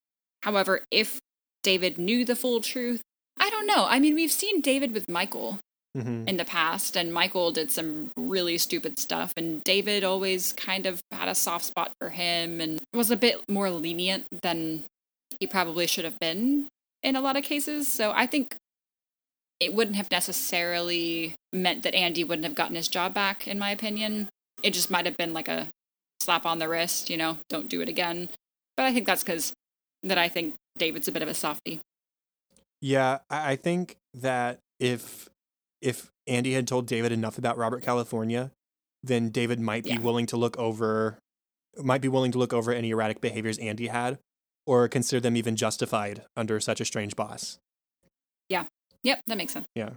However, 0.44 0.82
if 0.92 1.20
David 1.64 1.98
knew 1.98 2.26
the 2.26 2.36
full 2.36 2.62
truth, 2.62 3.02
I 3.40 3.50
don't 3.50 3.68
know. 3.68 3.86
I 3.88 4.00
mean, 4.00 4.16
we've 4.16 4.32
seen 4.32 4.62
David 4.62 4.94
with 4.94 5.10
Michael 5.10 5.60
mm-hmm. 5.96 6.28
in 6.28 6.38
the 6.38 6.46
past, 6.46 6.96
and 6.96 7.14
Michael 7.14 7.52
did 7.52 7.72
some 7.72 8.12
really 8.18 8.58
stupid 8.58 9.00
stuff, 9.00 9.34
and 9.38 9.64
David 9.64 10.04
always 10.04 10.54
kind 10.54 10.86
of 10.86 11.02
had 11.12 11.30
a 11.30 11.36
soft 11.36 11.66
spot 11.66 11.92
for 12.00 12.10
him 12.10 12.62
and 12.62 12.80
was 12.94 13.12
a 13.12 13.18
bit 13.18 13.42
more 13.50 13.70
lenient 13.70 14.26
than 14.42 14.86
he 15.40 15.48
probably 15.48 15.88
should 15.88 16.06
have 16.06 16.20
been 16.20 16.68
in 17.04 17.16
a 17.16 17.22
lot 17.22 17.38
of 17.38 17.44
cases. 17.44 17.88
So 17.88 18.12
I 18.12 18.26
think 18.26 18.56
it 19.60 19.74
wouldn't 19.74 19.96
have 19.96 20.12
necessarily 20.12 21.36
meant 21.52 21.84
that 21.84 21.96
Andy 21.96 22.24
wouldn't 22.24 22.46
have 22.46 22.56
gotten 22.56 22.76
his 22.76 22.88
job 22.88 23.14
back, 23.14 23.48
in 23.48 23.58
my 23.58 23.72
opinion. 23.72 24.30
It 24.64 24.74
just 24.74 24.92
might 24.92 25.06
have 25.06 25.18
been 25.18 25.34
like 25.34 25.48
a 25.48 25.68
slap 26.20 26.46
on 26.46 26.60
the 26.60 26.70
wrist, 26.70 27.10
you 27.10 27.18
know, 27.18 27.38
don't 27.50 27.70
do 27.70 27.82
it 27.82 27.90
again. 27.90 28.30
But 28.76 28.86
I 28.86 28.94
think 28.94 29.08
that's 29.08 29.24
because 29.24 29.54
that 30.04 30.18
I 30.18 30.30
think 30.30 30.56
David's 30.78 31.08
a 31.08 31.12
bit 31.12 31.22
of 31.22 31.28
a 31.28 31.34
softie. 31.34 31.82
Yeah, 32.82 33.20
I 33.30 33.56
think 33.56 33.98
that 34.14 34.60
if 34.80 35.30
if 35.82 36.12
Andy 36.28 36.54
had 36.54 36.68
told 36.68 36.86
David 36.86 37.12
enough 37.12 37.38
about 37.38 37.58
Robert 37.58 37.82
California, 37.82 38.52
then 39.04 39.30
David 39.30 39.60
might 39.60 39.84
be 39.84 39.92
yeah. 39.92 40.00
willing 40.00 40.26
to 40.28 40.38
look 40.38 40.58
over 40.58 41.18
might 41.78 42.02
be 42.02 42.08
willing 42.08 42.32
to 42.32 42.38
look 42.38 42.54
over 42.54 42.72
any 42.72 42.92
erratic 42.92 43.22
behaviors 43.22 43.58
Andy 43.58 43.88
had 43.88 44.18
or 44.66 44.88
consider 44.88 45.20
them 45.20 45.38
even 45.38 45.56
justified 45.56 46.24
under 46.36 46.60
such 46.60 46.82
a 46.82 46.86
strange 46.86 47.16
boss. 47.16 47.58
Yeah. 48.50 48.66
Yep, 49.08 49.22
that 49.28 49.38
makes 49.38 49.54
sense. 49.54 49.66
Yeah. 49.74 49.92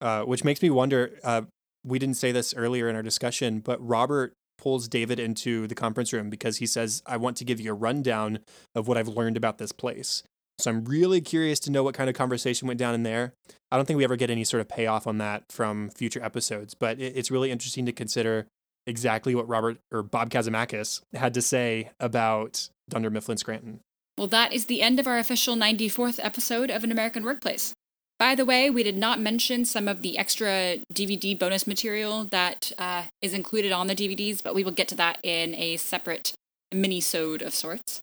Uh, 0.00 0.22
which 0.22 0.42
makes 0.42 0.60
me 0.60 0.68
wonder 0.68 1.12
uh, 1.22 1.42
we 1.84 2.00
didn't 2.00 2.16
say 2.16 2.32
this 2.32 2.52
earlier 2.54 2.88
in 2.88 2.96
our 2.96 3.02
discussion, 3.02 3.60
but 3.60 3.78
Robert 3.86 4.32
pulls 4.58 4.88
David 4.88 5.20
into 5.20 5.68
the 5.68 5.76
conference 5.76 6.12
room 6.12 6.28
because 6.28 6.56
he 6.56 6.66
says, 6.66 7.04
I 7.06 7.18
want 7.18 7.36
to 7.36 7.44
give 7.44 7.60
you 7.60 7.70
a 7.70 7.74
rundown 7.74 8.40
of 8.74 8.88
what 8.88 8.98
I've 8.98 9.06
learned 9.06 9.36
about 9.36 9.58
this 9.58 9.70
place. 9.70 10.24
So 10.58 10.72
I'm 10.72 10.84
really 10.84 11.20
curious 11.20 11.60
to 11.60 11.70
know 11.70 11.84
what 11.84 11.94
kind 11.94 12.10
of 12.10 12.16
conversation 12.16 12.66
went 12.66 12.80
down 12.80 12.94
in 12.94 13.04
there. 13.04 13.32
I 13.70 13.76
don't 13.76 13.86
think 13.86 13.96
we 13.96 14.04
ever 14.04 14.16
get 14.16 14.28
any 14.28 14.42
sort 14.42 14.60
of 14.60 14.68
payoff 14.68 15.06
on 15.06 15.18
that 15.18 15.44
from 15.48 15.90
future 15.90 16.22
episodes, 16.22 16.74
but 16.74 17.00
it's 17.00 17.30
really 17.30 17.52
interesting 17.52 17.86
to 17.86 17.92
consider 17.92 18.48
exactly 18.88 19.36
what 19.36 19.48
Robert 19.48 19.78
or 19.92 20.02
Bob 20.02 20.30
Kazimakis 20.30 21.00
had 21.14 21.32
to 21.34 21.42
say 21.42 21.90
about 22.00 22.68
Dunder 22.90 23.10
Mifflin 23.10 23.38
Scranton. 23.38 23.78
Well, 24.18 24.26
that 24.28 24.52
is 24.52 24.66
the 24.66 24.82
end 24.82 24.98
of 24.98 25.06
our 25.06 25.18
official 25.18 25.54
94th 25.54 26.18
episode 26.20 26.70
of 26.70 26.82
An 26.82 26.90
American 26.90 27.24
Workplace. 27.24 27.72
By 28.18 28.34
the 28.34 28.44
way, 28.44 28.70
we 28.70 28.82
did 28.82 28.96
not 28.96 29.20
mention 29.20 29.64
some 29.64 29.88
of 29.88 30.02
the 30.02 30.16
extra 30.16 30.78
DVD 30.92 31.36
bonus 31.36 31.66
material 31.66 32.24
that 32.24 32.70
uh, 32.78 33.04
is 33.20 33.34
included 33.34 33.72
on 33.72 33.88
the 33.88 33.96
DVDs, 33.96 34.42
but 34.42 34.54
we 34.54 34.62
will 34.62 34.70
get 34.70 34.88
to 34.88 34.94
that 34.94 35.18
in 35.22 35.54
a 35.56 35.76
separate 35.76 36.32
mini-sode 36.72 37.42
of 37.42 37.52
sorts. 37.54 38.00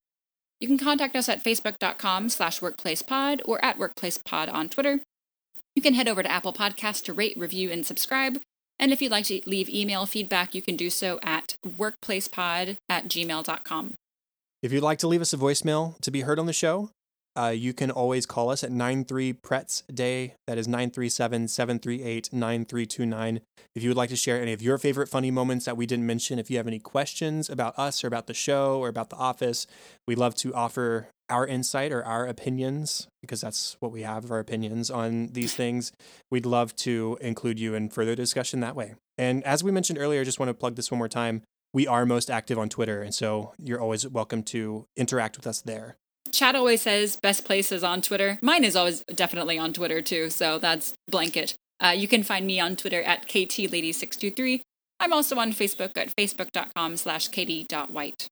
You 0.60 0.68
can 0.68 0.78
contact 0.78 1.16
us 1.16 1.30
at 1.30 1.44
facebook.com 1.44 2.30
slash 2.30 2.60
workplacepod 2.60 3.42
or 3.46 3.64
at 3.64 3.78
workplacepod 3.80 4.54
on 4.54 4.68
Twitter. 4.68 5.00
You 5.76 5.82
can 5.82 5.94
head 5.94 6.10
over 6.10 6.22
to 6.22 6.30
Apple 6.30 6.52
Podcasts 6.52 7.04
to 7.06 7.14
rate, 7.14 7.38
review, 7.38 7.72
and 7.72 7.86
subscribe. 7.86 8.42
And 8.78 8.92
if 8.92 9.02
you'd 9.02 9.12
like 9.12 9.26
to 9.26 9.42
leave 9.46 9.70
email 9.70 10.06
feedback, 10.06 10.54
you 10.54 10.62
can 10.62 10.76
do 10.76 10.90
so 10.90 11.20
at 11.24 11.56
workplacepod 11.66 12.78
at 12.90 13.08
gmail.com. 13.08 13.94
If 14.62 14.74
you'd 14.74 14.84
like 14.84 15.00
to 15.00 15.08
leave 15.08 15.22
us 15.22 15.32
a 15.32 15.38
voicemail 15.38 16.00
to 16.02 16.12
be 16.12 16.22
heard 16.22 16.40
on 16.40 16.46
the 16.46 16.54
show, 16.54 16.90
Uh, 17.36 17.54
you 17.56 17.74
can 17.74 17.92
always 17.92 18.26
call 18.26 18.50
us 18.50 18.64
at 18.64 18.72
93 18.72 19.34
Pretz 19.34 19.84
Day. 19.94 20.36
That 20.48 20.58
is 20.58 20.68
937 20.68 21.48
738 21.48 22.30
9329. 22.34 23.42
If 23.76 23.84
you 23.84 23.90
would 23.90 23.98
like 23.98 24.10
to 24.10 24.16
share 24.16 24.42
any 24.42 24.54
of 24.54 24.62
your 24.62 24.78
favorite 24.78 25.08
funny 25.08 25.32
moments 25.32 25.66
that 25.66 25.78
we 25.78 25.86
didn't 25.86 26.06
mention, 26.06 26.40
if 26.40 26.50
you 26.50 26.58
have 26.58 26.68
any 26.68 26.80
questions 26.80 27.50
about 27.50 27.78
us 27.78 28.04
or 28.04 28.08
about 28.08 28.28
the 28.28 28.34
show 28.34 28.80
or 28.80 28.90
about 28.90 29.10
the 29.10 29.16
office, 29.16 29.68
we'd 30.08 30.18
love 30.18 30.36
to 30.36 30.54
offer 30.54 31.10
our 31.30 31.46
insight 31.46 31.92
or 31.92 32.04
our 32.04 32.26
opinions 32.26 33.08
because 33.22 33.42
that's 33.42 33.78
what 33.80 33.92
we 33.92 34.02
have 34.02 34.32
our 34.32 34.40
opinions 34.40 34.90
on 34.90 35.28
these 35.28 35.54
things. 35.54 35.92
We'd 36.32 36.46
love 36.46 36.76
to 36.78 37.18
include 37.22 37.60
you 37.60 37.76
in 37.76 37.90
further 37.90 38.16
discussion 38.16 38.60
that 38.62 38.76
way. 38.76 38.96
And 39.18 39.44
as 39.44 39.64
we 39.64 39.72
mentioned 39.72 40.00
earlier, 40.00 40.22
I 40.22 40.24
just 40.24 40.40
want 40.40 40.50
to 40.50 40.54
plug 40.54 40.76
this 40.76 40.90
one 40.90 40.98
more 40.98 41.08
time. 41.08 41.44
We 41.72 41.86
are 41.86 42.06
most 42.06 42.32
active 42.32 42.58
on 42.58 42.68
Twitter, 42.68 43.04
and 43.04 43.14
so 43.14 43.54
you're 43.64 43.80
always 43.80 44.08
welcome 44.08 44.42
to 44.44 44.88
interact 44.98 45.38
with 45.38 45.46
us 45.46 45.62
there. 45.62 45.98
Chad 46.32 46.56
always 46.56 46.82
says 46.82 47.18
best 47.22 47.46
places 47.46 47.84
on 47.84 48.02
Twitter. 48.02 48.40
Mine 48.42 48.64
is 48.64 48.76
always 48.76 49.04
definitely 49.14 49.58
on 49.58 49.74
Twitter 49.74 50.02
too, 50.02 50.30
so 50.30 50.58
that's 50.60 50.94
blanket. 51.08 51.56
Uh, 51.82 51.94
you 51.96 52.08
can 52.08 52.24
find 52.24 52.46
me 52.46 52.60
on 52.60 52.76
Twitter 52.76 53.02
at 53.04 53.28
ktlady623. 53.28 54.62
I'm 55.00 55.14
also 55.14 55.38
on 55.38 55.54
Facebook 55.54 55.98
at 55.98 56.14
facebook.com 56.16 56.98
slash 56.98 57.30
katie.white. 57.30 58.28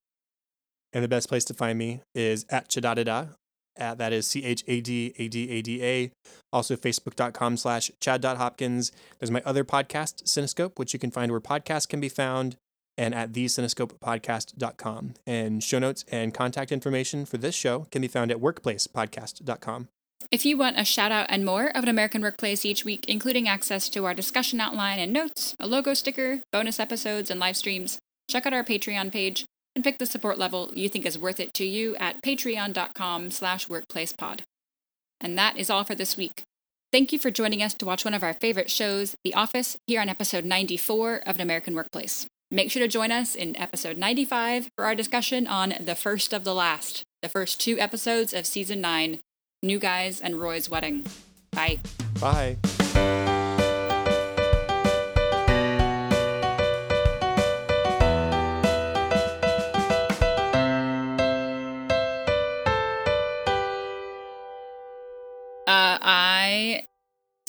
And 0.93 1.03
the 1.03 1.07
best 1.07 1.29
place 1.29 1.45
to 1.45 1.53
find 1.53 1.77
me 1.77 2.01
is 2.13 2.45
at 2.49 2.69
Chadadada. 2.69 3.29
At, 3.77 3.99
that 3.99 4.11
is 4.11 4.25
C 4.25 4.43
H 4.43 4.63
A 4.67 4.81
D 4.81 5.13
A 5.17 5.27
D 5.27 5.49
A 5.51 5.61
D 5.61 5.83
A. 5.83 6.11
Also, 6.51 6.75
facebook.com 6.75 7.57
slash 7.57 7.91
chad.hopkins. 8.01 8.91
There's 9.19 9.29
my 9.29 9.41
other 9.45 9.63
podcast, 9.63 10.23
Cinescope, 10.23 10.79
which 10.79 10.93
you 10.93 10.99
can 10.99 11.11
find 11.11 11.31
where 11.31 11.39
podcasts 11.39 11.87
can 11.87 11.99
be 11.99 12.09
found 12.09 12.57
and 12.97 13.13
at 13.13 13.31
thecinescopepodcast.com. 13.31 15.13
And 15.25 15.63
show 15.63 15.79
notes 15.79 16.03
and 16.11 16.33
contact 16.33 16.71
information 16.71 17.25
for 17.25 17.37
this 17.37 17.55
show 17.55 17.87
can 17.91 18.01
be 18.01 18.07
found 18.07 18.31
at 18.31 18.37
workplacepodcast.com. 18.37 19.89
If 20.29 20.45
you 20.45 20.57
want 20.57 20.79
a 20.79 20.83
shout 20.83 21.11
out 21.11 21.27
and 21.29 21.45
more 21.45 21.67
of 21.67 21.83
an 21.83 21.89
American 21.89 22.21
Workplace 22.21 22.65
each 22.65 22.83
week, 22.83 23.05
including 23.07 23.47
access 23.47 23.87
to 23.89 24.05
our 24.05 24.13
discussion 24.13 24.59
outline 24.59 24.99
and 24.99 25.13
notes, 25.13 25.55
a 25.59 25.67
logo 25.67 25.93
sticker, 25.93 26.41
bonus 26.51 26.79
episodes, 26.79 27.31
and 27.31 27.39
live 27.39 27.55
streams, 27.55 27.97
check 28.29 28.45
out 28.45 28.53
our 28.53 28.63
Patreon 28.63 29.11
page 29.11 29.45
and 29.73 29.83
pick 29.83 29.99
the 29.99 30.05
support 30.05 30.37
level 30.37 30.71
you 30.73 30.89
think 30.89 31.05
is 31.05 31.17
worth 31.19 31.39
it 31.39 31.53
to 31.53 31.63
you 31.63 31.95
at 31.97 32.21
patreon.com 32.23 33.31
slash 33.31 33.67
workplacepod. 33.67 34.41
And 35.21 35.37
that 35.37 35.55
is 35.55 35.69
all 35.69 35.83
for 35.83 35.95
this 35.95 36.17
week. 36.17 36.43
Thank 36.91 37.13
you 37.13 37.19
for 37.19 37.31
joining 37.31 37.61
us 37.61 37.73
to 37.75 37.85
watch 37.85 38.03
one 38.03 38.13
of 38.13 38.23
our 38.23 38.33
favorite 38.33 38.71
shows, 38.71 39.15
The 39.23 39.33
Office, 39.33 39.77
here 39.87 40.01
on 40.01 40.09
episode 40.09 40.45
94 40.45 41.21
of 41.25 41.35
An 41.35 41.41
American 41.41 41.75
Workplace. 41.75 42.25
Make 42.49 42.71
sure 42.71 42.81
to 42.81 42.87
join 42.87 43.11
us 43.11 43.35
in 43.35 43.57
episode 43.57 43.97
95 43.97 44.69
for 44.75 44.85
our 44.85 44.95
discussion 44.95 45.47
on 45.47 45.73
The 45.81 45.95
First 45.95 46.31
of 46.31 46.45
the 46.45 46.53
Last, 46.53 47.03
the 47.21 47.27
first 47.27 47.59
two 47.59 47.77
episodes 47.77 48.33
of 48.33 48.45
season 48.45 48.79
9, 48.79 49.19
New 49.61 49.79
Guys 49.79 50.21
and 50.21 50.39
Roy's 50.39 50.69
Wedding. 50.69 51.05
Bye. 51.51 51.79
Bye. 52.21 52.57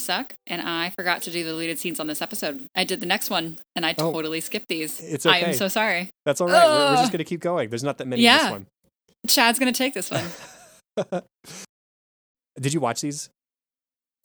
Suck, 0.09 0.33
and 0.47 0.63
I 0.63 0.91
forgot 0.91 1.21
to 1.23 1.31
do 1.31 1.45
the 1.45 1.51
deleted 1.51 1.79
scenes 1.79 2.01
on 2.01 2.07
this 2.07 2.23
episode. 2.23 2.65
I 2.75 2.85
did 2.85 3.01
the 3.01 3.07
next 3.07 3.29
one, 3.31 3.59
and 3.77 3.85
I 3.85 3.95
Oh. 3.99 4.11
totally 4.13 4.41
skipped 4.41 4.69
these. 4.69 5.01
It's 5.01 5.27
I 5.27 5.39
am 5.39 5.53
so 5.55 5.69
sorry. 5.69 6.09
That's 6.25 6.41
all 6.41 6.49
right. 6.49 6.67
We're, 6.67 6.91
we're 6.91 6.97
just 6.97 7.13
going 7.13 7.19
to 7.19 7.25
keep 7.25 7.41
going. 7.41 7.69
There's 7.69 7.85
not 7.85 7.99
that 7.99 8.07
many 8.09 8.23
in 8.23 8.25
Yeah. 8.25 8.43
this 8.45 8.51
one. 8.53 8.67
Chad's 9.27 9.59
gonna 9.59 9.73
take 9.73 9.95
this 9.95 10.11
one. 10.11 10.25
Did 12.61 12.73
you 12.73 12.81
watch 12.81 13.01
these? 13.01 13.29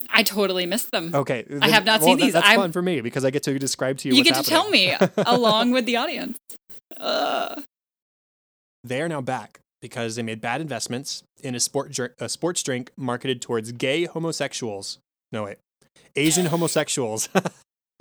I 0.08 0.22
totally 0.22 0.66
missed 0.66 0.90
them. 0.90 1.14
Okay. 1.14 1.44
I 1.60 1.68
have 1.70 1.84
not 1.84 2.00
well, 2.00 2.08
seen 2.08 2.18
that- 2.18 2.24
these. 2.24 2.32
That's 2.32 2.46
I'm- 2.46 2.58
fun 2.60 2.72
for 2.72 2.80
me 2.82 3.00
because 3.00 3.24
I 3.24 3.30
get 3.30 3.42
to 3.44 3.58
describe 3.58 3.98
to 3.98 4.08
you 4.08 4.14
you 4.14 4.24
get 4.24 4.34
to 4.36 4.42
tell 4.42 4.68
me 4.70 4.94
along 5.18 5.72
with 5.72 5.84
the 5.86 5.96
audience. 5.96 6.38
Ugh. 6.96 7.62
They 8.82 9.00
are 9.02 9.08
now 9.08 9.20
back 9.20 9.60
because 9.82 10.16
they 10.16 10.22
made 10.22 10.40
bad 10.40 10.60
investments 10.60 11.22
in 11.42 11.54
a, 11.54 11.60
sport 11.60 11.98
a 12.18 12.28
sports 12.28 12.62
drink 12.62 12.90
marketed 12.96 13.42
towards 13.42 13.72
gay 13.72 14.04
homosexuals. 14.04 14.98
No, 15.32 15.44
wait. 15.44 15.56
Asian 16.16 16.46
homosexuals. 16.46 17.28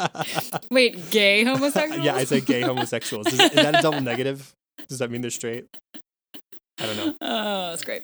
Wait, 0.72 1.10
gay 1.12 1.44
homosexuals? 1.44 2.04
yeah, 2.06 2.16
I 2.16 2.24
said 2.24 2.46
gay 2.46 2.62
homosexuals. 2.62 3.28
Is, 3.28 3.40
is 3.40 3.52
that 3.52 3.80
a 3.80 3.82
double 3.82 4.02
negative? 4.02 4.52
Does 4.88 5.00
that 5.00 5.12
mean 5.12 5.22
they're 5.22 5.32
straight? 5.32 5.66
I 6.80 6.86
don't 6.86 6.98
know. 6.98 7.16
Oh, 7.22 7.70
that's 7.70 7.84
great. 7.84 8.04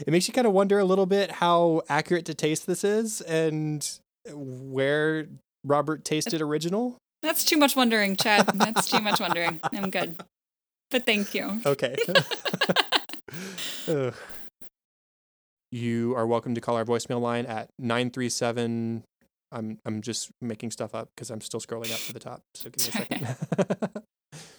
It 0.00 0.10
makes 0.10 0.28
you 0.28 0.34
kind 0.34 0.46
of 0.46 0.52
wonder 0.52 0.78
a 0.78 0.84
little 0.84 1.06
bit 1.06 1.30
how 1.30 1.82
accurate 1.88 2.26
to 2.26 2.34
taste 2.34 2.66
this 2.66 2.84
is 2.84 3.20
and 3.22 3.88
where 4.30 5.26
Robert 5.64 6.04
tasted 6.04 6.42
original. 6.42 6.96
That's 7.22 7.44
too 7.44 7.56
much 7.56 7.76
wondering, 7.76 8.16
Chad. 8.16 8.46
That's 8.54 8.88
too 8.88 9.00
much 9.00 9.20
wondering. 9.20 9.58
I'm 9.72 9.90
good. 9.90 10.16
But 10.90 11.06
thank 11.06 11.34
you. 11.34 11.60
Okay. 11.64 11.96
You 15.76 16.14
are 16.16 16.26
welcome 16.26 16.54
to 16.54 16.60
call 16.62 16.76
our 16.76 16.86
voicemail 16.86 17.20
line 17.20 17.44
at 17.44 17.68
937 17.78 19.04
I'm 19.52 19.78
I'm 19.84 20.00
just 20.00 20.30
making 20.40 20.70
stuff 20.70 20.94
up 20.94 21.10
because 21.14 21.28
I'm 21.28 21.42
still 21.42 21.60
scrolling 21.60 21.92
up 21.92 22.00
to 22.00 22.14
the 22.14 22.18
top. 22.18 22.40
So 22.54 22.70
give 22.70 22.82
me 22.82 22.88
a 22.88 23.06
second. 23.06 24.02